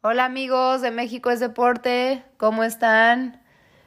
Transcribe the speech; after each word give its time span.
Hola 0.00 0.26
amigos 0.26 0.80
de 0.80 0.92
México 0.92 1.28
es 1.28 1.40
Deporte, 1.40 2.22
¿cómo 2.36 2.62
están? 2.62 3.42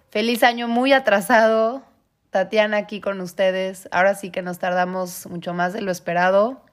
Feliz 0.09 0.43
año 0.43 0.67
muy 0.67 0.91
atrasado. 0.91 1.83
Tatiana 2.31 2.75
aquí 2.75 2.99
con 2.99 3.21
ustedes. 3.21 3.87
Ahora 3.93 4.13
sí 4.15 4.29
que 4.29 4.41
nos 4.41 4.59
tardamos 4.59 5.25
mucho 5.27 5.53
más 5.53 5.71
de 5.71 5.79
lo 5.79 5.89
esperado, 5.89 6.65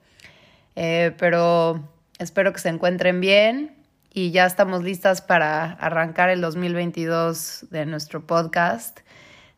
eh, 0.75 1.15
pero 1.19 1.89
espero 2.19 2.53
que 2.53 2.59
se 2.59 2.69
encuentren 2.69 3.21
bien 3.21 3.77
y 4.13 4.33
ya 4.33 4.45
estamos 4.45 4.83
listas 4.83 5.23
para 5.23 5.71
arrancar 5.75 6.31
el 6.31 6.41
2022 6.41 7.67
de 7.71 7.87
nuestro 7.87 8.27
podcast. 8.27 8.99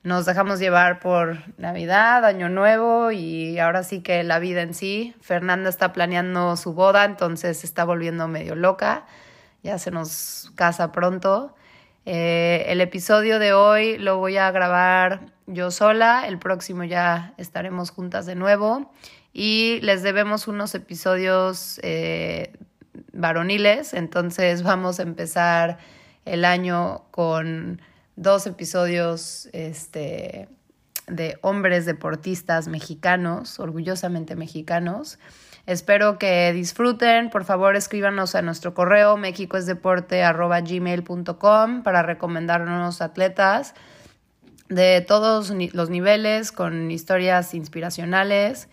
Nos 0.03 0.27
dejamos 0.27 0.61
llevar 0.61 1.01
por 1.01 1.39
Navidad, 1.59 2.27
Año 2.27 2.51
Nuevo 2.51 3.13
y 3.13 3.59
ahora 3.59 3.83
sí 3.83 4.03
que 4.03 4.25
la 4.25 4.41
vida 4.41 4.61
en 4.61 4.75
sí. 4.75 5.15
Fernanda 5.23 5.71
está 5.71 5.95
planeando 5.95 6.55
su 6.59 6.75
boda, 6.75 7.07
entonces 7.07 7.65
está 7.65 7.85
volviendo 7.85 8.29
medio 8.29 8.55
loca. 8.55 9.07
Ya 9.63 9.79
se 9.79 9.91
nos 9.91 10.53
casa 10.55 10.93
pronto. 10.93 11.55
Eh, 12.07 12.65
el 12.69 12.81
episodio 12.81 13.39
de 13.39 13.53
hoy 13.53 13.99
lo 13.99 14.19
voy 14.19 14.37
a 14.37 14.51
grabar 14.51 15.21
yo 15.47 15.71
sola, 15.71 16.27
el 16.27 16.39
próximo 16.39 16.85
ya 16.85 17.35
estaremos 17.37 17.91
juntas 17.91 18.25
de 18.25 18.35
nuevo 18.35 18.91
y 19.33 19.81
les 19.83 20.03
debemos 20.03 20.49
unos 20.49 20.75
episodios 20.75 21.79
eh, 21.83 22.53
varoniles, 23.13 23.95
entonces 23.95 24.63
vamos 24.65 24.99
a 24.99 25.03
empezar 25.03 25.79
el 26.25 26.45
año 26.45 27.05
con 27.11 27.81
dos 28.17 28.47
episodios 28.47 29.49
este, 29.53 30.49
de 31.07 31.39
hombres 31.43 31.87
deportistas 31.87 32.69
mexicanos, 32.69 33.59
orgullosamente 33.59 34.37
mexicanos. 34.37 35.19
Espero 35.71 36.19
que 36.19 36.53
disfruten. 36.53 37.31
Por 37.31 37.45
favor, 37.45 37.77
escríbanos 37.77 38.35
a 38.35 38.43
nuestro 38.43 38.75
correo 38.75 39.17
mexicoesdeporte.gmail.com 39.17 41.83
para 41.85 42.03
recomendarnos 42.03 43.01
atletas 43.01 43.75
de 44.69 45.01
todos 45.01 45.55
los 45.73 45.89
niveles 45.89 46.51
con 46.51 46.91
historias 46.91 47.55
inspiracionales 47.55 48.67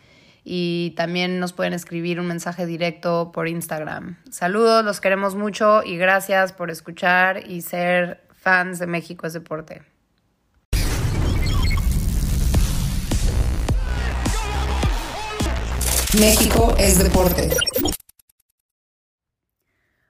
y 0.44 0.96
también 0.98 1.40
nos 1.40 1.54
pueden 1.54 1.74
escribir 1.74 2.20
un 2.20 2.26
mensaje 2.26 2.66
directo 2.66 3.32
por 3.32 3.48
Instagram. 3.48 4.18
Saludos, 4.32 4.84
los 4.84 5.00
queremos 5.00 5.36
mucho 5.36 5.84
y 5.84 5.98
gracias 5.98 6.52
por 6.52 6.72
escuchar 6.72 7.48
y 7.48 7.62
ser 7.62 8.24
fans 8.32 8.80
de 8.80 8.88
México 8.88 9.28
es 9.28 9.34
Deporte. 9.34 9.84
México 16.20 16.74
es 16.80 16.98
deporte. 17.04 17.50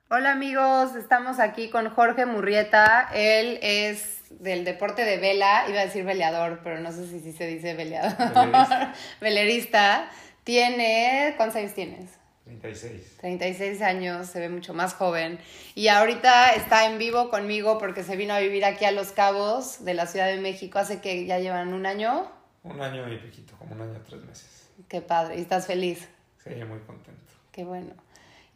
Hola 0.09 0.31
amigos, 0.31 0.95
estamos 0.95 1.39
aquí 1.39 1.69
con 1.69 1.89
Jorge 1.89 2.25
Murrieta. 2.25 3.09
Él 3.13 3.59
es 3.61 4.21
del 4.29 4.63
deporte 4.63 5.03
de 5.03 5.17
vela, 5.17 5.65
iba 5.67 5.81
a 5.81 5.85
decir 5.85 6.05
veleador, 6.05 6.61
pero 6.63 6.79
no 6.79 6.93
sé 6.93 7.07
si, 7.07 7.33
se 7.33 7.47
dice 7.47 7.73
veleador. 7.73 8.15
Velerista. 8.17 8.93
Velerista. 9.21 10.09
Tiene, 10.45 11.33
¿cuántos 11.35 11.57
años 11.57 11.73
tienes? 11.73 12.11
36. 12.45 13.17
36 13.19 13.81
años, 13.81 14.27
se 14.27 14.39
ve 14.39 14.47
mucho 14.47 14.73
más 14.73 14.93
joven. 14.93 15.39
Y 15.75 15.89
ahorita 15.89 16.51
está 16.51 16.85
en 16.85 16.99
vivo 16.99 17.29
conmigo 17.29 17.77
porque 17.79 18.03
se 18.03 18.15
vino 18.15 18.33
a 18.33 18.39
vivir 18.39 18.63
aquí 18.63 18.85
a 18.85 18.91
Los 18.91 19.11
Cabos 19.11 19.83
de 19.83 19.93
la 19.93 20.07
Ciudad 20.07 20.27
de 20.27 20.37
México 20.37 20.79
hace 20.79 21.01
que 21.01 21.25
ya 21.25 21.39
llevan 21.39 21.73
un 21.73 21.85
año. 21.85 22.31
Un 22.63 22.79
año 22.79 23.11
y 23.11 23.17
piquito, 23.17 23.57
como 23.57 23.75
un 23.75 23.81
año, 23.81 24.01
tres 24.07 24.23
meses. 24.23 24.56
Qué 24.87 25.01
padre. 25.01 25.37
¿Y 25.37 25.41
estás 25.41 25.67
feliz? 25.67 26.07
Sí, 26.43 26.49
muy 26.65 26.79
contento. 26.79 27.33
Qué 27.51 27.63
bueno. 27.63 27.93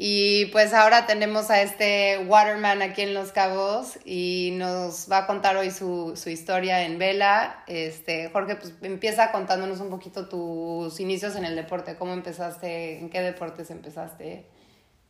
Y 0.04 0.48
pues 0.48 0.74
ahora 0.74 1.06
tenemos 1.06 1.52
a 1.52 1.62
este 1.62 2.26
Waterman 2.26 2.82
aquí 2.82 3.04
en 3.04 3.14
Los 3.14 3.32
Cabos 3.32 4.00
y 4.04 4.52
nos 4.54 5.12
va 5.12 5.20
a 5.20 5.28
contar 5.28 5.56
hoy 5.58 5.70
su, 5.70 6.14
su, 6.16 6.32
historia 6.32 6.84
en 6.86 6.98
vela. 6.98 7.64
Este, 7.68 8.30
Jorge, 8.32 8.56
pues 8.56 8.74
empieza 8.82 9.32
contándonos 9.32 9.80
un 9.80 9.92
poquito 9.92 10.28
tus 10.28 11.00
inicios 11.00 11.36
en 11.36 11.46
el 11.46 11.56
deporte, 11.56 11.98
cómo 11.98 12.14
empezaste, 12.14 12.98
en 12.98 13.12
qué 13.12 13.22
deportes 13.22 13.70
empezaste, 13.70 14.48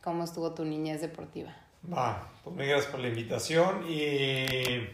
cómo 0.02 0.24
estuvo 0.24 0.52
tu 0.52 0.66
niñez 0.66 1.00
deportiva. 1.00 1.56
Va, 1.90 2.30
pues 2.44 2.54
me 2.54 2.66
gracias 2.66 2.90
por 2.90 3.00
la 3.00 3.08
invitación 3.08 3.86
y 3.88 4.86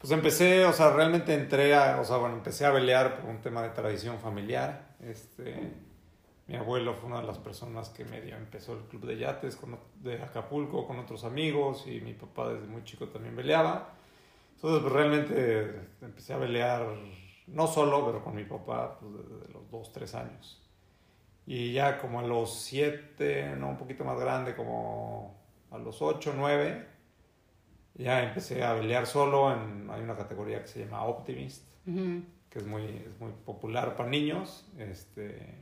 pues 0.00 0.10
empecé, 0.12 0.64
o 0.64 0.72
sea, 0.72 0.92
realmente 0.92 1.34
entré 1.34 1.76
a, 1.76 2.00
o 2.00 2.04
sea, 2.04 2.16
bueno, 2.16 2.34
empecé 2.34 2.66
a 2.66 2.70
velear 2.70 3.20
por 3.20 3.30
un 3.30 3.40
tema 3.40 3.62
de 3.62 3.68
tradición 3.68 4.18
familiar 4.18 4.90
este, 5.02 5.72
mi 6.46 6.56
abuelo 6.56 6.94
fue 6.94 7.08
una 7.08 7.20
de 7.20 7.26
las 7.26 7.38
personas 7.38 7.88
que 7.90 8.04
medio 8.04 8.36
empezó 8.36 8.74
el 8.74 8.84
club 8.84 9.06
de 9.06 9.18
yates 9.18 9.58
de 10.02 10.22
Acapulco 10.22 10.86
con 10.86 10.98
otros 10.98 11.24
amigos 11.24 11.86
y 11.86 12.00
mi 12.00 12.12
papá 12.12 12.52
desde 12.52 12.66
muy 12.66 12.84
chico 12.84 13.08
también 13.08 13.34
veleaba. 13.34 13.94
Entonces 14.56 14.82
pues, 14.82 14.92
realmente 14.92 15.88
empecé 16.02 16.34
a 16.34 16.38
velear, 16.38 16.86
no 17.46 17.66
solo, 17.66 18.04
pero 18.04 18.22
con 18.22 18.34
mi 18.34 18.44
papá 18.44 18.98
pues, 18.98 19.12
desde 19.12 19.52
los 19.52 19.70
2, 19.70 19.92
3 19.92 20.14
años. 20.16 20.62
Y 21.46 21.72
ya 21.72 21.98
como 21.98 22.20
a 22.20 22.22
los 22.22 22.60
7, 22.60 23.54
no, 23.56 23.70
un 23.70 23.78
poquito 23.78 24.04
más 24.04 24.20
grande, 24.20 24.54
como 24.54 25.40
a 25.70 25.78
los 25.78 26.02
8, 26.02 26.34
9, 26.36 26.86
ya 28.02 28.22
empecé 28.22 28.62
a 28.62 28.74
velear 28.74 29.06
solo. 29.06 29.52
En, 29.52 29.88
hay 29.90 30.02
una 30.02 30.16
categoría 30.16 30.62
que 30.62 30.68
se 30.68 30.80
llama 30.84 31.04
Optimist 31.04 31.70
que 32.50 32.58
es 32.58 32.66
muy, 32.66 32.82
es 32.82 33.20
muy 33.20 33.30
popular 33.46 33.96
para 33.96 34.10
niños. 34.10 34.66
Este, 34.76 35.56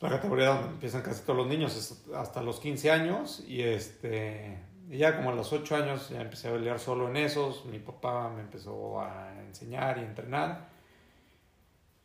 la 0.00 0.08
categoría 0.08 0.48
donde 0.48 0.68
empiezan 0.68 1.02
casi 1.02 1.22
todos 1.22 1.36
los 1.38 1.48
niños 1.48 1.76
es 1.76 2.14
hasta 2.14 2.42
los 2.42 2.60
15 2.60 2.90
años 2.90 3.44
y 3.46 3.62
este 3.62 4.58
ya 4.88 5.16
como 5.16 5.30
a 5.30 5.34
los 5.34 5.52
8 5.52 5.76
años 5.76 6.10
ya 6.10 6.20
empecé 6.20 6.48
a 6.48 6.52
pelear 6.52 6.78
solo 6.78 7.08
en 7.08 7.16
esos, 7.16 7.66
mi 7.66 7.80
papá 7.80 8.30
me 8.30 8.42
empezó 8.42 9.00
a 9.00 9.32
enseñar 9.40 9.98
y 9.98 10.02
entrenar. 10.02 10.68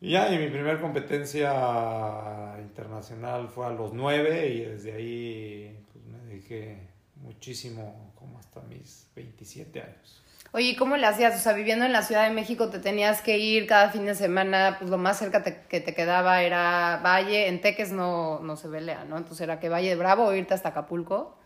Y 0.00 0.10
ya, 0.10 0.34
y 0.34 0.38
mi 0.38 0.48
primera 0.48 0.80
competencia 0.80 2.56
internacional 2.58 3.48
fue 3.48 3.66
a 3.66 3.70
los 3.70 3.92
9 3.92 4.48
y 4.48 4.60
desde 4.62 4.92
ahí 4.94 5.86
pues, 5.92 6.04
me 6.06 6.18
dediqué 6.26 6.91
muchísimo, 7.22 8.12
como 8.18 8.38
hasta 8.38 8.60
mis 8.62 9.06
27 9.14 9.80
años. 9.80 10.22
Oye, 10.54 10.76
¿cómo 10.76 10.98
le 10.98 11.06
hacías? 11.06 11.34
O 11.34 11.38
sea, 11.38 11.54
viviendo 11.54 11.86
en 11.86 11.92
la 11.92 12.02
Ciudad 12.02 12.28
de 12.28 12.34
México 12.34 12.68
te 12.68 12.78
tenías 12.78 13.22
que 13.22 13.38
ir 13.38 13.66
cada 13.66 13.88
fin 13.88 14.04
de 14.04 14.14
semana, 14.14 14.76
pues 14.78 14.90
lo 14.90 14.98
más 14.98 15.18
cerca 15.18 15.42
que 15.42 15.80
te 15.80 15.94
quedaba 15.94 16.42
era 16.42 17.00
Valle, 17.02 17.48
en 17.48 17.62
Teques 17.62 17.90
no, 17.90 18.40
no 18.40 18.56
se 18.56 18.68
velea, 18.68 19.04
¿no? 19.04 19.16
Entonces 19.16 19.40
era 19.40 19.58
que 19.60 19.70
Valle 19.70 19.88
de 19.88 19.96
Bravo 19.96 20.24
o 20.24 20.34
irte 20.34 20.52
hasta 20.52 20.70
Acapulco 20.70 21.38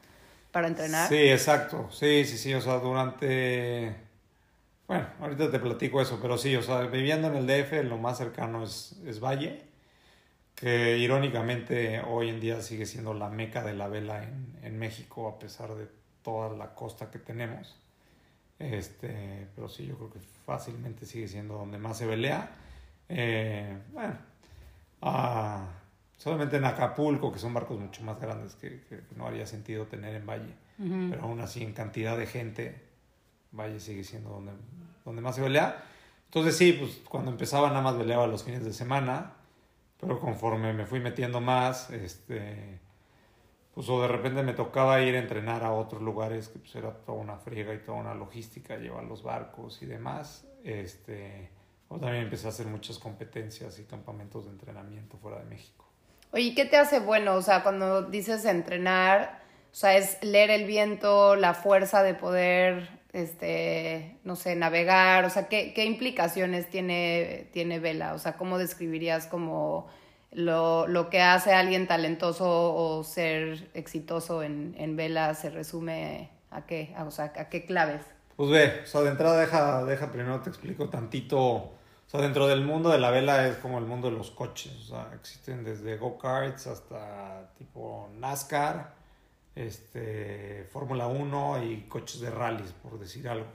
para 0.50 0.66
entrenar. 0.66 1.08
Sí, 1.08 1.30
exacto, 1.30 1.88
sí, 1.92 2.24
sí, 2.24 2.36
sí, 2.36 2.54
o 2.54 2.60
sea, 2.60 2.78
durante... 2.78 3.94
Bueno, 4.88 5.06
ahorita 5.20 5.52
te 5.52 5.58
platico 5.60 6.00
eso, 6.00 6.18
pero 6.20 6.36
sí, 6.36 6.56
o 6.56 6.62
sea, 6.62 6.80
viviendo 6.82 7.28
en 7.28 7.36
el 7.36 7.46
DF 7.46 7.84
lo 7.84 7.98
más 7.98 8.18
cercano 8.18 8.64
es, 8.64 8.96
es 9.06 9.20
Valle, 9.20 9.65
que 10.56 10.98
irónicamente 10.98 12.00
hoy 12.00 12.30
en 12.30 12.40
día 12.40 12.60
sigue 12.62 12.86
siendo 12.86 13.14
la 13.14 13.28
meca 13.28 13.62
de 13.62 13.74
la 13.74 13.86
vela 13.86 14.24
en, 14.24 14.58
en 14.62 14.78
México 14.78 15.28
a 15.28 15.38
pesar 15.38 15.74
de 15.74 15.86
toda 16.22 16.56
la 16.56 16.74
costa 16.74 17.10
que 17.10 17.20
tenemos. 17.20 17.76
Este, 18.58 19.48
pero 19.54 19.68
sí, 19.68 19.86
yo 19.86 19.96
creo 19.96 20.10
que 20.10 20.18
fácilmente 20.44 21.06
sigue 21.06 21.28
siendo 21.28 21.54
donde 21.54 21.78
más 21.78 21.98
se 21.98 22.06
velea. 22.06 22.50
Eh, 23.08 23.78
bueno, 23.92 24.16
ah, 25.02 25.66
solamente 26.16 26.56
en 26.56 26.64
Acapulco, 26.64 27.32
que 27.32 27.38
son 27.38 27.54
barcos 27.54 27.78
mucho 27.78 28.02
más 28.02 28.20
grandes 28.20 28.54
que, 28.54 28.80
no 29.14 29.26
haría 29.26 29.46
sentido 29.46 29.86
tener 29.86 30.14
en 30.14 30.26
Valle. 30.26 30.54
Pero 30.78 31.22
aún 31.22 31.40
así, 31.40 31.62
en 31.62 31.72
cantidad 31.72 32.18
de 32.18 32.26
gente, 32.26 32.82
Valle 33.50 33.80
sigue 33.80 34.04
siendo 34.04 34.28
donde, 34.28 34.52
donde 35.04 35.22
más 35.22 35.36
se 35.36 35.40
velea. 35.40 35.82
Entonces 36.26 36.56
sí, 36.56 36.74
pues 36.74 37.00
cuando 37.08 37.30
empezaba 37.30 37.68
nada 37.68 37.80
más 37.80 37.96
veleaba 37.96 38.26
los 38.26 38.44
fines 38.44 38.62
de 38.62 38.74
semana, 38.74 39.32
pero 40.00 40.20
conforme 40.20 40.72
me 40.72 40.86
fui 40.86 41.00
metiendo 41.00 41.40
más, 41.40 41.90
este, 41.90 42.80
pues 43.74 43.88
o 43.88 44.00
de 44.00 44.08
repente 44.08 44.42
me 44.42 44.52
tocaba 44.52 45.00
ir 45.02 45.14
a 45.16 45.18
entrenar 45.18 45.64
a 45.64 45.72
otros 45.72 46.02
lugares 46.02 46.48
que 46.48 46.58
pues 46.58 46.74
era 46.74 46.92
toda 46.92 47.18
una 47.18 47.36
friega 47.36 47.74
y 47.74 47.78
toda 47.78 47.98
una 47.98 48.14
logística, 48.14 48.76
llevar 48.76 49.04
los 49.04 49.22
barcos 49.22 49.82
y 49.82 49.86
demás. 49.86 50.46
Este, 50.64 51.50
o 51.88 51.98
también 51.98 52.24
empecé 52.24 52.46
a 52.46 52.50
hacer 52.50 52.66
muchas 52.66 52.98
competencias 52.98 53.78
y 53.78 53.84
campamentos 53.84 54.46
de 54.46 54.52
entrenamiento 54.52 55.16
fuera 55.18 55.38
de 55.38 55.44
México. 55.44 55.84
Oye, 56.32 56.54
¿qué 56.54 56.64
te 56.64 56.76
hace 56.76 56.98
bueno? 57.00 57.34
O 57.34 57.42
sea, 57.42 57.62
cuando 57.62 58.02
dices 58.02 58.44
entrenar, 58.44 59.42
o 59.72 59.74
sea, 59.74 59.96
es 59.96 60.22
leer 60.22 60.50
el 60.50 60.66
viento, 60.66 61.36
la 61.36 61.54
fuerza 61.54 62.02
de 62.02 62.14
poder, 62.14 62.95
este, 63.16 64.18
no 64.24 64.36
sé, 64.36 64.56
navegar, 64.56 65.24
o 65.24 65.30
sea, 65.30 65.48
¿qué, 65.48 65.72
qué 65.72 65.86
implicaciones 65.86 66.68
tiene, 66.68 67.48
tiene 67.52 67.78
Vela? 67.80 68.12
O 68.12 68.18
sea, 68.18 68.34
¿cómo 68.34 68.58
describirías 68.58 69.26
como 69.26 69.88
lo, 70.32 70.86
lo, 70.86 71.08
que 71.08 71.22
hace 71.22 71.54
a 71.54 71.60
alguien 71.60 71.86
talentoso 71.86 72.44
o 72.46 73.02
ser 73.04 73.70
exitoso 73.72 74.42
en, 74.42 74.96
vela 74.96 75.32
se 75.34 75.48
resume 75.48 76.30
a 76.50 76.66
qué, 76.66 76.94
o 76.98 77.10
sea, 77.10 77.32
a 77.36 77.48
qué 77.48 77.64
claves. 77.64 78.02
Pues 78.36 78.50
ve, 78.50 78.80
o 78.82 78.86
sea, 78.86 79.00
de 79.00 79.10
entrada 79.10 79.40
deja, 79.40 79.84
deja 79.84 80.12
primero 80.12 80.40
te 80.42 80.50
explico 80.50 80.90
tantito, 80.90 81.40
o 81.40 81.74
sea, 82.06 82.20
dentro 82.20 82.46
del 82.46 82.60
mundo 82.60 82.90
de 82.90 82.98
la 82.98 83.10
vela 83.10 83.48
es 83.48 83.56
como 83.56 83.78
el 83.78 83.86
mundo 83.86 84.10
de 84.10 84.16
los 84.16 84.30
coches, 84.30 84.74
o 84.74 84.94
sea, 84.94 85.10
existen 85.14 85.64
desde 85.64 85.96
go-karts 85.96 86.66
hasta 86.66 87.50
tipo 87.56 88.10
NASCAR, 88.18 88.92
este, 89.56 90.68
Fórmula 90.70 91.08
1 91.08 91.64
y 91.64 91.80
coches 91.88 92.20
de 92.20 92.30
rallies, 92.30 92.72
por 92.72 93.00
decir 93.00 93.28
algo. 93.28 93.46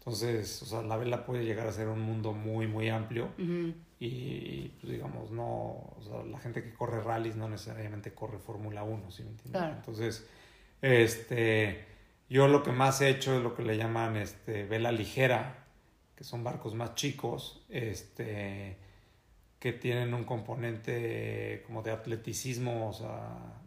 Entonces, 0.00 0.62
o 0.62 0.66
sea, 0.66 0.82
la 0.82 0.96
vela 0.96 1.24
puede 1.24 1.44
llegar 1.44 1.66
a 1.66 1.72
ser 1.72 1.88
un 1.88 2.00
mundo 2.00 2.32
muy, 2.32 2.66
muy 2.66 2.88
amplio 2.88 3.28
y, 4.00 4.68
pues, 4.80 4.92
digamos, 4.92 5.30
no, 5.30 5.44
o 5.46 5.98
sea, 6.02 6.22
la 6.24 6.38
gente 6.38 6.62
que 6.62 6.72
corre 6.72 7.02
rallies 7.02 7.36
no 7.36 7.48
necesariamente 7.48 8.12
corre 8.14 8.38
Fórmula 8.38 8.84
1, 8.84 9.10
¿sí 9.10 9.22
me 9.22 9.30
entiendes? 9.30 9.60
Claro. 9.60 9.76
Entonces, 9.76 10.26
este, 10.80 11.84
yo 12.30 12.48
lo 12.48 12.62
que 12.62 12.72
más 12.72 13.00
he 13.00 13.10
hecho 13.10 13.36
es 13.36 13.42
lo 13.42 13.54
que 13.54 13.62
le 13.62 13.76
llaman 13.76 14.16
este, 14.16 14.64
vela 14.64 14.92
ligera, 14.92 15.66
que 16.16 16.24
son 16.24 16.42
barcos 16.42 16.74
más 16.74 16.94
chicos, 16.94 17.64
este, 17.68 18.78
que 19.58 19.72
tienen 19.72 20.14
un 20.14 20.24
componente 20.24 21.62
como 21.66 21.82
de 21.82 21.90
atleticismo, 21.90 22.88
o 22.88 22.92
sea, 22.92 23.58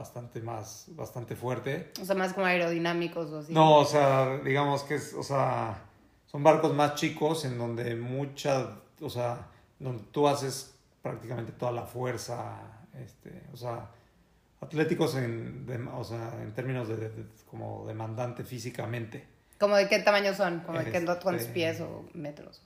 bastante 0.00 0.40
más, 0.42 0.84
bastante 0.90 1.34
fuerte. 1.34 1.90
O 2.00 2.04
sea, 2.04 2.14
más 2.14 2.34
como 2.34 2.46
aerodinámicos 2.46 3.30
o 3.30 3.38
así. 3.40 3.52
No, 3.52 3.78
o 3.78 3.84
sea, 3.84 4.36
digamos 4.44 4.82
que 4.82 4.96
es, 4.96 5.14
o 5.14 5.22
sea, 5.22 5.82
son 6.26 6.42
barcos 6.42 6.74
más 6.74 6.94
chicos 6.96 7.44
en 7.46 7.56
donde 7.58 7.96
mucha, 7.96 8.76
o 9.00 9.08
sea, 9.10 9.48
donde 9.78 10.04
tú 10.12 10.28
haces 10.28 10.74
prácticamente 11.02 11.52
toda 11.52 11.72
la 11.72 11.82
fuerza, 11.86 12.58
este, 13.02 13.42
o 13.52 13.56
sea, 13.56 13.88
atléticos 14.60 15.14
en, 15.16 15.66
de- 15.66 15.82
o 15.94 16.04
sea, 16.04 16.32
en 16.42 16.52
términos 16.52 16.88
de, 16.88 16.96
de- 16.96 17.08
de- 17.10 17.24
como 17.50 17.84
demandante 17.86 18.44
físicamente. 18.44 19.26
¿Como 19.58 19.76
de 19.76 19.88
qué 19.88 20.00
tamaño 20.00 20.34
son? 20.34 20.60
¿Como 20.60 20.78
de 20.78 20.90
qué, 20.90 20.98
Este- 20.98 21.18
cuántos 21.22 21.46
pies 21.48 21.80
o 21.80 22.04
metros? 22.12 22.62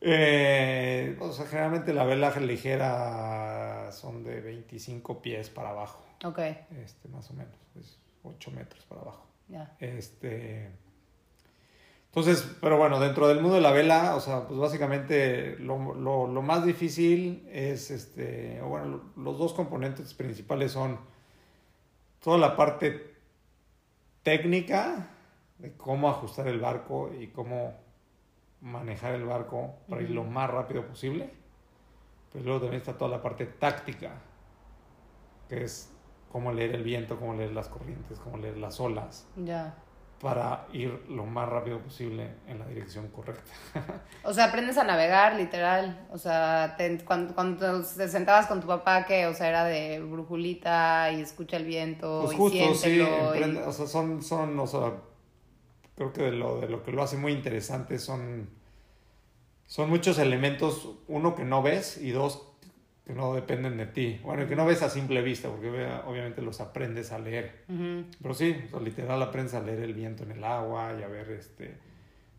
Eh, 0.00 1.16
o 1.20 1.32
sea, 1.32 1.46
generalmente 1.46 1.92
la 1.94 2.04
vela 2.04 2.30
ligera 2.38 3.90
son 3.92 4.22
de 4.24 4.40
25 4.40 5.22
pies 5.22 5.48
para 5.50 5.70
abajo, 5.70 6.04
Ok, 6.24 6.38
este, 6.38 7.08
más 7.08 7.30
o 7.30 7.34
menos, 7.34 7.54
es 7.80 7.98
8 8.22 8.50
metros 8.50 8.84
para 8.84 9.00
abajo. 9.02 9.26
ya. 9.48 9.74
Este. 9.80 10.70
Entonces, 12.06 12.50
pero 12.62 12.78
bueno, 12.78 12.98
dentro 12.98 13.28
del 13.28 13.40
mundo 13.40 13.56
de 13.56 13.60
la 13.60 13.72
vela, 13.72 14.16
o 14.16 14.20
sea, 14.20 14.46
pues 14.48 14.58
básicamente 14.58 15.56
lo, 15.58 15.94
lo- 15.94 16.26
lo 16.26 16.42
más 16.42 16.64
difícil 16.64 17.46
es, 17.52 17.90
este, 17.90 18.60
o 18.62 18.68
bueno, 18.68 18.86
lo- 18.86 19.22
los 19.22 19.38
dos 19.38 19.52
componentes 19.52 20.14
principales 20.14 20.72
son 20.72 20.98
toda 22.22 22.38
la 22.38 22.56
parte 22.56 23.14
técnica 24.22 25.08
de 25.58 25.72
cómo 25.76 26.08
ajustar 26.08 26.48
el 26.48 26.58
barco 26.58 27.10
y 27.18 27.28
cómo 27.28 27.74
manejar 28.70 29.14
el 29.14 29.24
barco 29.24 29.74
para 29.88 30.02
ir 30.02 30.10
lo 30.10 30.24
más 30.24 30.50
rápido 30.50 30.84
posible. 30.86 31.30
Pero 32.32 32.44
luego 32.44 32.60
también 32.62 32.80
está 32.80 32.98
toda 32.98 33.10
la 33.10 33.22
parte 33.22 33.46
táctica, 33.46 34.10
que 35.48 35.64
es 35.64 35.92
cómo 36.30 36.52
leer 36.52 36.74
el 36.74 36.82
viento, 36.82 37.16
cómo 37.18 37.34
leer 37.34 37.52
las 37.52 37.68
corrientes, 37.68 38.18
cómo 38.18 38.36
leer 38.36 38.58
las 38.58 38.78
olas 38.80 39.26
Ya. 39.36 39.74
para 40.20 40.66
ir 40.72 41.04
lo 41.08 41.24
más 41.24 41.48
rápido 41.48 41.78
posible 41.78 42.34
en 42.48 42.58
la 42.58 42.66
dirección 42.66 43.08
correcta. 43.08 43.52
O 44.24 44.34
sea, 44.34 44.46
aprendes 44.46 44.76
a 44.76 44.84
navegar, 44.84 45.36
literal. 45.36 46.06
O 46.10 46.18
sea, 46.18 46.74
te- 46.76 46.98
cuando, 47.04 47.34
cuando 47.34 47.80
te 47.82 48.08
sentabas 48.08 48.46
con 48.48 48.60
tu 48.60 48.66
papá, 48.66 49.06
que, 49.06 49.26
o 49.28 49.32
sea, 49.34 49.48
era 49.48 49.64
de 49.64 50.00
brujulita 50.00 51.10
y 51.12 51.20
escucha 51.20 51.56
el 51.56 51.64
viento 51.64 52.22
Pues 52.24 52.34
y 52.34 52.36
justo, 52.36 52.74
sí, 52.74 52.96
y- 52.98 53.56
o 53.58 53.72
sea, 53.72 53.86
son, 53.86 54.20
son, 54.22 54.58
o 54.58 54.66
sea, 54.66 54.92
creo 55.96 56.12
que 56.12 56.22
de 56.22 56.32
lo, 56.32 56.60
de 56.60 56.68
lo 56.68 56.82
que 56.84 56.92
lo 56.92 57.02
hace 57.02 57.16
muy 57.16 57.32
interesante 57.32 57.98
son, 57.98 58.48
son 59.66 59.90
muchos 59.90 60.18
elementos, 60.18 60.90
uno 61.08 61.34
que 61.34 61.44
no 61.44 61.62
ves 61.62 61.98
y 61.98 62.10
dos 62.10 62.52
que 63.04 63.12
no 63.12 63.34
dependen 63.34 63.76
de 63.76 63.86
ti. 63.86 64.20
Bueno, 64.24 64.42
y 64.44 64.46
que 64.46 64.56
no 64.56 64.66
ves 64.66 64.82
a 64.82 64.90
simple 64.90 65.22
vista, 65.22 65.48
porque 65.48 65.70
obvia- 65.70 66.04
obviamente 66.06 66.42
los 66.42 66.60
aprendes 66.60 67.12
a 67.12 67.18
leer. 67.18 67.64
Pero 68.20 68.34
sí, 68.34 68.56
o 68.66 68.70
sea, 68.70 68.80
literal 68.80 69.22
aprendes 69.22 69.54
a 69.54 69.60
leer 69.62 69.80
el 69.80 69.94
viento 69.94 70.24
en 70.24 70.32
el 70.32 70.44
agua 70.44 70.94
y 70.98 71.02
a 71.02 71.08
ver 71.08 71.30
este 71.30 71.78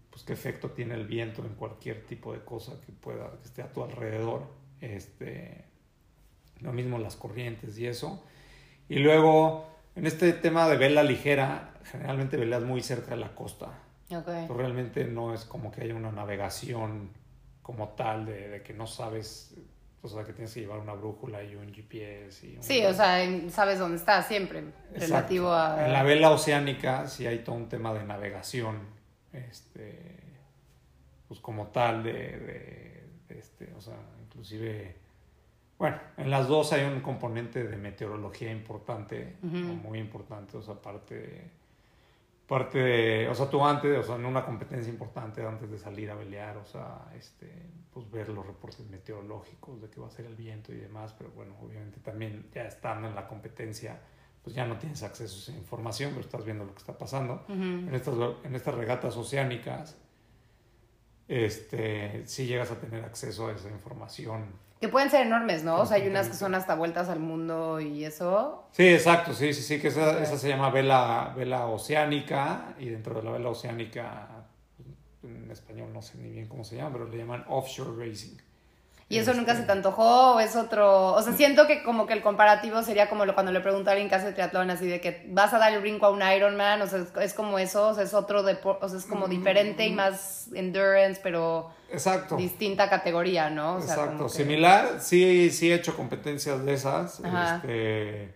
pues 0.10 0.24
qué 0.26 0.34
efecto 0.34 0.72
tiene 0.72 0.96
el 0.96 1.06
viento 1.06 1.44
en 1.46 1.54
cualquier 1.54 2.04
tipo 2.06 2.34
de 2.34 2.40
cosa 2.44 2.82
que 2.84 2.92
pueda 2.92 3.30
que 3.40 3.44
esté 3.46 3.62
a 3.62 3.72
tu 3.72 3.84
alrededor. 3.84 4.44
Este 4.82 5.64
lo 6.60 6.74
mismo 6.74 6.98
las 6.98 7.16
corrientes 7.16 7.78
y 7.78 7.86
eso. 7.88 8.24
Y 8.90 9.00
luego 9.00 9.68
en 9.98 10.08
este 10.08 10.34
tema 10.34 10.68
de 10.70 10.78
vela 10.78 11.04
ligera, 11.04 11.74
generalmente 11.84 12.38
velas 12.38 12.64
muy 12.64 12.82
cerca 12.82 13.12
de 13.12 13.18
la 13.18 13.34
costa. 13.36 13.66
Ok. 14.10 14.28
Entonces, 14.28 14.50
realmente 14.58 15.04
no 15.06 15.34
es 15.34 15.44
como 15.46 15.72
que 15.72 15.82
haya 15.82 15.96
una 15.96 16.12
navegación 16.12 17.10
como 17.62 17.90
tal 17.90 18.26
de, 18.26 18.48
de 18.50 18.62
que 18.64 18.74
no 18.74 18.88
sabes, 18.88 19.56
o 20.02 20.08
sea, 20.08 20.24
que 20.24 20.32
tienes 20.32 20.54
que 20.54 20.62
llevar 20.62 20.80
una 20.80 20.94
brújula 20.94 21.44
y 21.44 21.56
un 21.56 21.74
GPS. 21.74 22.48
Y 22.48 22.56
un- 22.58 22.64
Sí, 22.64 22.86
o 22.86 22.94
sea, 22.94 23.20
sabes 23.50 23.80
dónde 23.80 23.98
estás 23.98 24.28
siempre, 24.28 24.60
Exacto. 24.60 25.00
relativo 25.00 25.52
a... 25.52 25.86
En 25.86 25.92
la 25.92 26.04
vela 26.04 26.30
oceánica 26.32 27.08
sí 27.08 27.28
hay 27.28 27.40
todo 27.40 27.56
un 27.56 27.68
tema 27.68 27.94
de 27.94 28.04
navegación, 28.06 28.78
este, 29.34 30.16
pues 31.28 31.40
como 31.42 31.68
tal, 31.68 32.04
de, 32.04 32.14
de- 32.14 33.04
de 33.28 33.40
este, 33.40 33.74
o 33.76 33.82
sea, 33.82 33.96
inclusive, 34.26 34.96
bueno, 35.78 36.00
en 36.18 36.32
las 36.32 36.48
dos 36.48 36.74
hay 36.74 36.84
un 36.86 37.02
componente 37.02 37.64
de 37.64 37.78
meteorología 37.78 38.52
importante, 38.52 39.36
o 39.44 39.46
muy 39.46 40.00
importante, 40.00 40.58
o 40.58 40.62
sea, 40.62 40.76
parte 40.76 41.16
de, 41.16 41.52
parte 42.48 42.80
de, 42.80 43.28
o 43.28 43.36
sea, 43.36 43.50
tú 43.50 43.64
antes, 43.64 43.98
o 44.00 44.04
sea, 44.04 44.16
en 44.16 44.26
una 44.26 44.44
competencia 44.46 44.92
importante 44.92 45.46
antes 45.46 45.70
de 45.70 45.78
salir 45.78 46.10
a 46.10 46.16
velear, 46.16 46.58
o 46.58 46.66
sea, 46.66 47.12
este, 47.16 47.52
pues 47.94 48.10
ver 48.10 48.30
los 48.30 48.46
reportes 48.46 48.88
meteorológicos 48.90 49.82
de 49.82 49.90
qué 49.90 50.00
va 50.00 50.08
a 50.08 50.12
ser 50.12 50.26
el 50.26 50.36
viento 50.36 50.74
y 50.74 50.78
demás, 50.78 51.14
pero 51.18 51.30
bueno, 51.32 51.56
obviamente 51.62 52.00
también 52.00 52.50
ya 52.54 52.64
estando 52.64 53.08
en 53.08 53.16
la 53.16 53.28
competencia, 53.28 54.00
pues 54.42 54.56
ya 54.56 54.66
no 54.66 54.78
tienes 54.78 55.04
acceso 55.04 55.36
a 55.36 55.40
esa 55.40 55.52
información, 55.52 56.12
pero 56.12 56.22
estás 56.22 56.46
viendo 56.46 56.64
lo 56.64 56.72
que 56.72 56.80
está 56.80 56.98
pasando. 56.98 57.44
En 57.50 57.94
estas, 57.94 58.16
en 58.46 58.56
estas 58.56 58.76
regatas 58.76 59.18
oceánicas, 59.18 59.98
este, 61.28 62.26
sí 62.26 62.46
llegas 62.46 62.72
a 62.72 62.80
tener 62.80 63.04
acceso 63.04 63.50
a 63.50 63.52
esa 63.52 63.70
información. 63.70 64.46
Que 64.80 64.90
pueden 64.90 65.10
ser 65.10 65.26
enormes, 65.26 65.64
¿no? 65.64 65.82
O 65.82 65.86
sea, 65.86 65.98
hay 65.98 66.08
unas 66.08 66.28
que 66.28 66.36
son 66.36 66.54
hasta 66.54 66.76
vueltas 66.76 67.10
al 67.10 67.20
mundo 67.20 67.80
y 67.80 68.06
eso. 68.06 68.68
Sí, 68.72 68.88
exacto, 68.88 69.34
sí, 69.34 69.54
sí, 69.54 69.64
sí, 69.64 69.82
que 69.82 69.88
esa, 69.88 70.22
esa 70.22 70.38
se 70.38 70.50
llama 70.50 70.70
vela, 70.70 71.34
vela 71.36 71.66
oceánica 71.66 72.76
y 72.80 72.90
dentro 72.90 73.16
de 73.16 73.24
la 73.24 73.32
vela 73.32 73.50
oceánica, 73.50 74.28
en 75.24 75.50
español 75.50 75.92
no 75.92 76.02
sé 76.02 76.18
ni 76.20 76.30
bien 76.30 76.48
cómo 76.48 76.64
se 76.64 76.76
llama, 76.76 76.92
pero 76.94 77.08
le 77.08 77.18
llaman 77.18 77.44
offshore 77.48 78.08
racing. 78.08 78.38
¿Y 79.10 79.20
eso 79.20 79.34
nunca 79.34 79.52
Este, 79.54 79.62
se 79.64 79.68
te 79.68 79.72
antojó 79.72 80.34
o 80.36 80.40
es 80.42 80.56
otro...? 80.58 81.14
O 81.14 81.22
sea, 81.22 81.32
siento 81.32 81.66
que 81.66 81.82
como 81.82 82.06
que 82.08 82.14
el 82.14 82.22
comparativo 82.22 82.84
sería 82.84 83.08
como 83.08 83.26
lo, 83.26 83.34
cuando 83.36 83.54
le 83.54 83.62
pregunto 83.62 83.90
a 83.90 83.94
alguien 83.94 84.10
que 84.10 84.16
hace 84.16 84.34
triatlón, 84.34 84.70
así 84.70 84.86
de 84.86 85.00
que 85.00 85.26
vas 85.30 85.54
a 85.54 85.60
dar 85.60 85.72
el 85.72 85.80
brinco 85.80 86.08
a 86.08 86.10
un 86.10 86.22
Ironman, 86.22 86.82
o 86.82 86.88
sea, 86.88 87.00
es, 87.00 87.08
es 87.22 87.34
como 87.34 87.58
eso, 87.58 87.88
o 87.88 87.94
sea, 87.94 88.04
es 88.04 88.14
otro 88.14 88.44
deporte, 88.44 88.86
o 88.86 88.90
sea, 88.90 88.98
es 89.00 89.06
como 89.06 89.30
diferente 89.30 89.86
y 89.86 89.94
más 89.94 90.50
endurance, 90.54 91.22
pero 91.24 91.70
Exacto. 91.90 92.36
distinta 92.36 92.90
categoría, 92.90 93.50
¿no? 93.50 93.76
O 93.76 93.82
sea, 93.82 93.94
Exacto, 93.96 94.24
que- 94.26 94.30
similar, 94.34 95.00
sí, 95.00 95.52
sí 95.52 95.72
he 95.72 95.76
hecho 95.76 95.96
competencias 95.96 96.66
de 96.66 96.74
esas. 96.74 97.24
Ajá. 97.24 97.56
Este, 97.56 98.34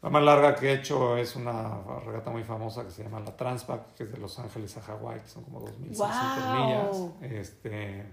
la 0.00 0.10
más 0.10 0.22
larga 0.22 0.54
que 0.54 0.70
he 0.70 0.74
hecho 0.74 1.16
es 1.16 1.34
una 1.34 1.80
regata 2.06 2.30
muy 2.30 2.44
famosa 2.44 2.84
que 2.84 2.90
se 2.92 3.02
llama 3.02 3.18
la 3.18 3.36
Transpac, 3.36 3.94
que 3.96 4.04
es 4.04 4.12
de 4.12 4.18
Los 4.18 4.38
Ángeles 4.38 4.76
a 4.76 4.80
Hawái, 4.82 5.18
que 5.20 5.28
son 5.28 5.42
como 5.42 5.60
2.600 5.60 5.96
¡Guau! 5.96 6.54
millas. 7.20 7.32
Este, 7.32 8.06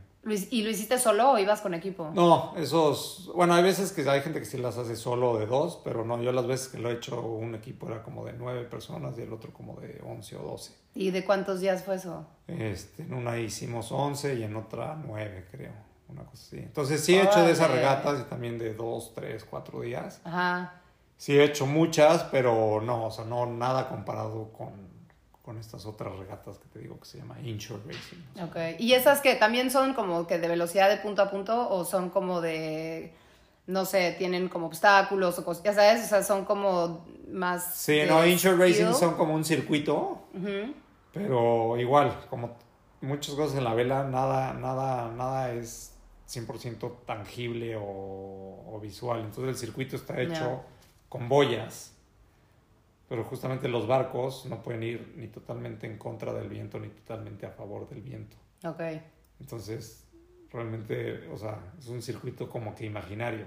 ¿Y 0.50 0.64
lo 0.64 0.70
hiciste 0.70 1.00
solo 1.00 1.32
o 1.32 1.38
ibas 1.38 1.62
con 1.62 1.74
equipo? 1.74 2.12
no, 2.14 2.54
esos, 2.58 3.32
bueno, 3.36 3.54
hay 3.54 3.64
veces 3.64 3.92
que 3.92 4.08
hay 4.10 4.22
gente 4.22 4.40
que 4.40 4.46
sí 4.46 4.58
las 4.58 4.78
hace 4.78 4.96
solo 4.96 5.38
de 5.38 5.46
dos, 5.46 5.80
pero 5.84 6.04
no, 6.06 6.22
yo 6.22 6.32
las 6.32 6.48
veces 6.48 6.68
que 6.68 6.80
lo 6.80 6.90
he 6.90 6.94
hecho 6.94 7.22
un 7.22 7.56
equipo 7.56 7.88
era 7.88 8.04
como 8.04 8.26
de 8.26 8.34
nueve 8.34 8.64
personas 8.64 9.18
y 9.18 9.22
el 9.22 9.34
otro 9.34 9.54
como 9.54 9.80
de 9.80 10.02
11 10.06 10.36
o 10.38 10.42
12. 10.44 10.74
¿Y 10.96 11.12
de 11.12 11.24
cuántos 11.24 11.60
días 11.60 11.84
fue 11.84 11.96
eso? 11.96 12.26
Este, 12.48 13.04
en 13.04 13.14
una 13.14 13.38
hicimos 13.38 13.92
11 13.92 14.36
y 14.36 14.44
en 14.44 14.56
otra 14.56 14.98
9, 15.06 15.48
creo. 15.52 15.88
Una 16.10 16.24
cosa 16.24 16.44
así. 16.48 16.58
Entonces 16.58 17.04
sí 17.04 17.16
he 17.16 17.22
hecho 17.22 17.42
de 17.42 17.52
esas 17.52 17.70
regatas 17.70 18.22
y 18.22 18.24
también 18.30 18.58
de 18.58 18.74
2, 18.74 19.14
3, 19.14 19.46
4 19.50 19.82
días. 19.82 20.22
Ajá. 20.24 20.82
Sí 21.18 21.38
he 21.38 21.44
hecho 21.44 21.66
muchas, 21.66 22.24
pero 22.26 22.82
no, 22.82 23.08
o 23.08 23.12
sea, 23.12 23.26
no 23.26 23.46
nada 23.46 23.90
comparado 23.90 24.54
con, 24.54 24.72
con 25.48 25.58
estas 25.58 25.86
otras 25.86 26.14
regatas 26.20 26.58
que 26.58 26.68
te 26.68 26.80
digo 26.80 27.00
que 27.00 27.06
se 27.06 27.20
llama 27.20 27.40
inshore 27.40 27.82
racing. 27.88 28.18
O 28.34 28.36
sea, 28.36 28.46
Ok. 28.74 28.80
¿Y 28.80 28.92
esas 28.92 29.22
que 29.22 29.34
también 29.36 29.72
son 29.72 29.94
como 29.94 30.28
que 30.28 30.40
de 30.40 30.48
velocidad 30.50 30.90
de 30.90 30.98
punto 30.98 31.22
a 31.22 31.32
punto 31.32 31.70
o 31.70 31.86
son 31.86 32.10
como 32.10 32.42
de, 32.42 33.14
no 33.66 33.86
sé, 33.86 34.14
tienen 34.18 34.50
como 34.50 34.68
obstáculos 34.68 35.40
o 35.40 35.46
cosas, 35.46 35.64
ya 35.64 35.74
sabes, 35.74 36.04
o 36.04 36.08
sea, 36.10 36.22
son 36.22 36.44
como 36.44 37.06
más... 37.32 37.76
Sí, 37.76 38.02
no, 38.06 38.28
inshore 38.28 38.58
racing 38.58 38.94
son 38.94 39.16
como 39.16 39.36
un 39.36 39.46
circuito, 39.46 40.24
pero 41.14 41.78
igual, 41.78 42.26
como 42.30 42.58
muchas 43.00 43.34
cosas 43.36 43.58
en 43.58 43.64
la 43.64 43.74
vela, 43.74 44.04
nada, 44.04 44.52
nada, 44.52 45.10
nada 45.14 45.54
es 45.54 45.94
100% 46.28 47.06
tangible 47.06 47.78
o, 47.78 48.66
o 48.68 48.80
visual. 48.82 49.22
Entonces 49.22 49.48
el 49.48 49.56
circuito 49.56 49.96
está 49.96 50.20
hecho 50.20 50.64
con 51.08 51.30
boyas. 51.30 51.94
Pero 53.10 53.24
justamente 53.24 53.68
los 53.70 53.88
barcos 53.88 54.46
no 54.48 54.62
pueden 54.62 54.84
ir 54.84 55.14
ni 55.16 55.28
totalmente 55.28 55.88
en 55.88 55.98
contra 55.98 56.34
del 56.34 56.50
viento 56.50 56.80
ni 56.80 56.90
totalmente 56.90 57.46
a 57.46 57.52
favor 57.52 57.88
del 57.90 58.02
viento. 58.02 58.36
Ok. 58.66 58.82
Entonces, 59.40 60.06
realmente, 60.52 61.28
o 61.30 61.38
sea, 61.38 61.58
es 61.80 61.88
un 61.88 62.02
circuito 62.02 62.50
como 62.50 62.76
que 62.76 62.86
imaginario. 62.86 63.46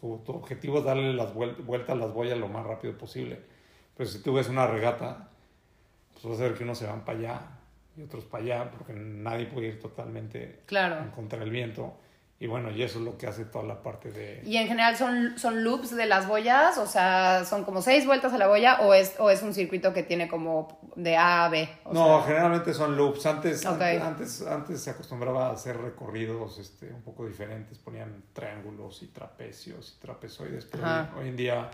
tu, 0.00 0.18
tu 0.24 0.32
objetivo 0.32 0.78
es 0.78 0.84
darle 0.84 1.12
las 1.14 1.32
vuel- 1.34 1.62
vueltas 1.64 1.90
a 1.90 1.94
las 1.94 2.12
boyas 2.12 2.36
lo 2.38 2.48
más 2.48 2.66
rápido 2.66 2.96
posible. 2.98 3.38
Pero 3.96 4.08
si 4.08 4.20
tú 4.20 4.32
ves 4.34 4.48
una 4.48 4.66
regata, 4.66 5.28
pues 6.12 6.24
vas 6.24 6.40
a 6.40 6.42
ver 6.44 6.54
que 6.54 6.64
unos 6.64 6.78
se 6.78 6.86
van 6.86 7.04
para 7.04 7.18
allá 7.18 7.40
y 7.96 8.02
otros 8.02 8.24
para 8.24 8.42
allá, 8.42 8.70
porque 8.70 8.94
nadie 8.94 9.46
puede 9.46 9.68
ir 9.68 9.80
totalmente 9.80 10.62
Claro. 10.66 11.04
en 11.04 11.10
contra 11.10 11.38
del 11.38 11.50
viento. 11.50 11.94
Y 12.42 12.48
bueno, 12.48 12.72
y 12.72 12.82
eso 12.82 12.98
es 12.98 13.04
lo 13.04 13.16
que 13.16 13.28
hace 13.28 13.44
toda 13.44 13.62
la 13.62 13.84
parte 13.84 14.10
de... 14.10 14.42
Y 14.44 14.56
en 14.56 14.66
general 14.66 14.96
son, 14.96 15.38
son 15.38 15.62
loops 15.62 15.94
de 15.94 16.06
las 16.06 16.26
boyas, 16.26 16.76
o 16.76 16.88
sea, 16.88 17.44
son 17.44 17.62
como 17.62 17.82
seis 17.82 18.04
vueltas 18.04 18.32
a 18.32 18.36
la 18.36 18.48
boya 18.48 18.80
o 18.80 18.94
es, 18.94 19.14
o 19.20 19.30
es 19.30 19.42
un 19.42 19.54
circuito 19.54 19.92
que 19.92 20.02
tiene 20.02 20.26
como 20.26 20.80
de 20.96 21.16
A 21.16 21.44
a 21.44 21.48
B. 21.50 21.68
O 21.84 21.94
no, 21.94 22.04
sea, 22.18 22.26
generalmente 22.26 22.74
son 22.74 22.96
loops. 22.96 23.26
Antes, 23.26 23.64
Ok. 23.64 23.80
antes, 23.80 24.42
antes, 24.42 24.80
se 24.82 24.90
acostumbraba 24.90 25.50
a 25.50 25.52
hacer 25.52 25.76
recorridos 25.80 26.58
este, 26.58 26.92
un 26.92 27.02
poco 27.02 27.24
diferentes. 27.28 27.78
Ponían 27.78 28.24
triángulos 28.32 29.04
y 29.04 29.06
trapecios 29.06 29.94
y 29.96 30.00
trapezoides. 30.00 30.64
Pero 30.64 30.84
Ajá. 30.84 31.14
hoy 31.16 31.28
en 31.28 31.36
día, 31.36 31.70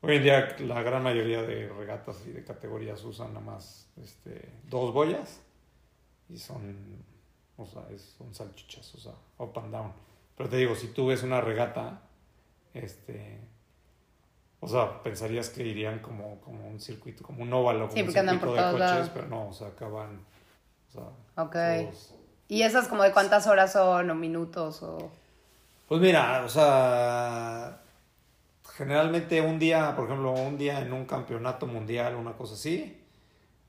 hoy 0.00 0.16
en 0.16 0.22
día 0.22 0.56
la 0.60 0.82
gran 0.82 1.02
mayoría 1.02 1.42
de 1.42 1.68
regatas 1.68 2.26
y 2.26 2.30
de 2.30 2.42
categorías 2.42 3.04
usan 3.04 3.34
nada 3.34 3.44
más 3.44 3.86
este, 4.02 4.48
dos 4.64 4.94
boyas 4.94 5.42
y 6.30 6.38
son, 6.38 7.04
o 7.60 7.66
sea, 7.66 7.82
es- 7.94 8.14
son 8.18 8.34
salchichas, 8.34 8.94
o 8.94 8.98
sea, 8.98 9.12
up 9.38 9.52
and 9.58 9.72
down. 9.72 9.92
Pero 10.36 10.48
te 10.48 10.56
digo, 10.56 10.74
si 10.74 10.88
tú 10.88 11.06
ves 11.08 11.22
una 11.22 11.40
regata, 11.40 12.00
este, 12.74 13.38
o 14.60 14.68
sea, 14.68 15.02
pensarías 15.02 15.48
que 15.50 15.62
irían 15.64 15.98
como, 16.00 16.40
como 16.40 16.66
un 16.68 16.80
circuito, 16.80 17.22
como 17.24 17.42
un 17.42 17.52
óvalo, 17.52 17.88
como 17.88 17.94
Sí, 17.94 18.02
un 18.02 18.12
circuito 18.12 18.46
por 18.46 18.56
de 18.56 18.62
coches, 18.62 18.78
lados. 18.80 19.10
pero 19.12 19.26
no, 19.28 19.48
o 19.48 19.52
sea, 19.52 19.68
acaban, 19.68 20.20
o 20.88 20.92
sea, 20.92 21.44
Ok. 21.44 21.52
todos- 21.52 22.14
¿Y 22.48 22.62
esas 22.62 22.88
como 22.88 23.02
de 23.04 23.12
cuántas 23.12 23.46
horas 23.46 23.72
son 23.72 24.10
o 24.10 24.14
minutos 24.14 24.82
o...? 24.82 25.10
Pues 25.88 26.00
mira, 26.00 26.42
o 26.44 26.48
sea, 26.48 27.80
generalmente 28.76 29.40
un 29.40 29.58
día, 29.58 29.94
por 29.94 30.06
ejemplo, 30.06 30.32
un 30.32 30.56
día 30.58 30.80
en 30.80 30.92
un 30.92 31.04
campeonato 31.04 31.66
mundial, 31.66 32.14
una 32.16 32.32
cosa 32.32 32.54
así, 32.54 32.96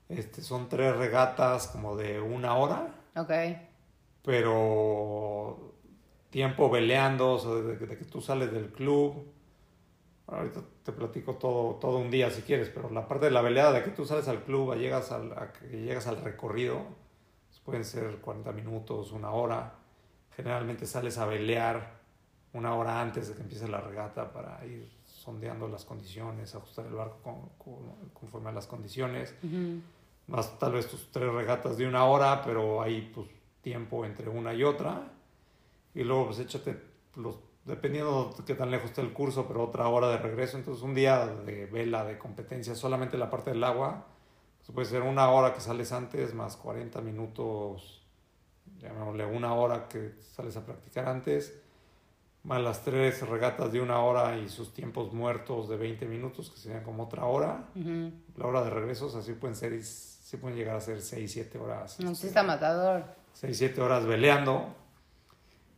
este, 0.08 0.42
son 0.42 0.68
tres 0.68 0.96
regatas 0.96 1.68
como 1.68 1.96
de 1.96 2.20
una 2.20 2.56
hora, 2.56 2.88
Ok. 3.16 3.30
Pero 4.22 5.72
tiempo 6.30 6.70
veleando, 6.70 7.34
o 7.34 7.38
sea, 7.38 7.52
desde 7.52 7.78
que, 7.78 7.86
de 7.86 7.98
que 7.98 8.04
tú 8.04 8.20
sales 8.20 8.52
del 8.52 8.72
club. 8.72 9.26
Ahorita 10.26 10.62
te 10.84 10.92
platico 10.92 11.34
todo, 11.34 11.74
todo 11.74 11.98
un 11.98 12.10
día 12.10 12.30
si 12.30 12.42
quieres, 12.42 12.70
pero 12.70 12.88
la 12.90 13.06
parte 13.06 13.26
de 13.26 13.32
la 13.32 13.42
veleada 13.42 13.72
de 13.72 13.82
que 13.82 13.90
tú 13.90 14.06
sales 14.06 14.28
al 14.28 14.44
club, 14.44 14.72
a 14.72 14.76
llegas 14.76 15.12
al, 15.12 15.32
a 15.32 15.52
que 15.52 15.66
llegas 15.68 16.06
al 16.06 16.22
recorrido, 16.22 16.78
pues 17.48 17.60
pueden 17.60 17.84
ser 17.84 18.16
40 18.18 18.52
minutos, 18.52 19.12
una 19.12 19.30
hora. 19.32 19.74
Generalmente 20.36 20.86
sales 20.86 21.18
a 21.18 21.26
velear 21.26 22.00
una 22.54 22.74
hora 22.74 23.00
antes 23.02 23.28
de 23.28 23.34
que 23.34 23.42
empiece 23.42 23.68
la 23.68 23.80
regata 23.80 24.32
para 24.32 24.64
ir 24.64 24.90
sondeando 25.04 25.68
las 25.68 25.84
condiciones, 25.84 26.54
ajustar 26.54 26.86
el 26.86 26.94
barco 26.94 27.18
con- 27.22 27.48
con- 27.58 28.08
conforme 28.14 28.48
a 28.50 28.52
las 28.52 28.66
condiciones 28.66 29.34
más 30.28 30.58
tal 30.58 30.72
vez 30.72 30.88
tus 30.88 31.10
tres 31.10 31.30
regatas 31.32 31.76
de 31.76 31.86
una 31.86 32.04
hora, 32.06 32.42
pero 32.42 32.80
hay 32.80 33.10
pues 33.14 33.26
tiempo 33.62 34.04
entre 34.04 34.28
una 34.28 34.52
y 34.52 34.64
otra. 34.64 35.10
Y 35.94 36.04
luego 36.04 36.26
pues 36.26 36.38
échate 36.40 36.78
los, 37.16 37.38
dependiendo 37.64 38.34
de 38.36 38.44
qué 38.44 38.54
tan 38.54 38.70
lejos 38.70 38.90
esté 38.90 39.00
el 39.00 39.12
curso, 39.12 39.46
pero 39.48 39.62
otra 39.64 39.88
hora 39.88 40.08
de 40.08 40.18
regreso. 40.18 40.56
Entonces 40.58 40.82
un 40.82 40.94
día 40.94 41.26
de 41.26 41.66
vela, 41.66 42.04
de 42.04 42.18
competencia, 42.18 42.74
solamente 42.74 43.16
la 43.16 43.30
parte 43.30 43.50
del 43.50 43.64
agua, 43.64 44.06
pues 44.58 44.74
puede 44.74 44.86
ser 44.86 45.02
una 45.02 45.30
hora 45.30 45.52
que 45.54 45.60
sales 45.60 45.92
antes, 45.92 46.34
más 46.34 46.56
40 46.56 47.00
minutos, 47.00 48.06
llamémosle 48.78 49.24
una 49.26 49.54
hora 49.54 49.88
que 49.88 50.14
sales 50.34 50.56
a 50.56 50.64
practicar 50.64 51.08
antes, 51.08 51.58
más 52.44 52.60
las 52.60 52.82
tres 52.82 53.26
regatas 53.28 53.70
de 53.70 53.80
una 53.80 54.00
hora 54.00 54.36
y 54.38 54.48
sus 54.48 54.72
tiempos 54.74 55.12
muertos 55.12 55.68
de 55.68 55.76
20 55.76 56.06
minutos, 56.06 56.50
que 56.50 56.56
serían 56.58 56.82
como 56.82 57.04
otra 57.04 57.24
hora 57.26 57.68
Ujú. 57.76 58.10
la 58.36 58.46
hora 58.46 58.64
de 58.64 58.70
regresos 58.70 59.14
así 59.14 59.32
pueden 59.34 59.54
ser 59.54 59.80
sí 59.84 60.36
pueden 60.38 60.56
llegar 60.56 60.74
a 60.76 60.80
ser 60.80 61.00
6 61.00 61.30
7 61.30 61.58
horas 61.58 62.00
No, 62.00 62.08
sí 62.08 62.12
este, 62.14 62.26
está 62.28 62.42
matador. 62.42 63.04
6 63.32 63.56
7 63.58 63.80
horas 63.80 64.06
veleando 64.06 64.74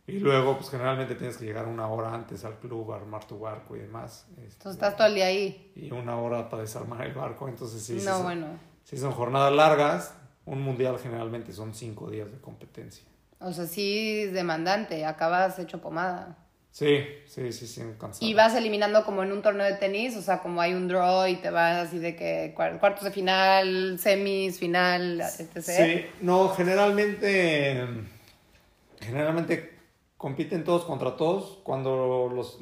y 0.07 0.19
luego 0.19 0.57
pues 0.57 0.69
generalmente 0.69 1.15
tienes 1.15 1.37
que 1.37 1.45
llegar 1.45 1.65
una 1.67 1.87
hora 1.87 2.13
antes 2.13 2.45
al 2.45 2.59
club 2.59 2.91
a 2.91 2.97
armar 2.97 3.25
tu 3.25 3.39
barco 3.39 3.75
y 3.75 3.79
demás 3.79 4.27
este, 4.31 4.41
Entonces 4.43 4.73
estás 4.73 4.95
todo 4.95 5.07
el 5.07 5.15
día 5.15 5.25
ahí. 5.25 5.71
y 5.75 5.91
una 5.91 6.15
hora 6.17 6.47
para 6.49 6.61
desarmar 6.61 7.01
el 7.05 7.13
barco 7.13 7.47
entonces 7.47 7.81
sí, 7.83 7.99
sí 7.99 8.05
no, 8.05 8.13
son, 8.13 8.23
bueno. 8.23 8.47
sí 8.83 8.97
son 8.97 9.11
jornadas 9.11 9.53
largas 9.53 10.13
un 10.45 10.61
mundial 10.61 10.99
generalmente 10.99 11.51
son 11.53 11.73
5 11.73 12.11
días 12.11 12.31
de 12.31 12.37
competencia 12.39 13.03
O 13.39 13.51
sea, 13.51 13.65
sí 13.65 14.21
es 14.25 14.33
demandante. 14.33 15.05
Acabas 15.05 15.57
hecho 15.59 15.81
pomada. 15.81 16.37
Sí 16.75 17.05
sí 17.25 17.53
sí 17.53 17.67
sí 17.67 17.81
Y 18.19 18.33
vas 18.33 18.53
eliminando 18.53 19.05
como 19.05 19.23
en 19.23 19.31
un 19.31 19.41
torneo 19.41 19.65
de 19.65 19.75
tenis, 19.75 20.17
o 20.17 20.21
sea, 20.21 20.41
como 20.41 20.59
hay 20.59 20.73
un 20.73 20.89
draw 20.89 21.25
y 21.25 21.37
te 21.37 21.49
vas 21.49 21.87
así 21.87 21.99
de 21.99 22.17
que 22.17 22.53
cuar- 22.53 22.81
cuartos 22.81 23.05
de 23.05 23.11
final, 23.11 23.97
semis, 23.97 24.59
final, 24.59 25.21
etc. 25.21 25.61
Sí, 25.61 26.05
no, 26.19 26.49
generalmente, 26.49 27.81
generalmente 28.99 29.77
compiten 30.17 30.65
todos 30.65 30.83
contra 30.83 31.15
todos 31.15 31.59
cuando 31.63 32.29
los, 32.33 32.59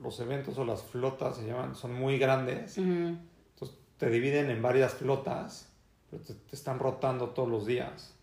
los 0.00 0.20
eventos 0.20 0.56
o 0.56 0.64
las 0.64 0.82
flotas 0.82 1.36
se 1.36 1.46
llaman, 1.46 1.74
son 1.74 1.92
muy 1.92 2.16
grandes. 2.18 2.78
Entonces 2.78 3.76
te 3.98 4.08
dividen 4.08 4.48
en 4.48 4.62
varias 4.62 4.94
flotas, 4.94 5.70
pero 6.10 6.22
te, 6.22 6.32
te 6.32 6.56
están 6.56 6.78
rotando 6.78 7.28
todos 7.30 7.50
los 7.50 7.66
días. 7.66 8.14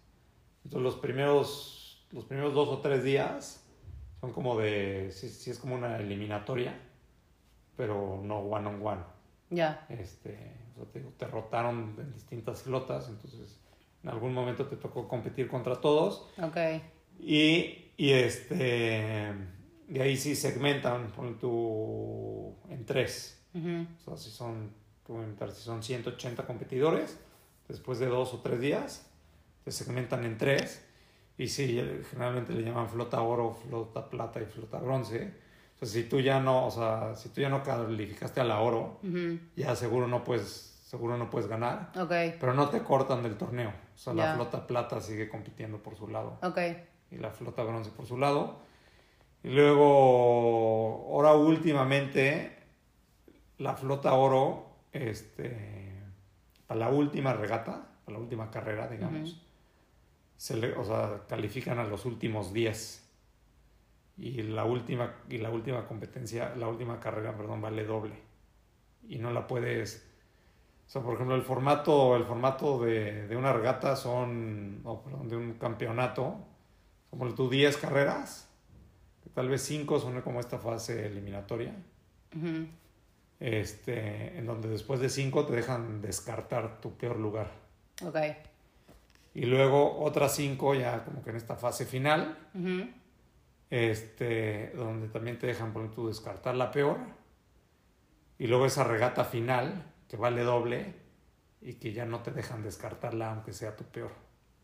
Entonces 0.63 0.83
los 0.83 0.95
primeros, 0.95 2.03
los 2.09 2.25
primeros 2.25 2.55
dos 2.55 2.67
o 2.69 2.79
tres 2.79 3.03
días 3.03 3.58
son 4.21 4.31
como 4.33 4.57
de, 4.57 5.09
sí, 5.11 5.29
sí 5.29 5.51
es 5.51 5.59
como 5.59 5.75
una 5.75 5.97
eliminatoria, 5.97 6.77
pero 7.77 8.19
no 8.23 8.39
one 8.39 8.67
on 8.67 8.85
one. 8.85 9.01
Ya. 9.49 9.85
Este, 9.89 10.37
o 10.73 10.75
sea, 10.83 10.91
te, 10.91 10.99
te 11.01 11.27
rotaron 11.27 11.95
en 11.97 12.13
distintas 12.13 12.61
flotas, 12.63 13.07
entonces 13.09 13.59
en 14.03 14.09
algún 14.09 14.33
momento 14.33 14.65
te 14.67 14.75
tocó 14.75 15.07
competir 15.07 15.47
contra 15.47 15.75
todos 15.81 16.29
Ok. 16.41 16.57
y, 17.19 17.91
y 17.97 18.11
este, 18.11 18.55
de 19.87 20.01
ahí 20.01 20.15
sí 20.15 20.35
segmentan 20.35 21.11
pon 21.11 21.37
tú, 21.39 22.55
en 22.69 22.85
tres. 22.85 23.41
Ujú. 23.53 23.87
O 23.97 24.03
sea, 24.05 24.17
si 24.17 24.29
son, 24.29 24.71
si 25.07 25.61
son 25.61 25.81
180 25.81 26.45
competidores, 26.45 27.17
después 27.67 27.99
de 27.99 28.05
dos 28.07 28.33
o 28.33 28.39
tres 28.41 28.59
días, 28.61 29.09
te 29.63 29.71
segmentan 29.71 30.23
en 30.25 30.37
tres. 30.37 30.85
Y 31.39 31.47
sí, 31.47 31.81
generalmente 32.11 32.53
le 32.53 32.61
llaman 32.63 32.89
flota 32.89 33.21
oro, 33.21 33.53
flota 33.53 34.09
plata 34.09 34.41
y 34.41 34.45
flota 34.45 34.77
bronce. 34.77 35.33
Entonces, 35.73 36.03
si 36.03 36.09
tú 36.09 36.19
ya 36.19 36.41
no, 36.41 36.65
o 36.67 36.69
sea, 36.69 37.15
si 37.15 37.29
tú 37.29 37.39
ya 37.39 37.47
no 37.47 37.63
calificaste 37.63 38.41
a 38.41 38.43
la 38.43 38.59
oro, 38.59 38.99
ya 39.55 39.73
seguro 39.73 40.05
no 40.07 40.21
puedes, 40.25 40.77
seguro 40.85 41.17
no 41.17 41.29
puedes 41.29 41.47
ganar. 41.47 41.93
Ok. 41.97 42.11
Pero 42.41 42.53
no 42.53 42.67
te 42.67 42.81
cortan 42.83 43.23
del 43.23 43.37
torneo. 43.37 43.69
O 43.69 43.97
sea, 43.97 44.13
la 44.13 44.35
flota 44.35 44.67
plata 44.67 44.99
sigue 44.99 45.29
compitiendo 45.29 45.77
por 45.81 45.95
su 45.95 46.09
lado 46.09 46.37
Ok. 46.43 46.57
y 47.11 47.15
la 47.17 47.31
flota 47.31 47.63
bronce 47.63 47.91
por 47.91 48.05
su 48.05 48.17
lado. 48.17 48.57
Y 49.41 49.47
luego, 49.51 51.07
ahora 51.13 51.33
últimamente, 51.35 52.57
la 53.59 53.75
flota 53.75 54.13
oro, 54.13 54.65
este, 54.91 56.01
para 56.67 56.81
la 56.81 56.89
última 56.89 57.31
regata, 57.31 57.87
para 58.03 58.17
la 58.17 58.23
última 58.23 58.51
carrera, 58.51 58.89
digamos. 58.89 59.41
Se 60.39 60.55
le, 60.55 60.71
o 60.71 60.85
sea, 60.85 61.23
califican 61.27 61.79
a 61.79 61.83
los 61.83 62.05
últimos 62.05 62.53
10. 62.53 63.05
Y 64.15 64.41
la 64.43 64.63
última, 64.63 65.15
y 65.29 65.37
la 65.37 65.49
última 65.49 65.85
competencia, 65.85 66.55
la 66.55 66.69
última 66.69 66.97
carrera, 67.01 67.35
perdón, 67.35 67.59
vale 67.61 67.83
doble. 67.83 68.15
Y 69.09 69.17
no 69.17 69.31
la 69.31 69.47
puedes... 69.47 70.07
O 70.87 70.89
sea, 70.89 71.01
por 71.01 71.15
ejemplo, 71.15 71.35
el 71.35 71.41
formato, 71.41 72.15
el 72.15 72.23
formato 72.23 72.79
de, 72.79 73.27
de 73.27 73.35
una 73.35 73.51
regata 73.51 73.97
son, 73.97 74.79
o 74.85 75.03
perdón, 75.03 75.27
de 75.27 75.35
un 75.35 75.53
campeonato, 75.55 76.37
como 77.09 77.27
tú 77.35 77.49
10 77.49 77.75
carreras, 77.75 78.47
que 79.21 79.29
tal 79.31 79.49
vez 79.49 79.61
5 79.63 79.99
son 79.99 80.21
como 80.21 80.39
esta 80.39 80.57
fase 80.57 81.05
eliminatoria, 81.05 81.75
Ujú. 82.33 82.65
este, 83.41 84.37
en 84.37 84.45
donde 84.45 84.69
después 84.69 85.01
de 85.01 85.09
5 85.09 85.47
te 85.47 85.53
dejan 85.53 86.01
descartar 86.01 86.79
tu 86.79 86.95
peor 86.95 87.17
lugar. 87.19 87.51
Ok. 88.05 88.15
Y 89.33 89.45
luego 89.45 89.99
otras 90.01 90.35
5 90.35 90.75
ya 90.75 91.03
como 91.05 91.21
que 91.21 91.29
en 91.29 91.35
esta 91.35 91.55
fase 91.55 91.85
final, 91.85 92.37
este, 93.69 94.71
donde 94.75 95.07
también 95.07 95.37
te 95.37 95.47
dejan 95.47 95.71
por 95.71 95.91
tú 95.91 96.07
descartar 96.07 96.55
la 96.55 96.71
peor. 96.71 96.97
Y 98.37 98.47
luego 98.47 98.65
esa 98.65 98.83
regata 98.83 99.25
final, 99.25 99.93
que 100.07 100.17
vale 100.17 100.43
doble, 100.43 100.95
y 101.61 101.73
que 101.73 101.93
ya 101.93 102.05
no 102.05 102.21
te 102.21 102.31
dejan 102.31 102.63
descartarla 102.63 103.31
aunque 103.31 103.53
sea 103.53 103.75
tu 103.75 103.83
peor. 103.83 104.11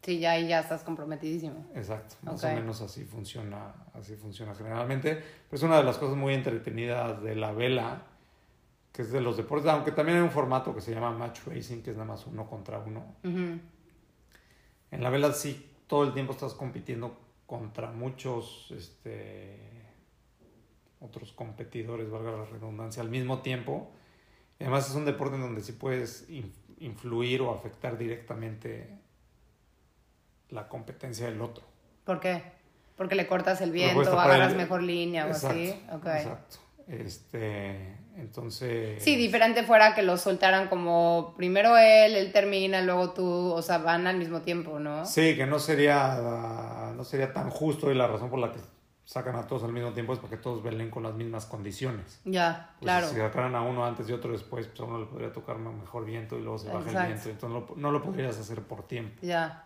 Sí, 0.02 0.20
ya 0.20 0.32
ahí 0.32 0.48
ya 0.48 0.60
estás 0.60 0.84
comprometidísimo. 0.84 1.66
Exacto, 1.74 2.16
más 2.22 2.44
o 2.44 2.48
menos 2.48 2.80
así 2.82 3.04
funciona, 3.06 3.74
así 3.94 4.16
funciona 4.16 4.54
generalmente. 4.54 5.16
Pero 5.16 5.56
es 5.58 5.64
una 5.64 5.78
de 5.78 5.84
las 5.84 5.98
cosas 5.98 6.16
muy 6.16 6.34
entretenidas 6.36 7.22
de 7.24 7.36
la 7.36 7.52
vela, 7.52 8.04
que 8.92 9.02
es 9.02 9.12
de 9.12 9.20
los 9.20 9.36
deportes, 9.36 9.70
aunque 9.70 9.92
también 9.92 10.20
hay 10.20 10.24
un 10.24 10.32
formato 10.32 10.76
que 10.76 10.82
se 10.82 10.94
llama 10.94 11.12
match 11.12 11.42
racing, 11.48 11.82
que 11.82 11.90
es 11.90 11.98
nada 11.98 12.08
más 12.08 12.26
uno 12.28 12.48
contra 12.48 12.78
uno. 12.80 13.04
En 14.92 15.04
la 15.04 15.10
vela 15.10 15.32
sí 15.34 15.70
todo 15.88 16.04
el 16.04 16.13
tiempo 16.13 16.34
estás 16.34 16.54
compitiendo 16.54 17.18
contra 17.46 17.92
muchos, 17.92 18.72
este, 18.72 19.58
otros 21.00 21.32
competidores, 21.34 22.10
valga 22.10 22.32
la 22.32 22.46
redundancia, 22.46 23.01
al 23.04 23.10
mismo 23.10 23.39
tiempo. 23.42 23.92
Además 24.60 24.89
es 24.89 24.96
un 24.96 25.06
deporte 25.06 25.36
en 25.36 25.42
donde 25.42 25.62
sí 25.62 25.74
puedes 25.74 26.30
in- 26.30 26.54
influir 26.80 27.42
o 27.42 27.54
afectar 27.54 27.98
directamente 27.98 28.98
la 30.50 30.68
competencia 30.68 31.27
del 31.27 31.42
otro. 31.42 31.63
¿Por 32.04 32.20
qué? 32.20 32.42
Porque 32.96 33.15
le 33.15 33.27
cortas 33.27 33.62
el 33.62 33.72
viento, 33.72 34.18
agarras 34.20 34.51
el- 34.51 34.58
mejor 34.58 34.82
línea 34.82 35.25
o 35.25 35.30
Exacto, 35.30 35.50
así. 35.50 35.86
Ok. 35.92 36.06
Exacto. 36.08 36.58
Este, 36.88 37.98
entonces... 38.18 39.04
Sí, 39.04 39.16
diferente 39.16 39.64
fuera 39.64 39.94
que 39.96 40.02
los 40.02 40.22
soltaran 40.22 40.68
como 40.68 41.34
primero 41.38 41.78
él, 41.78 42.16
él 42.16 42.32
termina, 42.32 42.82
luego 42.82 43.12
tú, 43.12 43.52
o 43.52 43.62
sea, 43.62 43.78
van 43.80 44.08
al 44.08 44.18
mismo 44.18 44.42
tiempo, 44.42 44.80
¿no? 44.80 45.06
Sí, 45.06 45.36
que 45.36 45.46
no 45.46 45.60
sería, 45.60 46.92
no 46.96 47.04
sería 47.04 47.34
tan 47.34 47.50
justo 47.50 47.92
y 47.92 47.96
la 47.96 48.08
razón 48.08 48.30
por 48.30 48.40
la 48.40 48.52
que 48.52 48.60
sacan 49.06 49.36
a 49.36 49.46
todos 49.46 49.64
al 49.64 49.72
mismo 49.72 49.94
tiempo 49.94 50.14
es 50.14 50.20
porque 50.20 50.38
todos 50.38 50.64
velen 50.64 50.90
con 50.90 51.04
las 51.04 51.14
mismas 51.14 51.46
condiciones. 51.46 52.20
Ya, 52.26 52.72
Pues 52.80 52.86
claro. 52.86 53.08
Si 53.08 53.16
sacaran 53.16 53.54
a 53.56 53.62
uno 53.62 53.86
antes 53.86 54.10
y 54.10 54.14
otro 54.14 54.32
después, 54.32 54.66
pues 54.68 54.80
a 54.80 54.84
uno 54.84 55.00
le 55.00 55.06
podría 55.06 55.32
tocar 55.32 55.58
mejor 55.60 56.06
viento 56.06 56.38
y 56.38 56.42
luego 56.42 56.58
se 56.58 56.68
baja 56.70 56.80
Exacto. 56.80 57.00
el 57.02 57.08
viento. 57.08 57.30
Entonces 57.30 57.50
no, 57.50 57.68
lo- 57.76 57.76
no 57.82 57.92
lo 57.92 58.02
podrías 58.04 58.38
hacer 58.40 58.62
por 58.64 58.88
tiempo. 58.88 59.20
Ya. 59.22 59.62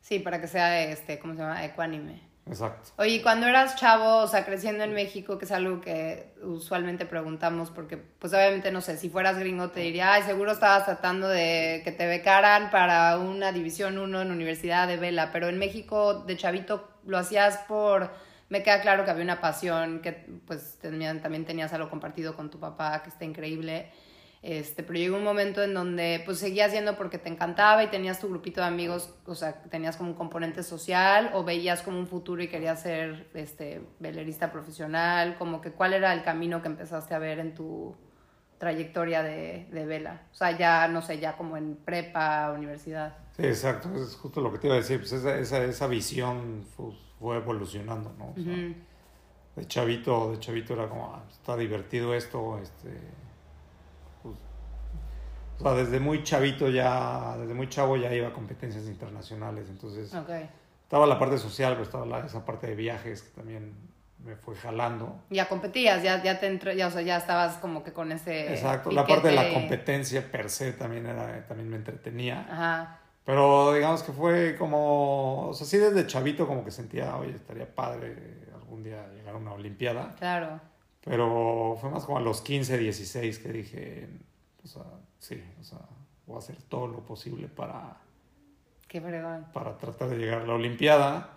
Sí, 0.00 0.18
para 0.18 0.40
que 0.40 0.48
sea, 0.48 0.82
este, 0.82 1.18
¿cómo 1.18 1.34
se 1.34 1.40
llama? 1.40 1.64
Ecuánime. 1.64 2.33
Exacto. 2.46 2.90
Oye, 2.98 3.22
cuando 3.22 3.46
eras 3.46 3.74
chavo, 3.76 4.18
o 4.18 4.26
sea, 4.26 4.44
creciendo 4.44 4.84
en 4.84 4.92
México, 4.92 5.38
que 5.38 5.46
es 5.46 5.50
algo 5.52 5.80
que 5.80 6.34
usualmente 6.42 7.06
preguntamos, 7.06 7.70
porque, 7.70 7.96
pues 7.96 8.34
obviamente, 8.34 8.70
no 8.70 8.82
sé, 8.82 8.98
si 8.98 9.08
fueras 9.08 9.38
gringo 9.38 9.70
te 9.70 9.80
diría, 9.80 10.12
ay, 10.12 10.22
seguro 10.24 10.52
estabas 10.52 10.84
tratando 10.84 11.26
de 11.28 11.80
que 11.84 11.92
te 11.92 12.06
becaran 12.06 12.70
para 12.70 13.18
una 13.18 13.50
División 13.50 13.96
1 13.96 14.20
en 14.20 14.30
Universidad 14.30 14.86
de 14.86 14.98
Vela, 14.98 15.30
pero 15.32 15.48
en 15.48 15.58
México, 15.58 16.14
de 16.26 16.36
chavito, 16.36 16.88
lo 17.06 17.16
hacías 17.16 17.58
por... 17.66 18.10
Me 18.50 18.62
queda 18.62 18.82
claro 18.82 19.06
que 19.06 19.10
había 19.10 19.24
una 19.24 19.40
pasión, 19.40 20.00
que 20.02 20.12
pues 20.46 20.78
tenían- 20.82 21.22
también 21.22 21.46
tenías 21.46 21.72
algo 21.72 21.88
compartido 21.88 22.36
con 22.36 22.50
tu 22.50 22.60
papá, 22.60 23.02
que 23.02 23.08
está 23.08 23.24
increíble. 23.24 23.90
Este, 24.46 24.82
pero 24.82 24.98
llegó 24.98 25.16
un 25.16 25.24
momento 25.24 25.62
en 25.62 25.72
donde 25.72 26.20
pues 26.26 26.38
seguías 26.38 26.70
yendo 26.70 26.96
porque 26.98 27.16
te 27.16 27.30
encantaba 27.30 27.82
y 27.82 27.86
tenías 27.86 28.20
tu 28.20 28.28
grupito 28.28 28.60
de 28.60 28.66
amigos, 28.66 29.14
o 29.24 29.34
sea, 29.34 29.62
tenías 29.70 29.96
como 29.96 30.10
un 30.10 30.16
componente 30.16 30.62
social 30.62 31.30
o 31.32 31.44
veías 31.44 31.80
como 31.80 31.98
un 31.98 32.06
futuro 32.06 32.42
y 32.42 32.48
querías 32.48 32.82
ser 32.82 33.30
este 33.32 33.80
velerista 34.00 34.52
profesional, 34.52 35.36
como 35.38 35.62
que 35.62 35.70
cuál 35.70 35.94
era 35.94 36.12
el 36.12 36.22
camino 36.22 36.60
que 36.60 36.68
empezaste 36.68 37.14
a 37.14 37.18
ver 37.18 37.38
en 37.38 37.54
tu 37.54 37.96
trayectoria 38.58 39.22
de, 39.22 39.66
de 39.72 39.86
vela. 39.86 40.26
O 40.30 40.34
sea, 40.34 40.50
ya, 40.56 40.88
no 40.88 41.00
sé, 41.00 41.18
ya 41.18 41.38
como 41.38 41.56
en 41.56 41.76
prepa, 41.76 42.52
universidad. 42.54 43.16
Sí, 43.36 43.46
exacto. 43.46 43.94
Es 43.94 44.14
justo 44.14 44.42
lo 44.42 44.52
que 44.52 44.58
te 44.58 44.66
iba 44.66 44.76
a 44.76 44.78
decir. 44.80 44.98
Pues 44.98 45.12
esa, 45.12 45.38
esa, 45.38 45.64
esa 45.64 45.86
visión 45.86 46.66
fu- 46.76 46.94
fue 47.18 47.38
evolucionando, 47.38 48.14
¿no? 48.18 48.26
O 48.32 48.34
sea, 48.34 48.52
Ujú. 48.52 48.74
de 49.56 49.66
chavito, 49.66 50.32
de 50.32 50.38
chavito 50.38 50.74
era 50.74 50.86
como, 50.86 51.14
ah, 51.14 51.24
está 51.30 51.56
divertido 51.56 52.14
esto, 52.14 52.58
este... 52.62 52.90
o 55.58 55.62
sea, 55.62 55.72
desde 55.72 56.00
muy 56.00 56.22
chavito 56.22 56.68
ya, 56.68 57.36
desde 57.38 57.54
muy 57.54 57.68
chavo 57.68 57.96
ya 57.96 58.12
iba 58.12 58.28
a 58.28 58.32
competencias 58.32 58.86
internacionales, 58.86 59.66
entonces... 59.68 60.12
Estaba 60.82 61.06
la 61.06 61.18
parte 61.18 61.38
social, 61.38 61.72
pero 61.72 61.84
estaba 61.84 62.06
la- 62.06 62.26
esa 62.26 62.44
parte 62.44 62.66
de 62.66 62.74
viajes 62.76 63.22
que 63.22 63.30
también 63.30 63.72
me 64.24 64.36
fue 64.36 64.54
jalando. 64.54 65.16
Ya 65.30 65.48
competías, 65.48 66.02
ya, 66.02 66.22
ya 66.22 66.38
te 66.38 66.46
entró, 66.46 66.72
ya, 66.72 66.86
o 66.86 66.90
sea, 66.90 67.02
ya 67.02 67.16
estabas 67.16 67.56
como 67.56 67.82
que 67.82 67.92
con 67.92 68.12
ese... 68.12 68.52
Exacto, 68.52 68.90
la 68.90 69.06
parte 69.06 69.28
de 69.28 69.34
la 69.34 69.52
competencia 69.52 70.30
per 70.30 70.50
se 70.50 70.72
también, 70.72 71.06
era, 71.06 71.44
también 71.46 71.68
me 71.70 71.76
entretenía. 71.76 72.46
Ajá. 72.50 72.98
Pero 73.24 73.72
digamos 73.72 74.02
que 74.02 74.12
fue 74.12 74.56
como, 74.56 75.48
o 75.48 75.54
sea, 75.54 75.66
sí 75.66 75.78
desde 75.78 76.06
chavito 76.06 76.46
como 76.46 76.64
que 76.64 76.70
sentía, 76.70 77.16
oye, 77.16 77.32
estaría 77.34 77.66
padre 77.74 78.14
algún 78.54 78.82
día 78.84 79.06
llegar 79.14 79.34
a 79.34 79.38
una 79.38 79.52
Olimpiada. 79.52 80.14
Claro. 80.18 80.60
Pero 81.02 81.76
fue 81.80 81.90
más 81.90 82.04
como 82.04 82.18
a 82.18 82.20
los 82.20 82.40
15, 82.42 82.76
16 82.78 83.38
que 83.38 83.48
dije, 83.48 84.08
o 84.62 84.66
sea, 84.68 84.82
sí, 85.24 85.42
o 85.60 85.64
sea, 85.64 85.78
voy 86.26 86.36
a 86.36 86.38
hacer 86.38 86.56
todo 86.68 86.86
lo 86.86 87.00
posible 87.00 87.48
para, 87.48 87.96
Qué 88.86 89.00
fregón. 89.00 89.46
para 89.52 89.76
tratar 89.78 90.08
de 90.10 90.18
llegar 90.18 90.42
a 90.42 90.46
la 90.46 90.54
Olimpiada. 90.54 91.30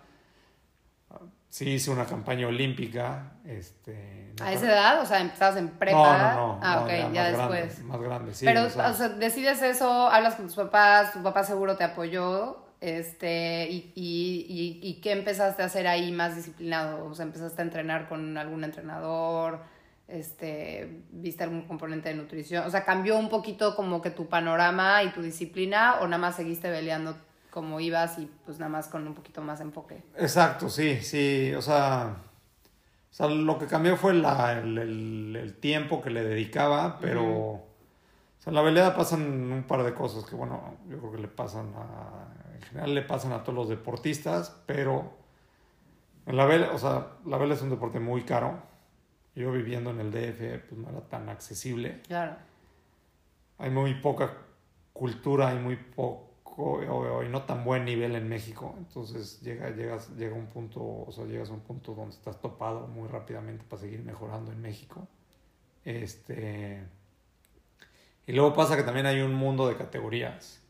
Sí 1.50 1.70
hice 1.70 1.90
una 1.90 2.04
campaña 2.04 2.46
olímpica. 2.46 3.32
Este, 3.46 4.34
¿A 4.42 4.52
esa 4.52 4.66
edad? 4.66 5.00
O 5.00 5.06
sea, 5.06 5.18
empezabas 5.22 5.56
en 5.56 5.68
prepa. 5.70 5.96
No, 5.96 6.18
no, 6.18 6.34
no. 6.34 6.60
Ah, 6.62 6.74
no, 6.76 6.82
ok, 6.82 6.88
ya 6.88 7.10
ya, 7.10 7.22
más 7.22 7.32
después. 7.32 7.78
Grande, 7.78 7.82
más 7.84 8.00
grande, 8.02 8.34
sí. 8.34 8.44
Pero, 8.44 8.64
o 8.64 8.68
sea, 8.68 8.90
o 8.90 8.92
sea, 8.94 9.08
decides 9.08 9.62
eso, 9.62 10.08
hablas 10.08 10.34
con 10.34 10.44
tus 10.44 10.56
papás, 10.56 11.14
tu 11.14 11.22
papá 11.22 11.44
seguro 11.44 11.76
te 11.78 11.84
apoyó, 11.84 12.66
este, 12.82 13.66
y, 13.70 13.92
y, 13.94 14.46
y, 14.46 14.86
y 14.86 15.00
¿qué 15.00 15.12
empezaste 15.12 15.62
a 15.62 15.66
hacer 15.66 15.86
ahí 15.86 16.12
más 16.12 16.36
disciplinado? 16.36 17.06
O 17.06 17.14
sea, 17.14 17.24
empezaste 17.24 17.62
a 17.62 17.64
entrenar 17.64 18.10
con 18.10 18.36
algún 18.36 18.62
entrenador, 18.62 19.60
este, 20.08 21.02
viste 21.10 21.44
algún 21.44 21.62
componente 21.66 22.08
de 22.08 22.14
nutrición, 22.14 22.66
o 22.66 22.70
sea, 22.70 22.84
cambió 22.84 23.16
un 23.18 23.28
poquito 23.28 23.76
como 23.76 24.00
que 24.02 24.10
tu 24.10 24.26
panorama 24.26 25.02
y 25.02 25.10
tu 25.12 25.20
disciplina, 25.22 25.96
o 26.00 26.06
nada 26.06 26.18
más 26.18 26.36
seguiste 26.36 26.70
peleando 26.70 27.14
como 27.50 27.78
ibas 27.80 28.18
y 28.18 28.30
pues 28.44 28.58
nada 28.58 28.70
más 28.70 28.88
con 28.88 29.06
un 29.06 29.14
poquito 29.14 29.42
más 29.42 29.60
enfoque. 29.60 30.02
Exacto, 30.16 30.68
sí, 30.68 31.00
sí. 31.02 31.52
O 31.54 31.62
sea, 31.62 32.16
o 33.10 33.14
sea 33.14 33.26
lo 33.28 33.58
que 33.58 33.66
cambió 33.66 33.96
fue 33.96 34.14
la- 34.14 34.58
el, 34.58 34.78
el- 34.78 35.36
el 35.36 35.54
tiempo 35.56 36.00
que 36.02 36.10
le 36.10 36.22
dedicaba, 36.24 36.98
pero 37.00 37.24
o 37.24 37.62
sea, 38.38 38.50
en 38.50 38.54
la 38.54 38.62
velada 38.62 38.94
pasan 38.94 39.22
un 39.52 39.64
par 39.64 39.82
de 39.82 39.92
cosas 39.94 40.24
que, 40.24 40.36
bueno, 40.36 40.76
yo 40.88 40.98
creo 40.98 41.12
que 41.12 41.18
le 41.18 41.28
pasan 41.28 41.72
a, 41.76 42.54
en 42.54 42.62
general 42.62 42.94
le 42.94 43.02
pasan 43.02 43.32
a 43.32 43.42
todos 43.42 43.54
los 43.54 43.68
deportistas, 43.68 44.54
pero 44.66 45.12
en 46.26 46.36
la 46.36 46.44
vela, 46.46 46.70
o 46.72 46.78
sea, 46.78 47.08
la 47.26 47.38
vela 47.38 47.54
es 47.54 47.62
un 47.62 47.70
deporte 47.70 47.98
muy 48.00 48.22
caro. 48.22 48.62
Yo 49.38 49.52
viviendo 49.52 49.90
en 49.90 50.00
el 50.00 50.10
DF, 50.10 50.68
pues 50.68 50.80
no 50.80 50.88
era 50.88 51.00
tan 51.08 51.28
accesible. 51.28 52.02
Claro. 52.06 52.36
hay 53.58 53.70
muy 53.70 53.94
poca 53.94 54.32
cultura, 54.92 55.48
hay 55.48 55.58
muy 55.58 55.76
poco 55.76 56.28
o, 56.56 57.22
y 57.22 57.28
no 57.28 57.42
tan 57.42 57.64
buen 57.64 57.84
nivel 57.84 58.16
en 58.16 58.28
México. 58.28 58.74
Entonces 58.78 59.40
llega, 59.42 59.70
llegas, 59.70 60.10
llega 60.16 60.34
un 60.34 60.46
punto, 60.46 60.80
o 60.80 61.12
sea, 61.12 61.24
llegas 61.24 61.50
a 61.50 61.52
un 61.52 61.60
punto 61.60 61.94
donde 61.94 62.16
estás 62.16 62.40
topado 62.40 62.88
muy 62.88 63.06
rápidamente 63.08 63.64
para 63.68 63.80
seguir 63.80 64.02
mejorando 64.02 64.50
en 64.50 64.60
México. 64.60 65.06
Este 65.84 66.82
y 68.26 68.32
luego 68.32 68.54
pasa 68.54 68.76
que 68.76 68.82
también 68.82 69.06
hay 69.06 69.20
un 69.20 69.34
mundo 69.34 69.66
de 69.66 69.76
categorías. 69.76 70.60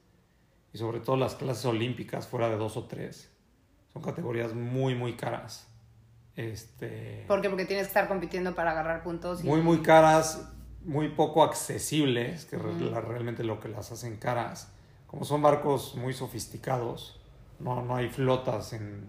Y 0.73 0.79
sobre 0.79 1.01
todo 1.01 1.17
las 1.17 1.35
clases 1.35 1.65
olímpicas 1.65 2.29
fuera 2.29 2.49
de 2.49 2.57
dos 2.57 2.77
o 2.77 2.85
tres. 2.85 3.33
Son 3.93 4.01
categorías 4.01 4.55
muy, 4.55 4.95
muy 4.95 5.17
caras. 5.17 5.68
Este 6.39 7.25
¿Por 7.27 7.41
qué? 7.43 7.49
Porque 7.51 7.65
tienes 7.65 7.87
que 7.87 7.91
estar 7.91 8.07
compitiendo 8.07 8.55
para 8.55 8.71
agarrar 8.71 9.03
puntos. 9.03 9.43
y- 9.43 9.47
muy 9.47 9.61
muy 9.61 9.79
caras, 9.83 10.49
muy 10.85 11.09
poco 11.09 11.43
accesibles, 11.43 12.45
que 12.45 12.57
Ujú. 12.57 12.85
la- 12.93 13.01
realmente 13.01 13.43
lo 13.43 13.59
que 13.59 13.69
las 13.69 13.91
hacen 13.91 14.17
caras. 14.19 14.73
Como 15.09 15.25
son 15.25 15.43
barcos 15.43 15.97
muy 15.97 16.13
sofisticados, 16.15 17.21
no, 17.59 17.83
no 17.83 17.97
hay 17.97 18.09
flotas 18.09 18.73
en 18.73 19.05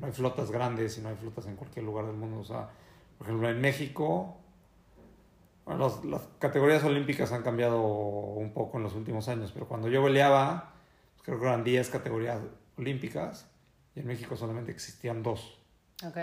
no 0.00 0.06
hay 0.06 0.12
flotas 0.12 0.52
grandes 0.52 0.96
y 0.98 1.00
no 1.00 1.08
hay 1.08 1.16
flotas 1.16 1.46
en 1.46 1.56
cualquier 1.56 1.84
lugar 1.84 2.06
del 2.06 2.14
mundo. 2.14 2.38
O 2.38 2.44
sea, 2.44 2.68
por 3.18 3.26
ejemplo, 3.26 3.50
en 3.50 3.60
México, 3.60 4.36
bueno, 5.64 5.80
las, 5.88 6.04
las 6.04 6.22
categorías 6.38 6.84
olímpicas 6.84 7.32
han 7.32 7.42
cambiado 7.42 7.82
un 7.82 8.52
poco 8.54 8.76
en 8.76 8.84
los 8.84 8.94
últimos 8.94 9.26
años, 9.28 9.50
pero 9.52 9.66
cuando 9.66 9.88
yo 9.88 10.00
peleaba, 10.04 10.74
pues 11.14 11.24
creo 11.24 11.40
que 11.40 11.46
eran 11.46 11.64
10 11.64 11.90
categorías 11.90 12.38
olímpicas 12.76 13.50
y 13.96 14.00
en 14.00 14.06
México 14.06 14.36
solamente 14.36 14.70
existían 14.70 15.24
dos. 15.24 15.58
Ok. 16.06 16.16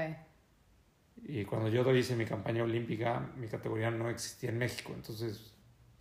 Y 1.24 1.46
cuando 1.46 1.70
yo 1.70 1.90
hice 1.96 2.16
mi 2.16 2.26
campaña 2.26 2.64
olímpica, 2.64 3.32
mi 3.38 3.48
categoría 3.48 3.90
no 3.90 4.10
existía 4.10 4.50
en 4.50 4.58
México. 4.58 4.92
Entonces, 4.96 5.54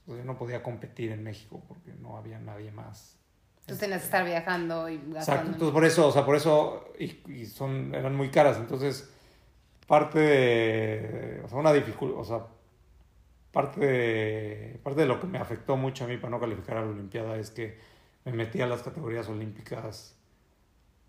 pues, 0.05 0.19
yo 0.19 0.25
no 0.25 0.37
podía 0.37 0.63
competir 0.63 1.13
en 1.13 1.23
México 1.23 1.63
porque 1.67 1.93
no 2.01 2.17
había 2.17 2.39
nadie 2.39 2.71
más. 2.71 3.19
Entonces 3.61 3.81
tenías 3.81 4.01
que 4.01 4.07
estar 4.07 4.25
viajando 4.25 4.89
y 4.91 4.97
Exacto. 4.97 5.15
gastando. 5.15 5.53
Entonces, 5.53 5.73
por 5.73 5.85
eso, 5.85 6.09
o 6.09 6.13
sea, 6.13 6.27
por 6.27 6.37
eso, 6.37 6.93
y, 6.99 7.33
y 7.33 7.47
son, 7.47 7.95
eran 7.95 8.15
muy 8.15 8.29
caras. 8.31 8.59
Entonces, 8.59 9.11
parte 9.87 10.19
de, 10.19 11.41
o 11.45 11.49
sea, 11.49 11.59
una 11.59 11.73
dificultad, 11.73 12.21
o 12.21 12.25
sea, 12.25 12.47
parte 13.53 13.81
de, 13.81 14.81
parte 14.83 15.01
de 15.03 15.07
lo 15.07 15.21
que 15.21 15.27
me 15.27 15.39
afectó 15.39 15.77
mucho 15.77 16.05
a 16.05 16.09
mí 16.09 16.17
para 16.17 16.31
no 16.31 16.41
calificar 16.41 16.77
a 16.77 16.81
la 16.83 16.91
Olimpiada 16.91 17.37
es 17.37 17.51
que 17.51 17.79
me 18.25 18.33
metí 18.33 18.61
a 18.61 18.67
las 18.67 18.83
categorías 18.83 19.29
olímpicas 19.29 20.17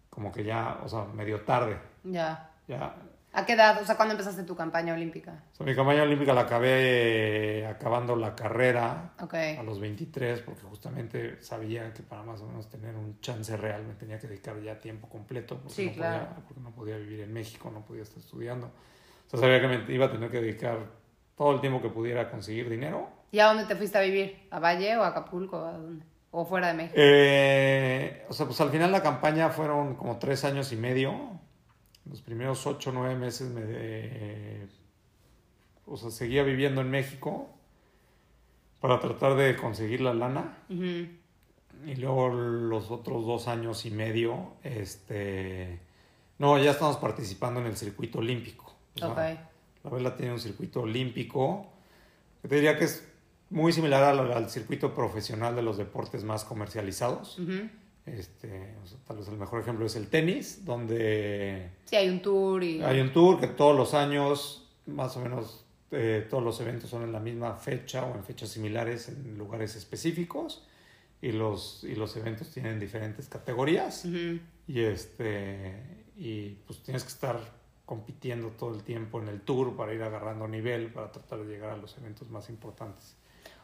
como 0.10 0.32
que 0.32 0.44
ya, 0.44 0.80
o 0.84 0.88
sea, 0.88 1.06
medio 1.06 1.42
tarde. 1.42 1.78
Ya. 2.04 2.52
Ya, 2.68 2.96
¿A 3.38 3.46
qué 3.46 3.54
edad? 3.54 3.82
O 3.82 3.86
sea, 3.86 3.96
¿cuándo 3.98 4.14
empezaste 4.14 4.44
tu 4.44 4.56
campaña 4.56 4.94
olímpica? 4.94 5.44
O 5.54 5.56
sea, 5.56 5.66
mi 5.66 5.76
campaña 5.76 6.04
olímpica 6.04 6.34
la 6.34 6.42
acabé 6.42 7.60
eh, 7.60 7.68
acabando 7.68 8.16
la 8.16 8.34
carrera 8.36 9.12
Ok. 9.22 9.34
a 9.60 9.64
los 9.64 9.80
23 9.80 10.42
porque 10.42 10.62
justamente 10.64 11.42
sabía 11.42 11.94
que 11.94 12.02
para 12.02 12.24
más 12.24 12.40
o 12.42 12.48
menos 12.48 12.70
tener 12.70 12.96
un 12.96 13.20
chance 13.20 13.56
real 13.58 13.84
me 13.86 13.94
tenía 13.96 14.18
que 14.20 14.28
dedicar 14.28 14.60
ya 14.62 14.80
tiempo 14.80 15.10
completo 15.10 15.58
porque, 15.58 15.74
Sí, 15.74 15.86
no, 15.88 15.94
claro. 15.96 16.26
podía, 16.28 16.36
porque 16.48 16.62
no 16.62 16.72
podía 16.72 16.98
vivir 16.98 17.20
en 17.20 17.34
México, 17.34 17.70
no 17.74 17.84
podía 17.86 18.04
estar 18.04 18.20
estudiando. 18.20 18.68
O 18.68 19.30
sea, 19.30 19.40
sabía 19.40 19.60
que 19.60 19.68
me 19.68 19.94
iba 19.94 20.06
a 20.06 20.12
tener 20.12 20.32
que 20.32 20.40
dedicar 20.40 20.78
todo 21.36 21.52
el 21.54 21.60
tiempo 21.62 21.82
que 21.82 21.90
pudiera 21.90 22.30
conseguir 22.32 22.70
dinero. 22.70 23.10
¿Y 23.32 23.40
a 23.40 23.48
dónde 23.48 23.66
te 23.66 23.76
fuiste 23.76 23.98
a 23.98 24.02
vivir? 24.02 24.48
¿A 24.50 24.60
Valle 24.60 24.96
o 24.96 25.04
a 25.04 25.08
Acapulco? 25.08 25.58
¿A 25.66 25.74
dónde? 25.74 26.06
¿O 26.32 26.46
fuera 26.46 26.68
de 26.68 26.74
México? 26.74 26.96
Eh, 26.98 28.26
o 28.30 28.34
sea, 28.34 28.46
pues 28.46 28.60
al 28.62 28.70
final 28.70 28.92
la 28.92 29.02
campaña 29.04 29.50
fueron 29.50 29.96
como 29.96 30.18
tres 30.20 30.46
años 30.46 30.72
y 30.72 30.78
medio. 30.78 31.40
Los 32.10 32.22
primeros 32.22 32.66
ocho 32.68 32.92
o 32.92 32.94
nueve 32.94 33.16
meses 33.16 33.50
me, 33.50 33.62
de- 33.62 34.68
o 35.88 35.98
sea, 35.98 36.12
seguía 36.12 36.44
viviendo 36.44 36.82
en 36.82 36.90
México 36.92 37.50
para 38.80 39.00
tratar 39.00 39.36
de 39.36 39.56
conseguir 39.56 40.02
la 40.02 40.14
lana. 40.14 40.58
Ujú. 40.70 41.08
Y 41.86 41.96
luego 41.98 42.30
los 42.30 42.90
otros 42.92 43.26
dos 43.26 43.48
años 43.48 43.86
y 43.86 43.92
medio, 43.92 44.54
este... 44.64 45.80
No, 46.38 46.58
ya 46.58 46.72
estamos 46.72 46.98
participando 46.98 47.60
en 47.62 47.68
el 47.68 47.78
circuito 47.78 48.20
olímpico. 48.20 48.66
O 48.96 49.00
sea. 49.00 49.10
La 49.84 49.90
vela 49.90 50.16
tiene 50.16 50.34
un 50.34 50.40
circuito 50.40 50.82
olímpico. 50.82 51.68
que 52.42 52.48
Te 52.50 52.56
diría 52.56 52.78
que 52.78 52.86
es 52.86 53.08
muy 53.50 53.72
similar 53.72 54.04
al, 54.04 54.32
al 54.34 54.50
circuito 54.50 54.94
profesional 54.94 55.56
de 55.56 55.62
los 55.62 55.78
deportes 55.78 56.24
más 56.24 56.44
comercializados. 56.44 57.40
Ujú. 57.40 57.70
Este, 58.06 58.76
o 58.84 58.86
sea, 58.86 58.98
tal 59.08 59.18
vez 59.18 59.28
el 59.28 59.38
mejor 59.38 59.62
ejemplo 59.62 59.86
es 59.86 59.96
el 59.96 60.08
tenis, 60.08 60.64
donde 60.64 61.72
Sí, 61.86 61.96
hay 61.96 62.10
un 62.10 62.22
tour 62.22 62.64
y... 62.64 62.82
hay 62.82 63.00
un 63.00 63.12
tour 63.12 63.40
que 63.40 63.48
todos 63.48 63.76
los 63.76 63.96
años, 63.96 64.70
más 64.86 65.18
o 65.18 65.22
menos, 65.22 65.66
eh, 65.92 66.26
todos 66.30 66.44
los 66.44 66.60
eventos 66.62 66.90
son 66.90 67.04
en 67.04 67.12
la 67.12 67.20
misma 67.20 67.56
fecha 67.56 68.06
o 68.06 68.16
en 68.16 68.24
fechas 68.24 68.50
similares 68.50 69.10
en 69.10 69.38
lugares 69.38 69.76
específicos. 69.76 70.68
Y 71.22 71.32
los, 71.32 71.84
y 71.84 71.96
los 71.96 72.16
eventos 72.18 72.52
tienen 72.52 72.80
diferentes 72.80 73.28
categorías. 73.28 74.06
Y 74.06 74.82
este 74.82 76.06
y 76.18 76.50
pues 76.66 76.82
tienes 76.82 77.04
que 77.04 77.10
estar 77.10 77.40
compitiendo 77.86 78.50
todo 78.50 78.74
el 78.74 78.84
tiempo 78.84 79.22
en 79.22 79.28
el 79.28 79.42
tour 79.42 79.76
para 79.76 79.94
ir 79.94 80.02
agarrando 80.02 80.48
nivel 80.48 80.92
para 80.92 81.12
tratar 81.12 81.40
de 81.40 81.46
llegar 81.46 81.72
a 81.72 81.78
los 81.78 81.98
eventos 81.98 82.30
más 82.30 82.50
importantes. 82.50 83.16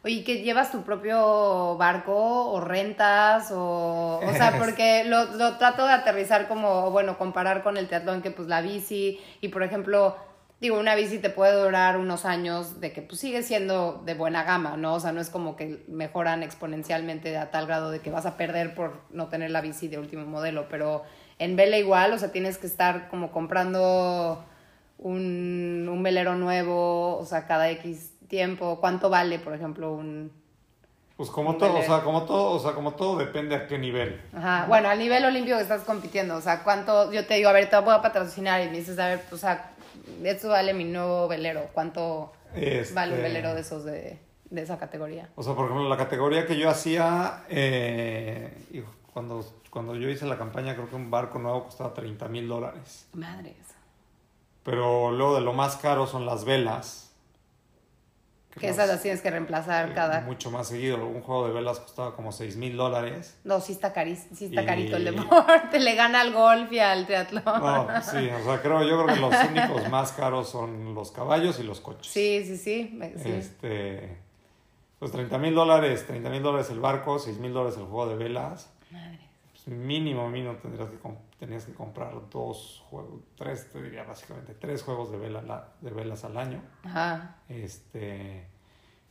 Oye, 0.03 0.23
¿que 0.23 0.41
llevas 0.41 0.71
tu 0.71 0.81
propio 0.81 1.77
barco 1.77 2.51
o 2.51 2.59
rentas 2.59 3.51
o... 3.51 4.19
O 4.19 4.33
sea, 4.33 4.55
porque 4.57 5.03
lo, 5.03 5.25
lo 5.35 5.57
trato 5.57 5.85
de 5.85 5.93
aterrizar 5.93 6.47
como, 6.47 6.89
bueno, 6.89 7.19
comparar 7.19 7.61
con 7.61 7.77
el 7.77 7.87
triatlón 7.87 8.23
que 8.23 8.31
pues 8.31 8.47
la 8.47 8.61
bici 8.61 9.19
y 9.41 9.49
por 9.49 9.61
ejemplo, 9.61 10.15
digo, 10.59 10.79
una 10.79 10.95
bici 10.95 11.19
te 11.19 11.29
puede 11.29 11.53
durar 11.53 11.97
unos 11.97 12.25
años 12.25 12.81
de 12.81 12.91
que 12.91 13.03
pues 13.03 13.19
sigue 13.21 13.43
siendo 13.43 14.01
de 14.03 14.15
buena 14.15 14.43
gama, 14.43 14.75
¿no? 14.75 14.95
O 14.95 14.99
sea, 14.99 15.11
no 15.11 15.21
es 15.21 15.29
como 15.29 15.55
que 15.55 15.83
mejoran 15.87 16.41
exponencialmente 16.41 17.37
a 17.37 17.51
tal 17.51 17.67
grado 17.67 17.91
de 17.91 17.99
que 17.99 18.09
vas 18.09 18.25
a 18.25 18.37
perder 18.37 18.73
por 18.73 19.01
no 19.11 19.27
tener 19.27 19.51
la 19.51 19.61
bici 19.61 19.87
de 19.87 19.99
último 19.99 20.25
modelo, 20.25 20.67
pero 20.67 21.03
en 21.37 21.55
vela 21.55 21.77
igual, 21.77 22.11
o 22.13 22.17
sea, 22.17 22.31
tienes 22.31 22.57
que 22.57 22.65
estar 22.65 23.07
como 23.07 23.31
comprando 23.31 24.43
un, 24.97 25.87
un 25.91 26.01
velero 26.01 26.35
nuevo, 26.35 27.17
o 27.17 27.25
sea, 27.25 27.45
cada 27.45 27.69
X 27.69 28.10
tiempo. 28.31 28.79
¿Cuánto 28.79 29.09
vale, 29.09 29.37
por 29.37 29.53
ejemplo, 29.53 29.91
un... 29.93 30.31
Pues 31.17 31.29
como 31.29 31.51
Un 31.51 31.59
todo, 31.59 31.77
o 31.77 31.83
sea, 31.83 32.01
como 32.01 32.23
todo, 32.23 32.51
o 32.53 32.59
sea, 32.59 32.71
como 32.71 32.95
todo 32.95 33.17
depende 33.17 33.55
a 33.55 33.67
qué 33.67 33.77
nivel. 33.77 34.19
Ajá, 34.35 34.65
bueno, 34.67 34.89
al 34.89 34.97
nivel 34.97 35.23
olímpico 35.23 35.57
que 35.57 35.61
estás 35.61 35.83
compitiendo, 35.83 36.35
o 36.35 36.41
sea, 36.41 36.63
¿cuánto? 36.63 37.11
Yo 37.11 37.27
te 37.27 37.35
digo, 37.35 37.49
a 37.49 37.51
ver, 37.51 37.69
te 37.69 37.77
voy 37.77 37.93
a 37.93 38.01
patrocinar 38.01 38.59
y 38.63 38.71
me 38.71 38.77
dices, 38.79 38.97
a 38.97 39.09
ver, 39.09 39.21
o 39.31 39.37
sea, 39.37 39.73
esto 40.23 40.49
vale 40.49 40.73
mi 40.73 40.85
nuevo 40.85 41.27
velero, 41.27 41.67
¿cuánto 41.73 42.33
Este, 42.55 42.95
vale 42.95 43.13
un 43.13 43.21
velero 43.21 43.53
de 43.53 43.61
esos 43.61 43.83
de, 43.85 44.17
de 44.49 44.61
esa 44.63 44.79
categoría? 44.79 45.29
O 45.35 45.43
sea, 45.43 45.53
por 45.53 45.65
ejemplo, 45.65 45.87
la 45.87 45.97
categoría 45.97 46.47
que 46.47 46.57
yo 46.57 46.71
hacía, 46.71 47.43
eh, 47.49 48.83
cuando, 49.13 49.45
cuando 49.69 49.95
yo 49.95 50.09
hice 50.09 50.25
la 50.25 50.39
campaña, 50.39 50.73
creo 50.73 50.89
que 50.89 50.95
un 50.95 51.11
barco 51.11 51.37
nuevo 51.37 51.65
costaba 51.65 51.93
30 51.93 52.29
mil 52.29 52.47
dólares. 52.47 53.07
Madres. 53.13 53.57
Pero 54.63 55.11
luego 55.11 55.35
de 55.35 55.41
lo 55.41 55.53
más 55.53 55.75
caro 55.75 56.07
son 56.07 56.25
las 56.25 56.45
velas. 56.45 57.10
Que 58.59 58.67
esas 58.69 58.87
las 58.89 59.01
tienes 59.01 59.21
que 59.21 59.31
reemplazar 59.31 59.89
eh, 59.89 59.93
cada... 59.93 60.21
Mucho 60.21 60.51
más 60.51 60.67
seguido. 60.67 61.05
Un 61.07 61.21
juego 61.21 61.47
de 61.47 61.53
velas 61.53 61.79
costaba 61.79 62.15
como 62.15 62.31
6 62.33 62.57
mil 62.57 62.75
dólares. 62.75 63.37
No, 63.45 63.61
sí 63.61 63.71
está, 63.71 63.93
cari... 63.93 64.15
sí 64.15 64.45
está 64.45 64.63
Y- 64.63 64.65
carito 64.65 64.97
el 64.97 65.05
deporte, 65.05 65.79
le 65.79 65.95
gana 65.95 66.19
al 66.21 66.33
golf 66.33 66.71
y 66.71 66.79
al 66.79 67.05
triatlón. 67.05 67.43
No, 67.45 67.87
sí, 68.03 68.29
o 68.29 68.43
sea, 68.43 68.61
creo, 68.61 68.83
yo 68.83 69.03
creo 69.03 69.15
que 69.15 69.21
los 69.21 69.33
únicos 69.49 69.89
más 69.89 70.11
caros 70.11 70.49
son 70.49 70.93
los 70.93 71.11
caballos 71.11 71.59
y 71.59 71.63
los 71.63 71.79
coches. 71.79 72.11
Sí, 72.11 72.43
sí, 72.45 72.57
sí. 72.57 72.99
Este, 73.25 74.17
pues 74.99 75.11
30 75.13 75.37
mil 75.37 75.55
dólares, 75.55 76.05
30 76.05 76.29
mil 76.29 76.43
dólares 76.43 76.69
el 76.71 76.79
barco, 76.81 77.19
6 77.19 77.37
mil 77.39 77.53
dólares 77.53 77.77
el 77.77 77.85
juego 77.85 78.07
de 78.09 78.15
velas. 78.15 78.69
Madre. 78.91 79.19
Pues 79.53 79.67
mínimo, 79.67 80.29
mínimo 80.29 80.55
tendrías 80.55 80.89
que, 80.89 80.97
com- 80.97 81.15
tenías 81.41 81.65
que 81.65 81.73
comprar 81.73 82.13
dos 82.29 82.83
juegos, 82.87 83.21
tres, 83.35 83.67
te 83.71 83.81
diría 83.81 84.03
básicamente, 84.03 84.53
tres 84.53 84.83
juegos 84.83 85.11
de, 85.11 85.17
vela, 85.17 85.41
la- 85.41 85.69
de 85.81 85.89
velas 85.89 86.23
al 86.23 86.37
año. 86.37 86.61
Ajá. 86.83 87.37
Este, 87.49 88.45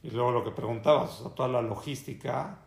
y 0.04 0.10
luego 0.10 0.30
lo 0.30 0.44
que 0.44 0.52
preguntabas, 0.52 1.20
o 1.20 1.24
sea, 1.24 1.34
toda 1.34 1.48
la 1.48 1.60
logística 1.60 2.58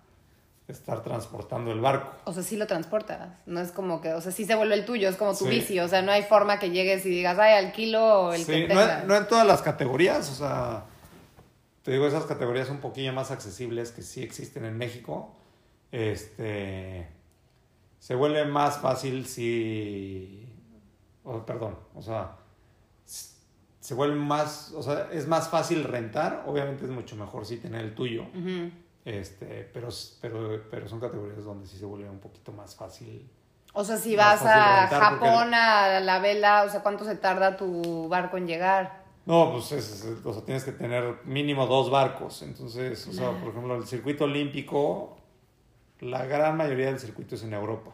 de 0.68 0.74
estar 0.74 1.02
transportando 1.02 1.72
el 1.72 1.80
barco. 1.80 2.12
O 2.26 2.34
sea, 2.34 2.44
sí 2.44 2.58
lo 2.58 2.68
transportas. 2.68 3.30
No 3.46 3.62
es 3.62 3.72
como 3.72 4.02
que, 4.02 4.12
o 4.14 4.20
sea, 4.20 4.34
sí 4.34 4.44
se 4.46 4.54
vuelve 4.56 4.76
el 4.76 4.84
tuyo, 4.86 5.08
es 5.08 5.16
como 5.16 5.32
tu 5.32 5.46
Sí. 5.46 5.50
bici. 5.50 5.80
O 5.80 5.88
sea, 5.88 6.02
no 6.02 6.12
hay 6.12 6.24
forma 6.24 6.60
que 6.60 6.70
llegues 6.72 7.06
y 7.06 7.10
digas, 7.10 7.40
ay, 7.40 7.54
alquilo 7.66 8.34
el 8.34 8.44
Sí, 8.44 8.68
que 8.68 8.74
no, 8.74 9.04
no 9.06 9.16
en 9.16 9.28
todas 9.30 9.48
las 9.48 9.62
categorías, 9.62 10.30
o 10.30 10.36
sea, 10.36 10.84
te 11.84 11.92
digo, 11.92 12.06
esas 12.06 12.26
categorías 12.26 12.70
un 12.70 12.80
poquillo 12.82 13.14
más 13.14 13.32
accesibles 13.32 13.92
que 13.94 14.02
sí 14.02 14.22
existen 14.24 14.66
en 14.66 14.78
México, 14.78 15.34
este, 15.92 17.08
se 18.04 18.16
vuelve 18.16 18.44
más 18.44 18.80
fácil 18.80 19.26
si, 19.26 20.46
o, 21.24 21.46
perdón, 21.46 21.78
o 21.96 22.02
sea, 22.02 22.36
se 23.80 23.94
vuelve 23.94 24.16
más, 24.18 24.74
o 24.76 24.84
sea, 24.84 25.08
es 25.14 25.26
más 25.26 25.48
fácil 25.48 25.86
rentar, 25.86 26.44
obviamente 26.46 26.84
es 26.84 26.92
mucho 26.92 27.16
mejor 27.16 27.46
si 27.46 27.56
tener 27.58 27.80
el 27.80 27.96
tuyo, 27.96 28.26
este, 29.06 29.70
pero, 29.74 29.88
pero, 30.20 30.64
pero 30.70 30.88
son 30.90 31.00
categorías 31.00 31.46
donde 31.46 31.66
sí 31.66 31.78
se 31.78 31.86
vuelve 31.86 32.10
un 32.10 32.20
poquito 32.20 32.52
más 32.52 32.76
fácil. 32.76 33.26
O 33.72 33.86
sea, 33.86 33.96
si 33.96 34.18
vas 34.18 34.42
a 34.46 34.82
porque 34.90 34.96
Japón 35.30 35.54
a 35.54 36.00
la 36.02 36.20
vela, 36.20 36.64
o 36.66 36.70
sea, 36.70 36.84
¿cuánto 36.84 37.06
se 37.06 37.16
tarda 37.16 37.56
tu 37.56 38.10
barco 38.10 38.36
en 38.36 38.48
llegar? 38.48 39.02
No, 39.26 39.54
pues 39.54 39.72
es, 39.72 40.04
es- 40.04 40.26
o 40.26 40.34
sea, 40.34 40.44
tienes 40.44 40.66
que 40.66 40.74
tener 40.74 41.20
mínimo 41.24 41.66
dos 41.68 41.90
barcos. 41.90 42.42
Entonces, 42.42 43.08
o 43.08 43.14
sea, 43.14 43.32
por 43.40 43.50
ejemplo, 43.52 43.76
el 43.78 43.88
circuito 43.88 44.26
olímpico, 44.26 45.16
la 46.04 46.26
gran 46.26 46.58
mayoría 46.58 46.88
del 46.88 47.00
circuito 47.00 47.36
es 47.36 47.44
en 47.44 47.54
Europa. 47.54 47.92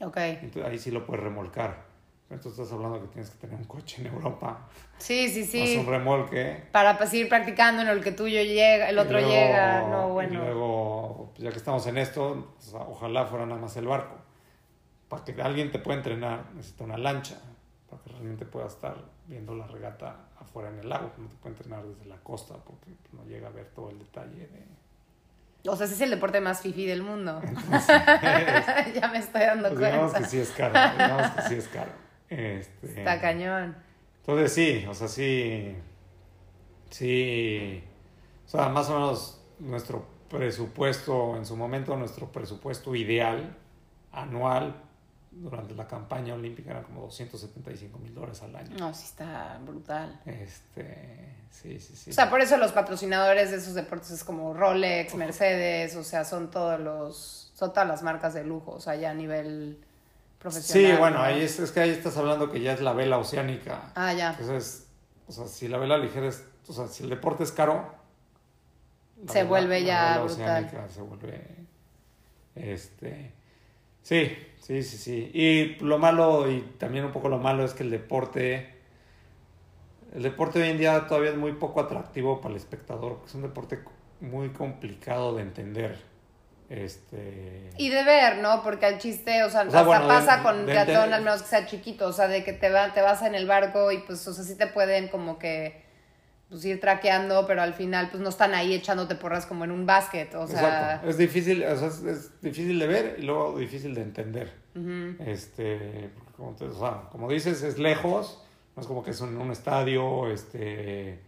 Ok. 0.00 0.16
Entonces, 0.16 0.64
ahí 0.64 0.78
sí 0.78 0.90
lo 0.90 1.04
puedes 1.06 1.22
remolcar. 1.22 1.88
Pero 2.28 2.40
tú 2.40 2.48
estás 2.50 2.70
hablando 2.72 3.00
que 3.00 3.08
tienes 3.08 3.28
que 3.30 3.38
tener 3.38 3.56
un 3.56 3.64
coche 3.64 4.00
en 4.02 4.06
Europa, 4.14 4.68
Sí, 4.98 5.28
sí, 5.28 5.40
más 5.40 5.48
sí. 5.50 5.76
un 5.78 5.86
remolque. 5.86 6.62
Para 6.70 6.96
pues, 6.96 7.12
ir 7.14 7.28
practicando 7.28 7.82
en 7.82 7.88
el 7.88 8.02
que 8.04 8.12
tuyo 8.12 8.40
llega, 8.42 8.88
el 8.88 8.94
y 8.96 8.98
otro 9.00 9.14
luego- 9.18 9.28
llega. 9.28 9.82
No, 9.88 10.08
Y 10.08 10.12
bueno. 10.12 10.40
luego, 10.44 11.30
pues 11.34 11.42
ya 11.42 11.50
que 11.50 11.56
estamos 11.56 11.84
en 11.88 11.98
esto, 11.98 12.54
o 12.56 12.60
sea, 12.62 12.80
ojalá 12.82 13.26
fuera 13.26 13.46
nada 13.46 13.60
más 13.60 13.76
el 13.76 13.86
barco. 13.88 14.14
Para 15.08 15.24
que 15.24 15.42
alguien 15.42 15.72
te 15.72 15.80
pueda 15.80 15.98
entrenar, 15.98 16.44
necesita 16.54 16.84
una 16.84 16.96
lancha. 16.98 17.40
Para 17.90 18.00
que 18.04 18.10
realmente 18.10 18.46
pueda 18.46 18.68
estar 18.68 18.96
viendo 19.26 19.52
la 19.56 19.66
regata 19.66 20.28
afuera 20.38 20.68
en 20.70 20.78
el 20.78 20.88
lago. 20.88 21.10
No 21.18 21.26
te 21.26 21.34
puede 21.34 21.56
entrenar 21.56 21.82
desde 21.84 22.04
la 22.06 22.18
costa 22.18 22.54
porque 22.64 22.92
no 23.12 23.24
llega 23.24 23.48
a 23.48 23.50
ver 23.50 23.66
todo 23.74 23.90
el 23.90 23.98
detalle 23.98 24.46
de... 24.46 24.64
O 25.66 25.76
sea, 25.76 25.86
ese 25.86 25.94
es 25.94 26.00
el 26.00 26.10
deporte 26.10 26.40
más 26.40 26.60
fifi 26.62 26.86
del 26.86 27.02
mundo. 27.02 27.40
Entonces, 27.44 27.86
ya 28.94 29.08
me 29.12 29.18
estoy 29.18 29.42
dando 29.42 29.68
pues 29.68 29.78
digamos 29.80 30.10
cuenta. 30.12 30.20
que 30.20 30.24
sí 30.26 30.38
es 30.38 30.50
caro. 30.50 30.92
Digamos 30.92 31.30
que 31.32 31.42
sí 31.42 31.54
es 31.56 31.68
caro. 31.68 31.92
Este, 32.28 32.86
Está 32.86 33.20
cañón. 33.20 33.76
Entonces 34.20 34.52
sí, 34.52 34.86
o 34.88 34.94
sea, 34.94 35.08
sí, 35.08 35.76
sí, 36.90 37.82
o 38.46 38.48
sea, 38.48 38.68
más 38.68 38.88
o 38.88 38.94
menos 38.94 39.40
nuestro 39.58 40.06
presupuesto, 40.28 41.36
en 41.36 41.44
su 41.44 41.56
momento, 41.56 41.96
nuestro 41.96 42.30
presupuesto 42.30 42.94
ideal 42.94 43.56
anual 44.12 44.76
durante 45.30 45.74
la 45.74 45.86
campaña 45.86 46.34
olímpica 46.34 46.70
era 46.72 46.82
como 46.82 47.02
275 47.02 47.98
mil 47.98 48.14
dólares 48.14 48.42
al 48.42 48.56
año. 48.56 48.76
No, 48.78 48.92
sí 48.92 49.04
está 49.04 49.58
brutal. 49.64 50.20
Este, 50.26 51.34
sí, 51.50 51.78
sí, 51.78 51.94
sí. 51.96 52.10
O 52.10 52.12
sea, 52.12 52.28
por 52.28 52.40
eso 52.40 52.56
los 52.56 52.72
patrocinadores 52.72 53.50
de 53.50 53.58
esos 53.58 53.74
deportes 53.74 54.10
es 54.10 54.24
como 54.24 54.52
Rolex, 54.54 55.14
Mercedes, 55.14 55.94
o 55.96 56.02
sea, 56.04 56.24
son 56.24 56.50
todos 56.50 56.80
los, 56.80 57.52
son 57.54 57.72
todas 57.72 57.88
las 57.88 58.02
marcas 58.02 58.34
de 58.34 58.44
lujo, 58.44 58.72
o 58.72 58.80
sea, 58.80 58.96
ya 58.96 59.10
a 59.10 59.14
nivel 59.14 59.78
profesional. 60.38 60.92
Sí, 60.92 60.98
bueno, 60.98 61.18
¿no? 61.18 61.22
ahí 61.22 61.42
es, 61.42 61.60
es 61.60 61.70
que 61.70 61.80
ahí 61.80 61.90
estás 61.90 62.16
hablando 62.16 62.50
que 62.50 62.60
ya 62.60 62.72
es 62.72 62.80
la 62.80 62.92
vela 62.92 63.18
oceánica. 63.18 63.92
Ah, 63.94 64.12
ya. 64.12 64.30
Entonces, 64.32 64.86
o 65.28 65.32
sea, 65.32 65.46
si 65.46 65.68
la 65.68 65.78
vela 65.78 65.96
ligera 65.96 66.26
es, 66.26 66.44
o 66.66 66.72
sea, 66.72 66.88
si 66.88 67.04
el 67.04 67.10
deporte 67.10 67.44
es 67.44 67.52
caro, 67.52 67.94
Se 69.28 69.44
vuelve 69.44 69.84
ya 69.84 70.14
vela 70.18 70.24
brutal. 70.24 70.64
oceánica 70.64 70.88
se 70.88 71.02
vuelve, 71.02 71.56
este, 72.56 73.32
sí, 74.02 74.36
sí, 74.60 74.82
sí, 74.82 74.96
sí. 74.98 75.30
Y 75.34 75.82
lo 75.84 75.98
malo, 75.98 76.50
y 76.50 76.60
también 76.78 77.04
un 77.04 77.12
poco 77.12 77.28
lo 77.28 77.38
malo 77.38 77.64
es 77.64 77.74
que 77.74 77.82
el 77.82 77.90
deporte, 77.90 78.74
el 80.14 80.22
deporte 80.22 80.60
hoy 80.62 80.68
en 80.70 80.78
día 80.78 81.06
todavía 81.06 81.30
es 81.30 81.36
muy 81.36 81.52
poco 81.52 81.80
atractivo 81.80 82.40
para 82.40 82.52
el 82.54 82.60
espectador, 82.60 83.14
porque 83.14 83.28
es 83.28 83.34
un 83.34 83.42
deporte 83.42 83.80
muy 84.20 84.50
complicado 84.50 85.34
de 85.34 85.42
entender. 85.42 85.98
Este, 86.68 87.70
Y 87.78 87.88
de 87.88 88.04
ver, 88.04 88.38
¿no? 88.38 88.62
Porque 88.62 88.86
al 88.86 88.98
chiste, 88.98 89.42
o 89.42 89.50
sea, 89.50 89.62
O 89.62 89.70
sea, 89.70 89.80
hasta 89.80 89.82
bueno, 89.82 90.06
pasa 90.06 90.36
de- 90.36 90.42
con 90.44 90.66
de- 90.66 90.78
al 90.78 91.22
menos 91.22 91.42
que 91.42 91.48
sea 91.48 91.66
chiquito, 91.66 92.06
o 92.06 92.12
sea, 92.12 92.28
de 92.28 92.44
que 92.44 92.52
te, 92.52 92.70
va, 92.70 92.92
te 92.92 93.02
vas 93.02 93.22
en 93.22 93.34
el 93.34 93.46
barco 93.46 93.90
y 93.90 93.98
pues, 93.98 94.26
o 94.28 94.32
sea, 94.32 94.44
sí 94.44 94.56
te 94.56 94.68
pueden 94.68 95.08
como 95.08 95.36
que 95.38 95.82
pues 96.50 96.64
ir 96.66 96.80
traqueando, 96.80 97.46
pero 97.46 97.62
al 97.62 97.72
final 97.74 98.08
pues 98.10 98.22
no 98.22 98.28
están 98.28 98.52
ahí 98.54 98.74
echándote 98.74 99.14
porras 99.14 99.46
como 99.46 99.64
en 99.64 99.70
un 99.70 99.86
básquet, 99.86 100.34
o 100.34 100.46
sea, 100.46 100.60
Exacto. 100.60 101.08
Es 101.08 101.16
difícil, 101.16 101.64
o 101.64 101.76
sea, 101.78 101.88
es, 101.88 102.02
es 102.02 102.40
difícil 102.42 102.78
de 102.78 102.86
ver 102.86 103.16
y 103.18 103.22
luego 103.22 103.56
difícil 103.58 103.94
de 103.94 104.02
entender. 104.02 104.52
Este, 105.20 106.10
como, 106.36 106.52
te- 106.54 106.64
o 106.66 106.78
sea, 106.78 107.08
como 107.10 107.28
dices, 107.30 107.62
es 107.62 107.78
lejos, 107.78 108.42
no 108.76 108.82
es 108.82 108.88
como 108.88 109.02
que 109.02 109.10
es 109.12 109.20
en 109.20 109.36
un 109.36 109.50
estadio, 109.50 110.30
este, 110.30 111.20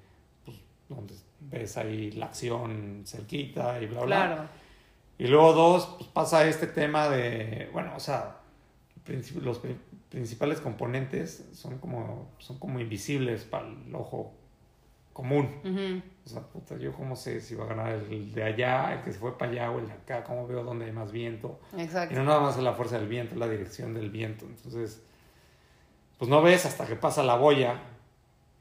pues, 0.44 0.58
donde 0.88 1.14
ves 1.40 1.76
ahí 1.76 2.10
la 2.12 2.26
acción 2.26 3.02
cerquita 3.06 3.80
y 3.80 3.86
bla, 3.86 4.02
bla. 4.04 4.26
Claro. 4.26 4.48
Y 5.18 5.26
luego 5.26 5.52
dos, 5.52 5.94
pues 5.98 6.08
pasa 6.10 6.46
este 6.46 6.66
tema 6.66 7.08
de, 7.08 7.68
bueno, 7.72 7.92
o 7.96 8.00
sea, 8.00 8.38
los 9.40 9.58
pri- 9.58 9.78
principales 10.08 10.60
componentes 10.60 11.44
son 11.52 11.78
como, 11.78 12.32
son 12.38 12.58
como 12.58 12.80
invisibles 12.80 13.44
para 13.44 13.68
el 13.68 13.94
ojo 13.94 14.34
común. 15.12 15.60
Ujú. 15.64 16.02
O 16.24 16.28
sea, 16.28 16.40
puta, 16.42 16.76
yo 16.76 16.92
cómo 16.92 17.16
sé 17.16 17.40
si 17.40 17.54
va 17.54 17.64
a 17.64 17.68
ganar 17.68 17.92
el 17.92 18.32
de 18.32 18.44
allá, 18.44 18.94
el 18.94 19.02
que 19.02 19.12
se 19.12 19.18
fue 19.18 19.36
para 19.36 19.50
allá 19.50 19.70
o 19.70 19.78
el 19.78 19.86
de 19.88 19.92
acá, 19.92 20.22
cómo 20.24 20.46
veo 20.46 20.62
dónde 20.62 20.84
hay 20.86 20.92
más 20.92 21.10
viento. 21.12 21.58
Y 21.76 21.82
Exacto. 21.82 22.14
no 22.14 22.24
nada 22.24 22.40
más 22.40 22.56
es 22.56 22.62
la 22.62 22.72
fuerza 22.74 22.98
del 22.98 23.08
viento, 23.08 23.34
es 23.34 23.40
la 23.40 23.48
dirección 23.48 23.92
del 23.94 24.10
viento. 24.10 24.44
Entonces, 24.46 25.02
pues 26.18 26.28
no 26.30 26.40
ves 26.42 26.64
hasta 26.66 26.86
que 26.86 26.96
pasa 26.96 27.22
la 27.22 27.34
boya. 27.36 27.80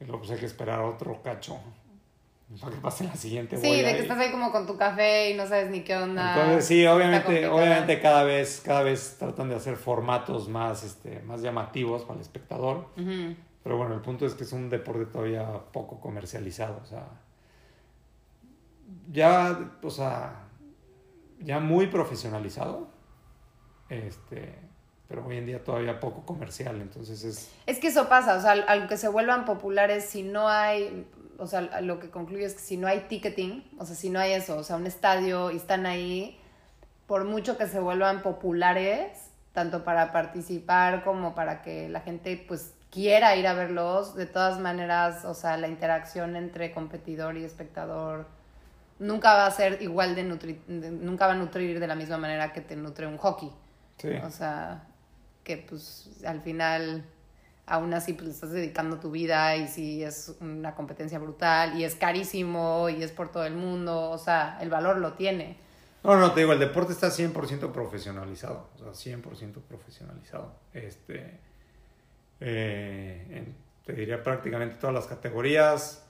Y 0.00 0.04
luego 0.04 0.18
pues 0.20 0.32
hay 0.32 0.38
que 0.38 0.46
esperar 0.46 0.80
otro 0.80 1.22
cacho 1.22 1.58
para 2.60 2.74
que 2.74 2.80
pase 2.82 3.04
la 3.04 3.14
siguiente 3.14 3.56
Sí, 3.56 3.66
boya. 3.68 3.86
de 3.86 3.92
que 3.92 3.98
y- 4.00 4.02
estás 4.02 4.18
ahí 4.18 4.30
como 4.32 4.50
con 4.52 4.66
tu 4.66 4.76
café 4.76 5.30
y 5.30 5.34
no 5.34 5.46
sabes 5.46 5.70
ni 5.70 5.82
qué 5.84 5.96
onda. 5.96 6.34
Entonces, 6.34 6.66
sí, 6.66 6.84
obviamente, 6.86 7.46
obviamente 7.46 8.00
cada 8.00 8.24
vez, 8.24 8.60
cada 8.64 8.82
vez 8.82 9.16
tratan 9.18 9.48
de 9.48 9.54
hacer 9.54 9.76
formatos 9.76 10.48
más, 10.48 10.82
este, 10.84 11.20
más 11.20 11.40
llamativos 11.40 12.02
para 12.02 12.16
el 12.16 12.20
espectador. 12.20 12.88
Ujú. 12.98 13.36
Pero 13.62 13.76
bueno, 13.76 13.94
el 13.94 14.00
punto 14.00 14.26
es 14.26 14.34
que 14.34 14.44
es 14.44 14.52
un 14.52 14.68
deporte 14.68 15.06
todavía 15.06 15.46
poco 15.72 16.00
comercializado. 16.00 16.80
O 16.82 16.86
sea, 16.86 17.06
ya, 19.10 19.72
o 19.82 19.90
sea, 19.90 20.48
ya 21.40 21.60
muy 21.60 21.86
profesionalizado. 21.86 22.88
Este, 23.88 24.58
pero 25.12 25.26
hoy 25.26 25.36
en 25.36 25.46
día 25.46 25.62
todavía 25.62 26.00
poco 26.00 26.24
comercial. 26.24 26.80
Entonces 26.80 27.22
es. 27.24 27.50
Es 27.66 27.78
que 27.78 27.88
eso 27.88 28.08
pasa, 28.08 28.36
o 28.36 28.40
sea, 28.40 28.64
aunque 28.68 28.96
se 28.96 29.08
vuelvan 29.08 29.44
populares, 29.44 30.06
si 30.06 30.22
no 30.22 30.48
hay, 30.48 31.06
o 31.38 31.46
sea, 31.46 31.80
lo 31.82 32.00
que 32.00 32.10
concluyo 32.10 32.46
es 32.46 32.54
que 32.54 32.60
si 32.60 32.76
no 32.76 32.88
hay 32.88 33.00
ticketing, 33.08 33.62
o 33.78 33.84
sea, 33.84 33.94
si 33.94 34.10
no 34.10 34.18
hay 34.18 34.32
eso, 34.32 34.56
o 34.56 34.64
sea, 34.64 34.76
un 34.76 34.86
estadio 34.86 35.50
y 35.50 35.56
están 35.56 35.86
ahí, 35.86 36.40
por 37.06 37.24
mucho 37.24 37.58
que 37.58 37.66
se 37.66 37.78
vuelvan 37.78 38.22
populares, 38.22 39.30
tanto 39.52 39.84
para 39.84 40.12
participar 40.12 41.04
como 41.04 41.34
para 41.34 41.60
que 41.60 41.90
la 41.90 42.00
gente 42.00 42.42
pues 42.48 42.72
quiera 42.92 43.34
ir 43.36 43.46
a 43.48 43.54
verlos, 43.54 44.14
de 44.14 44.26
todas 44.26 44.60
maneras, 44.60 45.24
o 45.24 45.34
sea, 45.34 45.56
la 45.56 45.66
interacción 45.66 46.36
entre 46.36 46.72
competidor 46.72 47.38
y 47.38 47.44
espectador 47.44 48.26
nunca 48.98 49.34
va 49.34 49.46
a 49.46 49.50
ser 49.50 49.80
igual 49.82 50.14
de 50.14 50.22
nutrir, 50.22 50.62
nunca 50.68 51.26
va 51.26 51.32
a 51.32 51.36
nutrir 51.36 51.80
de 51.80 51.86
la 51.86 51.94
misma 51.94 52.18
manera 52.18 52.52
que 52.52 52.60
te 52.60 52.76
nutre 52.76 53.06
un 53.06 53.16
hockey. 53.16 53.50
Sí. 53.96 54.10
O 54.22 54.30
sea, 54.30 54.84
que 55.42 55.56
pues 55.56 56.10
al 56.24 56.42
final 56.42 57.04
aún 57.66 57.94
así 57.94 58.12
pues 58.12 58.28
estás 58.28 58.50
dedicando 58.50 58.98
tu 58.98 59.10
vida 59.10 59.56
y 59.56 59.68
si 59.68 60.04
es 60.04 60.34
una 60.40 60.74
competencia 60.74 61.18
brutal 61.18 61.78
y 61.78 61.84
es 61.84 61.94
carísimo 61.94 62.88
y 62.90 63.02
es 63.02 63.10
por 63.10 63.32
todo 63.32 63.46
el 63.46 63.54
mundo, 63.54 64.10
o 64.10 64.18
sea, 64.18 64.58
el 64.60 64.68
valor 64.68 64.98
lo 64.98 65.14
tiene. 65.14 65.56
No, 66.04 66.16
no, 66.16 66.32
te 66.32 66.40
digo, 66.40 66.52
el 66.52 66.58
deporte 66.58 66.92
está 66.92 67.08
100% 67.08 67.72
profesionalizado, 67.72 68.68
o 68.74 68.92
sea, 68.92 69.14
100% 69.14 69.62
profesionalizado. 69.62 70.52
Este, 70.74 71.40
eh, 72.44 73.26
en- 73.30 73.56
te 73.84 73.92
diría 73.92 74.22
prácticamente 74.22 74.76
todas 74.76 74.94
las 74.94 75.06
categorías. 75.06 76.04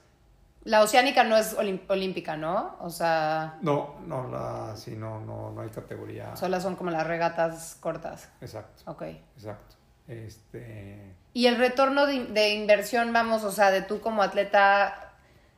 La 0.63 0.81
oceánica 0.81 1.23
no 1.25 1.35
es 1.35 1.55
olímpica, 1.89 2.37
¿no? 2.37 2.77
O 2.79 2.89
sea, 2.89 3.57
No, 3.61 3.95
no, 4.07 4.29
la, 4.29 4.75
sí, 4.77 4.91
no, 4.95 5.19
no, 5.19 5.51
no 5.51 5.61
hay 5.61 5.69
categoría. 5.69 6.35
solo 6.37 6.61
son 6.61 6.75
como 6.75 6.89
las 6.91 7.05
regatas 7.05 7.75
cortas. 7.81 8.29
Exacto, 8.41 8.83
Ok. 8.89 9.01
exacto. 9.35 9.75
Este, 10.07 11.15
Y 11.33 11.47
el 11.47 11.57
retorno 11.57 12.05
de, 12.05 12.25
de 12.25 12.53
inversión, 12.53 13.11
vamos, 13.11 13.43
o 13.43 13.51
sea, 13.51 13.71
de 13.71 13.81
tú 13.81 13.99
como 14.01 14.21
atleta, 14.23 15.02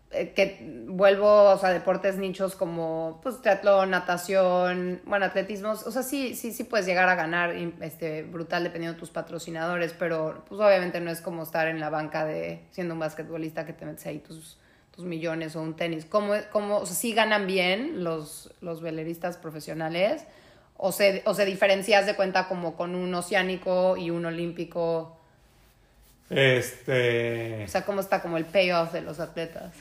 que 0.10 0.86
vuelvo, 0.88 1.52
o 1.52 1.58
sea, 1.58 1.72
deportes 1.72 2.18
nichos 2.18 2.56
como, 2.56 3.20
pues, 3.22 3.42
triatlón, 3.42 3.90
natación, 3.92 5.02
bueno, 5.06 5.26
atletismo, 5.26 5.72
o 5.72 5.92
sea, 5.92 6.04
sí, 6.04 6.36
sí, 6.36 6.54
sí 6.54 6.64
puedes 6.64 6.86
llegar 6.86 7.10
a 7.10 7.16
ganar, 7.16 7.52
este, 7.82 8.24
brutal 8.24 8.64
dependiendo 8.64 8.94
de 8.94 9.00
tus 9.00 9.10
patrocinadores, 9.10 9.94
pero, 9.98 10.46
pues, 10.48 10.62
obviamente 10.62 11.02
no 11.02 11.12
es 11.12 11.22
como 11.22 11.44
estar 11.44 11.68
en 11.68 11.80
la 11.80 11.90
banca 11.90 12.26
de, 12.26 12.62
siendo 12.72 12.94
un 12.94 13.00
basquetbolista 13.02 13.66
que 13.66 13.74
te 13.74 13.86
metes 13.86 14.06
ahí 14.06 14.20
tus, 14.20 14.58
tus 14.96 15.04
millones 15.06 15.56
o 15.56 15.62
un 15.62 15.76
tenis. 15.76 16.06
¿Cómo, 16.06 16.34
cómo, 16.52 16.78
o 16.78 16.86
sea, 16.86 16.96
sí 16.96 17.14
ganan 17.14 17.46
bien 17.48 18.04
los, 18.04 18.54
los 18.62 18.82
veleristas 18.82 19.38
profesionales? 19.38 20.26
¿O 20.78 20.92
se, 20.92 21.24
o 21.26 21.34
se 21.34 21.46
diferencias 21.46 22.06
de 22.06 22.16
cuenta 22.16 22.48
como 22.48 22.76
con 22.76 22.96
un 22.96 23.14
oceánico 23.14 23.98
y 23.98 24.10
un 24.10 24.26
olímpico? 24.26 25.18
este, 26.30 27.64
O 27.64 27.68
sea, 27.68 27.86
¿cómo 27.86 28.02
está 28.02 28.22
como 28.22 28.38
el 28.38 28.46
payoff 28.46 28.92
de 28.92 29.02
los 29.02 29.20
atletas? 29.20 29.74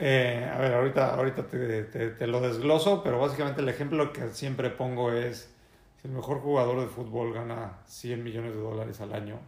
Eh, 0.00 0.48
a 0.52 0.58
ver, 0.58 0.74
ahorita, 0.74 1.14
ahorita 1.14 1.46
te, 1.46 1.84
te- 1.84 2.10
te 2.10 2.26
lo 2.26 2.40
desgloso, 2.40 3.02
pero 3.02 3.18
básicamente 3.18 3.60
el 3.60 3.68
ejemplo 3.68 4.12
que 4.12 4.28
siempre 4.30 4.70
pongo 4.70 5.12
es, 5.12 5.52
si 6.00 6.08
el 6.08 6.14
mejor 6.14 6.40
jugador 6.40 6.80
de 6.80 6.86
fútbol 6.86 7.32
gana 7.32 7.78
100 7.86 8.22
millones 8.22 8.52
de 8.54 8.60
dólares 8.60 9.00
al 9.00 9.12
año, 9.12 9.38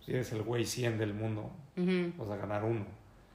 si 0.00 0.12
eres 0.12 0.32
el 0.32 0.42
güey 0.42 0.64
100 0.64 0.98
del 0.98 1.14
mundo, 1.14 1.50
vas 2.18 2.30
a 2.30 2.36
ganar 2.36 2.64
uno. 2.64 2.86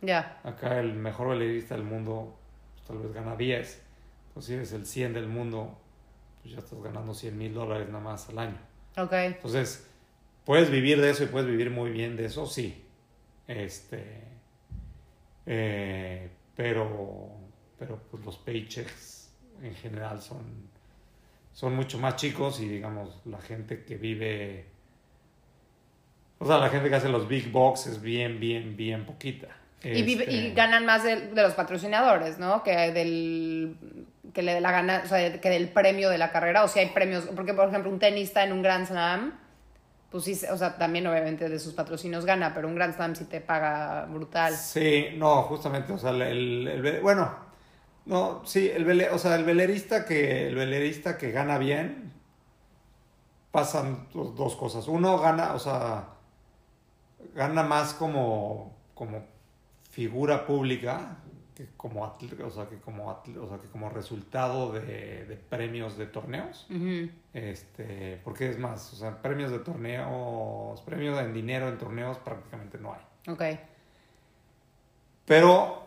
Ya, 0.01 0.39
Acá 0.43 0.79
el 0.79 0.93
mejor 0.93 1.29
velerista 1.29 1.75
del 1.75 1.83
mundo 1.83 2.35
pues, 2.75 2.87
tal 2.87 2.97
vez 2.99 3.13
gana 3.13 3.35
10. 3.35 3.83
Entonces 4.29 4.47
si 4.47 4.53
eres 4.55 4.71
el 4.73 4.85
100 4.85 5.13
del 5.13 5.27
mundo, 5.27 5.77
pues 6.41 6.53
ya 6.53 6.59
estás 6.59 6.81
ganando 6.81 7.13
100 7.13 7.37
mil 7.37 7.53
dólares 7.53 7.87
nada 7.89 7.99
más 8.03 8.29
al 8.29 8.39
año. 8.39 8.57
ok. 8.97 9.11
Entonces, 9.13 9.85
¿puedes 10.45 10.71
vivir 10.71 11.01
de 11.01 11.09
eso 11.09 11.23
y 11.23 11.27
puedes 11.27 11.49
vivir 11.49 11.69
muy 11.69 11.91
bien 11.91 12.15
de 12.15 12.25
eso? 12.25 12.45
Sí. 12.45 12.85
Este, 13.47 14.23
eh, 15.45 16.29
pero 16.59 17.29
pero 17.79 17.97
pues 18.11 18.25
los 18.25 18.37
paychecks 18.37 19.29
en 19.63 19.73
general 19.75 20.21
son, 20.21 20.43
son 21.53 21.73
mucho 21.73 21.97
más 21.97 22.17
chicos 22.17 22.59
y 22.59 22.67
digamos 22.67 23.21
la 23.23 23.39
gente 23.39 23.85
que 23.85 23.95
vive... 23.95 24.65
O 26.39 26.45
sea, 26.45 26.57
la 26.57 26.67
gente 26.69 26.89
que 26.89 26.95
hace 26.95 27.07
los 27.07 27.25
big 27.29 27.49
box 27.53 27.87
es 27.87 28.01
bien, 28.01 28.41
bien, 28.41 28.75
bien 28.75 29.05
poquita. 29.05 29.47
Y, 29.81 30.03
vive- 30.03 30.25
y 30.29 30.37
Este, 30.47 30.53
ganan 30.53 30.85
más 30.85 31.03
de, 31.05 31.27
de 31.27 31.41
los 31.41 31.53
patrocinadores, 31.53 32.37
¿no? 32.37 32.63
Que 32.63 32.91
del 32.91 33.77
que 34.33 34.41
le 34.41 34.55
dé 34.55 34.59
la 34.61 34.73
gana, 34.73 35.01
o 35.05 35.07
sea, 35.07 35.39
que 35.39 35.49
del 35.49 35.69
premio 35.69 36.09
de 36.09 36.17
la 36.17 36.31
carrera, 36.33 36.65
o 36.65 36.67
si 36.67 36.79
hay 36.79 36.87
premios, 36.89 37.29
porque 37.33 37.53
por 37.53 37.69
ejemplo 37.69 37.89
un 37.89 37.99
tenista 37.99 38.43
en 38.43 38.51
un 38.51 38.61
Grand 38.61 38.85
Slam, 38.85 39.39
pues 40.11 40.23
sí, 40.23 40.39
o 40.51 40.57
sea, 40.57 40.77
también 40.77 41.07
obviamente 41.07 41.49
de 41.49 41.59
sus 41.59 41.73
patrocinios 41.73 42.25
gana, 42.25 42.53
pero 42.53 42.67
un 42.67 42.75
Grand 42.75 42.95
Slam 42.95 43.15
sí 43.15 43.25
te 43.25 43.41
paga 43.41 44.05
brutal. 44.05 44.67
Sí, 44.73 45.07
no, 45.17 45.43
justamente, 45.43 45.93
o 45.93 45.97
sea, 45.97 46.11
el, 46.11 46.67
el- 46.67 47.01
bueno, 47.01 47.35
no, 48.05 48.43
sí, 48.45 48.69
el 48.73 48.85
vele- 48.85 49.09
o 49.11 49.19
sea, 49.19 49.35
el 49.35 49.43
velerista 49.45 50.05
que 50.05 50.47
el 50.47 50.55
velerista 50.55 51.17
que 51.17 51.31
gana 51.31 51.57
bien 51.59 52.13
pasan 53.51 54.07
dos 54.13 54.55
cosas. 54.55 54.87
Uno 54.87 55.17
gana, 55.19 55.53
o 55.53 55.59
sea, 55.59 56.07
gana 57.35 57.63
más 57.63 57.93
como 57.93 58.77
como 58.93 59.23
figura 59.91 60.45
pública 60.45 61.17
que 61.59 61.67
como 61.75 62.05
atle- 62.05 62.41
o 62.41 62.49
sea, 62.49 62.69
que 62.69 62.77
como 62.79 63.11
atle- 63.11 63.37
o 63.37 63.45
sea, 63.49 63.57
que 63.57 63.67
como 63.67 63.89
resultado 63.89 64.71
de, 64.71 65.25
de 65.25 65.35
premios 65.35 65.97
de 65.97 66.05
torneos. 66.05 66.65
Este, 67.33 68.21
porque 68.23 68.49
es 68.49 68.57
más, 68.57 68.93
o 68.93 68.95
sea, 68.95 69.21
premios 69.21 69.51
de 69.51 69.59
torneos, 69.59 70.79
premios 70.83 71.19
en 71.19 71.33
dinero 71.33 71.67
en 71.67 71.77
torneos 71.77 72.17
prácticamente 72.19 72.77
no 72.77 72.93
hay. 72.93 73.01
Ok. 73.29 73.43
Pero 75.25 75.83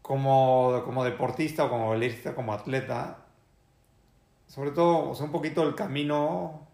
como, 0.00 0.80
como 0.86 1.04
deportista 1.04 1.66
o 1.66 1.68
como 1.68 1.90
velerista, 1.90 2.34
como 2.34 2.54
atleta, 2.54 3.18
sobre 4.46 4.70
todo, 4.70 5.10
o 5.10 5.14
sea, 5.14 5.26
un 5.26 5.32
poquito 5.32 5.68
el 5.68 5.74
camino, 5.74 6.66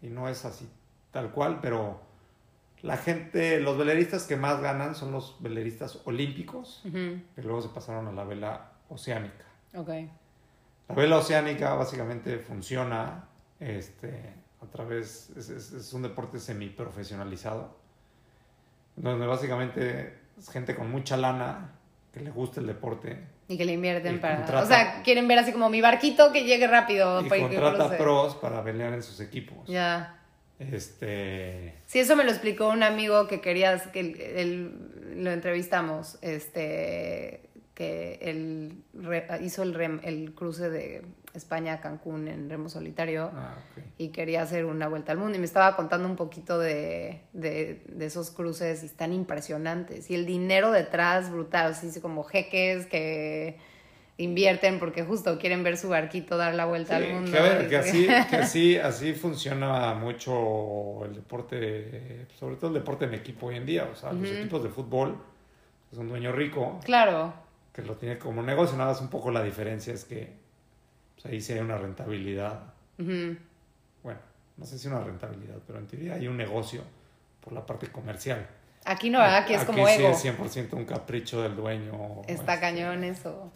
y 0.00 0.06
no 0.06 0.30
es 0.30 0.46
así 0.46 0.66
tal 1.10 1.30
cual, 1.30 1.60
pero 1.60 2.00
la 2.86 2.96
gente, 2.96 3.60
los 3.60 3.76
veleristas 3.76 4.24
que 4.24 4.36
más 4.36 4.60
ganan 4.60 4.94
son 4.94 5.10
los 5.12 5.36
veleristas 5.40 6.00
olímpicos, 6.04 6.82
Ujú, 6.84 7.20
que 7.34 7.42
luego 7.42 7.60
se 7.62 7.68
pasaron 7.70 8.06
a 8.06 8.12
la 8.12 8.24
vela 8.24 8.72
oceánica. 8.88 9.44
La 10.88 10.94
vela 10.94 11.18
oceánica 11.18 11.74
básicamente 11.74 12.38
funciona 12.38 13.24
este, 13.58 14.34
a 14.62 14.66
través, 14.66 15.30
es, 15.36 15.48
es- 15.50 15.72
es 15.72 15.92
un 15.92 16.02
deporte 16.02 16.38
semiprofesionalizado, 16.38 17.76
donde 18.94 19.26
básicamente 19.26 20.18
es 20.38 20.48
gente 20.50 20.74
con 20.74 20.90
mucha 20.90 21.16
lana 21.16 21.72
que 22.12 22.20
le 22.20 22.30
gusta 22.30 22.60
el 22.60 22.66
deporte 22.66 23.26
Y 23.48 23.56
que 23.58 23.64
le 23.64 23.72
invierten 23.72 24.20
para... 24.20 24.36
contrata- 24.38 24.62
O 24.62 24.66
sea, 24.66 25.02
quieren 25.02 25.26
ver 25.28 25.38
así 25.40 25.52
como 25.52 25.68
mi 25.68 25.80
barquito 25.80 26.32
que 26.32 26.44
llegue 26.44 26.66
rápido. 26.66 27.20
y 27.20 27.28
para 27.28 27.48
que 27.48 27.56
contrata 27.56 27.96
pros 27.98 28.34
para 28.36 28.62
pelear 28.64 28.92
en 28.94 29.02
sus 29.02 29.20
equipos. 29.20 29.66
Ya. 29.68 30.15
Este, 30.58 31.74
Sí, 31.86 31.98
eso 32.00 32.16
me 32.16 32.24
lo 32.24 32.30
explicó 32.30 32.68
un 32.68 32.82
amigo 32.82 33.28
que 33.28 33.40
querías 33.40 33.86
que 33.88 34.00
él, 34.00 34.20
él- 34.20 35.22
lo 35.22 35.30
entrevistamos, 35.30 36.18
este, 36.22 37.40
que 37.74 38.18
él 38.22 38.82
re- 38.94 39.26
hizo 39.42 39.62
el, 39.62 39.74
rem- 39.74 40.00
el 40.02 40.34
cruce 40.34 40.68
de 40.70 41.02
España 41.34 41.74
a 41.74 41.80
Cancún 41.80 42.28
en 42.28 42.48
remo 42.48 42.68
solitario 42.70 43.30
Ah, 43.34 43.54
y 43.98 44.08
quería 44.08 44.42
hacer 44.42 44.64
una 44.64 44.88
vuelta 44.88 45.12
al 45.12 45.18
mundo 45.18 45.36
y 45.36 45.38
me 45.38 45.44
estaba 45.46 45.76
contando 45.76 46.08
un 46.08 46.16
poquito 46.16 46.58
de, 46.58 47.20
de, 47.34 47.82
de 47.88 48.06
esos 48.06 48.30
cruces 48.30 48.82
y 48.82 48.86
están 48.86 49.12
impresionantes. 49.12 50.10
Y 50.10 50.14
el 50.14 50.24
dinero 50.26 50.70
detrás 50.72 51.30
brutal, 51.30 51.72
así 51.72 52.00
como 52.00 52.24
jeques 52.24 52.86
que 52.86 53.58
invierten 54.18 54.78
porque 54.78 55.02
justo 55.04 55.38
quieren 55.38 55.62
ver 55.62 55.76
su 55.76 55.88
barquito 55.90 56.36
dar 56.36 56.54
la 56.54 56.64
vuelta 56.64 56.98
Sí, 56.98 57.04
al 57.04 57.12
mundo. 57.14 57.30
que 57.32 57.38
a 57.38 57.42
ver, 57.42 57.66
y 57.66 57.68
que 57.68 57.76
así, 57.76 58.06
que 58.30 58.36
así, 58.36 58.76
así 58.78 59.12
funciona 59.12 59.92
mucho 59.94 61.04
el 61.04 61.14
deporte, 61.14 62.26
sobre 62.38 62.56
todo 62.56 62.68
el 62.68 62.74
deporte 62.74 63.04
en 63.04 63.14
equipo 63.14 63.46
hoy 63.46 63.56
en 63.56 63.66
día. 63.66 63.88
O 63.92 63.94
sea, 63.94 64.12
los 64.12 64.30
equipos 64.30 64.62
de 64.62 64.70
fútbol, 64.70 65.16
es 65.92 65.98
un 65.98 66.08
dueño 66.08 66.32
rico 66.32 66.80
Claro, 66.84 67.32
que 67.72 67.82
lo 67.82 67.94
tiene 67.96 68.18
como 68.18 68.42
negocio. 68.42 68.76
Nada 68.78 68.92
más 68.92 69.00
un 69.00 69.08
poco 69.08 69.30
la 69.30 69.42
diferencia 69.42 69.92
es 69.92 70.04
que 70.04 70.32
pues, 71.14 71.26
ahí 71.26 71.40
sí 71.40 71.52
hay 71.52 71.58
una 71.60 71.76
rentabilidad. 71.76 72.60
Bueno, 72.96 74.20
no 74.56 74.64
sé 74.64 74.78
si 74.78 74.88
una 74.88 75.00
rentabilidad, 75.00 75.56
pero 75.66 75.78
en 75.78 75.86
teoría 75.86 76.14
hay 76.14 76.26
un 76.26 76.36
negocio 76.38 76.82
por 77.40 77.52
la 77.52 77.64
parte 77.66 77.88
comercial. 77.88 78.46
aquí 78.84 79.10
no, 79.10 79.18
¿verdad? 79.18 79.42
aquí 79.42 79.54
es 79.54 79.64
como 79.64 79.86
sí 79.86 79.94
ego. 80.02 80.08
es 80.08 80.24
100% 80.24 80.72
un 80.72 80.84
capricho 80.86 81.42
del 81.42 81.54
dueño. 81.54 82.22
Está 82.26 82.54
este, 82.54 82.60
cañón 82.60 83.04
eso. 83.04 83.52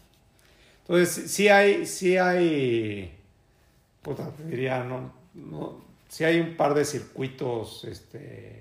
Entonces, 0.91 1.31
sí 1.31 1.47
hay, 1.47 1.87
sí 1.87 2.17
hay, 2.17 3.17
puta, 4.03 4.29
te 4.33 4.43
diría, 4.43 4.83
no, 4.83 5.13
no, 5.35 5.81
sí 6.09 6.25
hay 6.25 6.41
un 6.41 6.57
par 6.57 6.75
de 6.75 6.85
circuitos, 6.85 7.85
este, 7.85 8.61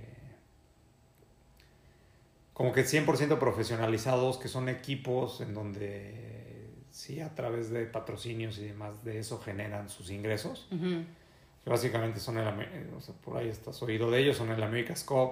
como 2.54 2.72
que 2.72 2.86
100% 2.86 3.39
profesionalizados, 3.39 4.38
que 4.38 4.48
son 4.48 4.70
equipos 4.70 5.42
en 5.42 5.56
donde 5.56 6.68
sí 6.92 7.20
a 7.20 7.34
través 7.34 7.72
de 7.72 7.86
patrocinios 7.86 8.60
y 8.60 8.65
demás 8.65 9.04
de 9.04 9.18
eso 9.18 9.39
generan 9.39 9.89
sus 9.89 10.12
ingresos. 10.12 10.68
Que 10.70 11.70
básicamente 11.70 12.20
son 12.20 12.38
el, 12.38 12.94
o 12.96 13.02
sea, 13.02 13.15
por 13.26 13.38
ahí 13.38 13.48
estás 13.50 13.82
oído 13.82 14.12
de 14.12 14.20
ellos, 14.20 14.38
son 14.38 14.52
el 14.52 14.62
America's 14.62 15.04
Cup, 15.04 15.32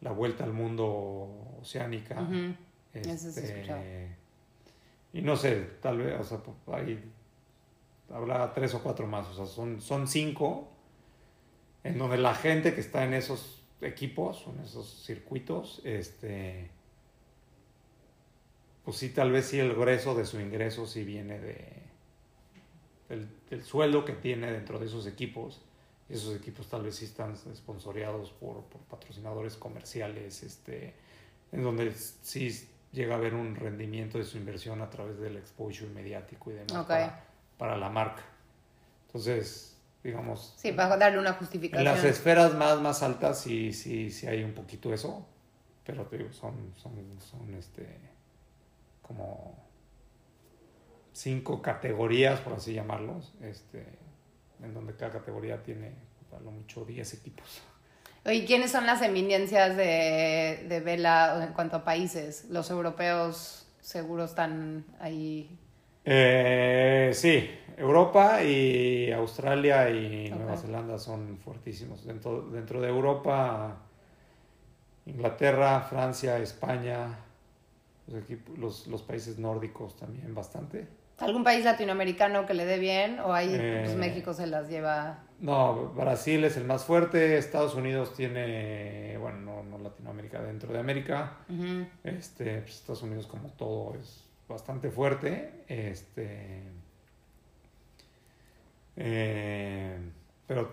la 0.00 0.10
Vuelta 0.10 0.42
al 0.42 0.52
Mundo 0.52 1.30
Oceánica. 1.60 2.26
Sí 2.28 2.56
he 2.92 3.00
Este. 3.02 4.25
Y 5.16 5.22
no 5.22 5.36
sé, 5.36 5.56
tal 5.80 5.98
vez, 5.98 6.20
o 6.20 6.24
sea, 6.24 6.38
pues, 6.38 6.56
ahí 6.68 7.02
habrá 8.10 8.52
tres 8.52 8.74
o 8.74 8.82
cuatro 8.82 9.06
más, 9.06 9.26
o 9.28 9.34
sea, 9.34 9.46
son, 9.46 9.80
son 9.80 10.06
cinco 10.06 10.68
en 11.84 11.96
donde 11.96 12.18
la 12.18 12.34
gente 12.34 12.74
que 12.74 12.80
está 12.80 13.04
en 13.04 13.14
esos 13.14 13.62
equipos, 13.80 14.44
en 14.46 14.64
esos 14.64 15.04
circuitos, 15.04 15.80
este, 15.84 16.70
pues 18.84 18.98
sí, 18.98 19.08
tal 19.08 19.32
vez 19.32 19.46
sí 19.46 19.58
el 19.58 19.74
grueso 19.74 20.14
de 20.14 20.26
su 20.26 20.38
ingreso 20.38 20.86
sí 20.86 21.04
viene 21.04 21.40
de 21.40 21.86
del, 23.08 23.28
del 23.48 23.62
sueldo 23.62 24.04
que 24.04 24.12
tiene 24.12 24.50
dentro 24.50 24.78
de 24.78 24.86
esos 24.86 25.06
equipos. 25.06 25.62
Esos 26.08 26.36
equipos 26.36 26.68
tal 26.68 26.82
vez 26.82 26.96
sí 26.96 27.04
están 27.04 27.34
esponsoreados 27.52 28.30
por, 28.32 28.64
por 28.64 28.80
patrocinadores 28.82 29.56
comerciales, 29.56 30.42
este, 30.42 30.94
en 31.52 31.62
donde 31.62 31.92
sí 31.94 32.68
llega 32.92 33.14
a 33.14 33.18
haber 33.18 33.34
un 33.34 33.54
rendimiento 33.56 34.18
de 34.18 34.24
su 34.24 34.36
inversión 34.38 34.80
a 34.82 34.90
través 34.90 35.18
del 35.18 35.36
exposure 35.36 35.90
mediático 35.90 36.50
y 36.50 36.54
demás 36.54 36.86
para, 36.86 37.24
para 37.58 37.76
la 37.76 37.88
marca. 37.88 38.22
Entonces, 39.06 39.76
digamos, 40.02 40.54
Sí, 40.56 40.72
para 40.72 40.96
darle 40.96 41.18
una 41.18 41.30
en 41.30 41.36
justificación. 41.36 41.84
las 41.84 42.04
esferas 42.04 42.54
más, 42.54 42.80
más 42.80 43.02
altas 43.02 43.40
sí, 43.40 43.72
sí, 43.72 44.10
sí 44.10 44.26
hay 44.26 44.42
un 44.44 44.52
poquito 44.52 44.92
eso, 44.92 45.26
pero 45.84 46.04
te 46.06 46.18
digo, 46.18 46.32
son, 46.32 46.72
son, 46.76 46.92
son 47.20 47.54
este, 47.54 47.86
como 49.02 49.54
cinco 51.12 51.62
categorías, 51.62 52.40
por 52.40 52.54
así 52.54 52.74
llamarlos, 52.74 53.32
este, 53.42 53.86
en 54.62 54.74
donde 54.74 54.94
cada 54.94 55.12
categoría 55.12 55.62
tiene 55.62 55.92
a 56.36 56.40
lo 56.40 56.50
mucho 56.50 56.84
10 56.84 57.14
equipos. 57.14 57.62
Oye, 58.26 58.44
¿quiénes 58.44 58.72
son 58.72 58.86
las 58.86 59.02
eminencias 59.02 59.76
de, 59.76 60.66
de 60.68 60.80
vela 60.80 61.44
en 61.46 61.52
cuanto 61.52 61.76
a 61.76 61.84
países? 61.84 62.46
Los 62.50 62.70
europeos 62.70 63.68
seguro 63.80 64.24
están 64.24 64.84
ahí. 64.98 65.56
Eh, 66.04 67.10
sí, 67.14 67.48
Europa 67.76 68.42
y 68.42 69.12
Australia 69.12 69.88
y 69.90 70.30
Ok. 70.32 70.38
Nueva 70.38 70.56
Zelanda 70.56 70.98
son 70.98 71.38
fuertísimos. 71.38 72.04
Dentro, 72.04 72.42
dentro 72.50 72.80
de 72.80 72.88
Europa, 72.88 73.76
Inglaterra, 75.06 75.82
Francia, 75.82 76.38
España, 76.38 77.18
los, 78.08 78.22
equipos, 78.22 78.58
los, 78.58 78.86
los 78.88 79.02
países 79.02 79.38
nórdicos 79.38 79.96
también 79.96 80.34
bastante. 80.34 80.88
¿Algún 81.18 81.44
país 81.44 81.64
latinoamericano 81.64 82.44
que 82.44 82.54
le 82.54 82.64
dé 82.66 82.78
bien? 82.78 83.20
¿O 83.20 83.32
ahí 83.32 83.48
pues, 83.48 83.90
Eh. 83.90 83.96
México 83.96 84.34
se 84.34 84.46
las 84.48 84.68
lleva? 84.68 85.20
No, 85.38 85.90
Brasil 85.90 86.44
es 86.44 86.56
el 86.56 86.64
más 86.64 86.84
fuerte, 86.84 87.36
Estados 87.36 87.74
Unidos 87.74 88.14
tiene, 88.14 89.18
bueno, 89.18 89.38
no, 89.38 89.62
no 89.62 89.78
Latinoamérica, 89.78 90.40
dentro 90.40 90.72
de 90.72 90.78
América, 90.78 91.38
este, 92.04 92.62
pues, 92.62 92.76
Estados 92.76 93.02
Unidos 93.02 93.26
como 93.26 93.50
todo 93.50 93.94
es 94.00 94.24
bastante 94.48 94.90
fuerte, 94.90 95.64
este, 95.68 96.62
eh, 98.96 99.98
pero 100.46 100.72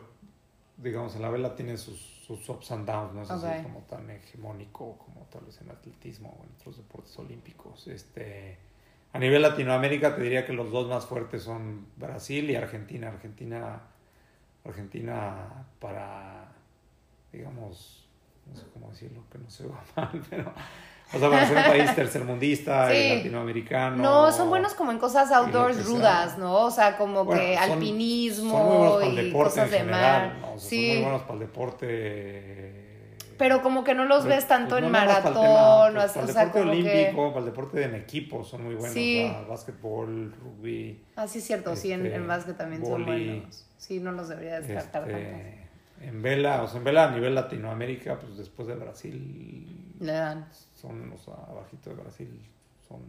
digamos 0.78 1.16
en 1.16 1.24
la 1.24 1.30
vela 1.30 1.56
tiene 1.56 1.76
sus, 1.76 2.00
sus 2.26 2.48
ups 2.48 2.72
and 2.72 2.88
downs, 2.88 3.14
no 3.14 3.24
es 3.24 3.32
así 3.32 3.64
como 3.64 3.80
tan 3.82 4.10
hegemónico 4.10 4.98
como 4.98 5.28
tal 5.30 5.44
vez 5.44 5.60
en 5.60 5.72
atletismo 5.72 6.38
o 6.40 6.44
en 6.46 6.52
otros 6.56 6.78
deportes 6.78 7.18
olímpicos, 7.20 7.88
este, 7.88 8.58
a 9.12 9.20
nivel 9.20 9.42
Latinoamérica 9.42 10.16
te 10.16 10.22
diría 10.22 10.46
que 10.46 10.54
los 10.54 10.72
dos 10.72 10.88
más 10.88 11.06
fuertes 11.06 11.44
son 11.44 11.86
Brasil 11.98 12.50
y 12.50 12.56
Argentina, 12.56 13.10
Argentina, 13.10 13.82
Argentina 14.66 15.66
para, 15.80 16.46
digamos, 17.32 18.08
no 18.50 18.56
sé 18.56 18.66
cómo 18.74 18.90
decirlo, 18.92 19.22
que 19.32 19.38
no 19.38 19.50
se 19.50 19.68
va 19.68 19.82
mal, 19.96 20.22
pero, 20.30 20.54
o 21.14 21.20
sea, 21.20 21.30
para 21.30 21.48
ser 21.48 21.58
un 21.58 21.64
país 21.64 21.96
tercermundista 21.96 22.94
y 22.94 23.18
latinoamericano. 23.18 23.98
No, 24.02 24.32
son 24.32 24.50
buenos 24.50 24.74
como 24.74 24.92
en 24.92 25.00
cosas 25.00 25.32
outdoors 25.32 25.86
rudas, 25.86 26.38
¿no? 26.38 26.54
O 26.66 26.72
sea, 26.72 26.98
como 26.98 27.26
Bueno, 27.26 27.42
que 27.42 27.56
son- 27.56 27.72
alpinismo 27.74 28.52
son 28.52 28.66
muy 28.68 28.78
buenos 28.78 29.00
para 29.10 29.22
el 29.22 29.28
y 29.28 29.32
cosas 29.32 29.72
en 29.74 29.86
de 29.88 29.92
mar. 29.92 30.34
¿no? 30.42 30.54
O 30.54 30.60
sea, 30.60 30.70
sí. 30.70 30.86
Son 30.88 30.96
muy 30.96 31.04
buenos 31.04 31.22
para 31.24 31.34
el 31.34 31.40
deporte. 31.40 32.83
Pero 33.44 33.62
como 33.62 33.84
que 33.84 33.94
no 33.94 34.06
los 34.06 34.24
Pero, 34.24 34.36
ves 34.36 34.48
tanto 34.48 34.70
pues, 34.70 34.84
en 34.84 34.86
no 34.86 34.98
más 34.98 35.06
para 35.06 35.18
el 35.18 35.24
maratón, 35.26 35.44
tema, 35.44 35.76
o, 35.76 35.92
pues, 35.92 36.12
para 36.14 36.24
el 36.24 36.30
o 36.30 36.34
sea, 36.34 36.46
deporte 36.46 36.70
olímpico, 36.70 37.26
que... 37.26 37.28
para 37.28 37.40
el 37.40 37.46
deporte 37.46 37.84
en 37.84 37.96
equipo 37.96 38.44
son 38.46 38.64
muy 38.64 38.76
buenos. 38.76 38.94
Sí. 38.94 39.28
sea, 39.30 39.42
básquetbol, 39.42 40.34
rugby. 40.42 41.04
Ah, 41.18 41.28
sí 41.28 41.40
es 41.40 41.44
cierto, 41.44 41.76
sí, 41.76 41.92
en, 41.92 42.06
este, 42.06 42.16
en 42.16 42.26
básquet 42.26 42.56
también 42.56 42.86
son 42.86 43.06
buenos. 43.06 43.66
Sí, 43.76 44.00
no 44.00 44.14
los 44.14 44.30
debería 44.30 44.62
descartar 44.62 45.10
este, 45.10 45.30
tanto. 45.30 46.08
en 46.08 46.22
vela, 46.22 46.64
o 46.64 46.70
sea, 46.70 46.78
en 46.78 46.86
vela 46.86 47.04
a 47.04 47.12
nivel 47.12 47.36
Latinoamérica, 47.36 48.18
pues 48.18 48.38
después 48.38 48.66
de 48.70 48.76
Brasil, 48.76 49.94
Le 50.00 50.14
dan. 50.14 50.48
son, 50.74 51.12
o 51.12 51.18
sea, 51.18 51.34
abajito 51.50 51.90
de 51.90 51.98
Brasil, 51.98 52.50
son 52.88 53.02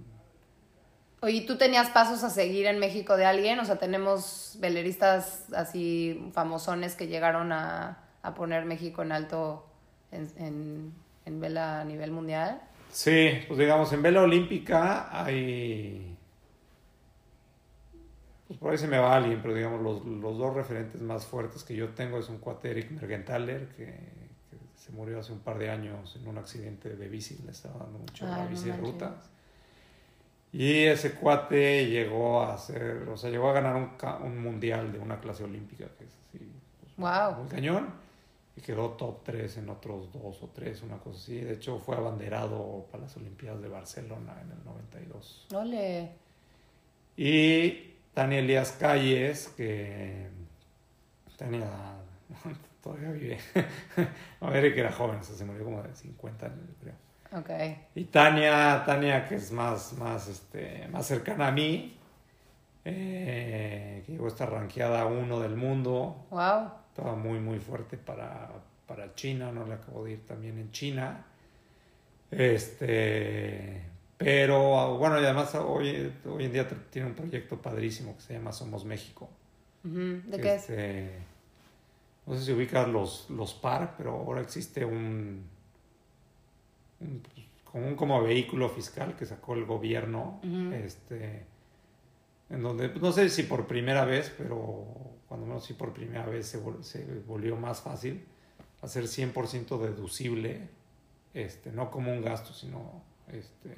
Oye, 1.21 1.43
¿tú 1.43 1.57
tenías 1.57 1.91
pasos 1.91 2.25
a 2.25 2.29
seguir 2.29 2.67
en 2.67 2.81
México 2.81 3.17
de 3.17 3.25
alguien? 3.25 3.61
O 3.61 3.65
sea, 3.65 3.77
tenemos 3.77 4.57
veleristas 4.59 5.45
así 5.55 6.29
famosones 6.35 6.97
que 6.97 7.07
llegaron 7.07 7.53
a, 7.53 7.99
a 8.23 8.35
poner 8.35 8.65
México 8.65 9.03
en 9.03 9.13
alto 9.13 9.71
en, 10.15 10.29
en, 10.45 10.93
en 11.27 11.41
vela 11.41 11.81
a 11.81 11.85
nivel 11.85 12.11
mundial. 12.11 12.61
Sí, 12.91 13.31
pues 13.49 13.59
digamos, 13.59 13.93
en 13.93 14.03
vela 14.03 14.23
olímpica 14.23 15.09
hay. 15.25 16.17
Pues 18.47 18.59
por 18.59 18.73
ahí 18.73 18.79
se 18.79 18.87
me 18.87 18.99
va 18.99 19.17
alguien, 19.17 19.41
pero 19.43 19.55
digamos, 19.55 19.81
los, 19.81 20.05
los 20.05 20.39
dos 20.39 20.55
referentes 20.55 21.01
más 21.01 21.25
fuertes 21.27 21.65
que 21.65 21.75
yo 21.75 21.89
tengo 21.91 22.19
es 22.19 22.29
un 22.29 22.39
cuate 22.39 22.71
Eric 22.71 22.91
Mergenthaler, 22.91 23.69
que, 23.69 23.87
que 23.87 24.57
se 24.77 24.93
murió 24.93 25.19
hace 25.21 25.33
un 25.33 25.41
par 25.41 25.59
de 25.59 25.71
años 25.71 26.15
en 26.21 26.29
un 26.29 26.37
accidente 26.39 26.91
de 26.95 27.09
bici, 27.09 27.39
le 27.45 27.53
estaba 27.53 27.79
dando 27.85 27.99
mucho 28.01 28.27
a 28.27 28.29
Ay, 28.29 28.35
la 28.37 28.45
no 28.45 28.51
bici 28.51 28.67
de 28.71 28.77
ruta. 28.77 29.17
Y 30.53 30.85
ese 30.85 31.15
cuate 31.15 31.87
llegó 31.87 32.43
a 32.43 32.55
hacer, 32.55 33.09
o 33.09 33.17
sea, 33.17 33.31
llegó 33.31 33.49
a 33.51 33.55
ganar 33.55 33.75
un, 33.77 33.91
un 34.25 34.41
mundial 34.43 34.93
de 34.93 34.99
una 35.01 35.19
clase 35.21 35.43
olímpica, 35.43 35.87
que 35.99 36.05
es 36.05 36.11
así, 36.29 36.39
pues, 36.81 36.97
Wow. 36.97 37.41
muy 37.41 37.49
cañón. 37.49 38.04
Y 38.57 38.61
quedó 38.61 38.91
top 38.91 39.25
3 39.25 39.57
en 39.59 39.69
otros 39.69 40.13
dos 40.13 40.43
o 40.43 40.49
tres, 40.55 40.83
una 40.83 40.99
cosa 40.99 41.19
así. 41.19 41.41
De 41.41 41.55
hecho, 41.55 41.79
fue 41.79 41.97
abanderado 41.97 42.87
para 42.91 43.03
las 43.05 43.17
Olimpiadas 43.17 43.61
de 43.61 43.69
Barcelona 43.69 44.41
en 44.43 44.53
el 44.53 44.65
92. 44.65 45.49
Ole. 45.55 46.13
Y 47.17 47.95
Tania 48.15 48.39
Elías 48.39 48.73
Calles, 48.73 49.49
que 49.57 50.29
Tania 51.37 51.67
todavía 52.83 53.11
vive. 53.11 53.39
A 54.41 54.51
ver, 54.51 54.73
que 54.73 54.81
era 54.81 54.93
joven, 54.93 55.19
o 55.19 55.25
sea, 55.25 55.35
se 55.35 55.45
murió 55.45 55.65
como 55.65 55.83
de 55.83 55.95
50 55.95 56.47
años, 56.47 56.59
creo. 56.81 56.95
Ok. 57.41 57.51
Y 57.97 58.05
Tania, 58.05 58.85
Tania 58.87 59.27
que 59.29 59.35
es 59.35 59.51
más, 59.51 59.95
más, 59.95 60.29
este, 60.29 60.87
más 60.89 61.07
cercana 61.07 61.49
a 61.49 61.51
mí, 61.53 61.97
eh, 62.85 64.03
que 64.07 64.13
llegó 64.13 64.27
a 64.27 64.29
estar 64.29 64.51
rankeada 64.53 65.07
uno 65.07 65.41
del 65.41 65.57
mundo, 65.57 66.27
Wow. 66.31 66.71
Estaba 66.95 67.17
muy 67.17 67.41
muy 67.41 67.59
fuerte 67.59 67.97
para, 67.99 68.53
para 68.87 69.15
China, 69.17 69.51
no 69.51 69.67
le 69.67 69.75
acabo 69.75 70.05
de 70.05 70.13
ir 70.13 70.27
también 70.27 70.59
en 70.59 70.71
China. 70.71 71.27
Este, 72.31 73.83
Pero 74.17 74.97
bueno, 74.99 75.21
y 75.21 75.25
además 75.25 75.55
hoy, 75.57 76.13
hoy 76.25 76.45
en 76.45 76.53
día 76.53 76.69
tiene 76.91 77.09
un 77.09 77.15
proyecto 77.15 77.61
padrísimo 77.61 78.15
que 78.17 78.23
se 78.23 78.35
llama 78.35 78.53
Somos 78.53 78.85
México. 78.85 79.29
¿De 79.83 80.41
qué 80.41 80.55
es? 80.55 80.71
Este, 80.71 81.27
No 82.27 82.35
sé 82.37 82.45
si 82.45 82.53
ubicas 82.53 82.89
los, 82.89 83.29
los 83.31 83.55
PAR, 83.55 83.95
pero 83.97 84.13
ahora 84.13 84.41
existe 84.41 84.85
un, 84.85 85.45
un, 87.01 87.23
como 87.65 87.87
un 87.89 87.97
como 87.97 88.23
vehículo 88.23 88.69
fiscal 88.69 89.17
que 89.17 89.27
sacó 89.27 89.55
el 89.55 89.65
gobierno, 89.67 90.41
este, 90.71 91.47
en 92.51 92.63
donde, 92.63 92.89
no 92.95 93.13
sé 93.13 93.29
si 93.29 93.43
por 93.45 93.67
primera 93.67 94.05
vez, 94.05 94.33
pero 94.39 95.14
cuando 95.35 95.49
menos 95.49 95.65
sí 95.65 95.75
por 95.75 95.93
primera 95.93 96.25
vez 96.27 96.47
se, 96.47 96.63
vol- 96.63 96.81
se 96.85 97.05
volvió 97.27 97.57
más 97.57 97.81
fácil 97.81 98.25
hacer 98.83 99.05
100% 99.09 99.81
deducible, 99.81 100.69
este, 101.33 101.73
no 101.73 101.91
como 101.91 102.13
un 102.13 102.23
gasto, 102.23 102.53
sino 102.53 103.03
este, 103.27 103.75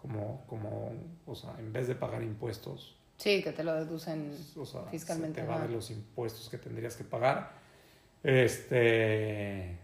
como, 0.00 0.42
como, 0.46 0.92
o 1.26 1.34
sea, 1.34 1.54
en 1.58 1.74
vez 1.74 1.88
de 1.88 1.94
pagar 1.94 2.22
impuestos, 2.22 2.96
Sí, 3.18 3.42
que 3.42 3.52
te 3.52 3.62
lo 3.62 3.74
deducen. 3.74 4.32
o 4.56 4.64
sea, 4.64 4.84
Fiscalmente, 4.84 5.40
se 5.42 5.46
te 5.46 5.52
va 5.52 5.60
de 5.60 5.68
los 5.68 5.90
impuestos 5.90 6.48
que 6.48 6.56
tendrías 6.56 6.96
que 6.96 7.04
pagar. 7.04 7.52
Este, 8.22 9.76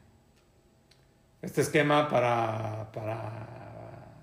este 1.43 1.61
esquema 1.61 2.09
para, 2.09 2.91
para, 2.93 4.17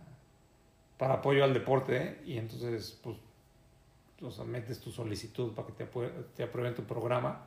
para 0.97 1.13
apoyo 1.15 1.43
al 1.43 1.53
deporte 1.53 2.21
y 2.25 2.37
entonces, 2.37 2.99
pues, 3.03 3.17
o 4.21 4.31
sea, 4.31 4.45
metes 4.45 4.79
tu 4.79 4.91
solicitud 4.91 5.53
para 5.53 5.67
que 5.67 5.73
te, 5.73 5.91
apue- 5.91 6.11
te 6.35 6.43
aprueben 6.43 6.73
tu 6.75 6.83
programa. 6.83 7.45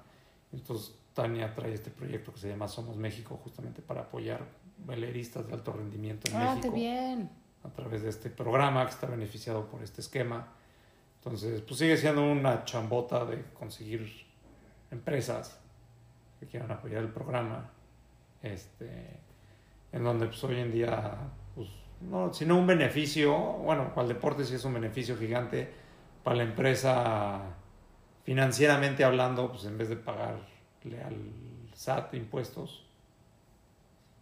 Entonces, 0.53 0.95
Tania 1.15 1.55
trae 1.55 1.73
este 1.75 1.91
proyecto 1.91 2.33
que 2.33 2.39
se 2.41 2.49
llama 2.49 2.69
Somos 2.69 2.97
México, 2.97 3.39
justamente 3.43 3.83
para 3.83 4.03
apoyar 4.03 4.47
veleristas 4.79 5.47
de 5.47 5.53
alto 5.55 5.73
rendimiento 5.73 6.31
en 6.31 6.37
Ah, 6.37 6.55
México 6.55 6.73
qué 6.75 6.81
bien. 6.81 7.31
a 7.65 7.69
través 7.71 8.03
de 8.03 8.09
este 8.09 8.31
programa 8.31 8.85
que 8.85 8.91
está 8.93 9.07
beneficiado 9.07 9.67
por 9.67 9.83
este 9.83 10.01
esquema. 10.01 10.49
Entonces, 11.17 11.61
pues 11.63 11.79
sigue 11.79 11.97
siendo 11.97 12.23
una 12.25 12.65
chambota 12.65 13.25
de 13.27 13.45
conseguir 13.53 14.11
empresas 14.91 15.59
que 16.39 16.47
quieran 16.47 16.71
apoyar 16.71 17.03
el 17.03 17.11
programa. 17.11 17.71
Este, 18.43 19.19
en 19.93 20.03
donde 20.05 20.27
pues 20.27 20.43
hoy 20.45 20.59
en 20.61 20.73
día, 20.73 21.19
pues, 21.55 21.69
no, 22.01 22.33
sino 22.33 22.57
un 22.57 22.67
beneficio, 22.67 23.37
bueno, 23.37 23.93
para 23.95 24.03
el 24.09 24.15
deporte 24.15 24.45
sí 24.45 24.55
es 24.55 24.65
un 24.65 24.73
beneficio 24.75 25.17
gigante, 25.19 25.71
para 26.23 26.37
la 26.37 26.43
empresa 26.45 27.41
financieramente 28.25 29.05
hablando, 29.05 29.51
pues 29.51 29.65
en 29.65 29.79
vez 29.79 29.89
de 29.89 29.97
pagarle 29.97 31.03
al 31.05 31.17
SAT 31.75 32.15
impuestos, 32.15 32.85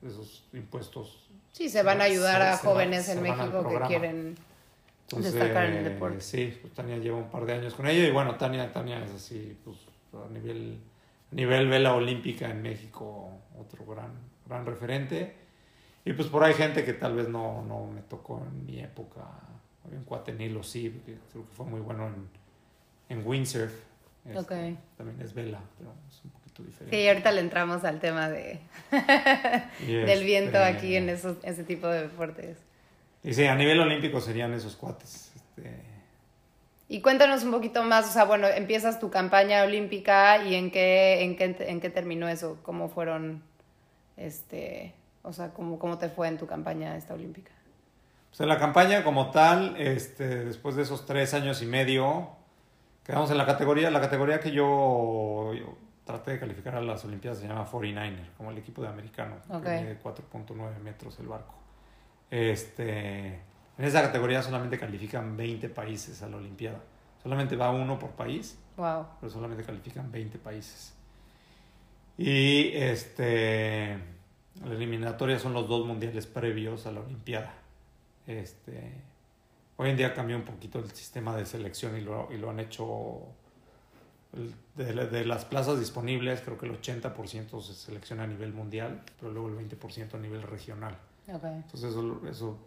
esos 0.03 0.45
impuestos 0.53 1.29
Sí, 1.59 1.69
se 1.69 1.83
van 1.83 2.01
a 2.01 2.05
ayudar 2.05 2.41
a 2.41 2.57
se 2.57 2.65
jóvenes 2.65 3.07
se 3.07 3.15
en 3.15 3.23
México 3.23 3.69
que 3.69 3.81
quieren. 3.89 4.37
Entonces, 5.03 5.33
destacar 5.33 5.65
en 5.65 5.79
el 5.79 5.85
deporte. 5.85 6.21
Sí, 6.21 6.57
pues 6.61 6.73
Tania 6.73 6.99
lleva 6.99 7.17
un 7.17 7.31
par 7.31 7.47
de 7.47 7.55
años 7.55 7.75
con 7.75 7.89
ella 7.89 8.07
y 8.07 8.13
bueno, 8.13 8.37
Tania, 8.37 8.73
Tania 8.73 9.03
es 9.03 9.11
así, 9.11 9.59
pues 9.65 9.77
a 10.15 10.29
nivel, 10.29 10.79
a 11.33 11.35
nivel 11.35 11.67
vela 11.67 11.95
olímpica 11.95 12.49
en 12.49 12.63
México, 12.63 13.29
otro 13.59 13.85
gran, 13.87 14.13
gran 14.47 14.67
referente. 14.67 15.35
Y 16.05 16.13
pues 16.13 16.29
por 16.29 16.45
ahí 16.45 16.55
gente 16.55 16.85
que 16.85 16.93
tal 16.93 17.17
vez 17.17 17.29
no, 17.29 17.65
no 17.65 17.87
me 17.87 18.03
tocó 18.03 18.41
en 18.47 18.65
mi 18.65 18.79
época, 18.81 19.25
había 19.89 19.99
un 19.99 20.05
cuate 20.05 20.33
Nilo 20.33 20.63
sí, 20.63 21.03
que 21.05 21.15
creo 21.33 21.47
que 21.49 21.55
fue 21.57 21.67
muy 21.67 21.81
bueno 21.81 22.07
en, 22.09 22.29
en 23.19 23.27
windsurf. 23.27 23.73
Este. 24.25 24.77
También 24.97 25.21
es 25.23 25.33
vela, 25.35 25.61
pero 25.79 25.93
es 26.09 26.23
un 26.25 26.31
poquito 26.31 26.63
Sí, 26.63 26.69
diferente. 26.69 27.09
ahorita 27.09 27.33
le 27.33 27.41
entramos 27.41 27.85
al 27.85 27.99
tema 28.01 28.29
de, 28.29 28.61
del 29.87 30.25
viento 30.25 30.59
este, 30.59 30.65
aquí 30.65 30.97
en 30.97 31.09
esos, 31.09 31.37
ese 31.43 31.65
tipo 31.65 31.87
de 31.89 32.03
deportes. 32.03 32.59
Y 33.23 33.33
sí, 33.35 33.47
a 33.47 33.55
nivel 33.55 33.81
olímpico 33.81 34.21
serían 34.21 34.53
esos 34.55 34.77
cuates. 34.77 35.33
Este, 35.35 35.73
Y 36.89 37.01
cuéntanos 37.01 37.43
un 37.45 37.51
poquito 37.53 37.83
más, 37.85 38.09
o 38.09 38.13
sea, 38.13 38.25
bueno, 38.25 38.47
empiezas 38.49 38.99
tu 39.01 39.11
campaña 39.11 39.63
olímpica 39.65 40.45
y 40.45 40.55
en 40.55 40.71
qué, 40.71 41.23
en 41.23 41.37
qué, 41.37 41.57
en 41.69 41.81
qué 41.81 41.91
terminó 41.91 42.29
eso, 42.29 42.59
cómo 42.63 42.89
fueron, 42.89 43.43
este, 44.17 44.95
o 45.23 45.33
sea, 45.33 45.51
cómo, 45.51 45.79
cómo 45.79 45.99
te 45.99 46.09
fue 46.09 46.29
en 46.29 46.39
tu 46.39 46.47
campaña 46.47 46.97
esta 46.97 47.15
olímpica. 47.15 47.53
La 48.47 48.59
campaña 48.59 49.03
como 49.05 49.31
tal, 49.31 49.77
este, 49.79 50.45
después 50.45 50.77
de 50.77 50.83
esos 50.83 51.05
tres 51.07 51.35
años 51.35 51.61
y 51.63 51.67
medio, 51.67 52.31
quedamos 53.05 53.31
en 53.31 53.39
la 53.39 53.47
categoría, 53.47 53.91
la 53.91 54.01
categoría 54.01 54.39
que 54.41 54.53
yo, 54.53 55.53
yo 55.55 55.77
traté 56.05 56.33
de 56.33 56.39
calificar 56.41 56.77
a 56.77 56.81
las 56.81 57.05
Olimpiadas 57.05 57.39
se 57.41 57.49
llama 57.49 57.67
49er, 57.67 58.31
como 58.37 58.51
el 58.51 58.59
equipo 58.59 58.81
de 58.83 58.89
americano, 58.89 59.37
Ok. 59.51 59.65
que 59.65 59.81
mide 59.81 59.99
4.9 60.03 60.79
metros 60.79 61.19
el 61.19 61.27
barco. 61.27 61.55
Este, 62.31 63.27
en 63.77 63.85
esa 63.85 64.03
categoría 64.03 64.43
solamente 64.43 64.79
califican 64.79 65.37
20 65.37 65.69
países 65.71 66.23
a 66.23 66.29
la 66.29 66.37
Olimpiada. 66.37 66.79
Solamente 67.23 67.57
va 67.57 67.71
uno 67.71 67.99
por 67.99 68.11
país 68.11 68.59
Wow. 68.77 69.07
pero 69.21 69.31
solamente 69.33 69.65
califican 69.65 70.11
20 70.13 70.39
países. 70.39 70.95
Y 72.17 72.71
este, 72.75 73.99
la 74.65 74.73
eliminatoria 74.75 75.39
son 75.39 75.53
los 75.53 75.69
dos 75.69 75.85
mundiales 75.87 76.27
previos 76.27 76.87
a 76.87 76.93
la 76.93 77.01
Olimpiada. 77.01 77.53
Este, 78.29 78.93
hoy 79.79 79.89
en 79.91 79.97
día 79.97 80.15
cambió 80.15 80.37
un 80.37 80.45
poquito 80.45 80.79
el 80.79 80.91
sistema 80.93 81.35
de 81.35 81.47
selección 81.47 81.97
y 81.97 82.03
lo, 82.03 82.31
y 82.31 82.37
lo 82.37 82.51
han 82.51 82.61
hecho 82.61 83.23
de, 84.77 84.93
de 85.07 85.25
las 85.25 85.47
plazas 85.47 85.79
disponibles, 85.81 86.43
creo 86.43 86.59
que 86.59 86.67
el 86.67 86.81
80% 86.81 87.61
se 87.63 87.75
selecciona 87.75 88.25
a 88.25 88.27
nivel 88.27 88.53
mundial, 88.53 89.03
pero 89.19 89.33
luego 89.33 89.49
el 89.49 89.57
20% 89.69 90.15
a 90.15 90.19
nivel 90.19 90.43
regional. 90.43 90.97
Entonces 91.65 91.91
eso, 91.91 92.21
eso 92.29 92.59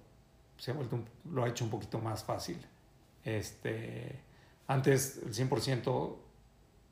se 0.57 0.72
ha 0.72 0.74
vuelto 0.74 0.95
un- 0.95 1.05
lo 1.34 1.43
ha 1.43 1.47
hecho 1.49 1.64
un 1.64 1.70
poquito 1.70 1.99
más 1.99 2.24
fácil. 2.24 2.57
Este, 3.24 4.20
antes 4.68 5.22
el 5.24 5.34
100% 5.34 6.16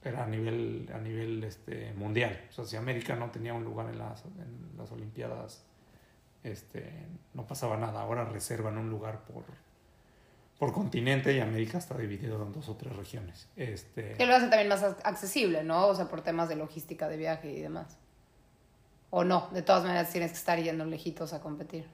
era 0.04 0.24
a 0.24 0.28
nivel, 0.28 0.90
a 0.94 1.00
nivel 1.00 1.44
este, 1.44 1.92
mundial. 1.96 2.40
O 2.52 2.54
sea, 2.54 2.66
si 2.66 2.76
América 2.76 3.16
no 3.16 3.32
tenía 3.32 3.54
un 3.56 3.64
lugar 3.64 3.90
en 3.90 3.98
las, 3.98 4.24
en 4.26 4.78
las 4.78 4.92
Olimpiadas, 4.92 5.66
este, 6.44 6.92
no 7.34 7.46
pasaba 7.48 7.78
nada. 7.78 8.02
Ahora 8.02 8.26
reservan 8.26 8.78
un 8.78 8.90
lugar 8.90 9.22
por, 9.26 9.44
por 10.58 10.74
continente 10.74 11.34
y 11.34 11.40
América 11.40 11.78
está 11.78 11.98
dividido 11.98 12.42
en 12.46 12.52
dos 12.54 12.70
o 12.70 12.76
tres 12.76 12.96
regiones. 12.96 13.48
Este, 13.56 14.14
Que 14.14 14.26
lo 14.26 14.36
hace 14.36 14.48
también 14.48 14.70
más 14.70 14.84
ac- 14.84 14.98
accesible, 15.04 15.64
¿no? 15.64 15.88
O 15.88 15.96
sea, 15.96 16.06
por 16.08 16.22
temas 16.22 16.50
de 16.50 16.56
logística 16.56 17.08
de 17.10 17.18
viaje 17.18 17.52
y 17.52 17.62
demás. 17.62 17.98
O 19.12 19.24
no, 19.24 19.50
de 19.52 19.62
todas 19.64 19.84
maneras 19.84 20.12
tienes 20.12 20.32
que 20.32 20.38
estar 20.38 20.60
yendo 20.62 20.86
lejitos 20.86 21.34
a 21.34 21.42
competir. 21.42 21.86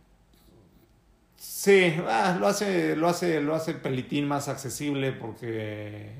Sí, 1.38 1.96
ah, 2.08 2.38
lo 2.40 2.48
hace, 2.48 2.96
lo 2.96 3.08
hace, 3.08 3.42
lo 3.42 3.56
hace 3.56 3.74
pelitín 3.74 4.28
más 4.28 4.48
accesible 4.48 5.12
porque 5.12 6.12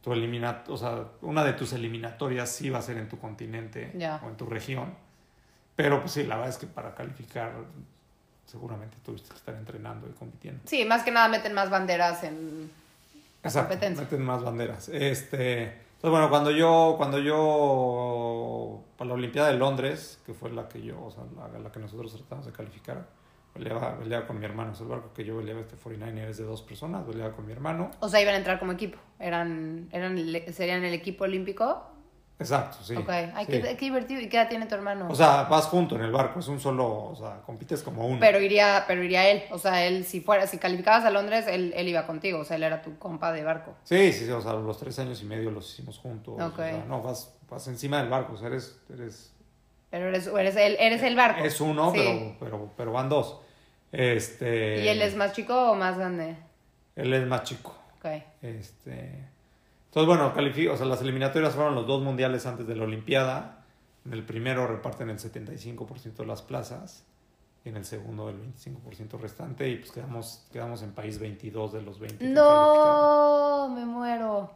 tu 0.00 0.12
elimina, 0.12 0.64
o 0.68 0.76
sea, 0.76 1.08
una 1.20 1.44
de 1.44 1.52
tus 1.52 1.72
eliminatorias 1.74 2.48
sí 2.50 2.70
va 2.70 2.78
a 2.78 2.82
ser 2.82 2.96
en 2.96 3.08
tu 3.08 3.18
continente 3.18 3.92
Ya. 3.96 4.20
o 4.24 4.28
en 4.28 4.36
tu 4.36 4.46
región. 4.46 4.94
Pero 5.82 6.00
pues 6.00 6.12
sí, 6.12 6.24
la 6.24 6.36
verdad 6.36 6.50
es 6.50 6.58
que 6.58 6.66
para 6.66 6.94
calificar 6.94 7.52
seguramente 8.46 8.96
tuviste 9.04 9.28
que 9.30 9.36
estar 9.36 9.54
entrenando 9.54 10.08
y 10.08 10.12
compitiendo. 10.12 10.60
Sí, 10.66 10.84
más 10.84 11.02
que 11.04 11.10
nada 11.10 11.28
meten 11.28 11.52
más 11.54 11.70
banderas 11.70 12.22
en 12.24 12.70
Exacto, 13.42 13.68
competencia. 13.70 14.04
meten 14.04 14.22
más 14.22 14.42
banderas. 14.42 14.88
Este, 14.88 15.62
entonces 15.62 16.10
bueno, 16.10 16.28
cuando 16.28 16.50
yo, 16.50 16.94
cuando 16.96 17.18
yo 17.18 18.82
para 18.96 19.08
la 19.08 19.14
Olimpiada 19.14 19.48
de 19.50 19.56
Londres, 19.56 20.18
que 20.26 20.34
fue 20.34 20.50
la 20.50 20.68
que 20.68 20.82
yo, 20.82 21.02
o 21.02 21.10
sea, 21.10 21.22
la, 21.52 21.58
la 21.58 21.70
que 21.72 21.78
nosotros 21.78 22.12
tratamos 22.14 22.46
de 22.46 22.52
calificar, 22.52 23.06
peleaba, 23.54 23.98
peleaba 23.98 24.26
con 24.26 24.38
mi 24.38 24.44
hermano. 24.44 24.72
O 24.72 24.74
sea, 24.74 24.84
el 24.84 24.90
barco 24.90 25.12
que 25.14 25.24
yo 25.24 25.36
peleaba 25.38 25.60
este 25.60 25.76
49 25.76 26.30
es 26.30 26.38
de 26.38 26.44
dos 26.44 26.62
personas, 26.62 27.04
peleaba 27.04 27.32
con 27.34 27.46
mi 27.46 27.52
hermano. 27.52 27.90
O 28.00 28.08
sea, 28.08 28.20
iban 28.20 28.34
a 28.34 28.38
entrar 28.38 28.58
como 28.58 28.72
equipo. 28.72 28.98
Eran, 29.18 29.88
eran, 29.92 30.16
serían 30.52 30.84
el 30.84 30.92
equipo 30.94 31.24
olímpico. 31.24 31.86
Exacto, 32.40 32.78
sí. 32.82 32.96
ok. 32.96 33.08
Ay, 33.08 33.44
sí. 33.46 33.52
qué, 33.52 33.60
qué 33.76 33.84
divertido. 33.84 34.20
¿Y 34.20 34.28
qué 34.28 34.38
edad 34.38 34.48
tiene 34.48 34.64
tu 34.66 34.74
hermano? 34.74 35.06
O 35.10 35.14
sea, 35.14 35.42
vas 35.44 35.66
junto 35.66 35.94
en 35.96 36.02
el 36.02 36.10
barco, 36.10 36.40
es 36.40 36.48
un 36.48 36.58
solo, 36.58 37.10
o 37.10 37.14
sea, 37.14 37.42
compites 37.44 37.82
como 37.82 38.06
uno. 38.06 38.18
pero 38.18 38.40
iría, 38.40 38.84
pero 38.88 39.04
iría 39.04 39.28
él. 39.28 39.42
O 39.50 39.58
sea, 39.58 39.84
él, 39.84 40.04
si 40.06 40.20
fuera, 40.22 40.46
si 40.46 40.56
calificabas 40.58 41.04
a 41.04 41.10
Londres, 41.10 41.44
él, 41.46 41.72
él 41.76 41.86
iba 41.88 42.06
contigo. 42.06 42.38
O 42.40 42.44
sea, 42.44 42.56
él 42.56 42.62
era 42.62 42.80
tu 42.80 42.98
compa 42.98 43.30
de 43.32 43.44
barco. 43.44 43.74
Sí, 43.84 44.12
sí, 44.12 44.24
sí, 44.24 44.30
o 44.30 44.40
sea, 44.40 44.54
los 44.54 44.78
tres 44.78 44.98
años 44.98 45.20
y 45.22 45.26
medio 45.26 45.50
los 45.50 45.70
hicimos 45.70 45.98
juntos. 45.98 46.34
Ok. 46.40 46.54
O 46.54 46.56
sea, 46.56 46.84
no, 46.88 47.02
vas, 47.02 47.34
vas 47.50 47.68
encima 47.68 47.98
del 47.98 48.08
barco, 48.08 48.32
o 48.32 48.36
sea, 48.38 48.48
eres, 48.48 48.80
eres 48.92 49.34
Pero 49.90 50.08
eres, 50.08 50.26
eres, 50.26 50.56
el, 50.56 50.76
eres 50.80 51.02
el 51.02 51.16
barco. 51.16 51.44
Es 51.44 51.60
uno, 51.60 51.92
Sí. 51.92 51.98
pero, 51.98 52.36
pero, 52.40 52.70
pero 52.76 52.92
van 52.92 53.08
dos. 53.10 53.38
Este, 53.92 54.82
¿Y 54.84 54.88
él 54.88 55.02
es 55.02 55.14
más 55.16 55.32
chico 55.32 55.72
o 55.72 55.74
más 55.74 55.98
grande? 55.98 56.36
Él 56.96 57.12
es 57.12 57.26
más 57.26 57.42
chico. 57.42 57.76
Ok. 57.98 58.06
Este, 58.40 59.24
entonces, 59.90 60.06
bueno, 60.06 60.32
califi- 60.34 60.70
o 60.70 60.76
sea, 60.76 60.86
las 60.86 61.02
eliminatorias 61.02 61.54
fueron 61.54 61.74
los 61.74 61.86
dos 61.86 62.02
mundiales 62.02 62.46
antes 62.46 62.66
de 62.66 62.76
la 62.76 62.84
Olimpiada. 62.84 63.64
En 64.06 64.12
el 64.14 64.22
primero 64.24 64.66
reparten 64.66 65.10
el 65.10 65.18
75% 65.18 66.14
de 66.22 66.26
las 66.26 66.42
plazas. 66.42 67.04
Y 67.64 67.68
en 67.68 67.76
el 67.76 67.84
segundo 67.84 68.30
el 68.30 68.36
25% 68.40 69.18
restante. 69.20 69.68
Y 69.68 69.76
pues 69.76 69.92
quedamos, 69.92 70.46
quedamos 70.52 70.82
en 70.82 70.92
país 70.92 71.18
22 71.18 71.72
de 71.74 71.82
los 71.82 71.98
20. 72.00 72.16
que 72.18 72.24
calificaron. 72.24 72.46
No, 72.46 73.68
me 73.74 73.84
muero. 73.84 74.50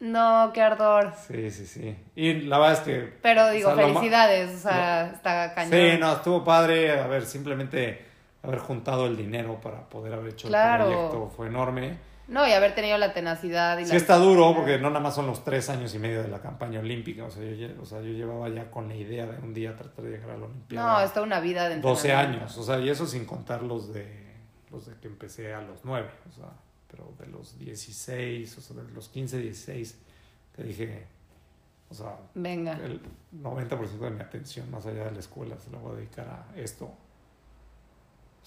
No, 0.00 0.50
qué 0.54 0.62
ardor. 0.62 1.12
Sí, 1.26 1.50
sí, 1.50 1.66
sí. 1.66 1.96
Y 2.14 2.34
la 2.42 2.58
verdad 2.58 2.74
es 2.74 2.80
que... 2.80 3.18
Pero 3.20 3.50
digo, 3.50 3.70
o 3.70 3.74
sea, 3.76 3.86
lo 3.86 3.94
felicidades. 3.94 4.54
O 4.56 4.58
sea, 4.58 5.06
está 5.14 5.54
cañón. 5.54 5.72
Sí, 5.72 5.98
no, 6.00 6.12
estuvo 6.14 6.44
padre. 6.44 7.00
A 7.00 7.06
ver, 7.08 7.26
simplemente 7.26 8.04
haber 8.42 8.60
juntado 8.60 9.06
el 9.06 9.16
dinero 9.16 9.60
para 9.60 9.88
poder 9.88 10.14
haber 10.14 10.32
hecho 10.32 10.48
Claro. 10.48 10.84
el 10.86 10.92
proyecto 10.92 11.32
fue 11.36 11.48
enorme. 11.48 11.98
No, 12.28 12.46
y 12.46 12.52
haber 12.52 12.74
tenido 12.74 12.98
la 12.98 13.14
tenacidad 13.14 13.78
y 13.78 13.84
Sí 13.86 13.92
la 13.92 13.96
está 13.96 14.16
duro 14.16 14.54
porque 14.54 14.78
no 14.78 14.90
nada 14.90 15.00
más 15.00 15.14
son 15.14 15.26
los 15.26 15.42
tres 15.44 15.70
años 15.70 15.94
y 15.94 15.98
medio 15.98 16.22
de 16.22 16.28
la 16.28 16.40
campaña 16.40 16.78
olímpica. 16.80 17.24
O 17.24 17.30
sea, 17.30 17.42
yo, 17.42 17.52
lle- 17.56 17.78
o 17.80 17.86
sea, 17.86 18.00
yo 18.02 18.10
llevaba 18.12 18.48
ya 18.50 18.70
con 18.70 18.86
la 18.88 18.94
idea 18.94 19.26
de 19.26 19.38
un 19.38 19.54
día 19.54 19.74
tratar 19.76 20.04
de 20.04 20.10
llegar 20.10 20.30
a 20.30 20.36
la 20.38 20.44
Olimpiada. 20.44 20.92
No, 20.92 21.00
es 21.00 21.12
toda 21.12 21.24
una 21.24 21.40
vida 21.40 21.68
de 21.70 21.80
12 21.80 22.08
entrenamiento. 22.08 22.40
años. 22.44 22.58
O 22.58 22.62
sea, 22.62 22.78
y 22.80 22.90
eso 22.90 23.06
sin 23.06 23.24
contar 23.24 23.62
los 23.62 23.94
de, 23.94 24.06
los 24.70 24.86
de 24.86 24.94
que 25.00 25.08
empecé 25.08 25.54
a 25.54 25.62
los 25.62 25.80
9. 25.84 26.06
O 26.30 26.32
sea, 26.34 26.50
pero 26.90 27.12
de 27.18 27.26
los 27.28 27.58
16, 27.58 28.58
o 28.58 28.60
sea, 28.60 28.76
de 28.82 28.92
los 28.92 29.08
15, 29.08 29.38
16, 29.38 29.98
que 30.54 30.62
dije, 30.64 31.06
o 31.88 31.94
sea, 31.94 32.14
Venga. 32.34 32.72
el 32.84 33.00
90% 33.42 33.98
de 34.00 34.10
mi 34.10 34.20
atención 34.20 34.70
más 34.70 34.84
allá 34.84 35.04
de 35.04 35.12
la 35.12 35.18
escuela 35.20 35.56
se 35.58 35.70
la 35.70 35.78
voy 35.78 35.92
a 35.92 35.96
dedicar 35.96 36.26
a 36.28 36.58
esto. 36.60 36.90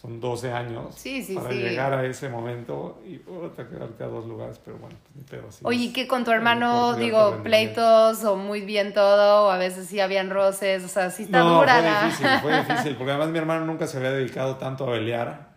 Son 0.01 0.19
12 0.19 0.51
años 0.51 0.95
Sí, 0.95 1.23
sí, 1.23 1.35
para 1.35 1.51
sí. 1.51 1.57
llegar 1.59 1.93
a 1.93 2.03
ese 2.05 2.27
momento 2.27 2.99
y 3.05 3.17
puta, 3.19 3.69
quedarte 3.69 4.03
a 4.03 4.07
dos 4.07 4.25
lugares, 4.25 4.59
pero 4.65 4.77
bueno, 4.77 4.95
pues 5.03 5.15
ni 5.15 5.21
pedo. 5.21 5.47
así 5.49 5.59
Oye, 5.63 5.77
¿y 5.77 5.87
es 5.89 5.93
qué 5.93 6.07
con 6.07 6.23
tu 6.23 6.31
hermano, 6.31 6.95
digo, 6.95 7.43
pleitos 7.43 8.23
o 8.23 8.35
muy 8.35 8.61
bien 8.61 8.95
todo, 8.95 9.45
o 9.45 9.51
a 9.51 9.57
veces 9.57 9.87
sí 9.87 9.99
habían 9.99 10.31
roces, 10.31 10.83
o 10.83 10.87
sea, 10.87 11.11
sí 11.11 11.23
está 11.23 11.39
no, 11.39 11.59
dura 11.59 11.75
fue 11.75 11.83
la... 11.83 12.03
difícil, 12.05 12.27
fue 12.41 12.57
difícil, 12.63 12.95
porque 12.95 13.11
además 13.11 13.29
mi 13.29 13.37
hermano 13.37 13.65
nunca 13.65 13.85
se 13.85 13.97
había 13.97 14.11
dedicado 14.11 14.55
tanto 14.55 14.85
a 14.89 14.93
pelear, 14.93 15.49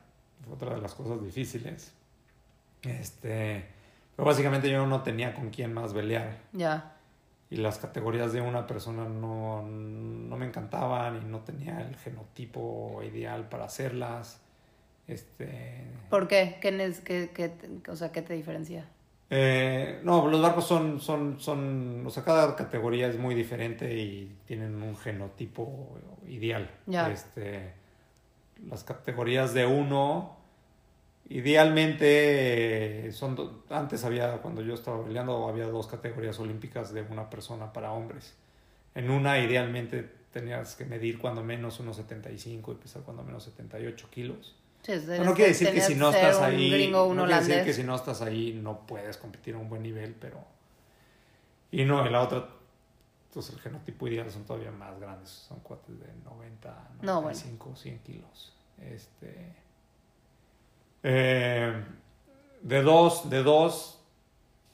fue 0.45 0.55
otra 0.55 0.75
de 0.75 0.81
las 0.83 0.95
cosas 0.95 1.23
difíciles. 1.25 1.93
Este, 2.83 3.65
pero 4.15 4.27
básicamente 4.27 4.71
yo 4.71 4.87
no 4.87 5.01
tenía 5.03 5.33
con 5.35 5.49
quién 5.51 5.73
más 5.73 5.95
pelear 5.95 6.37
Ya, 6.53 6.94
y 7.55 7.57
las 7.59 7.79
categorías 7.79 8.33
de 8.33 8.41
una 8.41 8.67
persona 8.67 9.05
no, 9.09 9.63
no 9.63 10.37
me 10.37 10.47
encantaban 10.47 11.23
y 11.23 11.25
no 11.25 11.41
tenía 11.41 11.81
el 11.81 11.95
genotipo 11.97 13.01
ideal 13.05 13.49
para 13.49 13.65
hacerlas. 13.67 14.41
Este, 15.07 15.85
¿por 16.11 16.27
qué? 16.27 16.57
¿Qué, 16.61 16.73
nes- 16.73 17.03
qué- 17.03 17.31
qué 17.33 17.49
te- 17.51 17.91
o 17.91 17.95
sea, 17.97 18.11
¿qué 18.11 18.23
te 18.23 18.35
diferencia? 18.35 18.89
Eh, 19.31 20.01
no, 20.03 20.29
los 20.29 20.41
barcos 20.43 20.67
son, 20.67 21.01
son, 21.01 21.39
son, 21.41 22.05
o 22.07 22.11
sea, 22.11 22.25
cada 22.25 22.57
categoría 22.57 23.07
es 23.09 23.19
muy 23.19 23.35
diferente 23.35 23.95
y 23.99 24.37
tienen 24.47 24.83
un 24.83 24.97
genotipo 24.97 25.99
ideal. 26.27 26.71
Ya. 26.87 27.11
Este, 27.11 27.73
las 28.69 28.85
categorías 28.85 29.55
de 29.55 29.67
uno, 29.67 30.37
idealmente 31.29 33.11
son, 33.13 33.63
antes 33.71 34.05
había, 34.05 34.39
cuando 34.39 34.63
yo 34.63 34.75
estaba 34.75 35.05
peleando, 35.05 35.49
había 35.49 35.67
dos 35.67 35.87
categorías 35.87 36.39
olímpicas 36.39 36.93
de 36.93 37.03
una 37.03 37.31
persona 37.31 37.73
para 37.73 37.93
hombres. 37.93 38.35
En 38.95 39.11
una, 39.11 39.39
idealmente, 39.39 40.09
tenías 40.33 40.77
que 40.77 40.85
medir 40.85 41.19
cuando 41.19 41.43
menos 41.43 41.81
1,75 41.81 42.73
y 42.73 42.75
pesar 42.77 43.03
cuando 43.03 43.23
menos 43.23 43.45
78 43.45 44.09
kilos. 44.11 44.57
Sí, 44.83 44.93
No, 45.07 45.25
no 45.25 45.35
quiere 45.35 45.51
decir 45.51 45.73
que 45.73 45.81
si 45.81 45.95
no 45.95 46.11
estás 46.11 46.37
un 46.39 46.45
ahí, 46.45 46.71
gringo, 46.71 47.07
un 47.07 47.17
no 47.17 47.25
quiere 47.25 47.41
decir 47.41 47.65
que 47.65 47.73
si 47.73 47.83
no 47.85 47.95
estás 47.97 48.21
ahí 48.21 48.59
no 48.63 48.87
puedes 48.87 49.17
competir 49.17 49.55
a 49.55 49.59
un 49.59 49.71
buen 49.71 49.83
nivel, 49.83 50.15
pero 50.15 50.45
y 51.71 51.85
no, 51.85 52.05
en 52.05 52.13
la 52.13 52.21
otra 52.21 52.49
entonces 53.35 53.55
el 53.57 53.61
genotipo 53.63 54.07
ideal 54.07 54.31
son 54.31 54.45
todavía 54.45 54.71
más 54.71 55.01
grandes, 55.01 55.29
son 55.29 55.59
cuates 55.59 55.99
de 55.99 56.07
90, 56.25 56.91
No, 57.03 57.15
95, 57.23 57.75
100 57.75 57.99
kilos. 57.99 58.53
Este 58.81 59.57
eh, 61.05 61.73
de 62.63 62.83
dos, 62.83 63.31
de 63.31 63.43
dos 63.45 64.01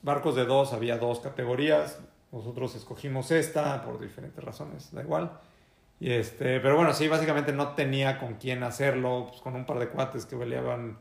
barcos 0.02 0.36
de 0.36 0.46
dos 0.46 0.72
había 0.72 0.96
dos 0.96 1.20
categorías. 1.20 2.00
Nosotros 2.32 2.74
escogimos 2.76 3.30
esta 3.30 3.82
por 3.82 4.00
diferentes 4.00 4.42
razones, 4.42 4.92
da 4.92 5.02
igual. 5.02 5.32
Y 5.98 6.12
este, 6.12 6.60
pero 6.60 6.76
bueno, 6.76 6.94
sí, 6.94 7.08
básicamente 7.08 7.52
no 7.52 7.74
tenía 7.74 8.18
con 8.18 8.34
quién 8.34 8.62
hacerlo, 8.62 9.26
pues 9.28 9.42
con 9.42 9.54
un 9.54 9.66
par 9.66 9.78
de 9.78 9.88
cuates 9.88 10.24
que 10.24 10.36
peleaban 10.36 10.96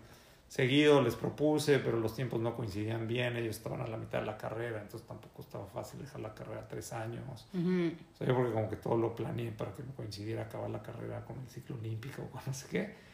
seguido, 0.50 1.02
les 1.02 1.16
propuse, 1.16 1.78
pero 1.78 2.00
los 2.00 2.16
tiempos 2.16 2.42
no 2.42 2.56
coincidían 2.56 3.08
bien, 3.08 3.38
ellos 3.38 3.56
estaban 3.56 3.82
a 3.82 3.88
la 3.88 3.98
mitad 3.98 4.20
de 4.20 4.26
la 4.26 4.36
carrera, 4.36 4.82
entonces 4.82 5.08
tampoco 5.08 5.44
estaba 5.44 5.68
fácil 5.68 6.02
dejar 6.02 6.22
la 6.22 6.34
carrera 6.34 6.68
tres 6.68 6.92
años. 6.92 7.48
Ujú. 7.54 7.94
O 8.14 8.18
sea, 8.18 8.28
yo 8.28 8.36
porque 8.36 8.52
como 8.52 8.68
que 8.68 8.76
todo 8.76 8.98
lo 8.98 9.16
planeé 9.16 9.52
para 9.52 9.72
que 9.74 9.84
me 9.84 9.94
coincidiera 9.94 10.42
acabar 10.42 10.72
la 10.72 10.82
carrera 10.82 11.24
con 11.24 11.40
el 11.40 11.48
ciclo 11.48 11.76
olímpico 11.78 12.24
o 12.24 12.30
con 12.32 12.42
no 12.46 12.54
sé 12.54 12.68
qué. 12.68 13.09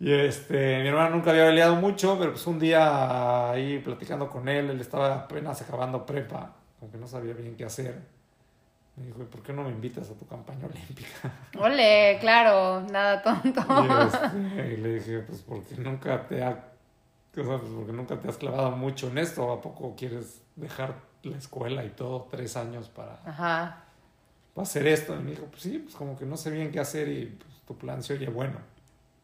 Y 0.00 0.12
este, 0.12 0.80
mi 0.82 0.88
hermano 0.88 1.16
nunca 1.16 1.30
había 1.30 1.46
peleado 1.46 1.74
mucho, 1.76 2.16
pero 2.18 2.30
pues 2.32 2.46
un 2.46 2.58
día 2.58 3.50
ahí 3.50 3.78
platicando 3.80 4.28
con 4.28 4.48
él, 4.48 4.70
él 4.70 4.80
estaba 4.80 5.14
apenas 5.16 5.60
acabando 5.60 6.06
prepa, 6.06 6.52
como 6.78 6.92
que 6.92 6.98
no 6.98 7.08
sabía 7.08 7.34
bien 7.34 7.56
qué 7.56 7.64
hacer. 7.64 8.00
Me 8.94 9.06
dijo, 9.06 9.22
"¿Y 9.22 9.26
¿por 9.26 9.42
qué 9.42 9.52
no 9.52 9.62
me 9.64 9.70
invitas 9.70 10.08
a 10.10 10.14
tu 10.14 10.26
campaña 10.26 10.66
olímpica? 10.66 11.32
Ole, 11.60 12.18
claro, 12.20 12.80
nada 12.82 13.22
tonto. 13.22 13.60
Y, 13.60 14.06
este, 14.06 14.74
y 14.74 14.76
le 14.76 14.94
dije, 14.94 15.18
pues 15.20 15.42
porque 15.42 15.74
nunca 15.76 16.26
te 16.28 16.42
ha, 16.44 16.50
o 16.50 17.44
sea, 17.44 17.58
pues 17.58 17.72
porque 17.74 17.92
nunca 17.92 18.20
te 18.20 18.28
has 18.28 18.36
clavado 18.36 18.70
mucho 18.72 19.08
en 19.08 19.18
esto, 19.18 19.50
¿a 19.52 19.60
poco 19.60 19.94
quieres 19.96 20.40
dejar 20.56 20.94
la 21.24 21.36
escuela 21.36 21.84
y 21.84 21.90
todo 21.90 22.28
tres 22.30 22.56
años 22.56 22.88
para, 22.88 23.20
Ajá. 23.24 23.84
para 24.54 24.62
hacer 24.62 24.86
esto? 24.86 25.14
Y 25.16 25.18
me 25.24 25.30
dijo, 25.32 25.46
pues 25.46 25.62
sí, 25.62 25.78
pues 25.80 25.94
como 25.96 26.16
que 26.16 26.24
no 26.24 26.36
sé 26.36 26.50
bien 26.52 26.70
qué 26.70 26.78
hacer 26.80 27.08
y 27.08 27.26
pues, 27.26 27.50
tu 27.66 27.76
plan 27.76 28.00
se 28.02 28.14
oye 28.14 28.28
bueno. 28.28 28.58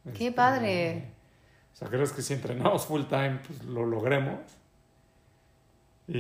Qué 0.04 0.10
Este, 0.26 0.32
padre. 0.32 1.10
O 1.72 1.76
sea, 1.76 1.88
crees 1.88 2.12
que 2.12 2.22
si 2.22 2.34
entrenamos 2.34 2.86
full 2.86 3.04
time, 3.04 3.40
pues 3.46 3.64
lo 3.64 3.84
logremos. 3.86 4.38
Y, 6.06 6.12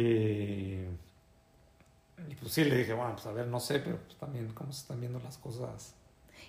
y 2.28 2.34
pues 2.40 2.52
sí, 2.52 2.64
le 2.64 2.76
dije, 2.76 2.92
bueno, 2.94 3.12
pues 3.14 3.26
a 3.26 3.32
ver, 3.32 3.46
no 3.46 3.60
sé, 3.60 3.80
pero 3.80 3.98
pues 3.98 4.16
también 4.16 4.48
cómo 4.54 4.72
se 4.72 4.80
están 4.82 5.00
viendo 5.00 5.20
las 5.20 5.36
cosas. 5.38 5.94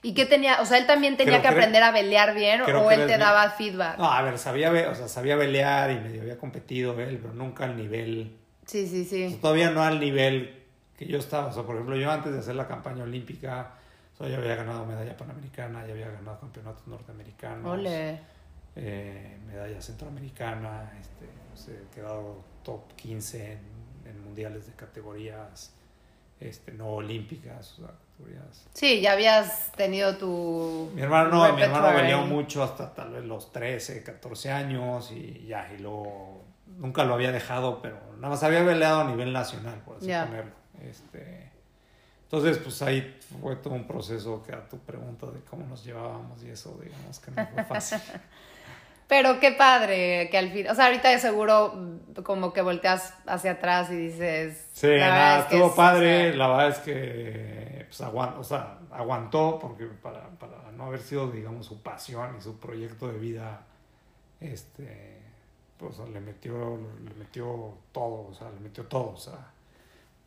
¿Y 0.01 0.13
qué 0.13 0.25
tenía? 0.25 0.61
O 0.61 0.65
sea, 0.65 0.77
él 0.77 0.85
también 0.87 1.17
tenía 1.17 1.39
Creo 1.39 1.41
que 1.41 1.47
aprender 1.57 1.83
a 1.83 1.91
pelear 1.91 2.35
bien 2.35 2.61
creo 2.63 2.81
o 2.83 2.91
él 2.91 3.01
te 3.01 3.05
bien- 3.07 3.19
daba 3.19 3.49
feedback. 3.49 3.97
No, 3.97 4.11
a 4.11 4.21
ver, 4.21 4.37
sabía, 4.37 4.71
o 4.89 4.95
sea, 4.95 5.07
sabía 5.07 5.37
pelear 5.37 5.91
y 5.91 5.99
medio 5.99 6.21
había 6.21 6.37
competido 6.37 6.99
él, 6.99 7.17
pero 7.21 7.33
nunca 7.33 7.65
al 7.65 7.75
nivel, 7.75 8.35
Sí, 8.65 8.87
sí, 8.87 9.01
o 9.01 9.05
sea, 9.05 9.29
sí. 9.29 9.37
todavía 9.41 9.69
no 9.71 9.83
al 9.83 9.99
nivel 9.99 10.63
que 10.97 11.05
yo 11.07 11.17
estaba. 11.19 11.47
O 11.47 11.53
sea, 11.53 11.63
por 11.63 11.75
ejemplo, 11.75 11.95
yo 11.97 12.09
antes 12.11 12.31
de 12.33 12.39
hacer 12.39 12.55
la 12.55 12.67
campaña 12.67 13.03
olímpica, 13.03 13.73
o 14.15 14.17
sea, 14.17 14.29
ya 14.29 14.37
había 14.37 14.55
ganado 14.55 14.85
medalla 14.85 15.15
panamericana, 15.17 15.85
ya 15.85 15.91
había 15.93 16.09
ganado 16.09 16.39
campeonatos 16.39 16.87
norteamericanos. 16.87 17.69
Ole. 17.71 18.19
eh, 18.77 19.37
medalla 19.45 19.81
centroamericana, 19.81 20.91
este, 20.99 21.71
he 21.71 21.93
quedado 21.93 22.43
top 22.63 22.93
15 22.95 23.51
en, 23.53 23.59
en 24.09 24.23
mundiales 24.23 24.67
de 24.67 24.73
categorías 24.73 25.73
este, 26.39 26.73
no 26.73 26.87
olímpicas, 26.87 27.73
o 27.73 27.85
sea, 27.85 27.93
categorías. 28.11 28.67
Sí, 28.73 29.01
ya 29.01 29.13
habías 29.13 29.71
tenido 29.73 30.17
tu. 30.17 30.91
Mi 30.93 31.01
hermano 31.01 31.29
no, 31.29 31.53
mi 31.53 31.61
hermano 31.61 31.95
peleó 31.95 32.21
mucho 32.25 32.63
hasta 32.63 32.93
tal 32.93 33.11
vez 33.13 33.23
los 33.23 33.51
13, 33.51 34.03
14 34.03 34.51
años 34.51 35.11
y 35.11 35.45
ya, 35.47 35.71
y 35.73 35.81
luego 35.81 36.43
nunca 36.77 37.03
lo 37.03 37.13
había 37.13 37.31
dejado, 37.31 37.81
pero 37.81 37.97
nada 38.17 38.29
más 38.29 38.43
había 38.43 38.65
peleado 38.65 39.01
a 39.01 39.03
nivel 39.05 39.31
nacional, 39.31 39.81
por 39.85 39.97
así 39.97 40.07
ponerlo. 40.07 40.51
Este, 40.83 41.44
entonces, 42.37 42.57
pues 42.63 42.81
ahí 42.81 43.17
fue 43.41 43.55
todo 43.57 43.73
un 43.73 43.87
proceso 43.87 44.43
que 44.43 44.53
a 44.53 44.67
tu 44.67 44.77
pregunta 44.79 45.27
de 45.27 45.39
cómo 45.41 45.65
nos 45.65 45.83
llevábamos 45.83 46.43
y 46.43 46.49
eso, 46.49 46.77
digamos 46.83 47.19
que 47.19 47.31
no 47.31 47.47
fue 47.47 47.63
fácil. 47.63 47.99
Pero 49.07 49.39
qué 49.39 49.51
padre 49.51 50.29
que 50.31 50.37
al 50.37 50.51
fin. 50.51 50.67
O 50.67 50.73
sea, 50.73 50.87
ahorita 50.87 51.09
de 51.09 51.19
seguro 51.19 51.75
como 52.23 52.51
que 52.53 52.61
volteas 52.63 53.13
hacia 53.27 53.51
atrás 53.51 53.91
y 53.91 53.95
dices. 53.95 54.67
Sí, 54.73 54.87
nada, 54.87 55.39
es 55.41 55.45
que 55.45 55.55
estuvo 55.55 55.69
es- 55.69 55.75
padre. 55.75 56.29
o 56.29 56.31
sea, 56.31 56.37
La 56.37 56.47
verdad 56.47 56.69
es 56.69 56.79
que 56.79 57.85
pues, 57.87 58.01
aguantó, 58.01 58.39
o 58.39 58.43
sea, 58.43 58.79
aguantó 58.91 59.59
porque 59.61 59.85
para, 59.85 60.27
para 60.31 60.71
no 60.71 60.85
haber 60.85 61.01
sido, 61.01 61.29
digamos, 61.29 61.67
su 61.67 61.81
pasión 61.83 62.35
y 62.37 62.41
su 62.41 62.57
proyecto 62.57 63.07
de 63.07 63.19
vida, 63.19 63.61
este, 64.41 65.21
pues 65.77 65.97
le 65.99 66.19
metió, 66.19 66.77
le 67.03 67.13
metió 67.13 67.77
todo, 67.91 68.27
o 68.29 68.33
sea, 68.33 68.49
le 68.49 68.59
metió 68.59 68.85
todo, 68.85 69.11
o 69.13 69.17
sea, 69.17 69.51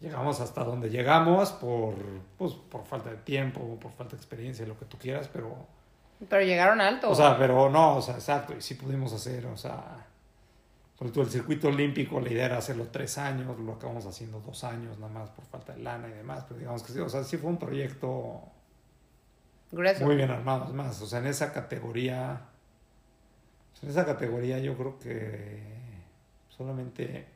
llegamos 0.01 0.41
hasta 0.41 0.65
donde 0.65 0.91
llegamos 0.91 1.53
por, 1.53 1.95
pues, 2.37 2.55
por 2.55 2.85
falta 2.85 3.11
de 3.11 3.17
tiempo, 3.17 3.79
por 3.81 3.93
falta 3.93 4.13
de 4.13 4.19
experiencia, 4.19 4.67
lo 4.67 4.79
que 4.79 4.85
tú 4.85 4.97
quieras, 4.99 5.29
pero, 5.33 5.57
Pero 6.29 6.43
llegaron 6.43 6.81
alto. 6.81 7.11
o 7.11 7.15
sea, 7.15 7.37
pero 7.39 7.69
no, 7.71 7.97
o 7.97 8.03
sea, 8.03 8.15
exacto, 8.15 8.55
y 8.57 8.61
sí 8.63 8.75
pudimos 8.75 9.13
hacer, 9.13 9.47
o 9.47 9.57
sea, 9.57 10.07
por 10.99 11.11
todo 11.13 11.23
el 11.25 11.31
circuito 11.31 11.69
olímpico, 11.69 12.21
la 12.21 12.31
idea 12.31 12.47
era 12.47 12.59
hacerlo 12.59 12.89
tres 12.91 13.19
años, 13.19 13.59
lo 13.59 13.73
acabamos 13.75 14.05
haciendo 14.07 14.41
dos 14.41 14.65
años, 14.65 14.99
nada 14.99 15.13
más 15.13 15.31
por 15.31 15.45
falta 15.45 15.73
de 15.73 15.83
lana 15.83 16.09
y 16.09 16.13
demás, 16.13 16.45
pero 16.49 16.59
digamos 16.59 16.83
que 16.83 16.93
sí, 16.93 16.99
o 17.01 17.09
sea, 17.09 17.23
sí 17.25 17.37
fue 17.37 17.51
un 17.51 17.59
proyecto 17.59 18.43
Grueso. 19.71 20.05
muy 20.05 20.17
bien 20.17 20.31
armado, 20.31 20.65
es 20.67 20.73
más, 20.73 21.01
o 21.03 21.07
sea, 21.07 21.21
en 21.21 21.27
esa 21.27 21.53
categoría, 21.53 22.41
en 23.83 23.91
esa 23.91 24.05
categoría 24.05 24.59
yo 24.59 24.77
creo 24.77 24.99
que 24.99 25.63
solamente, 26.49 27.27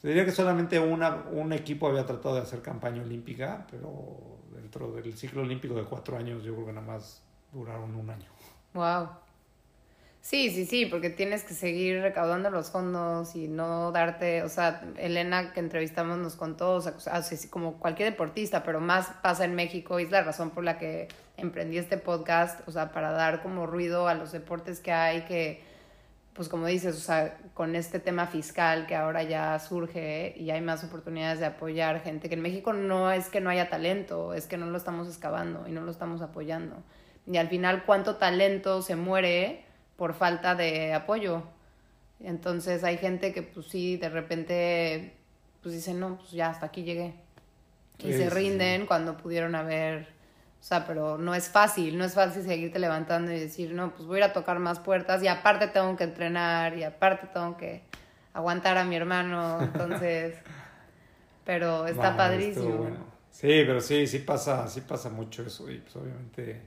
te 0.00 0.08
diría 0.08 0.24
que 0.24 0.32
solamente 0.32 0.78
una, 0.78 1.24
un 1.30 1.52
equipo 1.52 1.88
había 1.88 2.06
tratado 2.06 2.36
de 2.36 2.42
hacer 2.42 2.62
campaña 2.62 3.02
olímpica, 3.02 3.66
pero 3.70 4.38
dentro 4.54 4.92
del 4.92 5.16
ciclo 5.16 5.42
olímpico 5.42 5.74
de 5.74 5.84
cuatro 5.84 6.16
años 6.16 6.42
yo 6.42 6.54
creo 6.54 6.66
que 6.66 6.72
nada 6.72 6.86
más 6.86 7.22
duraron 7.52 7.94
un 7.94 8.10
año. 8.10 8.30
Wow. 8.72 9.08
Sí, 10.22 10.50
sí, 10.50 10.66
sí, 10.66 10.84
porque 10.84 11.08
tienes 11.08 11.44
que 11.44 11.54
seguir 11.54 12.02
recaudando 12.02 12.50
los 12.50 12.70
fondos 12.70 13.34
y 13.34 13.48
no 13.48 13.90
darte, 13.90 14.42
o 14.42 14.50
sea, 14.50 14.82
Elena 14.98 15.54
que 15.54 15.60
entrevistamos 15.60 16.18
nos 16.18 16.36
contó, 16.36 16.74
o 16.74 16.80
sea, 16.80 16.94
así 17.12 17.48
como 17.48 17.78
cualquier 17.78 18.10
deportista, 18.10 18.62
pero 18.62 18.80
más 18.80 19.08
pasa 19.22 19.46
en 19.46 19.54
México 19.54 19.98
y 19.98 20.04
es 20.04 20.10
la 20.10 20.22
razón 20.22 20.50
por 20.50 20.62
la 20.62 20.76
que 20.76 21.08
emprendí 21.38 21.78
este 21.78 21.96
podcast, 21.96 22.68
o 22.68 22.70
sea, 22.70 22.92
para 22.92 23.12
dar 23.12 23.42
como 23.42 23.66
ruido 23.66 24.08
a 24.08 24.14
los 24.14 24.30
deportes 24.30 24.80
que 24.80 24.92
hay, 24.92 25.22
que, 25.22 25.64
pues 26.32 26.48
como 26.48 26.66
dices, 26.66 26.96
o 26.96 27.00
sea, 27.00 27.38
con 27.54 27.74
este 27.76 27.98
tema 27.98 28.26
fiscal 28.26 28.86
que 28.86 28.94
ahora 28.94 29.22
ya 29.22 29.58
surge 29.58 30.34
y 30.36 30.50
hay 30.50 30.60
más 30.60 30.84
oportunidades 30.84 31.40
de 31.40 31.46
apoyar 31.46 32.00
gente, 32.02 32.28
que 32.28 32.34
en 32.34 32.42
México 32.42 32.72
no 32.72 33.10
es 33.10 33.28
que 33.28 33.40
no 33.40 33.50
haya 33.50 33.68
talento, 33.68 34.34
es 34.34 34.46
que 34.46 34.56
no 34.56 34.66
lo 34.66 34.78
estamos 34.78 35.08
excavando 35.08 35.66
y 35.68 35.72
no 35.72 35.82
lo 35.82 35.90
estamos 35.90 36.22
apoyando. 36.22 36.82
Y 37.26 37.36
al 37.36 37.48
final, 37.48 37.84
¿cuánto 37.84 38.16
talento 38.16 38.82
se 38.82 38.96
muere? 38.96 39.64
por 40.00 40.14
falta 40.14 40.54
de 40.54 40.94
apoyo. 40.94 41.42
Entonces 42.20 42.84
hay 42.84 42.96
gente 42.96 43.34
que 43.34 43.42
pues 43.42 43.66
sí, 43.66 43.98
de 43.98 44.08
repente 44.08 45.12
pues 45.62 45.74
dicen, 45.74 46.00
no, 46.00 46.16
pues 46.16 46.30
ya 46.30 46.48
hasta 46.48 46.64
aquí 46.64 46.84
llegué. 46.84 47.12
Y 47.98 48.14
se 48.14 48.30
rinden 48.30 48.86
cuando 48.86 49.18
pudieron 49.18 49.54
haber, 49.54 50.08
o 50.60 50.62
sea, 50.62 50.86
pero 50.86 51.16
no 51.16 51.34
es 51.34 51.48
fácil, 51.48 51.96
no 51.96 52.04
es 52.04 52.14
fácil 52.14 52.42
seguirte 52.42 52.78
levantando 52.78 53.32
y 53.32 53.40
decir, 53.40 53.72
no, 53.72 53.92
pues 53.94 54.06
voy 54.06 54.16
a 54.16 54.18
ir 54.18 54.24
a 54.24 54.32
tocar 54.34 54.58
más 54.58 54.78
puertas 54.78 55.22
y 55.22 55.28
aparte 55.28 55.68
tengo 55.68 55.96
que 55.96 56.04
entrenar 56.04 56.76
y 56.76 56.84
aparte 56.84 57.28
tengo 57.28 57.56
que 57.56 57.82
aguantar 58.34 58.76
a 58.76 58.84
mi 58.84 58.94
hermano, 58.94 59.60
entonces, 59.62 60.36
pero 61.44 61.86
está 61.86 62.16
padrísimo. 62.16 62.90
Sí, 63.30 63.62
pero 63.66 63.80
sí, 63.80 64.06
sí 64.06 64.18
pasa, 64.18 64.68
sí 64.68 64.82
pasa 64.82 65.08
mucho 65.08 65.42
eso 65.42 65.70
y 65.70 65.78
pues 65.78 65.96
obviamente 65.96 66.60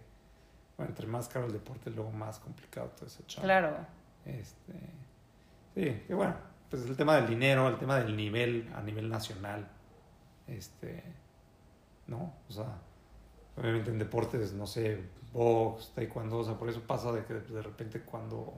bueno, 0.75 0.89
entre 0.89 1.05
más 1.05 1.27
caro 1.29 1.45
el 1.45 1.53
deporte, 1.53 1.91
luego 1.91 2.11
más 2.11 2.39
complicado 2.39 2.89
todo 2.95 3.05
ese 3.05 3.23
chavo. 3.27 3.45
Claro. 3.45 3.77
Este, 4.25 4.73
sí, 5.75 6.03
y 6.09 6.13
bueno, 6.13 6.35
pues 6.69 6.83
el 6.85 6.97
tema 6.97 7.17
del 7.17 7.27
dinero, 7.27 7.67
el 7.67 7.77
tema 7.77 7.99
del 7.99 8.17
nivel 8.17 8.71
a 8.75 8.81
nivel 8.81 9.07
nacional, 9.07 9.67
este, 10.47 11.03
¿no? 12.07 12.33
O 12.49 12.51
sea, 12.51 12.79
obviamente 13.57 13.91
en 13.91 13.99
deportes, 13.99 14.53
no 14.53 14.67
sé, 14.67 15.01
box, 15.31 15.91
taekwondo, 15.95 16.39
o 16.39 16.43
sea, 16.43 16.55
por 16.55 16.69
eso 16.69 16.81
pasa 16.81 17.11
de 17.11 17.23
que 17.25 17.33
de 17.33 17.61
repente 17.61 18.01
cuando 18.01 18.53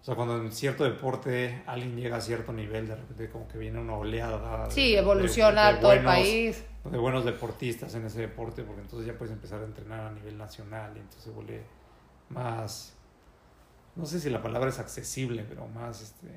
o 0.00 0.04
sea, 0.04 0.14
cuando 0.14 0.38
en 0.38 0.50
cierto 0.50 0.84
deporte 0.84 1.62
alguien 1.66 1.94
llega 1.94 2.16
a 2.16 2.20
cierto 2.22 2.54
nivel, 2.54 2.88
de 2.88 2.96
repente 2.96 3.28
como 3.28 3.46
que 3.46 3.58
viene 3.58 3.78
una 3.78 3.96
oleada. 3.96 4.70
Sí, 4.70 4.96
evoluciona 4.96 5.78
todo 5.78 5.92
el 5.92 6.02
país. 6.02 6.64
De 6.84 6.96
buenos 6.96 7.26
deportistas 7.26 7.94
en 7.94 8.06
ese 8.06 8.22
deporte, 8.22 8.62
porque 8.62 8.80
entonces 8.80 9.06
ya 9.06 9.18
puedes 9.18 9.34
empezar 9.34 9.60
a 9.60 9.64
entrenar 9.64 10.00
a 10.00 10.10
nivel 10.12 10.38
nacional 10.38 10.92
y 10.96 11.00
entonces 11.00 11.24
se 11.24 11.30
vuelve 11.30 11.62
más, 12.30 12.96
no 13.94 14.06
sé 14.06 14.20
si 14.20 14.30
la 14.30 14.40
palabra 14.40 14.70
es 14.70 14.78
accesible, 14.78 15.44
pero 15.46 15.66
más, 15.68 16.00
este, 16.00 16.28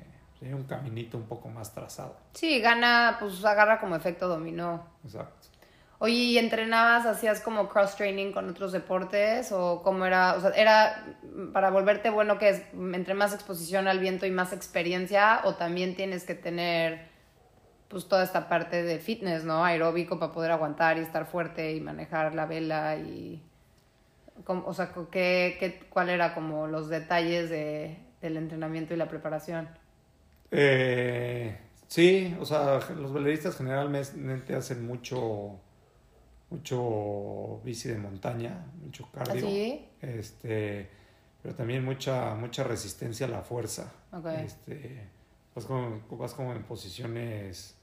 hay 0.42 0.52
un 0.52 0.64
caminito 0.64 1.16
un 1.16 1.24
poco 1.24 1.48
más 1.48 1.72
trazado. 1.72 2.18
Sí, 2.34 2.60
gana, 2.60 3.16
pues 3.18 3.42
agarra 3.42 3.80
como 3.80 3.96
efecto 3.96 4.28
dominó. 4.28 4.86
Exacto. 5.02 5.48
Oye, 6.04 6.16
¿y 6.16 6.36
entrenabas, 6.36 7.06
hacías 7.06 7.40
como 7.40 7.66
cross-training 7.70 8.32
con 8.32 8.50
otros 8.50 8.72
deportes? 8.72 9.50
¿O 9.52 9.80
cómo 9.82 10.04
era? 10.04 10.34
O 10.34 10.40
sea, 10.42 10.50
¿era 10.50 11.16
para 11.54 11.70
volverte 11.70 12.10
bueno 12.10 12.36
que 12.36 12.50
es 12.50 12.62
entre 12.74 13.14
más 13.14 13.32
exposición 13.32 13.88
al 13.88 14.00
viento 14.00 14.26
y 14.26 14.30
más 14.30 14.52
experiencia? 14.52 15.40
¿O 15.44 15.54
también 15.54 15.96
tienes 15.96 16.24
que 16.24 16.34
tener 16.34 17.08
pues 17.88 18.06
toda 18.06 18.22
esta 18.22 18.50
parte 18.50 18.82
de 18.82 18.98
fitness, 18.98 19.44
¿no? 19.44 19.64
Aeróbico 19.64 20.18
para 20.18 20.30
poder 20.30 20.50
aguantar 20.50 20.98
y 20.98 21.00
estar 21.00 21.24
fuerte 21.24 21.72
y 21.72 21.80
manejar 21.80 22.34
la 22.34 22.44
vela 22.44 22.96
y... 22.96 23.42
O 24.46 24.74
sea, 24.74 24.92
¿qué, 25.10 25.56
qué, 25.58 25.86
¿cuál 25.88 26.10
era 26.10 26.34
como 26.34 26.66
los 26.66 26.90
detalles 26.90 27.48
de, 27.48 27.96
del 28.20 28.36
entrenamiento 28.36 28.92
y 28.92 28.98
la 28.98 29.08
preparación? 29.08 29.70
Eh, 30.50 31.56
sí, 31.86 32.36
o 32.38 32.44
sea, 32.44 32.80
los 32.94 33.10
veleristas 33.10 33.56
generalmente 33.56 34.54
hacen 34.54 34.86
mucho 34.86 35.60
mucho 36.54 37.60
bici 37.64 37.88
de 37.88 37.98
montaña, 37.98 38.64
mucho 38.82 39.08
cardio. 39.12 39.46
¿Ah, 39.46 40.06
este, 40.06 40.88
pero 41.42 41.54
también 41.54 41.84
mucha, 41.84 42.34
mucha 42.34 42.64
resistencia 42.64 43.26
a 43.26 43.28
la 43.28 43.42
fuerza. 43.42 43.92
Este, 44.38 45.08
vas, 45.54 45.64
como, 45.64 46.00
vas 46.10 46.32
como 46.34 46.52
en 46.52 46.62
posiciones. 46.62 47.76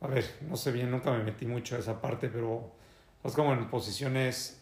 A 0.00 0.06
ver, 0.06 0.24
no 0.48 0.56
sé 0.56 0.70
bien, 0.70 0.90
nunca 0.90 1.10
me 1.10 1.24
metí 1.24 1.44
mucho 1.46 1.76
a 1.76 1.80
esa 1.80 2.00
parte, 2.00 2.28
pero 2.28 2.70
vas 3.22 3.34
como 3.34 3.52
en 3.52 3.68
posiciones 3.68 4.60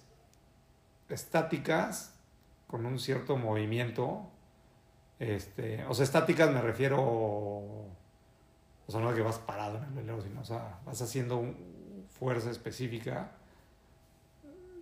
estáticas 1.11 2.15
con 2.67 2.87
un 2.87 2.99
cierto 2.99 3.37
movimiento. 3.37 4.31
Este, 5.19 5.85
o 5.85 5.95
sea, 5.95 6.05
estáticas 6.05 6.51
me 6.51 6.63
refiero. 6.63 7.01
O 7.01 8.93
sea, 8.93 9.01
no 9.01 9.11
es 9.11 9.17
que 9.17 9.23
vas 9.23 9.39
parado 9.39 9.79
en 9.79 9.85
el 9.85 9.91
velero, 9.91 10.23
sino, 10.23 10.41
o 10.41 10.45
sea, 10.45 10.79
vas 10.87 11.03
haciendo 11.03 11.37
un, 11.39 11.76
fuerza 12.19 12.51
específica 12.51 13.31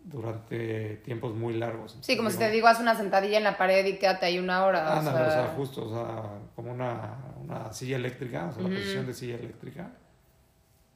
durante 0.05 0.97
tiempos 0.97 1.35
muy 1.35 1.55
largos. 1.55 1.97
Sí, 2.03 2.16
como 2.16 2.30
si 2.30 2.39
te 2.39 2.51
digo, 2.51 2.66
haz 2.66 2.78
una 2.78 2.95
sentadilla 2.95 3.39
en 3.39 3.45
la 3.45 3.57
pared 3.57 3.85
y 3.87 3.97
quédate 3.99 4.26
ahí 4.26 4.39
una 4.39 4.64
hora. 4.64 4.99
o, 4.99 5.03
sea... 5.03 5.55
justo, 5.57 5.87
o 5.87 5.91
sea, 5.91 6.22
como 6.55 6.72
una, 6.72 7.16
una 7.43 7.72
silla 7.72 7.97
eléctrica, 7.97 8.49
o 8.49 8.53
sea, 8.53 8.62
la 8.62 8.68
posición 8.68 9.07
de 9.07 9.14
silla 9.14 9.37
eléctrica. 9.37 9.91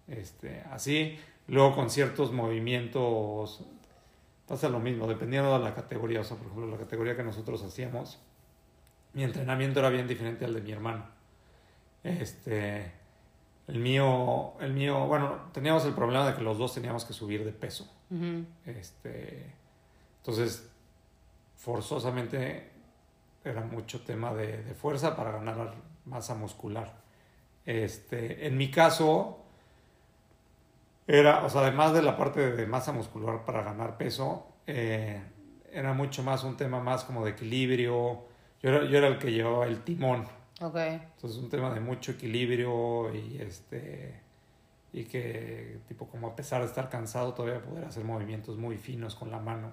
Este, 0.07 0.63
así, 0.71 1.19
luego 1.47 1.75
con 1.75 1.91
ciertos 1.91 2.33
movimientos, 2.33 3.65
pasa 4.47 4.69
lo 4.69 4.79
mismo, 4.79 5.07
dependiendo 5.07 5.59
de 5.59 5.65
la 5.65 5.75
categoría, 5.75 6.21
o 6.21 6.25
sea, 6.25 6.37
por 6.37 6.47
ejemplo, 6.47 6.71
la 6.71 6.79
categoría 6.79 7.17
que 7.17 7.23
nosotros 7.23 7.63
hacíamos, 7.63 8.19
mi 9.15 9.25
entrenamiento 9.25 9.81
era 9.81 9.89
bien 9.89 10.07
diferente 10.07 10.45
al 10.45 10.55
de 10.55 10.61
mi 10.61 10.73
hermano. 10.73 11.07
Este, 12.05 12.93
el 13.69 13.79
mío, 13.81 14.55
el 14.61 14.73
mío, 14.73 15.07
bueno, 15.07 15.51
teníamos 15.53 15.85
el 15.85 15.93
problema 15.93 16.27
de 16.27 16.35
que 16.35 16.43
los 16.43 16.57
dos 16.57 16.75
teníamos 16.75 17.05
que 17.05 17.13
subir 17.13 17.45
de 17.45 17.53
peso. 17.53 17.87
este, 18.65 19.55
entonces, 20.21 20.71
forzosamente 21.57 22.71
era 23.45 23.61
mucho 23.61 24.01
tema 24.01 24.33
de, 24.33 24.75
fuerza 24.75 25.15
para 25.15 25.33
ganar 25.33 25.75
masa 26.07 26.35
muscular. 26.35 26.95
Este, 27.67 28.47
en 28.47 28.57
mi 28.57 28.71
caso, 28.71 29.45
era, 31.07 31.45
o 31.45 31.51
sea, 31.51 31.61
además 31.61 31.93
de 31.93 32.01
la 32.01 32.17
parte 32.17 32.53
de 32.53 32.67
masa 32.67 32.93
muscular 32.93 33.45
para 33.45 33.63
ganar 33.63 33.99
peso, 33.99 34.47
eh, 34.67 35.23
era 35.71 35.93
mucho 35.93 36.23
más 36.23 36.43
un 36.43 36.57
tema 36.57 36.81
más 36.81 37.05
como 37.05 37.23
de 37.23 37.33
equilibrio. 37.33 38.25
Yo 38.63 38.71
era, 38.71 38.85
yo 38.87 38.97
era 38.97 39.09
el 39.09 39.19
que 39.19 39.31
llevaba 39.31 39.67
el 39.67 39.83
timón 39.85 40.27
Okay. 40.61 40.95
Entonces 40.95 41.39
es 41.39 41.45
un 41.45 41.49
tema 41.49 41.73
de 41.73 41.81
mucho 41.81 42.13
equilibrio 42.13 43.15
y 43.15 43.39
este 43.41 44.21
y 44.93 45.05
que 45.05 45.81
tipo 45.87 46.07
como 46.09 46.29
a 46.29 46.37
pesar 46.37 46.63
de 46.63 46.67
estar 46.67 46.89
cansado 46.89 47.35
todavía 47.35 47.63
poder 47.63 47.85
hacer 47.85 48.05
movimientos 48.05 48.57
muy 48.57 48.77
finos 48.77 49.15
con 49.15 49.31
la 49.31 49.39
mano 49.39 49.71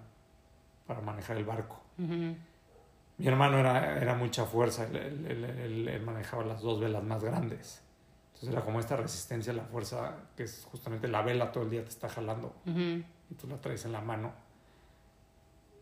para 0.85 1.01
manejar 1.01 1.37
el 1.37 1.45
barco. 1.45 1.81
Mi 1.97 3.27
hermano 3.27 3.57
era, 3.57 3.97
era 3.97 4.13
mucha 4.15 4.45
fuerza, 4.45 4.85
él, 4.85 6.01
manejaba 6.05 6.43
las 6.43 6.61
dos 6.61 6.79
velas 6.79 7.03
más 7.03 7.23
grandes. 7.23 7.81
Entonces 8.27 8.49
era 8.49 8.61
como 8.61 8.81
esta 8.81 8.97
resistencia 8.97 9.53
a 9.53 9.55
la 9.55 9.63
fuerza, 9.63 10.15
que 10.35 10.43
es 10.43 10.67
justamente 10.69 11.07
la 11.07 11.21
vela 11.21 11.51
todo 11.51 11.63
el 11.63 11.69
día 11.69 11.81
te 11.81 11.89
está 11.89 12.09
jalando 12.09 12.53
y 12.65 13.35
tú 13.35 13.47
la 13.47 13.57
traes 13.61 13.85
en 13.85 13.93
la 13.93 14.01
mano. 14.01 14.33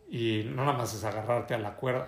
Y 0.08 0.44
no 0.44 0.64
nada 0.64 0.78
más 0.78 0.94
es 0.94 1.02
agarrarte 1.02 1.54
a 1.54 1.58
la 1.58 1.74
cuerda, 1.74 2.06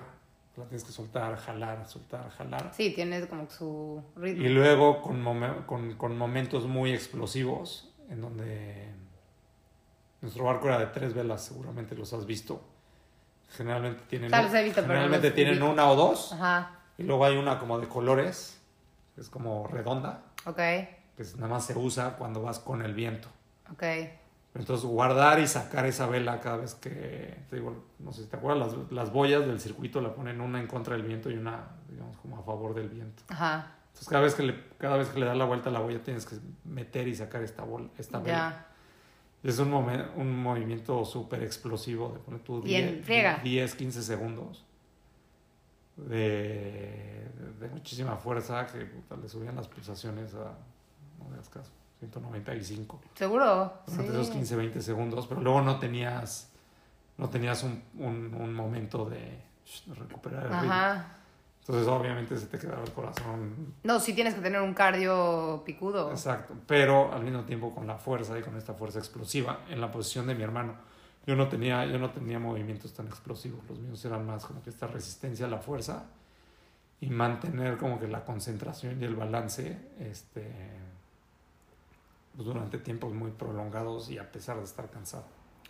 la 0.56 0.64
tienes 0.64 0.84
que 0.84 0.92
soltar, 0.92 1.36
jalar, 1.36 1.86
soltar, 1.86 2.30
jalar. 2.30 2.70
Sí, 2.74 2.92
tienes 2.94 3.26
como 3.26 3.48
su 3.50 4.02
ritmo. 4.16 4.44
Y 4.44 4.48
luego 4.48 5.02
con, 5.02 5.22
con, 5.66 5.94
con, 5.96 6.16
momentos 6.16 6.64
muy 6.66 6.92
explosivos, 6.92 7.94
en 8.08 8.20
donde 8.20 8.90
nuestro 10.20 10.44
barco 10.44 10.68
era 10.68 10.78
de 10.78 10.86
tres 10.86 11.12
velas, 11.12 11.44
seguramente 11.44 11.94
los 11.94 12.12
has 12.12 12.24
visto. 12.24 12.62
Generalmente 13.50 14.02
tienen, 14.08 14.30
generalmente 14.30 15.30
tienen 15.30 15.62
una 15.62 15.90
o 15.90 15.96
dos. 15.96 16.32
Ajá. 16.32 16.80
Y 16.98 17.02
luego 17.02 17.24
hay 17.24 17.36
una 17.36 17.58
como 17.58 17.78
de 17.78 17.88
colores, 17.88 18.60
es 19.16 19.28
como 19.28 19.66
redonda. 19.66 20.22
Ok. 20.46 20.56
Que 20.56 21.24
nada 21.36 21.48
más 21.48 21.66
se 21.66 21.76
usa 21.76 22.16
cuando 22.16 22.42
vas 22.42 22.58
con 22.58 22.82
el 22.82 22.94
viento. 22.94 23.28
Ok. 23.72 23.82
Entonces, 24.58 24.86
guardar 24.86 25.38
y 25.38 25.46
sacar 25.46 25.84
esa 25.86 26.06
vela 26.06 26.40
cada 26.40 26.56
vez 26.58 26.74
que, 26.74 27.44
te 27.48 27.56
digo, 27.56 27.84
no 27.98 28.12
sé 28.12 28.22
si 28.22 28.28
te 28.28 28.36
acuerdas, 28.36 28.72
las, 28.72 28.92
las, 28.92 29.12
boyas 29.12 29.46
del 29.46 29.60
circuito 29.60 30.00
la 30.00 30.14
ponen 30.14 30.40
una 30.40 30.60
en 30.60 30.66
contra 30.66 30.96
del 30.96 31.04
viento 31.04 31.30
y 31.30 31.34
una, 31.34 31.68
digamos, 31.88 32.16
como 32.18 32.38
a 32.38 32.42
favor 32.42 32.74
del 32.74 32.88
viento. 32.88 33.22
Ajá. 33.28 33.74
Entonces, 33.88 34.08
cada 34.08 34.22
vez 34.22 34.34
que 34.34 34.42
le, 34.42 34.64
cada 34.78 34.96
vez 34.96 35.08
que 35.08 35.20
le 35.20 35.26
das 35.26 35.36
la 35.36 35.44
vuelta 35.44 35.68
a 35.68 35.72
la 35.72 35.80
boya 35.80 36.02
tienes 36.02 36.24
que 36.24 36.36
meter 36.64 37.06
y 37.08 37.14
sacar 37.14 37.42
esta, 37.42 37.64
bola, 37.64 37.88
esta 37.98 38.18
vela. 38.18 38.66
Es 39.42 39.58
un, 39.58 39.72
un 39.72 40.42
movimiento 40.42 41.04
súper 41.04 41.42
explosivo 41.42 42.10
de 42.12 42.18
poner 42.18 42.40
tu 42.40 42.62
10, 42.62 43.06
10, 43.42 43.74
15 43.74 44.02
segundos 44.02 44.64
de, 45.96 47.28
de, 47.58 47.68
muchísima 47.68 48.16
fuerza 48.16 48.66
que 48.66 48.88
le 49.20 49.28
subían 49.28 49.56
las 49.56 49.68
pulsaciones 49.68 50.34
a, 50.34 50.56
no 51.18 51.36
das 51.36 51.48
caso. 51.48 51.70
195. 52.00 53.00
¿Seguro? 53.14 53.72
Durante 53.86 54.12
esos 54.12 54.30
15, 54.30 54.56
20 54.56 54.82
segundos, 54.82 55.26
pero 55.26 55.40
luego 55.40 55.62
no 55.62 55.78
tenías, 55.78 56.50
no 57.16 57.28
tenías 57.28 57.62
un, 57.62 57.82
un, 57.98 58.52
momento 58.52 59.04
de, 59.06 59.42
recuperar 59.94 60.46
el 60.46 60.52
ritmo. 60.52 60.72
Ajá. 60.72 61.12
Entonces, 61.60 61.88
obviamente, 61.88 62.36
se 62.38 62.46
te 62.46 62.58
quedaba 62.58 62.84
el 62.84 62.92
corazón. 62.92 63.74
No, 63.82 63.98
sí 63.98 64.12
tienes 64.12 64.34
que 64.34 64.40
tener 64.40 64.60
un 64.60 64.72
cardio 64.72 65.62
picudo. 65.66 66.12
Exacto. 66.12 66.54
Pero 66.64 67.12
al 67.12 67.24
mismo 67.24 67.42
tiempo 67.42 67.74
con 67.74 67.88
la 67.88 67.96
fuerza 67.96 68.38
y 68.38 68.42
con 68.42 68.56
esta 68.56 68.74
fuerza 68.74 69.00
explosiva 69.00 69.60
en 69.68 69.80
la 69.80 69.90
posición 69.90 70.28
de 70.28 70.36
mi 70.36 70.44
hermano. 70.44 70.74
Yo 71.26 71.34
no 71.34 71.48
tenía, 71.48 71.84
yo 71.86 71.98
no 71.98 72.10
tenía 72.10 72.38
movimientos 72.38 72.94
tan 72.94 73.08
explosivos. 73.08 73.60
Los 73.68 73.80
míos 73.80 74.04
eran 74.04 74.24
más 74.24 74.44
como 74.44 74.62
que 74.62 74.70
esta 74.70 74.86
resistencia 74.86 75.46
a 75.46 75.48
la 75.48 75.58
fuerza 75.58 76.04
y 77.00 77.10
mantener 77.10 77.76
como 77.78 77.98
que 77.98 78.06
la 78.06 78.24
concentración 78.24 79.02
y 79.02 79.04
el 79.04 79.16
balance 79.16 79.76
este, 79.98 80.48
durante 82.36 82.78
tiempos 82.78 83.12
muy 83.12 83.30
prolongados 83.30 84.10
y 84.10 84.18
a 84.18 84.30
pesar 84.30 84.56
de 84.58 84.64
estar 84.64 84.88
cansado. 84.90 85.24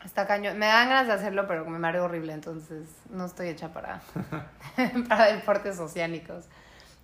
Está 0.05 0.27
cañón. 0.27 0.59
Me 0.59 0.67
dan 0.67 0.89
ganas 0.89 1.07
de 1.07 1.13
hacerlo, 1.15 1.47
pero 1.47 1.65
me 1.65 1.79
mareo 1.79 2.05
horrible, 2.05 2.33
entonces 2.33 2.89
no 3.11 3.25
estoy 3.25 3.49
hecha 3.49 3.73
para, 3.73 4.01
para 5.09 5.27
deportes 5.33 5.79
oceánicos. 5.81 6.45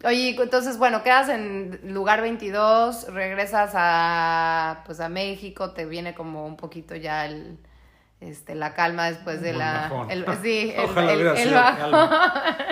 Oye, 0.05 0.37
entonces, 0.41 0.79
bueno, 0.79 1.03
quedas 1.05 1.29
en 1.29 1.79
lugar 1.95 2.21
22, 2.23 3.13
regresas 3.13 3.71
a, 3.75 4.83
pues, 4.85 4.99
a 5.01 5.09
México, 5.09 5.71
te 5.73 5.87
viene 5.87 6.13
como 6.15 6.45
un 6.45 6.57
poquito 6.57 6.97
ya 6.97 7.25
el, 7.25 7.57
este, 8.21 8.57
la 8.57 8.75
calma 8.75 9.07
después 9.07 9.41
de 9.41 9.53
la... 9.53 10.07
el- 10.11 10.27
sí, 10.43 10.73
el, 10.97 10.99
el- 11.09 11.27
el 11.39 11.53
calma. 11.53 12.67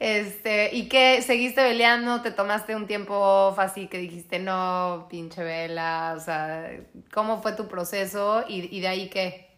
Este, 0.00 0.74
¿y 0.74 0.88
qué? 0.88 1.20
¿Seguiste 1.20 1.60
peleando? 1.60 2.22
¿Te 2.22 2.30
tomaste 2.30 2.74
un 2.74 2.86
tiempo 2.86 3.14
off 3.14 3.58
así 3.58 3.86
que 3.86 3.98
dijiste, 3.98 4.38
no, 4.38 5.06
pinche 5.10 5.44
vela? 5.44 6.14
O 6.16 6.20
sea, 6.20 6.70
¿cómo 7.12 7.42
fue 7.42 7.52
tu 7.52 7.68
proceso? 7.68 8.42
¿Y, 8.48 8.74
y 8.74 8.80
de 8.80 8.88
ahí 8.88 9.10
qué? 9.10 9.50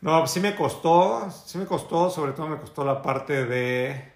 No, 0.00 0.20
pues 0.20 0.30
sí 0.30 0.40
me 0.40 0.54
costó, 0.54 1.28
sí 1.30 1.58
me 1.58 1.66
costó, 1.66 2.10
sobre 2.10 2.32
todo 2.32 2.46
me 2.46 2.58
costó 2.58 2.84
la 2.84 3.02
parte 3.02 3.44
de, 3.44 4.12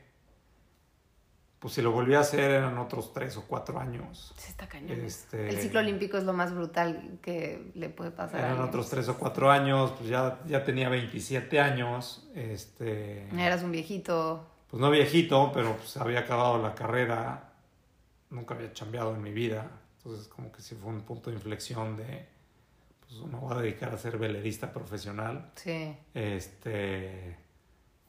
pues 1.61 1.75
si 1.75 1.83
lo 1.83 1.93
volví 1.93 2.15
a 2.15 2.21
hacer 2.21 2.51
eran 2.51 2.79
otros 2.79 3.13
tres 3.13 3.37
o 3.37 3.45
cuatro 3.47 3.79
años. 3.79 4.33
Sí, 4.37 4.51
está 4.51 4.67
cañón. 4.67 5.01
Este, 5.05 5.49
El 5.49 5.59
ciclo 5.59 5.81
olímpico 5.81 6.17
es 6.17 6.25
lo 6.25 6.33
más 6.33 6.55
brutal 6.55 7.19
que 7.23 7.73
le 7.75 7.91
puede 7.91 8.13
pasar. 8.13 8.41
Eran 8.41 8.61
otros 8.61 8.89
tres 8.89 9.09
o 9.09 9.19
cuatro 9.19 9.51
años, 9.51 9.93
pues 9.99 10.09
ya, 10.09 10.39
ya 10.47 10.65
tenía 10.65 10.89
27 10.89 11.59
años, 11.59 12.29
este, 12.35 13.29
Eras 13.37 13.63
un 13.63 13.73
viejito. 13.73 14.47
Pues 14.71 14.81
no 14.81 14.91
viejito, 14.91 15.51
pero 15.53 15.77
pues 15.77 15.97
había 15.97 16.21
acabado 16.21 16.63
la 16.63 16.75
carrera, 16.75 17.53
nunca 18.31 18.55
había 18.55 18.73
chambeado 18.73 19.15
en 19.15 19.23
mi 19.23 19.33
vida, 19.33 19.71
entonces 19.99 20.29
como 20.29 20.53
que 20.53 20.63
sí 20.63 20.77
fue 20.77 20.91
un 20.91 21.03
punto 21.03 21.31
de 21.31 21.37
inflexión 21.37 21.97
de, 21.97 22.27
pues 23.01 23.21
me 23.21 23.39
voy 23.39 23.53
a 23.53 23.61
dedicar 23.61 23.93
a 23.93 23.99
ser 23.99 24.17
velerista 24.17 24.73
profesional. 24.73 25.51
Sí. 25.57 25.97
este 26.15 27.37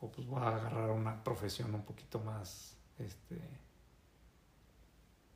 o 0.01 0.12
pues 0.12 0.28
voy 0.28 0.41
a 0.41 0.47
agarrar 0.47 0.89
una 0.89 1.24
profesión 1.24 1.74
un 1.76 1.84
poquito 1.84 2.20
más 2.20 2.76
este 2.97 3.39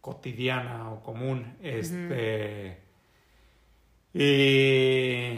cotidiana 0.01 0.91
o 0.91 1.03
común 1.03 1.55
este 1.61 2.81
y 4.13 5.37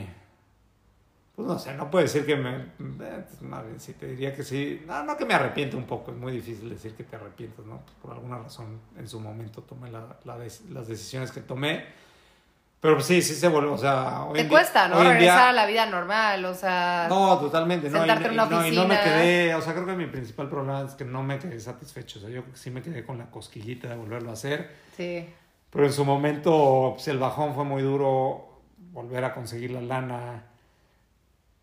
pues 1.38 1.48
no 1.48 1.60
sé 1.60 1.74
no 1.76 1.90
puedo 1.92 2.02
decir 2.04 2.26
que 2.26 2.36
me 2.36 2.56
eh, 2.56 2.66
pues, 2.80 3.42
más 3.44 3.64
bien 3.64 3.80
sí 3.80 3.94
te 3.94 4.08
diría 4.08 4.34
que 4.34 4.44
sí 4.44 4.82
no 4.88 5.04
no 5.04 5.16
que 5.16 5.24
me 5.24 5.36
arrepiento 5.36 5.78
un 5.78 5.84
poco 5.86 6.10
es 6.12 6.18
muy 6.18 6.32
difícil 6.32 6.68
decir 6.68 6.94
que 6.96 7.04
te 7.04 7.16
arrepientas 7.16 7.64
no 7.66 7.78
Pues, 7.86 7.96
por 8.02 8.12
alguna 8.12 8.40
razón 8.40 8.80
en 8.98 9.08
su 9.08 9.20
momento 9.20 9.62
tomé 9.62 9.92
la- 9.92 10.18
la 10.26 10.36
des- 10.40 10.66
las 10.72 10.88
decisiones 10.88 11.32
que 11.32 11.42
tomé 11.42 11.86
pero 12.82 12.96
pues, 12.96 13.06
sí 13.06 13.22
sí 13.22 13.36
se 13.36 13.48
vuelve 13.50 13.70
o 13.70 13.78
sea 13.78 14.24
hoy 14.26 14.34
Te 14.34 14.42
en 14.42 14.48
cuesta, 14.50 14.88
¿no? 14.88 14.96
hoy 14.98 15.06
en 15.06 15.12
día- 15.20 15.34
Regresar 15.34 15.50
a 15.50 15.54
la 15.54 15.66
vida 15.68 15.86
normal, 15.86 16.44
o 16.46 16.54
sea... 16.56 17.06
no, 17.10 17.38
totalmente. 17.40 17.88
No, 17.90 17.98
y, 17.98 18.00
sentarte 18.00 18.26
en 18.28 18.34
una 18.34 18.46
y 18.46 18.50
no, 18.50 18.68
y 18.68 18.76
no 18.76 18.88
me 18.88 19.00
quedé, 19.02 19.56
o 19.56 19.62
sea, 19.62 19.74
creo 19.74 19.86
que 19.88 19.94
mi 19.94 20.06
principal 20.08 20.48
problema 20.50 20.84
es 20.88 20.94
que 20.94 21.04
no 21.04 21.22
me 21.24 21.40
quedé 21.40 21.60
satisfecho. 21.60 22.20
O 22.20 22.22
sea, 22.22 22.30
yo 22.32 22.44
sí 22.54 22.70
me 22.70 22.82
quedé 22.84 23.04
con 23.04 23.18
la 23.18 23.32
cosquillita 23.32 23.90
de 23.90 23.96
volverlo 23.96 24.30
a 24.30 24.34
hacer. 24.34 24.72
Sí. 24.96 25.28
Pero 25.72 25.86
en 25.88 25.92
su 25.92 26.06
momento, 26.06 26.92
pues 26.96 27.08
el 27.08 27.18
bajón 27.18 27.56
fue 27.56 27.64
muy 27.64 27.82
duro, 27.82 28.62
volver 28.92 29.24
a 29.26 29.34
conseguir 29.34 29.72
la 29.72 29.82
lana. 29.82 30.44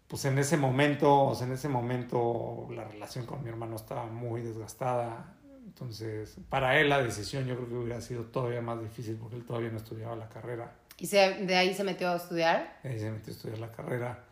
Pues 0.08 0.24
en 0.26 0.38
ese 0.38 0.56
momento, 0.56 1.24
o 1.24 1.34
sea, 1.34 1.46
en 1.46 1.54
ese 1.54 1.68
momento 1.68 2.68
la 2.70 2.84
relación 2.84 3.26
con 3.26 3.42
mi 3.42 3.48
hermano 3.48 3.76
estaba 3.76 4.06
muy 4.06 4.42
desgastada. 4.42 5.34
Entonces, 5.64 6.36
para 6.48 6.78
él 6.78 6.88
la 6.88 7.02
decisión 7.02 7.46
yo 7.46 7.56
creo 7.56 7.68
que 7.68 7.74
hubiera 7.74 8.00
sido 8.00 8.24
todavía 8.24 8.60
más 8.60 8.80
difícil 8.80 9.16
porque 9.16 9.36
él 9.36 9.44
todavía 9.44 9.70
no 9.70 9.78
estudiaba 9.78 10.14
la 10.14 10.28
carrera. 10.28 10.72
¿Y 10.98 11.06
se, 11.06 11.16
de 11.16 11.56
ahí 11.56 11.74
se 11.74 11.82
metió 11.84 12.10
a 12.10 12.16
estudiar? 12.16 12.78
Ahí 12.84 12.98
se 13.00 13.10
metió 13.10 13.32
a 13.32 13.36
estudiar 13.36 13.58
la 13.58 13.72
carrera. 13.72 14.24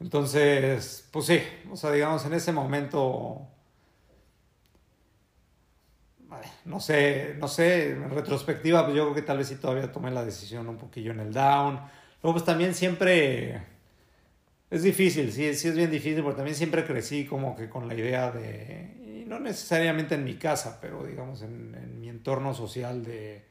Entonces, 0.00 1.08
pues 1.10 1.26
sí, 1.26 1.40
o 1.70 1.76
sea, 1.76 1.90
digamos, 1.90 2.24
en 2.26 2.34
ese 2.34 2.52
momento, 2.52 3.48
no 6.64 6.80
sé, 6.80 7.36
no 7.38 7.48
sé, 7.48 7.92
en 7.92 8.10
retrospectiva, 8.10 8.84
pues 8.84 8.96
yo 8.96 9.04
creo 9.04 9.14
que 9.14 9.22
tal 9.22 9.38
vez 9.38 9.48
sí 9.48 9.56
todavía 9.56 9.90
tomé 9.92 10.10
la 10.10 10.24
decisión 10.24 10.68
un 10.68 10.76
poquillo 10.76 11.12
en 11.12 11.20
el 11.20 11.32
down. 11.32 11.80
Luego, 12.22 12.34
pues 12.34 12.44
también 12.44 12.74
siempre, 12.74 13.62
es 14.74 14.82
difícil, 14.82 15.30
sí, 15.32 15.54
sí 15.54 15.68
es 15.68 15.76
bien 15.76 15.90
difícil, 15.90 16.22
porque 16.22 16.36
también 16.36 16.56
siempre 16.56 16.84
crecí 16.84 17.26
como 17.26 17.54
que 17.54 17.68
con 17.68 17.86
la 17.86 17.94
idea 17.94 18.30
de, 18.32 19.20
y 19.22 19.24
no 19.24 19.38
necesariamente 19.38 20.16
en 20.16 20.24
mi 20.24 20.34
casa, 20.36 20.78
pero 20.80 21.04
digamos 21.04 21.42
en, 21.42 21.74
en 21.74 22.00
mi 22.00 22.08
entorno 22.08 22.52
social 22.54 23.04
de, 23.04 23.44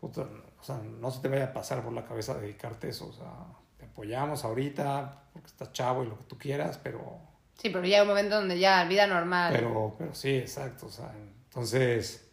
puta, 0.00 0.22
o 0.60 0.62
sea, 0.62 0.76
no 1.00 1.10
se 1.10 1.20
te 1.20 1.28
vaya 1.28 1.46
a 1.46 1.52
pasar 1.52 1.82
por 1.82 1.92
la 1.92 2.04
cabeza 2.04 2.34
dedicarte 2.38 2.90
eso, 2.90 3.08
o 3.08 3.12
sea, 3.12 3.26
te 3.76 3.86
apoyamos 3.86 4.44
ahorita 4.44 5.24
porque 5.32 5.48
estás 5.48 5.72
chavo 5.72 6.04
y 6.04 6.06
lo 6.06 6.16
que 6.18 6.24
tú 6.24 6.38
quieras, 6.38 6.78
pero, 6.82 7.18
Sí, 7.56 7.70
pero 7.70 7.84
llega 7.84 8.02
un 8.02 8.08
momento 8.08 8.36
donde 8.36 8.58
ya, 8.58 8.84
vida 8.84 9.06
normal. 9.06 9.52
pero, 9.54 9.94
pero 9.98 10.14
sí, 10.14 10.36
exacto, 10.36 10.86
o 10.86 10.90
sea, 10.90 11.12
entonces, 11.48 12.28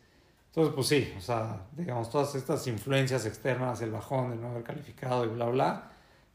entonces 0.48 0.74
pues 0.74 0.88
sí, 0.88 1.14
o 1.18 1.22
sea, 1.22 1.62
digamos, 1.74 2.10
todas 2.10 2.36
estas 2.36 2.66
influencias 2.68 3.26
externas, 3.26 3.82
el 3.82 3.92
bajón, 3.92 4.34
el 4.34 4.42
no 4.42 4.50
haber 4.50 4.64
calificado 4.64 5.26
y 5.26 5.30
bla, 5.30 5.46
bla, 5.46 5.92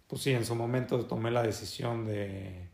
pues 0.08 0.22
sí, 0.22 0.32
en 0.32 0.44
su 0.44 0.54
momento 0.54 1.04
tomé 1.06 1.30
la 1.30 1.42
decisión 1.42 2.06
de, 2.06 2.68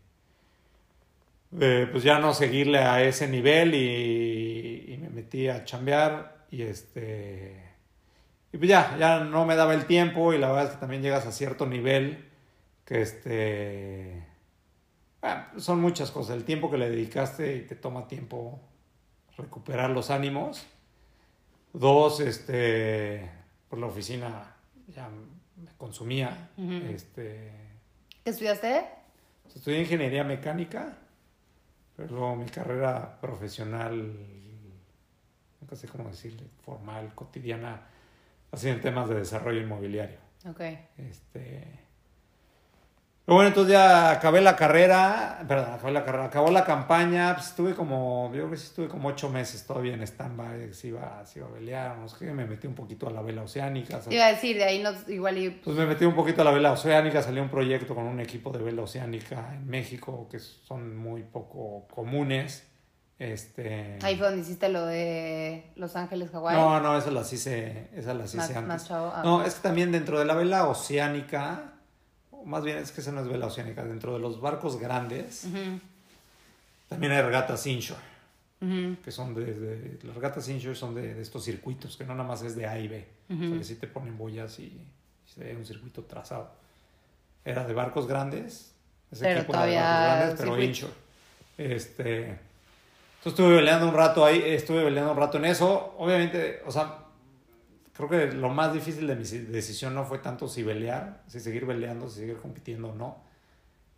de 1.51 1.87
pues 1.87 2.03
ya 2.03 2.19
no 2.19 2.35
seguirle 2.35 2.79
a 2.79 3.03
ese 3.03 3.29
nivel 3.29 3.75
y, 3.75 4.99
me 5.01 5.09
metí 5.09 5.49
a 5.49 5.65
chambear 5.65 6.47
y 6.51 6.63
este 6.63 7.61
y 8.53 8.59
pues 8.59 8.69
ya, 8.69 8.97
ya 8.99 9.21
no 9.21 9.47
me 9.47 9.57
daba 9.57 9.75
el 9.75 9.87
tiempo 9.87 10.33
y 10.33 10.39
la 10.39 10.49
verdad 10.49 10.65
es 10.67 10.71
que 10.73 10.81
también 10.81 11.03
llegas 11.03 11.27
a 11.27 11.33
cierto 11.33 11.67
nivel 11.67 12.29
que 12.85 13.03
este 13.03 14.27
bueno, 15.21 15.45
son 15.57 15.81
muchas 15.81 16.11
cosas, 16.11 16.37
el 16.37 16.45
tiempo 16.45 16.71
que 16.71 16.79
le 16.79 16.91
dedicaste 16.91 17.57
y 17.57 17.61
te 17.63 17.77
toma 17.77 18.09
tiempo 18.09 18.61
recuperar 19.37 19.91
los 19.91 20.11
ánimos. 20.11 20.67
Dos, 21.73 22.21
este, 22.21 23.31
por 23.69 23.79
la 23.79 23.87
oficina 23.87 24.57
me 25.63 25.71
consumía. 25.77 26.51
Este, 26.57 27.51
¿Qué 28.25 28.31
estudiaste? 28.31 28.85
estudié 29.55 29.81
ingeniería 29.81 30.25
mecánica, 30.25 30.97
pero 31.97 32.09
luego 32.09 32.37
mi 32.37 32.47
carrera 32.47 33.21
profesional, 33.21 34.17
nunca 35.61 35.77
sé 35.77 35.89
cómo 35.89 36.09
decirle, 36.09 36.45
formal, 36.65 37.15
cotidiana, 37.15 37.87
ha 38.51 38.57
sido 38.57 38.75
en 38.75 38.81
temas 38.81 39.09
de 39.09 39.17
desarrollo 39.17 39.61
inmobiliario. 39.61 40.19
Ok. 40.49 40.61
Este. 40.97 41.82
Pero 43.33 43.37
bueno, 43.37 43.49
entonces 43.49 43.73
ya 43.73 44.11
acabé 44.11 44.43
la 44.43 44.57
carrera, 44.57 45.43
perdón, 45.49 45.73
acabé 45.73 45.93
la 45.93 46.05
carrera, 46.05 46.25
acabó 46.27 46.51
la 46.51 46.65
campaña, 46.67 47.35
pues 47.35 47.47
estuve 47.47 47.75
como, 47.75 48.27
yo 48.27 48.41
creo 48.41 48.51
que 48.51 48.59
sí 48.59 48.67
estuve 48.67 48.89
como 48.89 49.09
ocho 49.09 49.31
meses 49.31 49.67
todavía 49.67 49.95
en 49.95 50.03
stand-by, 50.03 50.75
se 50.75 50.89
iba, 50.89 51.25
se 51.25 51.39
iba 51.39 51.49
a 51.49 51.51
velear, 51.53 51.97
no 51.97 52.11
sé 52.11 52.27
qué, 52.27 52.33
me 52.35 52.45
metí 52.45 52.67
un 52.67 52.75
poquito 52.75 53.09
a 53.09 53.11
la 53.11 53.23
vela 53.23 53.41
oceánica, 53.41 54.01
iba 54.11 54.27
a 54.27 54.33
decir, 54.33 54.59
de 54.59 54.65
ahí 54.65 54.83
no, 54.83 54.91
igual 55.09 55.39
y... 55.39 55.49
pues 55.49 55.75
me 55.75 55.87
metí 55.87 56.05
un 56.05 56.15
poquito 56.15 56.43
a 56.43 56.45
la 56.45 56.51
vela 56.51 56.73
oceánica, 56.73 57.23
salió 57.23 57.43
un 57.43 57.49
proyecto 57.49 57.95
con 57.95 58.05
un 58.05 58.21
equipo 58.21 58.51
de 58.51 58.63
vela 58.63 58.83
oceánica 58.83 59.55
en 59.55 59.67
México 59.67 60.29
que 60.31 60.39
son 60.39 60.95
muy 60.95 61.23
poco 61.23 61.89
comunes, 61.89 62.69
este... 63.19 63.99
Ahí 64.03 64.17
fue 64.17 64.27
donde 64.27 64.43
hiciste 64.43 64.69
lo 64.69 64.85
de 64.85 65.73
Los 65.77 65.97
Ángeles, 65.97 66.31
Hawái. 66.33 66.55
No, 66.55 66.81
no, 66.81 66.99
esas 66.99 67.15
las 67.15 67.33
hice, 67.33 67.89
esas 67.95 68.15
las 68.15 68.29
hice 68.29 68.37
más, 68.37 68.51
antes. 68.51 68.69
más 68.69 68.89
chavo. 68.89 69.11
Ah, 69.15 69.23
No, 69.25 69.43
es 69.43 69.55
que 69.55 69.63
también 69.63 69.91
dentro 69.91 70.19
de 70.19 70.27
la 70.27 70.35
vela 70.35 70.67
oceánica, 70.67 71.72
más 72.45 72.65
bien 72.65 72.79
es 72.79 72.93
que 72.93 73.01
esa 73.01 73.13
no 73.13 73.21
es 73.21 73.29
vela 73.29 73.47
oceánica, 73.47 73.85
dentro 73.85 74.13
de 74.15 74.19
los 74.21 74.41
barcos 74.41 74.79
grandes 74.79 75.47
también 76.89 77.13
hay 77.13 77.23
regatas 77.23 77.67
inshore, 77.67 78.01
que 79.05 79.11
son 79.11 79.35
de, 79.35 79.47
de- 79.47 79.99
las 80.05 80.15
regatas 80.15 80.49
inshore 80.49 80.75
son 80.75 80.95
de, 80.95 81.15
de 81.15 81.23
estos 81.23 81.43
circuitos, 81.45 81.97
que 81.97 82.05
no 82.05 82.15
nada 82.15 82.29
más 82.29 82.43
es 82.43 82.55
de 82.55 82.67
A 82.67 82.79
y 82.79 82.89
B, 82.89 83.07
o 83.31 83.37
sea 83.39 83.59
que 83.59 83.65
sí 83.65 83.75
te 83.77 83.87
ponen 83.87 84.17
boyas 84.19 84.59
y, 84.59 84.65
y 84.65 84.87
se 85.27 85.43
ve 85.45 85.57
un 85.57 85.65
circuito 85.67 86.03
trazado. 86.05 86.51
Era 87.45 87.65
de 87.65 87.73
barcos 87.75 88.07
grandes, 88.07 88.73
ese 89.11 89.25
Pero 89.25 89.41
equipo 89.41 89.55
era 89.55 89.65
de 89.67 89.75
barcos 89.77 90.05
grandes, 90.05 90.35
pero 90.39 90.51
circuito. 90.53 90.69
inshore. 90.71 90.93
Este, 91.59 92.19
entonces 92.21 92.39
estuve 93.25 93.57
peleando 93.57 93.89
un 93.89 93.95
rato 93.95 94.25
ahí, 94.25 94.43
estuve 94.45 94.85
peleando 94.85 95.13
un 95.13 95.19
rato 95.19 95.39
en 95.39 95.45
eso, 95.47 95.95
obviamente, 95.99 96.63
o 96.67 96.71
sea, 96.71 96.99
creo 97.97 98.09
que 98.09 98.33
lo 98.33 98.49
más 98.51 98.73
difícil 98.73 99.07
de 99.07 99.17
mi 99.17 99.25
si- 99.25 99.39
decisión 99.39 99.95
no 99.95 100.05
fue 100.05 100.19
tanto 100.19 100.49
si 100.49 100.63
velear, 100.63 101.23
si 101.27 101.41
seguir 101.41 101.67
veleando, 101.67 102.09
si 102.09 102.21
seguir 102.21 102.37
compitiendo 102.37 102.91
o 102.91 102.95
no. 102.95 103.23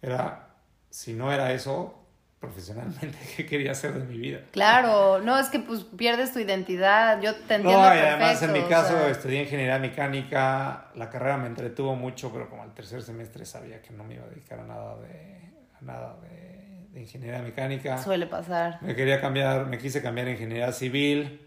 Era, 0.02 0.48
si 0.90 1.14
no 1.14 1.32
era 1.32 1.52
eso, 1.52 2.00
profesionalmente 2.40 3.16
qué 3.36 3.46
quería 3.46 3.72
hacer 3.72 3.94
de 3.94 4.04
mi 4.04 4.18
vida. 4.18 4.40
Claro, 4.50 5.20
no, 5.20 5.38
es 5.38 5.48
que 5.48 5.60
pues 5.60 5.84
pierdes 5.84 6.32
tu 6.32 6.40
identidad, 6.40 7.20
yo 7.22 7.34
te 7.34 7.54
entiendo 7.54 7.70
No, 7.80 7.86
y 7.86 7.98
perfecto. 7.98 8.24
además 8.24 8.42
en 8.42 8.52
mi 8.52 8.58
o 8.60 8.68
caso 8.68 8.88
sea, 8.88 9.08
estudié 9.08 9.42
ingeniería 9.42 9.78
mecánica, 9.78 10.90
la 10.94 11.08
carrera 11.08 11.38
me 11.38 11.46
entretuvo 11.46 11.94
mucho, 11.96 12.30
pero 12.32 12.50
como 12.50 12.62
al 12.62 12.74
tercer 12.74 13.02
semestre 13.02 13.46
sabía 13.46 13.80
que 13.80 13.92
no 13.92 14.04
me 14.04 14.14
iba 14.16 14.24
a 14.24 14.28
dedicar 14.28 14.58
a 14.60 14.64
nada 14.64 14.96
de, 14.98 15.50
a 15.80 15.82
nada 15.82 16.16
de, 16.20 16.88
de 16.92 17.00
ingeniería 17.00 17.40
mecánica. 17.40 17.96
suele 18.02 18.26
pasar. 18.26 18.78
Me 18.82 18.94
quería 18.94 19.20
cambiar, 19.22 19.66
me 19.66 19.78
quise 19.78 20.02
cambiar 20.02 20.26
a 20.28 20.32
ingeniería 20.32 20.70
civil, 20.72 21.40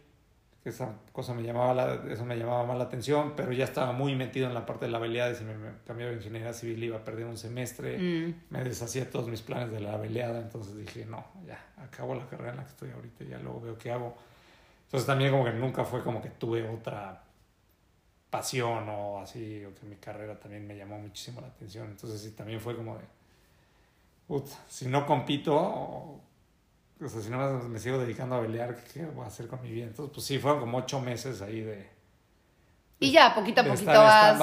esa 0.70 0.93
cosa 1.11 1.34
me 1.34 1.43
llamaba 1.43 1.74
la- 1.74 2.11
eso 2.11 2.26
me 2.26 2.36
llamaba 2.38 2.65
más 2.65 2.78
la 2.78 2.86
atención, 2.86 3.34
pero 3.36 3.51
ya 3.51 3.63
estaba 3.65 3.91
muy 3.91 4.15
metido 4.15 4.47
en 4.47 4.53
la 4.53 4.65
parte 4.65 4.86
de 4.86 4.91
la 4.91 4.97
habilidad 4.97 5.32
y 5.32 5.36
si 5.36 5.43
me, 5.43 5.55
me 5.57 5.70
cambiaba 5.86 6.11
a 6.11 6.15
ingeniería 6.15 6.53
civil 6.53 6.84
iba 6.84 6.97
a 6.97 7.03
perder 7.03 7.26
un 7.26 7.38
semestre, 7.38 7.97
Mm. 7.97 8.36
me 8.49 8.63
deshacía 8.63 9.05
de 9.05 9.11
todos 9.11 9.28
mis 9.30 9.41
planes 9.41 9.72
de 9.72 9.80
la 9.80 9.93
habilidad, 9.93 10.36
entonces 10.39 10.76
dije, 10.76 11.05
no, 11.05 11.26
ya, 11.45 11.59
acabo 11.78 12.15
la 12.15 12.26
carrera 12.28 12.51
en 12.51 12.57
la 12.57 12.63
que 12.63 12.70
estoy 12.72 12.91
ahorita, 12.91 13.24
ya 13.26 13.39
luego 13.39 13.61
veo 13.61 13.78
qué 13.78 13.91
hago. 13.91 14.15
Entonces 14.86 15.05
también 15.05 15.32
como 15.32 15.43
que 15.45 15.51
nunca 15.53 15.84
fue 15.84 16.01
como 16.03 16.22
que 16.22 16.30
tuve 16.30 16.68
otra 16.68 17.22
pasión 18.30 18.88
o 18.89 19.20
así, 19.22 19.63
o 19.65 19.74
que 19.74 19.86
mi 19.86 19.95
carrera 19.95 20.38
también 20.39 20.68
me 20.68 20.76
llamó 20.76 20.97
muchísimo 20.99 21.41
la 21.41 21.47
atención, 21.47 21.88
entonces 21.88 22.22
sí, 22.22 22.32
también 22.32 22.59
fue 22.59 22.76
como 22.76 22.95
de, 22.97 23.03
"Puta, 24.28 24.51
si 24.68 24.88
no 24.88 25.05
compito, 25.05 26.20
o, 27.04 27.08
sea, 27.10 27.22
si 27.22 27.30
no 27.30 27.38
me- 27.38 27.70
me 27.70 27.80
sigo 27.80 27.98
dedicando 27.98 28.36
a 28.36 28.41
pelear, 28.41 28.76
¿qué 28.93 29.06
voy 29.06 29.24
a 29.24 29.28
hacer 29.28 29.48
con 29.48 29.62
mi 29.62 29.72
vida? 29.72 29.86
Entonces, 29.86 30.12
pues 30.14 30.26
sí, 30.26 30.39
fueron 30.39 30.60
como 30.60 30.78
ocho 30.80 31.00
meses 31.00 31.41
ahí 31.41 31.62
de... 31.62 31.98
Y 33.00 33.12
ya, 33.12 33.36
poquito 33.36 33.62
a 33.62 33.64
poquito 33.64 33.91
vas, 33.91 34.39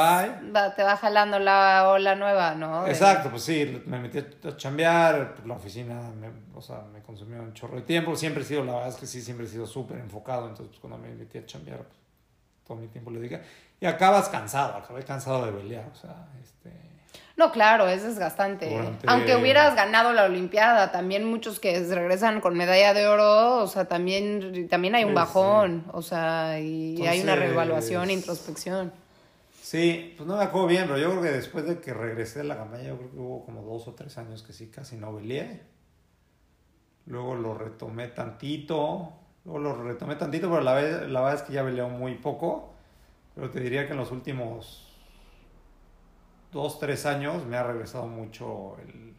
va- 0.55 0.75
te 0.77 0.85
va 0.85 0.97
jalando 0.97 1.41
la 1.41 1.89
ola 1.89 2.15
nueva, 2.15 2.55
¿no? 2.55 2.87
Exacto, 2.87 3.29
pues 3.31 3.43
sí, 3.43 3.83
me 3.87 3.99
metí 3.99 4.19
a 4.19 4.57
chambear, 4.57 5.35
pues, 5.35 5.47
la 5.47 5.55
oficina, 5.55 6.01
me, 6.21 6.29
o 6.55 6.63
sea, 6.63 6.83
me 6.93 7.03
consumió 7.03 7.43
un 7.43 7.53
chorro 7.53 7.75
de 7.75 7.83
tiempo, 7.83 8.15
siempre 8.15 8.45
he 8.45 8.47
sido, 8.47 8.65
la 8.65 8.75
verdad 8.75 8.91
es 8.91 8.97
que 8.97 9.07
sí, 9.07 9.21
siempre 9.23 9.47
he 9.47 9.49
sido 9.49 9.67
súper 9.67 9.99
enfocado, 9.99 10.43
entonces 10.49 10.69
pues, 10.69 10.79
cuando 10.81 10.99
me 10.99 11.13
metí 11.13 11.39
a 11.39 11.45
chambear, 11.47 11.79
pues, 11.79 11.99
todo 12.65 12.77
mi 12.77 12.87
tiempo 12.87 13.11
le 13.11 13.19
dediqué. 13.19 13.43
Y 13.81 13.87
acabas 13.87 14.29
cansado, 14.29 14.77
acabé 14.77 15.03
cansado 15.03 15.45
de 15.47 15.53
pelear, 15.53 15.89
o 15.93 15.95
sea, 15.97 16.29
este... 16.41 16.71
No, 17.37 17.51
claro, 17.51 17.89
es 17.89 18.05
desgastante. 18.05 18.70
Durante- 18.70 19.09
Aunque 19.09 19.35
hubieras 19.37 19.74
ganado 19.74 20.12
la 20.12 20.24
Olimpiada, 20.24 20.93
también 20.93 21.24
muchos 21.24 21.59
que 21.59 21.80
regresan 21.85 22.41
con 22.41 22.57
medalla 22.57 22.95
de 22.95 23.09
oro, 23.09 23.57
o 23.57 23.66
sea, 23.66 23.87
también, 23.87 24.68
también 24.68 24.95
hay 24.95 25.03
un 25.03 25.11
Sí, 25.11 25.14
bajón, 25.16 25.85
o 25.93 26.01
sea, 26.01 26.61
y 26.61 27.05
hay 27.07 27.20
una 27.22 27.35
reevaluación, 27.35 28.11
introspección. 28.11 28.93
Sí, 29.61 30.14
pues 30.16 30.28
no 30.28 30.37
me 30.37 30.45
acuerdo 30.45 30.68
bien, 30.68 30.85
pero 30.87 30.99
yo 30.99 31.11
creo 31.11 31.22
que 31.22 31.30
después 31.32 31.66
de 31.66 31.80
que 31.80 31.93
regresé 31.93 32.41
de 32.41 32.45
la 32.45 32.57
campaña, 32.57 32.85
yo 32.85 32.99
creo 32.99 33.11
que 33.11 33.16
hubo 33.18 33.45
como 33.45 33.62
dos 33.62 33.89
o 33.89 33.95
tres 33.95 34.16
años 34.18 34.43
que 34.45 34.53
sí 34.53 34.68
casi 34.68 34.95
no 34.97 35.16
peleé. 35.16 35.62
Luego 37.07 37.35
lo 37.35 37.55
retomé 37.55 38.09
tantito, 38.09 39.12
luego 39.45 39.59
lo 39.59 39.82
retomé 39.82 40.16
tantito, 40.16 40.49
pero 40.49 40.62
la, 40.62 40.74
vez, 40.74 41.09
la 41.09 41.20
verdad 41.20 41.41
es 41.41 41.43
que 41.43 41.53
ya 41.55 41.64
peleó 41.64 41.89
muy 41.89 42.14
poco. 42.14 42.72
Pero 43.35 43.51
te 43.51 43.59
diría 43.61 43.87
que 43.87 43.93
en 43.93 43.99
los 43.99 44.12
últimos 44.12 44.93
dos, 46.55 46.79
tres 46.79 47.05
años 47.05 47.45
me 47.45 47.59
ha 47.59 47.63
regresado 47.63 48.07
mucho 48.07 48.77
el, 48.79 49.15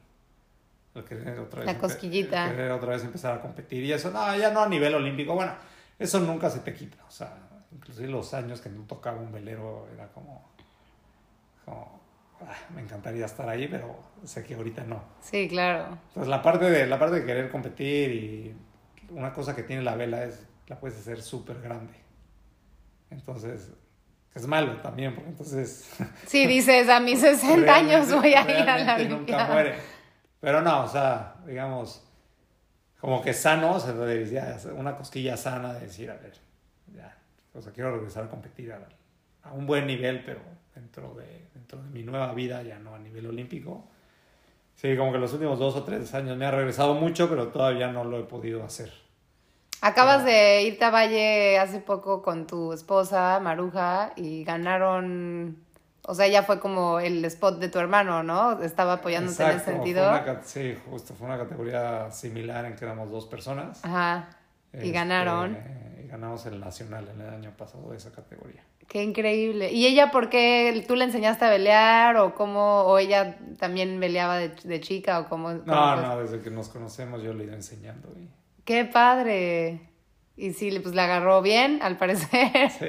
el 0.95 1.03
querer 1.03 1.39
otra 1.39 1.59
vez. 1.59 1.67
La 1.67 1.77
cosquillita. 1.77 2.45
el 2.45 2.55
querer 2.55 2.71
otra 2.71 2.93
vez 2.93 3.03
empezar 3.03 3.37
a 3.37 3.41
competir. 3.41 3.83
Y 3.83 3.93
eso, 3.93 4.09
no, 4.09 4.35
ya 4.35 4.49
no 4.49 4.61
a 4.61 4.69
nivel 4.69 4.95
olímpico. 4.95 5.35
Bueno, 5.35 5.51
eso 5.99 6.19
nunca 6.21 6.49
se 6.49 6.59
te 6.59 6.73
quita. 6.73 6.97
O 7.07 7.11
sea, 7.11 7.37
inclusive 7.71 8.07
los 8.07 8.33
años 8.33 8.61
que 8.61 8.69
no 8.69 8.83
tocaba 8.83 9.19
un 9.19 9.31
velero 9.31 9.87
era 9.93 10.07
como. 10.07 10.49
como 11.65 12.01
ah, 12.41 12.55
me 12.73 12.81
encantaría 12.81 13.25
estar 13.25 13.47
ahí, 13.47 13.67
pero 13.67 13.99
sé 14.23 14.43
que 14.43 14.55
ahorita 14.55 14.83
no. 14.85 15.03
Sí, 15.21 15.47
claro. 15.47 15.99
Entonces 16.07 16.29
la 16.29 16.41
parte 16.41 16.65
de, 16.65 16.87
la 16.87 16.97
parte 16.97 17.19
de 17.19 17.25
querer 17.25 17.51
competir 17.51 18.11
y 18.11 18.55
una 19.09 19.33
cosa 19.33 19.55
que 19.55 19.61
tiene 19.61 19.83
la 19.83 19.95
vela 19.95 20.23
es 20.23 20.43
la 20.67 20.79
puedes 20.79 20.97
hacer 20.97 21.21
súper 21.21 21.61
grande. 21.61 21.93
Entonces, 23.11 23.71
es 24.35 24.45
malo 24.45 24.73
también, 24.81 25.15
porque 25.15 25.29
entonces 25.29 25.89
Sí, 26.27 26.45
dices, 26.45 26.89
a 26.89 26.99
mis 26.99 27.19
60 27.21 27.73
años 27.73 28.13
voy 28.13 28.33
a 28.33 28.41
ir 28.43 28.69
a 28.69 28.77
la 28.77 28.95
realmente 28.97 29.03
nunca 29.05 29.15
Olimpiada. 29.15 29.53
muere. 29.53 29.75
Pero 30.39 30.61
no, 30.61 30.83
o 30.83 30.87
sea, 30.87 31.35
digamos, 31.47 32.03
como 32.99 33.21
que 33.21 33.33
sano, 33.33 33.75
o 33.75 33.79
sea, 33.79 33.93
una 34.75 34.95
cosquilla 34.95 35.37
sana 35.37 35.73
de 35.73 35.79
decir, 35.81 36.11
a 36.11 36.15
ver, 36.15 36.33
ya, 36.93 37.17
o 37.53 37.61
sea, 37.61 37.71
quiero 37.71 37.95
regresar 37.95 38.25
a 38.25 38.29
competir 38.29 38.71
a, 38.73 38.79
a 39.43 39.53
un 39.53 39.65
buen 39.65 39.87
nivel, 39.87 40.23
pero 40.23 40.41
dentro 40.75 41.15
de, 41.15 41.47
dentro 41.53 41.81
de 41.81 41.89
mi 41.89 42.03
nueva 42.03 42.33
vida, 42.33 42.61
ya 42.61 42.77
no 42.77 42.93
a 42.93 42.99
nivel 42.99 43.25
olímpico. 43.27 43.87
Sí, 44.75 44.95
como 44.97 45.13
que 45.13 45.17
los 45.17 45.31
últimos 45.31 45.57
dos 45.57 45.75
o 45.77 45.83
tres 45.83 46.13
años 46.13 46.37
me 46.37 46.45
ha 46.45 46.51
regresado 46.51 46.93
mucho, 46.95 47.29
pero 47.29 47.47
todavía 47.47 47.87
no 47.91 48.03
lo 48.03 48.19
he 48.19 48.23
podido 48.23 48.63
hacer. 48.63 48.91
Acabas 49.85 50.25
de 50.25 50.63
irte 50.63 50.83
a 50.83 50.89
Valle 50.89 51.59
hace 51.59 51.79
poco 51.79 52.23
con 52.23 52.47
tu 52.47 52.73
esposa, 52.73 53.39
Maruja, 53.39 54.13
y 54.15 54.43
ganaron, 54.43 55.57
o 56.01 56.15
sea, 56.15 56.27
ya 56.27 56.41
fue 56.41 56.59
como 56.59 56.99
el 56.99 57.23
spot 57.25 57.59
de 57.59 57.69
tu 57.69 57.77
hermano, 57.77 58.23
¿no? 58.23 58.63
Estaba 58.63 58.93
apoyándote 58.93 59.43
en 59.43 59.49
ese 59.51 59.65
sentido. 59.65 60.09
fue 60.09 60.31
una 60.31 60.41
sí, 60.43 60.75
justo, 60.89 61.13
fue 61.13 61.27
una 61.27 61.37
categoría 61.37 62.09
similar 62.09 62.65
en 62.65 62.75
que 62.75 62.83
éramos 62.83 63.11
dos 63.11 63.27
personas. 63.27 63.85
Ajá. 63.85 64.29
Y 64.73 64.77
Este, 64.77 64.91
ganaron. 64.91 65.55
Y 66.03 66.07
ganamos 66.07 66.47
el 66.47 66.59
nacional 66.59 67.07
en 67.13 67.21
el 67.21 67.29
año 67.29 67.51
pasado 67.55 67.91
de 67.91 67.97
esa 67.97 68.11
categoría. 68.11 68.63
Qué 68.87 69.03
increíble. 69.03 69.71
¿Y 69.71 69.85
ella 69.85 70.09
por 70.09 70.31
qué? 70.31 70.83
¿Tú 70.87 70.95
le 70.95 71.03
enseñaste 71.03 71.45
a 71.45 71.49
pelear 71.51 72.17
o 72.17 72.33
cómo? 72.33 72.85
¿O 72.85 72.97
ella 72.97 73.37
también 73.59 73.99
peleaba 73.99 74.37
de, 74.37 74.49
de 74.49 74.79
chica 74.79 75.19
o 75.19 75.29
cómo? 75.29 75.53
No, 75.53 75.63
cómo 75.63 75.95
no, 75.97 76.17
desde 76.21 76.41
que 76.41 76.49
nos 76.49 76.69
conocemos 76.69 77.21
yo 77.21 77.35
le 77.35 77.43
he 77.43 77.47
ido 77.47 77.55
enseñando. 77.55 78.09
Y, 78.17 78.27
Qué 78.65 78.85
padre. 78.85 79.89
Y 80.37 80.51
sí, 80.53 80.77
pues 80.81 80.93
le 80.95 81.01
agarró 81.01 81.41
bien, 81.41 81.79
al 81.81 81.97
parecer. 81.99 82.69
sí. 82.71 82.87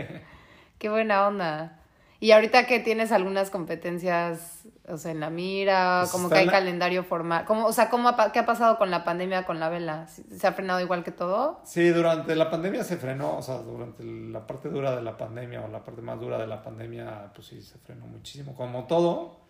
Qué 0.78 0.88
buena 0.88 1.26
onda. 1.26 1.80
Y 2.18 2.30
ahorita 2.32 2.66
que 2.66 2.80
tienes 2.80 3.12
algunas 3.12 3.50
competencias, 3.50 4.66
o 4.88 4.96
sea, 4.96 5.10
en 5.12 5.20
la 5.20 5.28
mira, 5.30 5.98
Pues 6.00 6.12
como 6.12 6.28
que 6.28 6.36
hay 6.36 6.40
en 6.42 6.46
la- 6.46 6.52
calendario 6.52 7.04
formal. 7.04 7.44
¿Cómo, 7.44 7.66
o 7.66 7.72
sea, 7.72 7.90
¿cómo 7.90 8.08
ha 8.08 8.32
¿qué 8.32 8.38
ha 8.38 8.46
pasado 8.46 8.78
con 8.78 8.90
la 8.90 9.04
pandemia 9.04 9.44
con 9.44 9.60
la 9.60 9.68
vela? 9.68 10.06
¿Se 10.08 10.46
ha 10.46 10.52
frenado 10.52 10.80
igual 10.80 11.04
que 11.04 11.12
todo? 11.12 11.60
Sí, 11.64 11.88
durante 11.90 12.34
la 12.34 12.50
pandemia 12.50 12.84
se 12.84 12.96
frenó, 12.96 13.36
o 13.36 13.42
sea, 13.42 13.56
durante 13.58 14.02
la 14.02 14.46
parte 14.46 14.70
dura 14.70 14.96
de 14.96 15.02
la 15.02 15.16
pandemia 15.18 15.60
o 15.60 15.68
la 15.68 15.84
parte 15.84 16.00
más 16.02 16.18
dura 16.18 16.38
de 16.38 16.46
la 16.46 16.62
pandemia, 16.62 17.30
pues 17.34 17.48
sí, 17.48 17.60
se 17.60 17.78
frenó 17.78 18.06
muchísimo, 18.06 18.54
como 18.54 18.84
todo. 18.86 19.40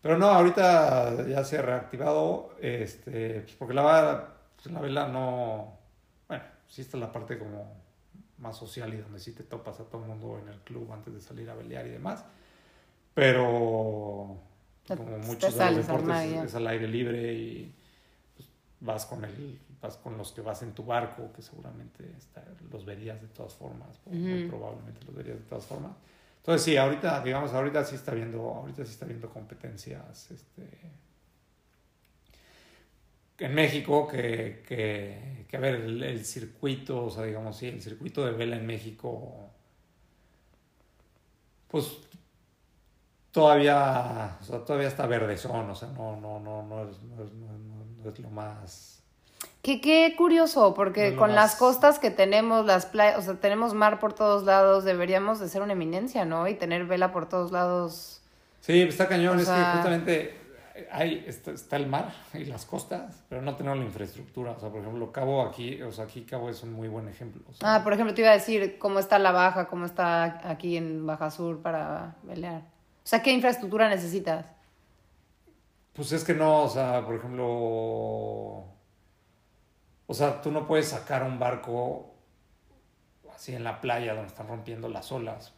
Pero 0.00 0.16
no, 0.18 0.26
ahorita 0.28 1.26
ya 1.26 1.42
se 1.44 1.58
ha 1.58 1.62
reactivado, 1.62 2.50
este, 2.60 3.40
pues 3.40 3.54
porque 3.58 3.74
la, 3.74 4.33
pues 4.64 4.72
la 4.74 4.80
vela 4.80 5.08
no, 5.08 5.78
bueno, 6.28 6.44
sí 6.68 6.80
está 6.82 6.96
la 6.96 7.12
parte 7.12 7.38
como 7.38 7.82
más 8.38 8.56
social 8.56 8.92
y 8.94 8.96
donde 8.96 9.20
sí 9.20 9.32
te 9.32 9.42
topas 9.44 9.78
a 9.80 9.84
todo 9.84 10.02
el 10.02 10.08
mundo 10.08 10.38
en 10.38 10.48
el 10.48 10.58
club 10.60 10.90
antes 10.92 11.12
de 11.14 11.20
salir 11.20 11.48
a 11.50 11.54
pelear 11.54 11.86
y 11.86 11.90
demás. 11.90 12.24
Pero 13.14 14.38
como 14.96 15.18
muchos 15.18 15.54
de 15.54 15.58
los 15.70 15.76
deportes 15.86 16.08
es, 16.42 16.44
es 16.44 16.54
al 16.54 16.66
aire 16.66 16.88
libre 16.88 17.32
y 17.32 17.74
pues, 18.36 18.48
vas 18.80 19.06
con 19.06 19.24
el 19.24 19.60
vas 19.80 19.96
con 19.98 20.16
los 20.16 20.32
que 20.32 20.40
vas 20.40 20.62
en 20.62 20.72
tu 20.72 20.84
barco 20.84 21.30
que 21.34 21.42
seguramente 21.42 22.10
está- 22.16 22.42
los 22.72 22.84
verías 22.86 23.20
de 23.20 23.28
todas 23.28 23.52
formas 23.54 24.00
o 24.06 24.10
muy 24.10 24.40
Ujú. 24.44 24.48
probablemente 24.56 25.04
los 25.04 25.14
verías 25.14 25.38
de 25.38 25.44
todas 25.44 25.66
formas 25.66 25.92
entonces 26.38 26.64
sí 26.64 26.76
ahorita 26.78 27.22
digamos 27.22 27.52
ahorita 27.52 27.84
sí 27.84 27.94
está 27.96 28.14
viendo 28.14 28.40
ahorita 28.40 28.84
sí 28.86 28.92
está 28.92 29.04
viendo 29.04 29.28
competencias 29.28 30.30
este 30.30 30.66
en 33.38 33.54
México 33.54 34.06
que, 34.08 34.62
que, 34.66 35.44
que, 35.48 35.56
a 35.56 35.60
ver 35.60 35.74
el, 35.76 36.02
el 36.02 36.24
circuito 36.24 37.04
o 37.06 37.10
sea 37.10 37.24
digamos 37.24 37.56
sí 37.56 37.68
el 37.68 37.82
circuito 37.82 38.24
de 38.24 38.32
vela 38.32 38.56
en 38.56 38.66
México 38.66 39.50
pues 41.68 41.98
todavía, 43.34 44.38
o 44.40 44.44
sea, 44.44 44.64
todavía 44.64 44.86
está 44.88 45.06
verdezón, 45.06 45.68
o 45.68 45.74
sea, 45.74 45.88
no, 45.88 46.16
no, 46.20 46.38
no, 46.38 46.62
no 46.62 46.88
es, 46.88 47.02
no 47.02 47.24
es, 47.24 47.32
no 47.32 48.10
es- 48.10 48.18
lo 48.20 48.30
más... 48.30 49.02
Qué, 49.60 49.80
qué 49.80 50.14
curioso, 50.16 50.74
porque 50.74 51.10
No 51.10 51.16
con 51.18 51.34
las 51.34 51.56
costas 51.56 51.98
que 51.98 52.10
tenemos, 52.10 52.64
las 52.64 52.86
playas, 52.86 53.18
o 53.18 53.22
sea, 53.22 53.34
tenemos 53.40 53.74
mar 53.74 53.98
por 53.98 54.12
todos 54.12 54.44
lados, 54.44 54.84
deberíamos 54.84 55.40
de 55.40 55.48
ser 55.48 55.62
una 55.62 55.72
eminencia, 55.72 56.24
¿no? 56.24 56.46
Y 56.46 56.54
tener 56.54 56.84
vela 56.84 57.12
por 57.12 57.28
todos 57.28 57.50
lados. 57.50 58.20
Sí, 58.60 58.82
está 58.82 59.08
cañón, 59.08 59.38
O 59.38 59.40
es 59.40 59.48
que 59.48 59.54
justamente 59.54 60.36
hay, 60.90 61.24
está, 61.26 61.52
está 61.52 61.76
el 61.76 61.86
mar 61.86 62.12
y 62.32 62.44
las 62.44 62.66
costas, 62.66 63.22
pero 63.28 63.42
no 63.42 63.54
tenemos 63.56 63.78
la 63.78 63.84
infraestructura, 63.84 64.52
o 64.52 64.60
sea, 64.60 64.70
por 64.70 64.80
ejemplo, 64.80 65.12
Cabo 65.12 65.42
aquí, 65.42 65.80
o 65.82 65.92
sea, 65.92 66.04
aquí 66.04 66.22
Cabo 66.24 66.50
es 66.50 66.62
un 66.62 66.72
muy 66.72 66.88
buen 66.88 67.08
ejemplo. 67.08 67.42
o 67.48 67.52
sea, 67.52 67.76
Ah, 67.76 67.84
por 67.84 67.92
ejemplo, 67.92 68.14
te 68.14 68.22
iba 68.22 68.30
a 68.30 68.34
decir 68.34 68.78
cómo 68.78 68.98
está 68.98 69.18
la 69.18 69.30
baja, 69.32 69.66
cómo 69.68 69.86
está 69.86 70.48
aquí 70.50 70.76
en 70.76 71.06
Baja 71.06 71.30
Sur 71.30 71.62
para 71.62 72.16
pelear. 72.26 72.62
O 72.62 73.06
sea, 73.06 73.22
¿qué 73.22 73.32
infraestructura 73.32 73.88
necesitas? 73.88 74.46
Pues 75.92 76.10
es 76.12 76.24
que 76.24 76.34
no, 76.34 76.62
o 76.62 76.68
sea, 76.68 77.04
por 77.04 77.14
ejemplo, 77.14 77.46
o 80.06 80.12
sea, 80.14 80.40
tú 80.42 80.50
no 80.50 80.66
puedes 80.66 80.88
sacar 80.88 81.22
un 81.22 81.38
barco 81.38 82.14
así 83.32 83.54
en 83.54 83.62
la 83.64 83.80
playa 83.80 84.14
donde 84.14 84.28
están 84.28 84.48
rompiendo 84.48 84.88
las 84.88 85.12
olas. 85.12 85.52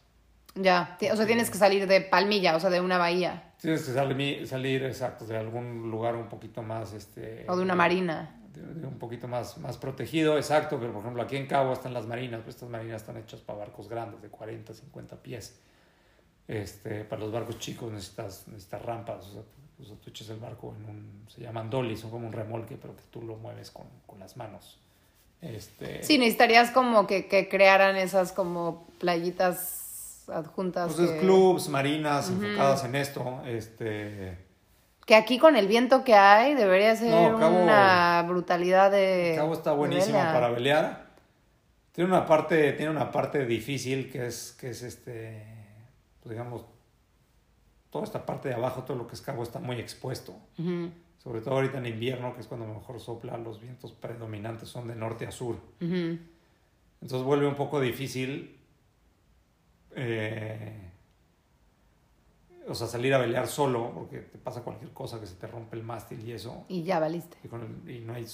Ya, 0.61 0.97
o 1.11 1.15
sea, 1.15 1.25
tienes 1.25 1.49
que 1.49 1.57
salir 1.57 1.87
de 1.87 2.01
Palmilla, 2.01 2.55
o 2.55 2.59
sea, 2.59 2.69
de 2.69 2.81
una 2.81 2.97
bahía 2.97 3.43
Tienes 3.61 3.83
que 3.83 3.93
salir, 3.93 4.47
salir 4.47 4.83
exacto, 4.83 5.25
de 5.25 5.35
algún 5.37 5.89
lugar 5.89 6.15
un 6.15 6.27
poquito 6.29 6.61
más, 6.61 6.93
este... 6.93 7.45
o 7.49 7.55
de 7.55 7.63
una 7.63 7.75
marina. 7.75 8.39
de- 8.53 8.81
de 8.81 8.87
un 8.87 8.97
poquito 8.99 9.27
más, 9.27 9.57
más 9.57 9.77
protegido, 9.77 10.37
exacto, 10.37 10.79
pero 10.79 10.91
por 10.93 11.01
ejemplo 11.01 11.21
aquí 11.23 11.35
en 11.37 11.47
Cabo 11.47 11.73
están 11.73 11.93
las 11.93 12.05
marinas, 12.07 12.41
pues 12.43 12.55
estas 12.55 12.69
marinas 12.69 13.01
están 13.01 13.17
hechas 13.17 13.39
para 13.41 13.59
barcos 13.59 13.87
grandes 13.89 14.21
de 14.21 14.29
40, 14.29 14.73
50 14.73 15.15
pies. 15.17 15.59
Este, 16.47 17.03
para 17.03 17.21
los 17.21 17.31
barcos 17.31 17.59
chicos 17.59 17.91
necesitas, 17.91 18.47
necesitas 18.47 18.81
rampas, 18.81 19.25
o 19.27 19.31
sea, 19.33 19.41
tú- 19.41 19.83
o 19.83 19.85
sea, 19.85 19.95
tú 19.97 20.09
echas 20.09 20.29
el 20.29 20.37
barco 20.39 20.73
en 20.79 20.85
un, 20.89 21.25
se 21.27 21.41
llaman 21.41 21.69
dollies, 21.69 21.99
son 21.99 22.09
como 22.09 22.25
un 22.27 22.33
remolque, 22.33 22.77
pero 22.81 22.95
que 22.95 23.03
tú 23.11 23.21
lo 23.21 23.35
mueves 23.35 23.69
con, 23.71 23.85
con 24.05 24.19
las 24.19 24.37
manos. 24.37 24.79
Este, 25.41 26.01
Sí, 26.03 26.17
necesitarías 26.17 26.71
como 26.71 27.05
que, 27.05 27.27
que 27.27 27.47
crearan 27.49 27.95
esas 27.95 28.31
como 28.31 28.87
playitas 28.99 29.76
adjuntas. 30.31 30.89
entonces 30.91 31.15
que- 31.15 31.21
clubs, 31.21 31.69
marinas 31.69 32.29
enfocadas 32.29 32.83
en 32.83 32.95
esto, 32.95 33.41
este, 33.45 34.37
Que 35.05 35.15
aquí 35.15 35.39
con 35.39 35.55
el 35.55 35.67
viento 35.67 36.03
que 36.03 36.15
hay 36.15 36.53
debería 36.53 36.95
ser 36.95 37.11
No, 37.31 37.39
Cabo- 37.39 37.63
una 37.63 38.23
brutalidad 38.27 38.91
de. 38.91 39.33
Cabo 39.37 39.53
está 39.53 39.71
buenísimo 39.71 40.17
para 40.19 40.49
velear. 40.49 41.07
Tiene 41.93 42.09
una 42.11 42.25
parte, 42.25 42.73
tiene 42.73 42.91
una 42.91 43.09
parte 43.11 43.45
difícil 43.45 44.11
que 44.11 44.27
es, 44.27 44.51
que 44.59 44.69
es 44.69 44.83
este, 44.83 45.43
pues 46.21 46.31
digamos, 46.31 46.65
toda 47.89 48.03
esta 48.03 48.25
parte 48.25 48.49
de 48.49 48.55
abajo, 48.55 48.83
todo 48.83 48.97
lo 48.97 49.07
que 49.07 49.15
es 49.15 49.21
Cabo 49.21 49.43
está 49.43 49.59
muy 49.59 49.79
expuesto. 49.79 50.33
Ujú, 50.59 50.91
Sobre 51.23 51.41
todo 51.41 51.55
ahorita 51.55 51.77
en 51.79 51.85
invierno, 51.87 52.33
que 52.35 52.41
es 52.41 52.47
cuando 52.47 52.67
mejor 52.67 52.99
sopla, 52.99 53.37
los 53.37 53.59
vientos 53.59 53.91
predominantes 53.93 54.69
son 54.69 54.87
de 54.89 54.95
norte 54.95 55.25
a 55.25 55.31
sur. 55.31 55.55
ujú. 55.81 56.19
Entonces 57.01 57.25
vuelve 57.25 57.47
un 57.47 57.55
poco 57.55 57.79
difícil, 57.79 58.56
eh, 59.97 60.83
o 62.69 62.75
sea, 62.75 62.85
salir 62.87 63.13
a 63.13 63.17
velear 63.17 63.47
solo, 63.47 63.91
porque 63.93 64.19
te 64.19 64.37
pasa 64.37 64.61
cualquier 64.61 64.91
cosa, 64.91 65.19
que 65.21 65.25
se 65.25 65.35
te 65.35 65.47
rompe 65.47 65.77
el 65.77 65.83
mástil 65.83 66.19
y 66.27 66.33
eso. 66.33 66.65
Y 66.67 66.83
ya 66.83 66.99
valiste. 66.99 67.37
y, 67.43 67.47
con 67.47 67.61
el- 67.61 67.89
y 67.89 67.99
no 68.01 68.13
hay 68.13 68.25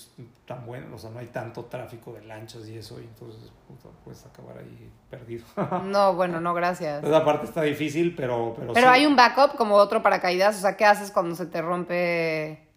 tan 0.47 0.66
bueno, 0.66 0.95
o 0.95 0.97
sea, 0.97 1.11
no 1.11 1.20
hay 1.20 1.28
tanto 1.28 1.66
tráfico 1.66 2.14
de 2.14 2.24
lanchas 2.26 2.68
y 2.68 2.78
eso, 2.78 2.99
y 2.99 3.03
entonces 3.03 3.51
puta, 3.68 3.89
puedes 4.03 4.26
acabar 4.26 4.57
ahí 4.57 4.89
perdido. 5.09 5.45
No, 5.86 6.16
bueno, 6.16 6.41
no, 6.41 6.53
gracias. 6.55 7.03
Esa 7.03 7.24
parte 7.24 7.45
está 7.45 7.61
difícil, 7.61 8.16
pero 8.16 8.53
pero, 8.57 8.74
Pero 8.74 8.88
sí. 8.88 8.93
hay 8.93 9.05
un 9.05 9.16
backup 9.16 9.55
como 9.55 9.76
otro 9.76 10.01
paracaídas. 10.01 10.57
O 10.57 10.61
sea, 10.61 10.76
¿qué 10.78 10.86
haces 10.86 11.11
cuando 11.11 11.36
se 11.36 11.45
te 11.45 11.61
rompe 11.61 12.68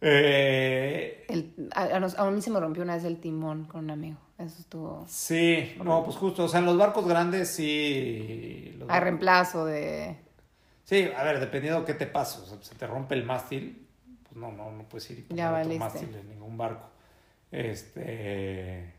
Eh, 0.00 1.26
el. 1.28 1.70
A 1.74 2.30
mí 2.30 2.40
se 2.40 2.50
me 2.50 2.60
rompió 2.60 2.84
una 2.84 2.94
vez 2.94 3.04
el 3.04 3.18
timón 3.18 3.64
con 3.64 3.84
un 3.84 3.90
amigo. 3.90 4.18
Eso 4.38 4.60
estuvo. 4.60 5.04
sí, 5.08 5.74
no, 5.82 6.04
pues 6.04 6.16
justo, 6.16 6.44
o 6.44 6.48
sea, 6.48 6.60
en 6.60 6.66
los 6.66 6.78
barcos 6.78 7.06
grandes 7.08 7.50
sí. 7.50 8.74
los 8.78 8.86
barcos- 8.88 9.02
reemplazo 9.04 9.64
de. 9.66 10.16
Sí, 10.84 11.10
a 11.16 11.22
ver, 11.24 11.40
dependiendo 11.40 11.80
de 11.80 11.86
qué 11.86 11.94
te 11.94 12.06
pasa, 12.06 12.40
o 12.42 12.46
sea, 12.46 12.56
se 12.62 12.74
te 12.76 12.86
rompe 12.86 13.14
el 13.14 13.24
mástil, 13.24 13.86
pues 14.22 14.36
no, 14.36 14.52
no, 14.52 14.70
no 14.70 14.84
puedes 14.84 15.10
ir 15.10 15.18
y 15.18 15.22
poner 15.22 15.44
otro 15.52 15.74
mástil 15.78 16.14
en 16.14 16.28
ningún 16.28 16.56
barco. 16.56 16.88
Este. 17.50 18.94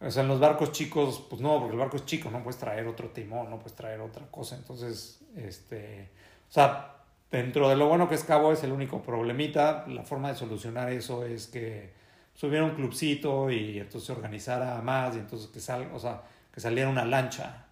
O 0.00 0.10
sea, 0.10 0.22
en 0.22 0.28
los 0.28 0.38
barcos 0.38 0.70
chicos, 0.72 1.24
pues 1.28 1.40
no, 1.42 1.58
porque 1.58 1.72
el 1.72 1.78
barco 1.80 1.96
es 1.96 2.04
chico, 2.04 2.30
no 2.30 2.42
puedes 2.44 2.60
traer 2.60 2.86
otro 2.86 3.08
timón, 3.08 3.50
no 3.50 3.58
puedes 3.58 3.74
traer 3.74 4.00
otra 4.00 4.26
cosa. 4.30 4.56
Entonces, 4.56 5.20
este. 5.36 6.10
O 6.48 6.52
sea, 6.52 6.94
dentro 7.30 7.68
de 7.68 7.76
lo 7.76 7.88
bueno 7.88 8.08
que 8.08 8.14
es 8.14 8.22
Cabo 8.24 8.52
es 8.52 8.62
el 8.62 8.72
único 8.72 9.02
problemita. 9.02 9.86
La 9.88 10.04
forma 10.04 10.28
de 10.28 10.36
solucionar 10.36 10.92
eso 10.92 11.24
es 11.24 11.46
que 11.48 11.92
subiera 12.38 12.64
un 12.64 12.70
clubcito 12.76 13.50
y 13.50 13.78
entonces 13.80 14.04
se 14.04 14.12
organizara 14.12 14.80
más 14.80 15.16
y 15.16 15.18
entonces 15.18 15.48
que 15.50 15.58
salga, 15.58 15.92
o 15.92 15.98
sea, 15.98 16.22
que 16.54 16.60
saliera 16.60 16.88
una 16.88 17.04
lancha. 17.04 17.64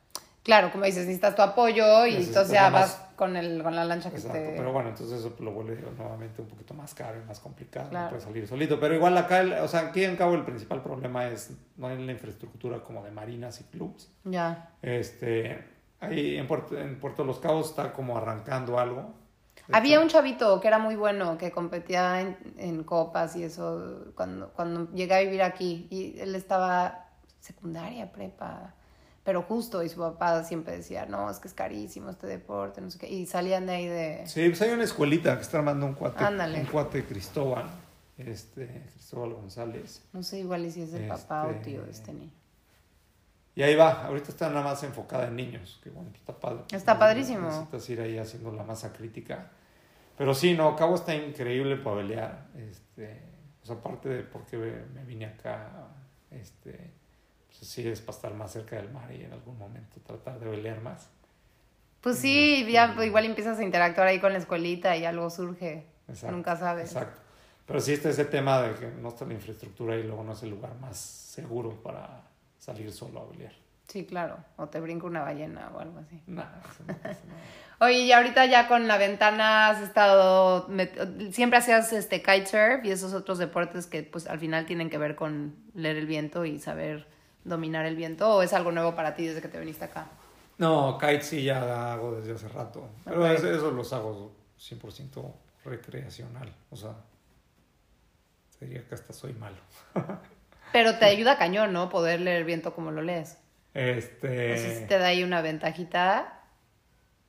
Claro, 0.42 0.72
como 0.72 0.84
dices, 0.84 1.02
necesitas 1.06 1.36
tu 1.36 1.42
apoyo 1.42 2.04
y 2.06 2.14
Necesitas 2.14 2.28
entonces 2.50 2.52
ya 2.54 2.70
vas 2.70 3.00
con, 3.14 3.36
el, 3.36 3.62
con 3.62 3.76
la 3.76 3.84
lancha 3.84 4.10
que 4.10 4.16
Exacto, 4.16 4.38
te. 4.38 4.54
pero 4.56 4.72
bueno, 4.72 4.88
entonces 4.88 5.20
eso 5.20 5.34
lo 5.38 5.52
vuelve 5.52 5.80
nuevamente 5.96 6.42
un 6.42 6.48
poquito 6.48 6.74
más 6.74 6.94
caro 6.94 7.16
y 7.20 7.24
más 7.28 7.38
complicado, 7.38 7.90
Claro. 7.90 8.04
no 8.06 8.10
puede 8.10 8.22
salir 8.22 8.46
solito, 8.48 8.78
pero 8.80 8.94
igual 8.94 9.16
acá, 9.18 9.40
el- 9.40 9.52
o 9.54 9.68
sea, 9.68 9.80
aquí 9.88 10.02
en 10.04 10.16
Cabo 10.16 10.34
el 10.34 10.44
principal 10.44 10.82
problema 10.82 11.28
es 11.28 11.52
no 11.76 11.86
hay 11.86 12.04
la 12.04 12.10
infraestructura 12.12 12.80
como 12.82 13.04
de 13.04 13.12
marinas 13.12 13.60
y 13.60 13.64
clubs. 13.64 14.08
Ya. 14.24 14.70
Este, 14.82 15.64
ahí 16.00 16.36
en 16.36 16.46
Puerto, 16.48 16.76
en 16.76 16.98
Puerto 16.98 17.22
Los 17.24 17.38
Cabos 17.38 17.70
está 17.70 17.92
como 17.92 18.16
arrancando 18.18 18.78
algo. 18.80 19.14
Había 19.72 20.00
un 20.00 20.08
chavito 20.08 20.60
que 20.60 20.68
era 20.68 20.78
muy 20.78 20.94
bueno, 20.96 21.36
que 21.38 21.50
competía 21.50 22.20
en, 22.20 22.36
en 22.58 22.84
copas 22.84 23.34
y 23.36 23.42
eso 23.42 24.12
cuando, 24.14 24.50
cuando 24.52 24.92
llegué 24.92 25.14
a 25.14 25.20
vivir 25.20 25.42
aquí. 25.42 25.88
Y 25.90 26.18
él 26.20 26.34
estaba 26.34 27.08
secundaria, 27.40 28.12
prepa, 28.12 28.74
pero 29.24 29.42
justo. 29.42 29.82
Y 29.82 29.88
su 29.88 29.98
papá 29.98 30.44
siempre 30.44 30.76
decía, 30.76 31.06
no, 31.06 31.28
es 31.30 31.38
que 31.38 31.48
es 31.48 31.54
carísimo 31.54 32.10
este 32.10 32.26
deporte, 32.28 32.80
no 32.80 32.90
sé 32.90 32.98
qué. 32.98 33.08
Y 33.08 33.26
salían 33.26 33.66
de 33.66 33.72
ahí 33.72 33.86
de... 33.86 34.22
Sí, 34.26 34.48
pues 34.48 34.62
hay 34.62 34.70
una 34.70 34.84
escuelita 34.84 35.34
que 35.36 35.42
está 35.42 35.58
armando 35.58 35.86
un 35.86 35.94
cuate, 35.94 36.22
Ándale. 36.22 36.60
un 36.60 36.66
cuate 36.66 37.04
Cristóbal, 37.04 37.66
este, 38.18 38.84
Cristóbal 38.92 39.34
González. 39.34 40.02
No 40.12 40.22
sé 40.22 40.38
igual 40.40 40.70
si 40.70 40.82
es 40.82 40.94
el 40.94 41.08
papá 41.08 41.46
o 41.46 41.50
Este- 41.50 41.64
tío 41.64 41.82
de 41.82 41.90
este 41.90 42.12
niño. 42.12 42.30
Y 43.56 43.62
ahí 43.62 43.74
va, 43.74 44.04
ahorita 44.04 44.28
está 44.28 44.48
nada 44.50 44.62
más 44.62 44.82
enfocada 44.84 45.26
en 45.26 45.34
niños, 45.34 45.80
que 45.82 45.90
bueno, 45.90 46.10
está 46.14 46.38
padre. 46.38 46.62
Está 46.70 46.98
padrísimo. 46.98 47.48
Necesitas 47.48 47.90
ir 47.90 48.00
ahí 48.02 48.18
haciendo 48.18 48.52
la 48.52 48.62
masa 48.62 48.92
crítica. 48.92 49.50
Pero 50.16 50.34
sí, 50.34 50.54
no, 50.54 50.76
Cabo 50.76 50.94
está 50.94 51.14
increíble 51.14 51.76
para 51.76 51.96
pelear. 51.96 52.46
Este, 52.54 53.22
sea, 53.66 53.76
aparte 53.76 54.08
de 54.08 54.22
porque 54.22 54.56
me 54.94 55.04
vine 55.04 55.26
acá, 55.26 55.88
este, 56.30 56.92
pues 57.48 57.68
sí 57.68 57.86
es 57.86 58.00
para 58.00 58.16
estar 58.16 58.34
más 58.34 58.52
cerca 58.52 58.76
del 58.76 58.90
mar 58.90 59.10
y 59.12 59.24
en 59.24 59.32
algún 59.32 59.58
momento 59.58 60.00
tratar 60.06 60.38
de 60.38 60.50
pelear 60.50 60.80
más. 60.80 61.08
Pues 62.00 62.18
sí, 62.18 62.64
ya 62.70 62.94
igual 63.04 63.24
empiezas 63.24 63.58
a 63.58 63.64
interactuar 63.64 64.06
ahí 64.06 64.20
con 64.20 64.32
la 64.32 64.38
escuelita 64.38 64.96
y 64.96 65.04
algo 65.04 65.28
surge. 65.28 65.86
Exacto, 66.08 66.36
Nunca 66.36 66.56
sabes. 66.56 66.92
Exacto. 66.92 67.20
Pero 67.66 67.80
sí 67.80 67.94
está 67.94 68.10
ese 68.10 68.26
tema 68.26 68.62
de 68.62 68.74
que 68.74 68.86
no 68.86 69.08
está 69.08 69.24
la 69.24 69.34
infraestructura 69.34 69.96
y 69.96 70.04
luego 70.04 70.22
no 70.22 70.32
es 70.32 70.42
el 70.44 70.50
lugar 70.50 70.76
más 70.76 70.96
seguro 70.96 71.82
para 71.82 72.22
salir 72.66 72.92
solo 72.92 73.20
a 73.20 73.28
pelear. 73.30 73.52
Sí, 73.88 74.04
claro. 74.04 74.36
O 74.56 74.66
te 74.68 74.80
brinca 74.80 75.06
una 75.06 75.22
ballena 75.22 75.70
o 75.72 75.78
algo 75.78 76.00
así. 76.00 76.20
Nada, 76.26 76.60
eso 76.68 76.82
no 76.86 76.94
pasa 76.98 77.20
nada. 77.26 77.40
Oye, 77.80 77.98
y 78.00 78.12
ahorita 78.12 78.44
ya 78.46 78.66
con 78.68 78.88
la 78.88 78.96
ventana 78.98 79.68
has 79.68 79.80
estado, 79.82 80.66
siempre 81.30 81.58
hacías 81.58 81.92
este 81.92 82.20
kitesurf 82.22 82.84
y 82.84 82.90
esos 82.90 83.12
otros 83.12 83.38
deportes 83.38 83.86
que 83.86 84.02
pues 84.02 84.26
al 84.26 84.38
final 84.40 84.66
tienen 84.66 84.90
que 84.90 84.98
ver 84.98 85.14
con 85.14 85.54
leer 85.74 85.96
el 85.96 86.06
viento 86.06 86.44
y 86.46 86.58
saber 86.58 87.06
dominar 87.44 87.86
el 87.86 87.94
viento 87.94 88.34
o 88.34 88.42
es 88.42 88.52
algo 88.54 88.72
nuevo 88.72 88.94
para 88.96 89.14
ti 89.14 89.26
desde 89.26 89.40
que 89.42 89.48
te 89.48 89.60
viniste 89.60 89.84
acá? 89.84 90.06
No, 90.58 90.96
kite 90.98 91.20
sí 91.22 91.44
ya 91.44 91.92
hago 91.92 92.16
desde 92.16 92.32
hace 92.32 92.48
rato. 92.48 92.88
Pero 93.04 93.22
Ok. 93.24 93.30
es- 93.32 93.44
eso 93.44 93.70
los 93.70 93.92
hago 93.92 94.32
100% 94.58 95.32
recreacional. 95.64 96.50
O 96.70 96.76
sea, 96.76 96.94
te 98.58 98.64
diría 98.66 98.88
que 98.88 98.94
hasta 98.94 99.12
soy 99.12 99.34
malo. 99.34 99.56
Pero 100.72 100.98
te 100.98 101.04
ayuda 101.06 101.38
cañón, 101.38 101.72
¿no? 101.72 101.88
Poder 101.88 102.20
leer 102.20 102.38
el 102.38 102.44
viento 102.44 102.74
como 102.74 102.90
lo 102.90 103.02
lees. 103.02 103.38
Este. 103.74 104.50
No 104.50 104.56
sé 104.56 104.78
si 104.80 104.86
te 104.86 104.98
da 104.98 105.08
ahí 105.08 105.22
una 105.22 105.40
ventajita. 105.42 106.40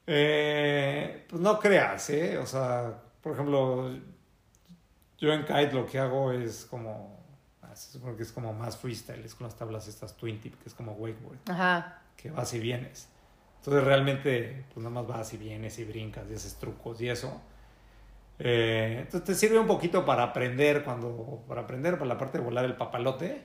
eh, 0.05 1.25
pues 1.29 1.41
no 1.41 1.59
creas, 1.59 2.09
¿eh? 2.09 2.37
O 2.37 2.45
sea, 2.45 2.93
por 3.21 3.33
ejemplo, 3.33 3.91
yo 5.17 5.33
en 5.33 5.41
kite 5.45 5.73
lo 5.73 5.85
que 5.85 5.99
hago 5.99 6.31
es 6.31 6.65
como. 6.65 7.23
ah, 7.63 7.75
Se 7.75 7.91
supone 7.93 8.15
que 8.15 8.23
es 8.23 8.31
como 8.31 8.53
más 8.53 8.77
freestyle, 8.77 9.23
es 9.25 9.35
con 9.35 9.45
las 9.47 9.55
tablas 9.55 9.87
estas 9.87 10.15
twin 10.15 10.39
tip, 10.39 10.55
que 10.61 10.69
es 10.69 10.73
como 10.75 10.93
wakeboard, 10.93 11.37
Ajá. 11.49 12.01
que 12.15 12.31
vas 12.31 12.53
y 12.53 12.59
vienes. 12.59 13.09
Entonces 13.59 13.83
realmente, 13.83 14.63
pues 14.73 14.83
nada 14.83 15.01
más 15.01 15.07
vas 15.07 15.33
y 15.33 15.37
vienes 15.37 15.77
y 15.79 15.83
brincas 15.83 16.23
y 16.31 16.35
haces 16.35 16.55
trucos 16.55 17.01
y 17.01 17.09
eso. 17.09 17.41
Eh, 18.39 18.97
entonces 19.01 19.23
te 19.23 19.33
sirve 19.35 19.57
un 19.57 19.65
poquito 19.67 20.05
para 20.05 20.23
aprender 20.23 20.83
cuando, 20.83 21.43
para 21.47 21.61
aprender 21.61 21.93
para 21.95 22.05
la 22.05 22.17
parte 22.17 22.37
de 22.37 22.43
volar 22.43 22.65
el 22.65 22.75
papalote, 22.75 23.41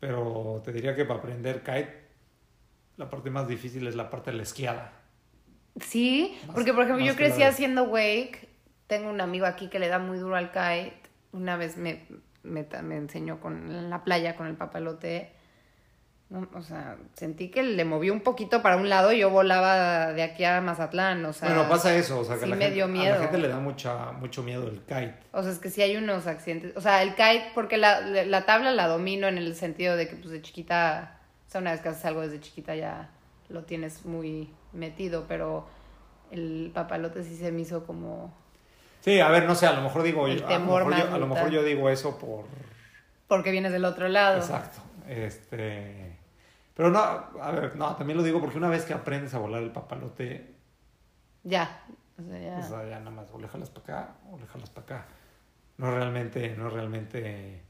pero 0.00 0.62
te 0.64 0.72
diría 0.72 0.94
que 0.94 1.04
para 1.04 1.18
aprender 1.18 1.60
kite, 1.62 2.04
la 2.96 3.10
parte 3.10 3.30
más 3.30 3.48
difícil 3.48 3.86
es 3.86 3.96
la 3.96 4.10
parte 4.10 4.30
de 4.30 4.36
la 4.36 4.42
esquiada. 4.44 4.92
Sí, 5.80 6.38
Más- 6.46 6.54
porque 6.54 6.72
por 6.72 6.84
ejemplo 6.84 7.04
yo 7.04 7.16
crecí 7.16 7.38
de- 7.38 7.46
haciendo 7.46 7.84
wake. 7.84 8.48
Tengo 8.86 9.10
un 9.10 9.20
amigo 9.20 9.46
aquí 9.46 9.68
que 9.68 9.78
le 9.80 9.88
da 9.88 9.98
muy 9.98 10.18
duro 10.18 10.36
al 10.36 10.50
kite. 10.52 10.94
Una 11.32 11.56
vez 11.56 11.76
me, 11.76 12.06
me, 12.44 12.64
me 12.82 12.96
enseñó 12.96 13.40
con, 13.40 13.68
en 13.70 13.90
la 13.90 14.04
playa 14.04 14.36
con 14.36 14.46
el 14.46 14.54
papalote. 14.54 15.32
No, 16.30 16.48
o 16.54 16.62
sea, 16.62 16.96
sentí 17.12 17.50
que 17.50 17.62
le 17.62 17.84
movió 17.84 18.12
un 18.12 18.20
poquito 18.20 18.62
para 18.62 18.76
un 18.76 18.88
lado 18.88 19.12
y 19.12 19.18
yo 19.18 19.30
volaba 19.30 20.12
de 20.14 20.22
aquí 20.22 20.42
a 20.44 20.60
Mazatlán. 20.60 21.24
O 21.26 21.32
sea, 21.32 21.48
bueno, 21.52 21.68
pasa 21.68 21.94
eso, 21.94 22.18
o 22.20 22.24
sea, 22.24 22.36
que 22.36 22.44
sí 22.44 22.50
la 22.50 22.56
me 22.56 22.62
gente, 22.64 22.74
dio 22.74 22.84
a 22.86 22.88
miedo. 22.88 23.14
la 23.16 23.20
gente 23.22 23.38
le 23.38 23.48
da 23.48 23.58
mucha, 23.60 24.12
mucho 24.12 24.42
miedo 24.42 24.66
el 24.66 24.80
kite. 24.80 25.14
O 25.32 25.42
sea, 25.42 25.52
es 25.52 25.58
que 25.58 25.70
sí 25.70 25.82
hay 25.82 25.96
unos 25.96 26.26
accidentes. 26.26 26.76
O 26.76 26.80
sea, 26.80 27.02
el 27.02 27.10
kite, 27.10 27.50
porque 27.54 27.76
la, 27.76 28.00
la 28.00 28.46
tabla 28.46 28.72
la 28.72 28.88
domino 28.88 29.28
en 29.28 29.36
el 29.38 29.54
sentido 29.54 29.96
de 29.96 30.08
que 30.08 30.16
pues 30.16 30.30
de 30.30 30.40
chiquita, 30.42 31.18
o 31.46 31.50
sea, 31.50 31.60
una 31.60 31.72
vez 31.72 31.80
que 31.82 31.90
haces 31.90 32.04
algo 32.06 32.22
desde 32.22 32.40
chiquita 32.40 32.74
ya 32.74 33.10
lo 33.50 33.64
tienes 33.64 34.04
muy 34.06 34.50
metido, 34.72 35.26
pero 35.28 35.68
el 36.32 36.72
papalote 36.74 37.22
sí 37.22 37.36
se 37.36 37.52
me 37.52 37.60
hizo 37.60 37.84
como... 37.86 38.34
Sí, 39.02 39.20
a 39.20 39.28
ver, 39.28 39.44
no 39.44 39.54
sé, 39.54 39.66
a 39.66 39.74
lo 39.74 39.82
mejor 39.82 40.02
digo, 40.02 40.26
El 40.26 40.40
yo- 40.40 40.48
a, 40.48 40.52
lo 40.54 40.60
mejor 40.60 40.82
yo, 40.84 40.88
más 40.88 41.00
a 41.00 41.18
lo 41.18 41.26
mejor 41.26 41.44
brutal. 41.44 41.50
yo 41.52 41.62
digo 41.62 41.90
eso 41.90 42.18
por... 42.18 42.46
Porque 43.28 43.50
vienes 43.50 43.70
del 43.72 43.84
otro 43.84 44.08
lado. 44.08 44.38
Exacto. 44.38 44.80
Este, 45.06 46.13
Pero 46.74 46.90
no, 46.90 46.98
a 46.98 47.50
ver, 47.52 47.76
no, 47.76 47.94
también 47.96 48.16
lo 48.16 48.22
digo 48.24 48.40
porque 48.40 48.58
una 48.58 48.68
vez 48.68 48.84
que 48.84 48.92
aprendes 48.94 49.32
a 49.34 49.38
volar 49.38 49.62
el 49.62 49.70
papalote, 49.70 50.54
Ya. 51.44 51.84
O 52.18 52.22
sea, 52.22 52.38
ya. 52.40 52.58
o 52.58 52.68
sea, 52.68 52.88
ya 52.88 52.98
nada 53.00 53.10
más 53.10 53.26
o 53.32 53.38
le 53.40 53.48
jalas 53.48 53.70
para 53.70 53.82
acá 53.82 54.14
o 54.30 54.38
le 54.38 54.46
jalas 54.46 54.70
para 54.70 54.84
acá. 54.84 55.06
No 55.78 55.90
realmente, 55.90 56.54
no 56.56 56.70
realmente. 56.70 57.62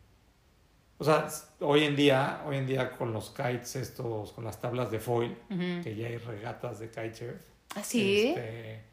O 0.98 1.04
sea, 1.04 1.26
hoy 1.60 1.84
en 1.84 1.96
día, 1.96 2.42
hoy 2.46 2.56
en 2.58 2.66
día 2.66 2.92
con 2.92 3.12
los 3.12 3.30
kites 3.30 3.76
estos, 3.76 4.32
con 4.32 4.44
las 4.44 4.60
tablas 4.60 4.90
de 4.90 5.00
foil, 5.00 5.36
que 5.82 5.94
ya 5.96 6.06
hay 6.08 6.18
regatas 6.18 6.78
de 6.78 6.88
kitesurf. 6.90 7.40
¿Ah, 7.74 7.82
sí? 7.82 8.28
este, 8.28 8.84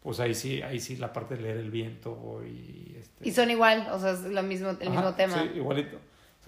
pues 0.00 0.20
ahí 0.20 0.34
sí, 0.34 0.62
ahí 0.62 0.78
sí 0.78 0.96
la 0.96 1.12
parte 1.12 1.36
de 1.36 1.42
leer 1.42 1.56
el 1.56 1.70
viento 1.70 2.42
y 2.44 2.96
este, 2.98 3.28
Y 3.28 3.32
son 3.32 3.50
igual, 3.50 3.88
o 3.90 3.98
sea, 3.98 4.12
es 4.12 4.22
lo 4.22 4.42
mismo, 4.42 4.68
el 4.70 4.76
Ajá, 4.88 4.90
mismo 4.90 5.14
tema. 5.14 5.42
Sí, 5.42 5.50
igualito. 5.56 5.98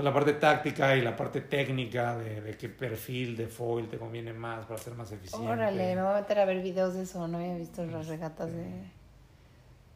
Sea, 0.00 0.02
la 0.02 0.14
parte 0.14 0.32
táctica 0.34 0.96
y 0.96 1.02
la 1.02 1.16
parte 1.16 1.42
técnica 1.42 2.16
de, 2.16 2.40
de 2.40 2.56
qué 2.56 2.68
perfil 2.68 3.36
de 3.36 3.48
foil 3.48 3.88
te 3.88 3.98
conviene 3.98 4.32
más 4.32 4.64
para 4.66 4.78
ser 4.78 4.94
más 4.94 5.10
eficiente. 5.12 5.46
Órale, 5.46 5.94
me 5.94 6.02
voy 6.02 6.12
a 6.12 6.20
meter 6.20 6.38
a 6.38 6.44
ver 6.44 6.62
videos 6.62 6.94
de 6.94 7.02
eso, 7.02 7.26
no 7.28 7.38
había 7.38 7.56
visto 7.56 7.84
las 7.86 8.06
regatas 8.06 8.50
de... 8.52 8.90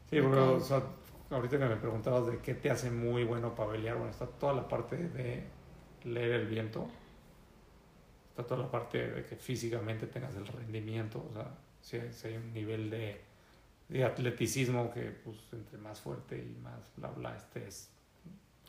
Sí, 0.09 0.21
porque, 0.21 0.37
o 0.39 0.59
sea, 0.59 0.83
ahorita 1.31 1.57
que 1.57 1.65
me 1.65 1.75
preguntabas 1.77 2.27
de 2.27 2.37
qué 2.39 2.53
te 2.53 2.69
hace 2.69 2.91
muy 2.91 3.23
bueno 3.23 3.55
para 3.55 3.71
pelear, 3.71 3.95
bueno, 3.97 4.11
está 4.11 4.27
toda 4.27 4.53
la 4.53 4.67
parte 4.67 4.95
de 4.97 5.43
leer 6.03 6.31
el 6.33 6.47
viento, 6.47 6.87
está 8.29 8.43
toda 8.43 8.61
la 8.63 8.71
parte 8.71 9.07
de 9.07 9.25
que 9.25 9.35
físicamente 9.35 10.07
tengas 10.07 10.35
el 10.35 10.45
rendimiento, 10.45 11.25
o 11.29 11.33
sea, 11.33 11.47
si 11.81 11.97
hay, 11.97 12.13
si 12.13 12.27
hay 12.27 12.37
un 12.37 12.53
nivel 12.53 12.89
de, 12.89 13.21
de 13.89 14.03
atleticismo 14.03 14.91
que, 14.91 15.11
pues, 15.23 15.37
entre 15.53 15.77
más 15.79 15.99
fuerte 15.99 16.37
y 16.37 16.55
más 16.61 16.91
bla, 16.95 17.09
bla 17.09 17.35
estés, 17.35 17.89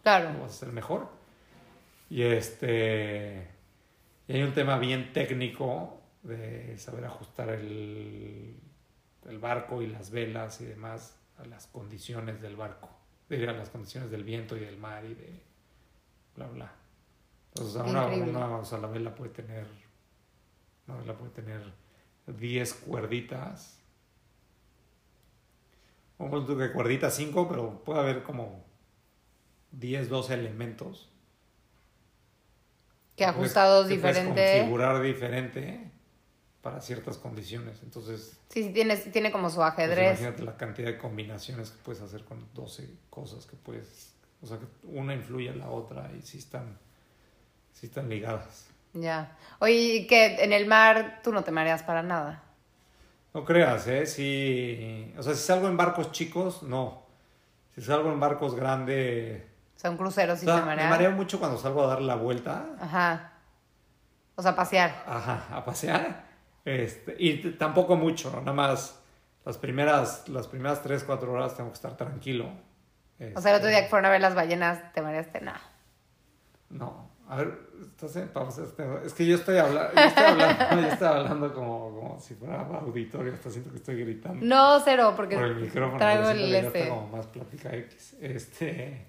Claro. 0.03 0.30
vas 0.41 0.43
a 0.43 0.55
hacer 0.55 0.68
mejor. 0.72 1.09
Y 2.11 2.22
este. 2.22 3.48
Y 4.28 4.32
hay 4.34 4.42
un 4.42 4.52
tema 4.52 4.78
bien 4.78 5.12
técnico 5.12 6.00
de 6.22 6.76
saber 6.78 7.04
ajustar 7.04 7.50
el, 7.50 8.57
el 9.28 9.38
barco 9.38 9.82
y 9.82 9.86
las 9.86 10.11
velas 10.11 10.61
y 10.61 10.64
demás 10.66 11.16
a 11.38 11.44
las 11.46 11.66
condiciones 11.68 12.40
del 12.40 12.57
barco. 12.57 12.88
Diría, 13.28 13.50
a 13.50 13.54
las 13.54 13.70
condiciones 13.70 14.11
del 14.11 14.24
viento 14.24 14.57
y 14.57 14.61
del 14.61 14.76
mar 14.78 15.04
y 15.04 15.14
de 15.14 15.40
bla 16.36 16.46
bla. 16.48 16.72
Entonces, 17.54 17.76
o 17.76 17.84
sea, 17.84 17.90
una, 17.90 18.07
una- 18.30 18.57
o 18.59 18.64
sea, 18.64 18.78
la 18.78 18.88
vela 18.88 19.14
puede 19.14 19.30
tener. 19.30 19.66
Una 20.86 20.98
vela 20.98 21.14
puede 21.16 21.30
tener 21.32 21.62
10 22.26 22.74
cuerditas. 22.74 23.80
O 26.18 26.30
pon 26.30 26.46
tú 26.46 26.57
que 26.57 26.72
cuerditas 26.72 27.14
5, 27.14 27.48
pero 27.48 27.82
puede 27.84 28.00
haber 28.00 28.22
como 28.22 28.64
10, 29.72 30.09
12 30.09 30.34
elementos. 30.34 31.11
Que 33.17 33.25
ajustados 33.25 33.89
diferente. 33.89 34.59
configurar 34.59 35.01
diferente 35.03 35.91
para 36.61 36.81
ciertas 36.81 37.17
condiciones. 37.17 37.79
Entonces, 37.83 38.39
Sí, 38.51 38.64
sí, 38.64 38.71
tiene, 38.73 38.97
tiene 38.97 39.33
como 39.33 39.49
su 39.51 39.57
pues, 39.57 39.69
ajedrez. 39.69 40.21
imagínate 40.21 40.43
la 40.43 40.57
cantidad 40.57 40.89
de 40.89 40.99
combinaciones 40.99 41.71
que 41.71 41.79
puedes 41.83 42.03
hacer 42.03 42.25
con 42.25 42.47
12 42.55 42.89
cosas 43.11 43.47
que 43.47 43.57
puedes. 43.57 44.12
O 44.43 44.47
sea, 44.47 44.59
que 44.59 44.67
una 44.85 45.14
influye 45.14 45.49
en 45.49 45.59
la 45.59 45.71
otra 45.71 46.11
y 46.17 46.23
sí 46.23 46.39
están, 46.39 46.79
sí 47.73 47.87
están 47.87 48.09
ligadas. 48.09 48.67
Ya. 48.93 49.37
Oye, 49.61 49.75
¿y 49.75 50.07
que 50.07 50.43
en 50.43 50.53
el 50.53 50.67
mar 50.67 51.21
tú 51.23 51.33
no 51.33 51.43
te 51.45 51.51
mareas 51.53 51.83
para 51.83 52.03
nada. 52.03 52.43
No 53.35 53.45
creas, 53.45 53.87
¿eh? 53.87 54.07
Sí. 54.07 55.12
O 55.19 55.23
sea, 55.23 55.35
si 55.35 55.43
salgo 55.43 55.69
en 55.69 55.77
barcos 55.77 56.11
chicos, 56.12 56.62
no. 56.62 57.03
Si 57.75 57.83
salgo 57.83 58.11
en 58.11 58.19
barcos 58.21 58.55
grandes. 58.55 59.43
O 59.77 59.79
sea, 59.79 59.91
un 59.91 59.97
crucero 59.99 60.35
sí 60.37 60.47
o 60.47 60.49
sea, 60.49 60.55
te 60.57 60.61
me 60.62 60.66
marea. 60.68 60.89
mareo 60.89 61.12
mucho 61.12 61.39
cuando 61.39 61.59
salgo 61.59 61.85
a 61.85 61.87
dar 61.89 62.01
la 62.03 62.14
vuelta. 62.16 62.64
Ajá. 62.81 63.33
O 64.35 64.43
sea, 64.43 64.55
pasear. 64.57 65.05
Ajá, 65.07 65.47
a 65.51 65.64
pasear. 65.64 66.24
Este, 66.64 67.14
y 67.18 67.53
tampoco 67.53 67.95
mucho, 67.97 68.31
nada 68.41 68.53
más 68.53 69.01
las 69.45 69.57
primeras, 69.59 70.29
las 70.29 70.49
primeras 70.49 70.83
3, 70.83 71.05
4 71.05 71.31
horas 71.33 71.55
tengo 71.57 71.70
que 71.70 71.74
estar 71.77 71.97
tranquilo. 71.97 72.51
O 73.35 73.41
sea, 73.41 73.53
el 73.53 73.59
otro 73.59 73.68
día 73.68 73.79
que 73.79 73.85
Este, 73.85 73.91
fueron 73.91 74.07
a 74.07 74.11
ver 74.11 74.20
las 74.20 74.35
ballenas, 74.35 74.93
¿te 74.93 75.01
mareaste? 75.01 75.41
No. 75.41 75.53
No, 76.68 77.11
a 77.29 77.37
ver, 77.37 77.59
estás 77.81 78.16
en 78.16 78.29
pausa. 78.29 78.64
este, 78.64 78.85
Es 79.05 79.14
que 79.14 79.24
yo 79.27 79.37
estoy, 79.37 79.59
habla- 79.59 79.91
yo 79.95 80.01
estoy 80.03 80.24
hablando, 80.24 80.64
yo 80.83 80.89
estoy 80.89 81.09
hablando 81.09 81.55
como, 81.55 81.95
como 81.95 82.20
si 82.20 82.35
fuera 82.35 82.61
auditorio, 82.62 83.33
hasta 83.33 83.51
siento 83.51 83.70
que 83.70 83.77
estoy 83.77 84.01
gritando. 84.03 84.45
No, 84.45 84.81
cero, 84.81 85.12
porque 85.16 85.37
por 85.37 85.45
el 85.45 85.57
micrófono. 85.57 85.99
traigo 85.99 86.29
el 86.31 86.39
que 86.39 86.59
este. 86.59 86.89
como 86.89 87.09
más 87.09 87.27
plática 87.29 87.72
X. 87.74 88.16
Este, 88.20 89.07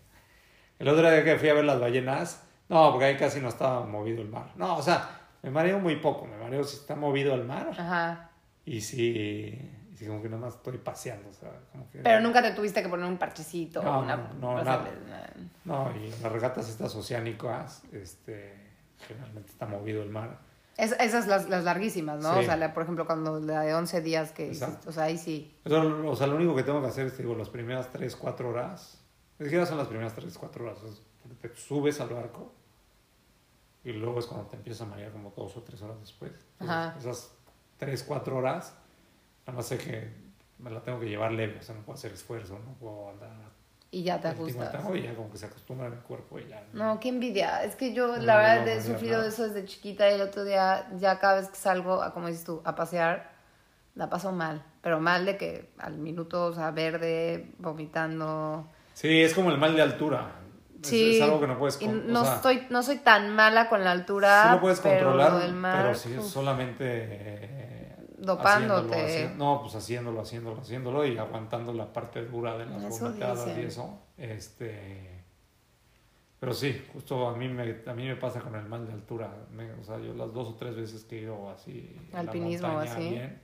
el 0.80 0.88
otro 0.88 1.09
día 1.09 1.23
que 1.23 1.38
fui 1.38 1.49
a 1.49 1.53
ver 1.53 1.65
las 1.65 1.80
ballenas, 1.80 2.43
no, 2.69 2.91
porque 2.91 3.05
ahí 3.05 3.17
casi 3.17 3.39
no 3.39 3.49
estaba 3.49 3.86
movido 3.86 4.21
el 4.21 4.30
mar. 4.30 4.51
No, 4.55 4.78
o 4.78 4.82
sea, 4.82 5.09
me 5.43 5.49
mareo 5.51 5.80
muy 5.80 5.95
poco, 5.97 6.25
me 6.25 6.38
mareo 6.38 6.63
si 6.63 6.78
está 6.78 6.95
movido 6.95 7.34
el 7.36 7.45
mar 7.45 7.69
Ajá. 7.71 8.30
y 8.65 8.82
si, 8.82 9.09
y 9.11 9.95
si 9.97 10.05
como 10.05 10.21
que 10.21 10.30
nada 10.30 10.41
más 10.41 10.55
estoy 10.55 10.78
paseando, 10.78 11.30
o 11.30 11.34
sea, 11.34 11.49
como 11.71 11.89
que... 11.89 11.99
Pero 11.99 12.19
nunca 12.19 12.41
te 12.41 12.51
tuviste 12.51 12.84
que 12.84 12.89
poner 12.89 13.05
un 13.05 13.17
parchecito. 13.17 13.82
No, 13.82 13.99
una, 14.01 14.17
no, 14.17 14.34
no, 14.39 14.49
o 14.51 14.63
nada. 14.63 14.86
No, 15.65 15.91
y 15.95 16.09
las 16.21 16.32
regatas 16.32 16.67
estas 16.69 16.93
oceánicas, 16.95 17.84
este, 17.93 18.53
generalmente 19.07 19.51
está 19.51 19.65
movido 19.65 20.03
el 20.03 20.09
mar. 20.09 20.38
Es- 20.75 20.95
esas 20.99 21.25
las, 21.28 21.49
las 21.49 21.63
larguísimas, 21.63 22.19
¿no? 22.21 22.34
Sí. 22.34 22.39
O 22.41 22.43
sea, 22.43 22.55
la- 22.57 22.73
por 22.73 22.84
ejemplo, 22.84 23.05
cuando 23.05 23.39
la 23.39 23.61
de 23.61 23.73
11 23.73 24.01
días 24.01 24.32
que 24.32 24.47
Exacto. 24.49 24.89
o 24.89 24.91
sea, 24.91 25.05
ahí 25.05 25.17
sí. 25.17 25.55
Eso, 25.65 25.82
o 26.05 26.15
sea, 26.15 26.28
lo 26.28 26.36
único 26.36 26.55
que 26.55 26.63
tengo 26.63 26.82
que 26.82 26.88
hacer 26.88 27.07
es, 27.07 27.17
digo, 27.17 27.34
las 27.36 27.49
primeras 27.49 27.91
3, 27.91 28.15
4 28.15 28.49
horas. 28.49 28.96
Ni 29.39 29.45
siquiera 29.45 29.65
son 29.65 29.77
las 29.77 29.88
primeras 29.88 30.13
3, 30.13 30.38
4 30.38 30.65
horas. 30.65 30.77
te 31.41 31.55
subes 31.55 31.99
al 32.01 32.09
barco 32.09 32.53
y 33.83 33.93
luego 33.93 34.19
es 34.19 34.25
cuando 34.25 34.47
te 34.47 34.57
empiezas 34.57 34.88
a 34.88 34.89
marear 34.89 35.11
como 35.11 35.31
dos 35.35 35.55
o 35.55 35.61
tres 35.61 35.81
horas 35.81 35.99
después. 35.99 36.31
Entonces, 36.59 37.05
esas 37.05 37.31
3, 37.77 38.03
4 38.03 38.38
horas, 38.38 38.75
nada 39.45 39.57
más 39.57 39.67
sé 39.67 39.77
que 39.77 40.11
me 40.59 40.71
la 40.71 40.81
tengo 40.81 40.99
que 40.99 41.07
llevar 41.07 41.31
leve, 41.31 41.59
o 41.59 41.63
sea, 41.63 41.75
no 41.75 41.81
puedo 41.81 41.95
hacer 41.97 42.11
esfuerzo, 42.11 42.59
no 42.59 42.73
puedo 42.73 43.09
andar 43.09 43.29
Y 43.91 44.03
ya 44.03 44.19
te 44.19 44.29
ajustas. 44.29 44.73
y 44.95 45.01
ya 45.03 45.15
como 45.15 45.31
que 45.31 45.38
se 45.38 45.45
acostumbra 45.45 45.88
el 45.88 45.99
cuerpo 45.99 46.39
y 46.39 46.47
ya. 46.47 46.65
No, 46.73 46.99
qué 46.99 47.09
envidia. 47.09 47.63
Es 47.63 47.75
que 47.75 47.93
yo, 47.93 48.17
No, 48.17 48.23
la 48.23 48.38
verdad, 48.38 48.65
no, 48.65 48.71
he 48.71 48.81
sufrido 48.81 49.21
de 49.21 49.29
eso 49.29 49.47
desde 49.47 49.65
chiquita 49.65 50.09
y 50.09 50.15
el 50.15 50.21
otro 50.21 50.43
día, 50.43 50.89
ya 50.97 51.19
cada 51.19 51.39
vez 51.39 51.49
que 51.49 51.55
salgo, 51.55 52.01
a, 52.01 52.13
como 52.13 52.27
dices 52.27 52.43
tú, 52.43 52.61
a 52.65 52.75
pasear, 52.75 53.31
la 53.95 54.09
paso 54.09 54.31
mal. 54.31 54.65
Pero 54.81 54.99
mal 54.99 55.25
de 55.25 55.38
que 55.38 55.69
al 55.77 55.97
minuto, 55.97 56.47
o 56.47 56.53
sea, 56.53 56.71
verde, 56.71 57.53
vomitando. 57.59 58.67
Sí, 58.97 59.21
es 59.21 59.35
como 59.35 59.51
el 59.51 59.59
mal 59.59 59.75
de 59.75 59.83
altura. 59.83 60.31
Sí. 60.81 61.17
Es, 61.17 61.21
algo 61.21 61.39
que 61.39 61.45
no 61.45 61.59
puedes 61.59 61.79
Y 61.79 61.85
con- 61.85 61.99
o 62.09 62.13
no, 62.13 62.25
sea, 62.25 62.35
estoy, 62.37 62.65
no 62.71 62.81
soy 62.81 62.97
tan 62.97 63.35
mala 63.35 63.69
con 63.69 63.83
la 63.83 63.91
altura. 63.91 64.45
Sí 64.45 64.49
lo 64.55 64.59
puedes 64.61 64.79
pero 64.79 64.93
controlar, 65.05 65.31
lo 65.33 65.39
del 65.39 65.53
mar, 65.53 65.93
pero 65.95 66.19
uf. 66.19 66.25
solamente 66.25 66.83
eh, 66.83 67.95
Dopándote. 68.17 68.95
haciéndolo, 68.95 69.35
haci- 69.35 69.37
no, 69.37 69.61
pues 69.61 69.75
haciéndolo, 69.75 70.21
haciéndolo, 70.21 70.61
haciéndolo 70.61 71.05
y 71.05 71.15
aguantando 71.19 71.73
la 71.73 71.93
parte 71.93 72.25
dura 72.25 72.57
de 72.57 72.65
las 72.65 72.85
Eso 72.85 73.13
y 73.55 73.61
eso. 73.61 73.99
Este, 74.17 75.23
pero 76.39 76.53
sí, 76.55 76.83
justo 76.91 77.27
a 77.27 77.35
mí 77.37 77.47
me 77.49 77.77
a 77.85 77.93
mí 77.93 78.07
me 78.07 78.15
pasa 78.15 78.39
con 78.41 78.55
el 78.55 78.65
mal 78.65 78.87
de 78.87 78.93
altura. 78.93 79.31
Me- 79.51 79.73
o 79.73 79.83
sea, 79.83 79.99
yo 79.99 80.15
las 80.15 80.33
dos 80.33 80.47
o 80.47 80.55
tres 80.55 80.75
veces 80.75 81.03
que 81.03 81.19
he 81.19 81.21
ido 81.21 81.51
así 81.51 81.95
la 82.11 82.19
Alpinismo 82.21 82.67
o 82.67 82.71
montaña 82.71 82.93
así. 82.93 83.09
bien, 83.09 83.41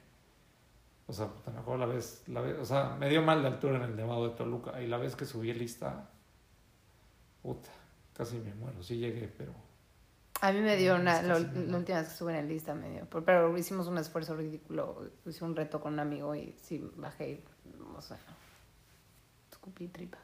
o 1.08 1.14
sea, 1.14 1.26
a 1.46 1.50
lo 1.50 1.56
mejor 1.58 1.80
la 1.80 1.86
vez, 1.86 2.24
la 2.28 2.42
vez, 2.42 2.58
o 2.60 2.66
sea, 2.66 2.96
me 3.00 3.10
dio 3.10 3.22
mal 3.22 3.42
de 3.42 3.48
altura 3.50 3.78
en 3.78 3.84
el 3.84 3.96
Nevado 3.96 4.30
de 4.30 4.36
Toluca 4.36 4.82
y 4.82 4.88
la 4.88 4.98
vez 4.98 5.16
que 5.16 5.26
subí 5.26 5.54
lista, 5.54 6.10
puta, 7.42 7.70
casi 8.14 8.38
me 8.40 8.54
muero. 8.56 8.82
Sí 8.84 8.98
llegué, 8.98 9.28
pero 9.28 9.54
A 10.42 10.52
mí 10.52 10.60
me 10.62 10.76
dio 10.76 10.96
una, 10.96 11.22
lo- 11.22 11.40
la 11.40 11.78
última 11.78 11.98
vez 12.00 12.08
que 12.08 12.14
estuve 12.14 12.32
en 12.34 12.40
el 12.40 12.48
lista 12.50 12.74
me 12.74 12.90
dio, 12.90 13.06
pero 13.26 13.58
hicimos 13.58 13.88
un 13.88 13.98
esfuerzo 13.98 14.36
ridículo, 14.36 15.10
hice 15.26 15.44
un 15.46 15.56
reto 15.56 15.80
con 15.80 15.94
un 15.94 16.00
amigo 16.00 16.36
y 16.36 16.54
sí, 16.62 16.84
bajé, 16.98 17.32
y, 17.32 17.44
o 17.98 18.02
sea, 18.02 18.18
escupí 19.52 19.88
tripas. 19.88 20.20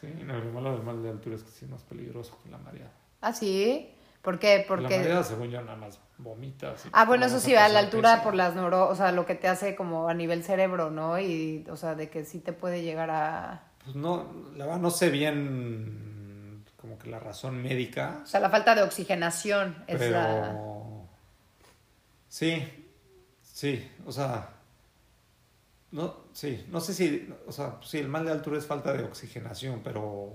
Sí, 0.00 0.08
no, 0.24 0.38
lo 0.38 0.52
malo 0.52 0.72
del 0.72 0.82
mal 0.82 1.02
de 1.02 1.10
altura 1.10 1.36
es 1.36 1.42
que 1.42 1.50
sí 1.50 1.64
es 1.64 1.70
más 1.70 1.82
peligroso 1.84 2.38
que 2.42 2.50
la 2.50 2.58
mareada. 2.58 2.92
¿Ah, 3.20 3.32
sí? 3.32 3.94
¿Por 4.24 4.38
qué? 4.38 4.60
La 4.60 4.66
Porque... 4.66 4.96
mareada, 4.98 5.22
según 5.22 5.50
yo, 5.50 5.60
nada 5.60 5.76
más 5.76 6.00
vomitas. 6.16 6.86
Ah, 6.92 7.04
bueno, 7.04 7.26
eso 7.26 7.38
sí, 7.38 7.54
a 7.54 7.68
la 7.68 7.80
altura 7.80 8.12
peso. 8.12 8.24
por 8.24 8.34
las 8.34 8.54
neuro, 8.54 8.88
o 8.88 8.94
sea, 8.94 9.12
lo 9.12 9.26
que 9.26 9.34
te 9.34 9.48
hace 9.48 9.76
como 9.76 10.08
a 10.08 10.14
nivel 10.14 10.42
cerebro, 10.42 10.90
¿no? 10.90 11.20
Y, 11.20 11.66
o 11.70 11.76
sea, 11.76 11.94
de 11.94 12.08
que 12.08 12.24
sí 12.24 12.40
te 12.40 12.54
puede 12.54 12.82
llegar 12.82 13.10
a... 13.10 13.64
Pues 13.84 13.94
no, 13.94 14.32
la 14.56 14.64
verdad 14.64 14.80
no 14.80 14.90
sé 14.90 15.10
bien 15.10 16.64
como 16.80 16.98
que 16.98 17.10
la 17.10 17.18
razón 17.18 17.62
médica, 17.62 18.20
O 18.22 18.26
sea, 18.26 18.40
la 18.40 18.48
falta 18.48 18.74
de 18.74 18.82
oxigenación 18.82 19.84
es 19.86 19.98
pero... 19.98 20.16
la... 20.16 20.58
Sí, 22.28 22.62
sí, 23.42 23.90
o 24.06 24.12
sea... 24.12 24.50
No, 25.90 26.16
sí, 26.32 26.66
no 26.70 26.80
sé 26.80 26.94
si, 26.94 27.32
o 27.46 27.52
sea, 27.52 27.78
sí, 27.82 27.98
el 27.98 28.08
mal 28.08 28.24
de 28.24 28.32
altura 28.32 28.56
es 28.56 28.66
falta 28.66 28.94
de 28.94 29.04
oxigenación, 29.04 29.82
pero... 29.84 30.32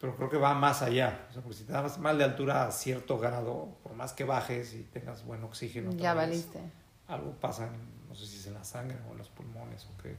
Pero 0.00 0.16
creo 0.16 0.30
que 0.30 0.38
va 0.38 0.54
más 0.54 0.80
allá. 0.82 1.26
O 1.28 1.32
sea, 1.32 1.42
porque 1.42 1.58
si 1.58 1.64
te 1.64 1.72
das 1.72 1.98
mal 1.98 2.16
de 2.16 2.24
altura 2.24 2.66
a 2.66 2.72
cierto 2.72 3.18
grado, 3.18 3.76
por 3.82 3.92
más 3.94 4.12
que 4.14 4.24
bajes 4.24 4.72
y 4.74 4.82
tengas 4.84 5.24
buen 5.24 5.44
oxígeno, 5.44 5.90
Ya 5.92 6.14
vez, 6.14 6.28
valiste. 6.28 6.60
algo 7.08 7.32
pasa, 7.32 7.66
en- 7.66 8.08
no 8.08 8.14
sé 8.14 8.26
si 8.26 8.38
es 8.38 8.46
en 8.46 8.54
la 8.54 8.64
sangre 8.64 8.96
o 9.08 9.12
en 9.12 9.18
los 9.18 9.28
pulmones 9.28 9.84
o 9.86 10.02
qué. 10.02 10.16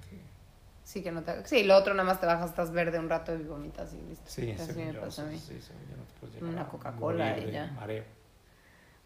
Sí, 0.84 1.02
que 1.02 1.12
no 1.12 1.24
te... 1.24 1.46
Sí, 1.48 1.64
lo 1.64 1.76
otro 1.78 1.94
nada 1.94 2.08
más 2.08 2.20
te 2.20 2.26
bajas, 2.26 2.50
estás 2.52 2.72
verde 2.72 3.00
un 3.00 3.10
rato 3.10 3.34
y 3.36 3.44
vomitas 3.44 3.94
y 3.94 4.02
listo. 4.08 4.24
Sí, 4.28 4.54
yo, 4.94 5.04
a 5.06 5.10
sí, 5.12 5.22
mí. 5.24 5.38
sí, 5.40 5.62
según 5.62 5.82
yo 5.90 5.98
no 5.98 6.04
te 6.04 6.14
puedes 6.20 6.36
llegar 6.36 6.50
Una 6.50 6.68
Coca-Cola 6.68 7.38
y 7.38 7.52
ya. 7.52 7.68
mareo. 7.68 8.04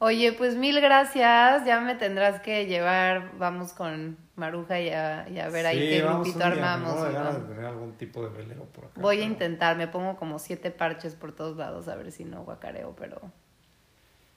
Oye, 0.05 0.33
pues 0.33 0.55
mil 0.55 0.79
gracias. 0.81 1.65
Ya 1.65 1.79
me 1.79 1.95
tendrás 1.95 2.39
que 2.41 2.67
llevar, 2.67 3.31
vamos 3.39 3.73
con 3.73 4.17
Maruja 4.35 4.79
y 4.79 4.89
a, 4.89 5.27
y 5.27 5.39
a 5.39 5.49
ver 5.49 5.65
ahí 5.65 5.79
qué 5.79 6.01
grupito 6.03 6.43
armamos. 6.43 7.03
me 7.03 7.09
muero 7.09 7.33
de 7.33 7.39
tener 7.39 7.65
algún 7.65 7.93
tipo 7.93 8.21
de 8.21 8.29
velero 8.29 8.65
por 8.65 8.85
acá. 8.85 9.01
Voy 9.01 9.21
a 9.21 9.25
intentar, 9.25 9.75
me 9.77 9.87
pongo 9.87 10.15
como 10.15 10.37
siete 10.37 10.69
parches 10.69 11.15
por 11.15 11.31
todos 11.31 11.57
lados 11.57 11.87
a 11.87 11.95
ver 11.95 12.11
si 12.11 12.23
no 12.23 12.43
guacareo, 12.43 12.95
pero 12.95 13.19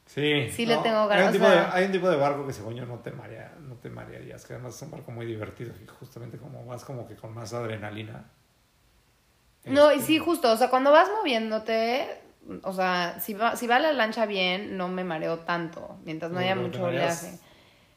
Sí, 0.07 0.49
Sí 0.51 0.65
le 0.65 0.79
tengo 0.79 1.07
ganas, 1.07 1.19
Hay 1.19 1.23
un, 1.25 1.29
o 1.29 1.33
tipo 1.33 1.45
de, 1.51 1.53
sea- 1.55 1.75
hay 1.75 1.85
un 1.85 1.93
tipo 1.93 2.09
de 2.09 2.17
barco 2.17 2.47
que 2.47 2.55
según 2.55 2.75
yo 2.75 2.87
no 2.87 3.01
te, 3.01 3.11
marea, 3.11 3.53
no 3.61 3.75
te 3.75 3.91
marearías, 3.91 4.47
que 4.47 4.55
además 4.55 4.75
es 4.75 4.81
un 4.81 4.91
barco 4.91 5.11
muy 5.11 5.27
divertido 5.27 5.75
y 5.85 5.87
justamente 5.87 6.39
como 6.39 6.65
vas 6.65 6.83
como 6.83 7.07
que 7.07 7.15
con 7.15 7.35
más 7.35 7.53
adrenalina. 7.53 8.25
No, 9.67 9.93
y 9.93 9.97
Este, 9.97 10.07
sí, 10.07 10.19
justo, 10.19 10.51
o 10.51 10.57
sea, 10.57 10.71
cuando 10.71 10.91
vas 10.93 11.11
moviéndote, 11.15 12.23
o 12.63 12.73
sea, 12.73 13.19
si 13.21 13.35
va, 13.35 13.57
si 13.57 13.67
va 13.67 13.79
la 13.79 13.93
lancha 13.93 14.27
bien, 14.27 14.77
no 14.77 14.89
me 14.89 15.05
mareo 15.05 15.41
tanto, 15.41 15.97
mientras 16.05 16.31
no 16.31 16.39
haya 16.39 16.55
mucho 16.55 16.85
oleaje. 16.85 17.39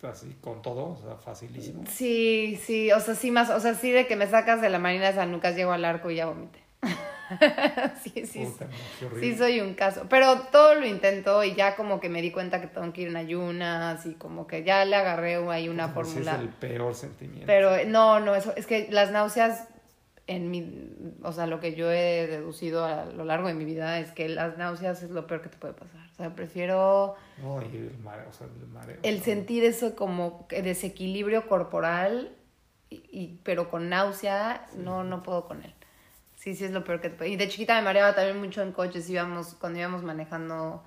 Así 0.03 0.36
con 0.41 0.64
todo, 0.64 0.94
o 0.94 0.98
sea, 0.98 1.15
facilísimo. 1.15 1.84
Sí, 1.88 2.60
sí, 2.64 2.91
o 2.91 2.99
sea, 2.99 3.14
sí 3.14 3.30
más, 3.30 3.52
o 3.52 3.60
sea, 3.60 3.76
sí 3.76 3.91
de 3.91 4.07
que 4.07 4.15
me 4.15 4.26
sacas 4.26 4.60
de 4.60 4.69
la 4.69 4.80
marina 4.80 5.06
de 5.07 5.14
San 5.14 5.32
Lucas, 5.32 5.56
llego 5.56 5.72
al 5.73 5.86
arco 5.86 6.10
y 6.10 6.15
ya 6.15 6.26
vomité. 6.26 6.60
sí, 8.03 8.26
sí, 8.26 8.45
Puta, 8.45 8.65
horrible. 9.06 9.32
sí 9.32 9.38
soy 9.38 9.61
un 9.61 9.76
caso, 9.76 10.07
pero 10.10 10.41
todo 10.52 10.76
lo 10.76 10.86
intento 10.88 11.44
y 11.44 11.53
ya 11.53 11.76
como 11.76 11.99
que 11.99 12.10
me 12.10 12.22
di 12.22 12.32
cuenta 12.32 12.60
que 12.60 12.68
tengo 12.68 12.91
que 12.91 13.02
ir 13.02 13.07
en 13.10 13.15
ayunas 13.15 14.06
y 14.06 14.15
como 14.15 14.48
que 14.48 14.64
ya 14.64 14.84
le 14.86 14.95
agarré 14.95 15.36
ahí 15.49 15.69
una 15.69 15.88
si 15.88 15.94
fórmula. 15.94 16.34
Es 16.34 16.40
el 16.40 16.49
peor 16.49 16.95
sentimiento. 16.95 17.45
Pero 17.45 17.86
no, 17.86 18.19
no, 18.19 18.36
eso, 18.36 18.53
es 18.57 18.65
que 18.65 18.88
las 18.90 19.11
náuseas 19.11 19.68
en 20.35 20.49
mi, 20.51 20.93
o 21.23 21.31
sea, 21.31 21.45
lo 21.47 21.59
que 21.59 21.75
yo 21.75 21.91
he 21.91 22.27
deducido 22.27 22.85
a 22.85 23.05
lo 23.05 23.23
largo 23.25 23.47
de 23.47 23.53
mi 23.53 23.65
vida 23.65 23.99
es 23.99 24.11
que 24.11 24.29
las 24.29 24.57
náuseas 24.57 25.03
es 25.03 25.09
lo 25.11 25.27
peor 25.27 25.41
que 25.41 25.49
te 25.49 25.57
puede 25.57 25.73
pasar. 25.73 26.09
O 26.11 26.15
sea, 26.15 26.35
prefiero 26.35 27.15
No, 27.41 27.61
y 27.61 27.75
el 27.77 27.97
mareo, 28.03 28.29
o 28.29 28.33
sea, 28.33 28.47
el 28.47 28.67
mareo. 28.67 28.97
sentir 29.23 29.63
eso 29.63 29.95
como 29.95 30.47
desequilibrio 30.49 31.47
corporal, 31.47 32.35
y, 32.89 32.95
y- 33.11 33.39
pero 33.43 33.69
con 33.69 33.89
náusea, 33.89 34.67
no, 34.75 35.03
no 35.03 35.23
puedo 35.23 35.45
con 35.47 35.63
él. 35.63 35.73
Sí, 36.35 36.55
sí 36.55 36.65
es 36.65 36.71
lo 36.71 36.83
peor 36.83 37.01
que 37.01 37.09
te 37.09 37.15
puede. 37.17 37.29
Y 37.31 37.35
de 37.37 37.47
chiquita 37.47 37.75
me 37.75 37.83
mareaba 37.83 38.15
también 38.15 38.39
mucho 38.39 38.61
en 38.63 38.71
coches, 38.71 39.09
íbamos, 39.09 39.53
cuando 39.55 39.79
íbamos 39.79 40.03
manejando, 40.03 40.83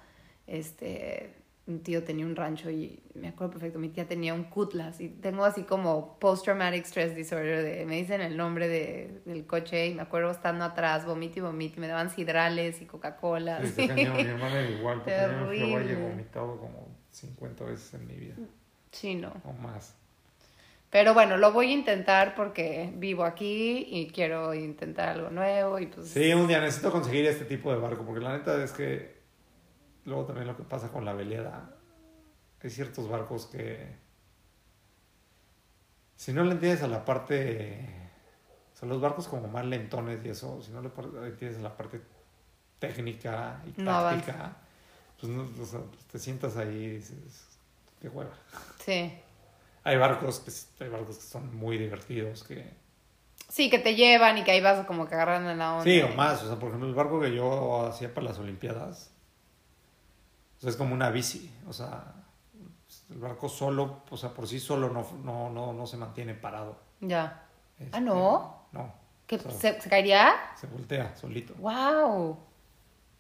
este, 0.48 1.34
un 1.66 1.82
tío 1.82 2.04
tenía 2.04 2.26
un 2.26 2.36
rancho 2.36 2.70
y 2.70 3.00
me 3.14 3.28
acuerdo 3.28 3.52
perfecto, 3.52 3.78
mi 3.78 3.88
tía 3.88 4.06
tenía 4.06 4.34
un 4.34 4.44
Cutlass 4.44 5.00
y 5.00 5.08
tengo 5.08 5.44
así 5.46 5.62
como 5.62 6.18
post-traumatic 6.18 6.84
stress 6.84 7.14
disorder, 7.16 7.62
de, 7.62 7.86
me 7.86 7.96
dicen 7.96 8.20
el 8.20 8.36
nombre 8.36 8.68
de, 8.68 9.22
del 9.24 9.46
coche 9.46 9.86
y 9.86 9.94
me 9.94 10.02
acuerdo 10.02 10.30
estando 10.30 10.64
atrás, 10.64 11.06
vomito 11.06 11.38
y 11.38 11.42
vomito, 11.42 11.76
y 11.78 11.80
me 11.80 11.88
daban 11.88 12.10
sidrales 12.10 12.82
y 12.82 12.84
Coca-Cola. 12.86 13.60
Sí, 13.62 13.68
sí. 13.68 13.82
está 13.82 13.94
cañón, 13.94 14.16
mi 14.16 14.22
hermana 14.22 14.60
era 14.60 14.70
igual, 14.70 14.98
porque 14.98 15.10
yo 15.10 15.16
en 15.16 15.32
he 15.32 15.58
Terrible. 15.78 15.94
vomitado 15.96 16.58
como 16.58 16.88
50 17.12 17.64
veces 17.64 17.94
en 17.94 18.06
mi 18.06 18.14
vida, 18.14 18.34
Sí, 18.92 19.14
no. 19.14 19.32
o 19.44 19.52
más. 19.54 19.94
Pero 20.90 21.12
bueno, 21.12 21.36
lo 21.38 21.50
voy 21.52 21.70
a 21.70 21.72
intentar 21.72 22.36
porque 22.36 22.92
vivo 22.94 23.24
aquí 23.24 23.84
y 23.90 24.08
quiero 24.10 24.54
intentar 24.54 25.08
algo 25.08 25.30
nuevo 25.30 25.80
y 25.80 25.86
pues... 25.86 26.08
Sí, 26.08 26.32
un 26.34 26.46
día 26.46 26.60
necesito 26.60 26.92
conseguir 26.92 27.26
este 27.26 27.46
tipo 27.46 27.72
de 27.72 27.78
barco, 27.80 28.04
porque 28.04 28.20
la 28.20 28.36
neta 28.36 28.62
es 28.62 28.70
que 28.70 29.13
luego 30.04 30.24
también 30.24 30.46
lo 30.46 30.56
que 30.56 30.64
pasa 30.64 30.90
con 30.90 31.04
la 31.04 31.12
veleda, 31.12 31.76
hay 32.62 32.70
ciertos 32.70 33.08
barcos 33.08 33.46
que 33.46 34.04
si 36.16 36.32
no 36.32 36.44
le 36.44 36.52
entiendes 36.52 36.82
a 36.82 36.88
la 36.88 37.04
parte, 37.04 37.86
o 38.72 38.78
sea, 38.78 38.88
los 38.88 39.00
barcos 39.00 39.28
como 39.28 39.48
más 39.48 39.64
lentones 39.66 40.24
y 40.24 40.30
eso, 40.30 40.62
si 40.62 40.70
no 40.72 40.80
le 40.80 40.88
entiendes 41.28 41.58
a 41.58 41.62
la 41.62 41.76
parte 41.76 42.00
técnica 42.78 43.62
y 43.66 43.80
No 43.82 43.90
táctica, 43.90 44.56
pues, 45.20 45.32
no, 45.32 45.42
o 45.42 45.66
sea, 45.66 45.80
pues 45.80 46.04
te 46.04 46.18
sientas 46.18 46.56
ahí 46.56 46.74
y 46.74 46.90
dices, 46.96 47.58
qué 48.00 48.08
hueva. 48.08 48.34
Sí. 48.84 49.18
Hay 49.82 49.96
barcos 49.96 50.40
que, 50.40 50.84
hay 50.84 50.90
barcos 50.90 51.18
que 51.18 51.24
son 51.24 51.54
muy 51.54 51.76
divertidos, 51.78 52.44
que... 52.44 52.82
Sí, 53.48 53.68
que 53.68 53.78
te 53.78 53.94
llevan 53.94 54.38
y 54.38 54.44
que 54.44 54.52
ahí 54.52 54.60
vas 54.60 54.86
como 54.86 55.06
que 55.06 55.14
agarrando 55.14 55.50
en 55.50 55.58
la 55.58 55.72
onda. 55.72 55.84
Sí, 55.84 56.00
o 56.00 56.08
más. 56.08 56.42
O 56.42 56.46
sea, 56.46 56.58
por 56.58 56.68
ejemplo, 56.68 56.88
el 56.88 56.94
barco 56.94 57.20
que 57.20 57.34
yo 57.34 57.86
hacía 57.86 58.12
para 58.12 58.28
las 58.28 58.38
Olimpiadas, 58.38 59.13
o 60.58 60.60
sea, 60.60 60.70
es 60.70 60.76
como 60.76 60.94
una 60.94 61.10
bici. 61.10 61.50
O 61.68 61.72
sea, 61.72 62.14
el 63.10 63.18
barco 63.18 63.48
solo, 63.48 64.02
o 64.10 64.16
sea, 64.16 64.30
por 64.30 64.46
sí 64.48 64.60
solo 64.60 64.90
no, 64.90 65.06
no, 65.24 65.50
no, 65.50 65.72
no 65.72 65.86
se 65.86 65.96
mantiene 65.96 66.34
parado. 66.34 66.78
Ya. 67.00 67.46
Este, 67.78 67.96
Ah, 67.96 68.00
¿no? 68.00 68.66
No. 68.72 68.92
¿Que 69.26 69.36
O 69.36 69.40
sea, 69.40 69.52
se, 69.52 69.80
se 69.80 69.88
caería? 69.88 70.34
se 70.58 70.66
voltea 70.66 71.16
solito. 71.16 71.54
¡Wow! 71.58 72.38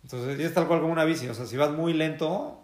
Entonces, 0.02 0.38
y 0.38 0.42
es 0.42 0.52
tal 0.52 0.66
cual 0.68 0.80
como 0.80 0.92
una 0.92 1.04
bici. 1.04 1.28
O 1.28 1.34
sea, 1.34 1.46
si 1.46 1.56
vas 1.56 1.70
muy 1.70 1.92
lento, 1.94 2.60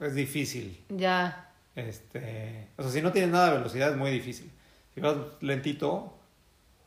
es 0.00 0.14
difícil. 0.14 0.84
Ya. 0.90 1.50
Este, 1.74 2.68
o 2.76 2.82
sea, 2.82 2.92
si 2.92 3.00
no 3.00 3.12
tienes 3.12 3.30
nada 3.30 3.50
de 3.50 3.58
velocidad 3.58 3.90
es 3.90 3.96
muy 3.96 4.10
difícil. 4.10 4.52
Si 4.94 5.00
vas 5.00 5.16
lentito, 5.40 6.12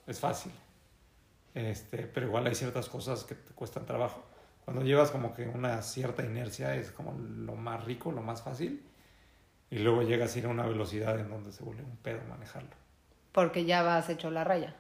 es 0.06 0.20
fácil. 0.20 0.52
Este, 1.56 2.00
pero 2.06 2.28
igual 2.28 2.46
hay 2.46 2.54
ciertas 2.54 2.88
cosas 2.90 3.24
que 3.24 3.34
te 3.34 3.54
cuestan 3.54 3.86
trabajo. 3.86 4.24
Cuando 4.66 4.84
llevas 4.84 5.12
como 5.12 5.34
que 5.36 5.48
una 5.48 5.82
cierta 5.84 6.24
inercia 6.24 6.76
es 6.76 6.92
como 6.92 7.14
lo 7.14 7.56
más 7.56 7.86
rico, 7.86 8.12
lo 8.12 8.24
más 8.24 8.42
fácil. 8.42 8.84
Y 9.70 9.80
luego 9.80 10.02
llegas 10.02 10.36
a 10.36 10.40
ir 10.40 10.46
a 10.46 10.50
una 10.50 10.66
velocidad 10.66 11.20
en 11.20 11.30
donde 11.30 11.52
se 11.52 11.64
vuelve 11.64 11.84
un 11.84 11.98
pedo 11.98 12.20
manejarlo. 12.28 12.72
Porque 13.32 13.66
ya 13.66 13.84
vas 13.84 14.10
hecho 14.10 14.32
la 14.32 14.44
raya. 14.44 14.76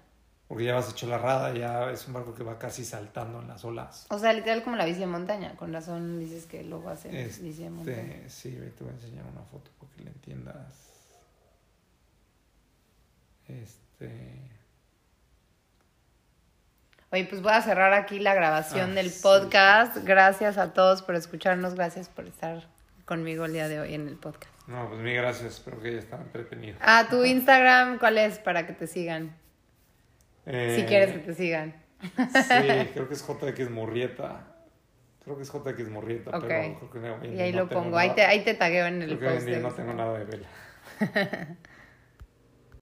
Porque 0.48 0.66
ya 0.66 0.76
vas 0.76 0.91
hecho 0.91 1.07
la 1.07 1.18
rada, 1.18 1.53
ya 1.53 1.91
es 1.91 2.07
un 2.07 2.14
barco 2.14 2.34
que 2.34 2.44
va 2.44 2.57
casi 2.57 2.86
saltando 2.86 3.41
en 3.41 3.48
las 3.48 3.64
olas. 3.66 4.07
O 4.10 4.20
sea, 4.20 4.34
literal 4.34 4.64
como 4.64 4.76
la 4.76 4.86
bici 4.86 4.99
de 4.99 5.07
montaña. 5.07 5.56
Con 5.56 5.74
razón 5.74 6.20
dices 6.20 6.45
que 6.45 6.64
luego 6.64 6.90
hacen 6.90 7.12
bici 7.12 7.64
de 7.64 7.70
montaña. 7.70 7.98
Este, 7.98 8.30
sí, 8.30 8.52
te 8.52 8.84
voy 8.84 8.94
a 8.94 8.95
enseñar 8.95 9.26
una 9.26 9.44
foto 9.44 9.72
para 9.80 9.91
que 9.91 10.03
le 10.03 10.10
entiendas. 10.12 10.91
Este. 13.48 14.55
Oye, 17.16 17.24
pues 17.24 17.42
voy 17.42 17.54
a 17.54 17.62
cerrar 17.62 17.94
aquí 17.94 18.20
la 18.20 18.34
grabación 18.34 18.92
Ah, 18.92 18.96
del 18.96 19.10
sí. 19.10 19.22
podcast. 19.24 19.96
Gracias 20.04 20.58
a 20.58 20.74
todos 20.74 21.02
por 21.02 21.16
escucharnos. 21.16 21.74
Gracias 21.74 22.10
por 22.10 22.26
estar 22.28 22.68
conmigo 23.06 23.46
el 23.46 23.54
día 23.54 23.70
de 23.70 23.80
hoy 23.80 23.94
en 23.94 24.10
el 24.10 24.18
podcast. 24.18 24.52
No, 24.68 24.90
pues 24.90 25.00
mil 25.00 25.16
gracias, 25.16 25.54
espero 25.54 25.82
que 25.82 25.88
haya 25.88 26.00
estado 26.00 26.24
entretenido. 26.24 26.78
Ah, 26.82 27.08
tu 27.10 27.24
Instagram, 27.24 28.00
¿cuál 28.00 28.18
es 28.18 28.38
para 28.40 28.68
que 28.68 28.74
te 28.74 28.86
sigan? 28.86 29.34
Eh, 30.46 30.76
Si 30.78 30.86
quieres 30.86 31.14
que 31.14 31.20
te 31.20 31.34
sigan. 31.36 31.74
Sí, 32.02 32.10
creo 32.94 33.08
que 33.08 33.14
es 33.14 33.26
JX 33.26 33.70
Murrieta. 33.70 34.48
Creo 35.24 35.38
que 35.38 35.44
es 35.44 35.50
JX 35.54 35.88
Murrieta, 35.88 36.32
Ok. 36.38 36.44
pero 36.50 36.90
creo 36.92 36.92
que 36.92 37.00
no, 37.00 37.34
Y 37.34 37.40
ahí 37.40 37.54
no 37.54 37.60
lo 37.60 37.70
pongo. 37.70 37.98
Ahí 37.98 38.10
te, 38.14 38.26
ahí 38.26 38.44
te 38.44 38.56
tagueo 38.56 38.88
en 38.88 39.02
el 39.04 39.18
creo 39.18 39.20
que 39.20 39.26
hoy 39.28 39.32
en 39.32 39.38
post. 39.38 39.48
día 39.48 39.60
no 39.60 39.72
tengo 39.74 39.94
nada 39.94 40.20
de 40.20 40.26
vela. 40.26 40.48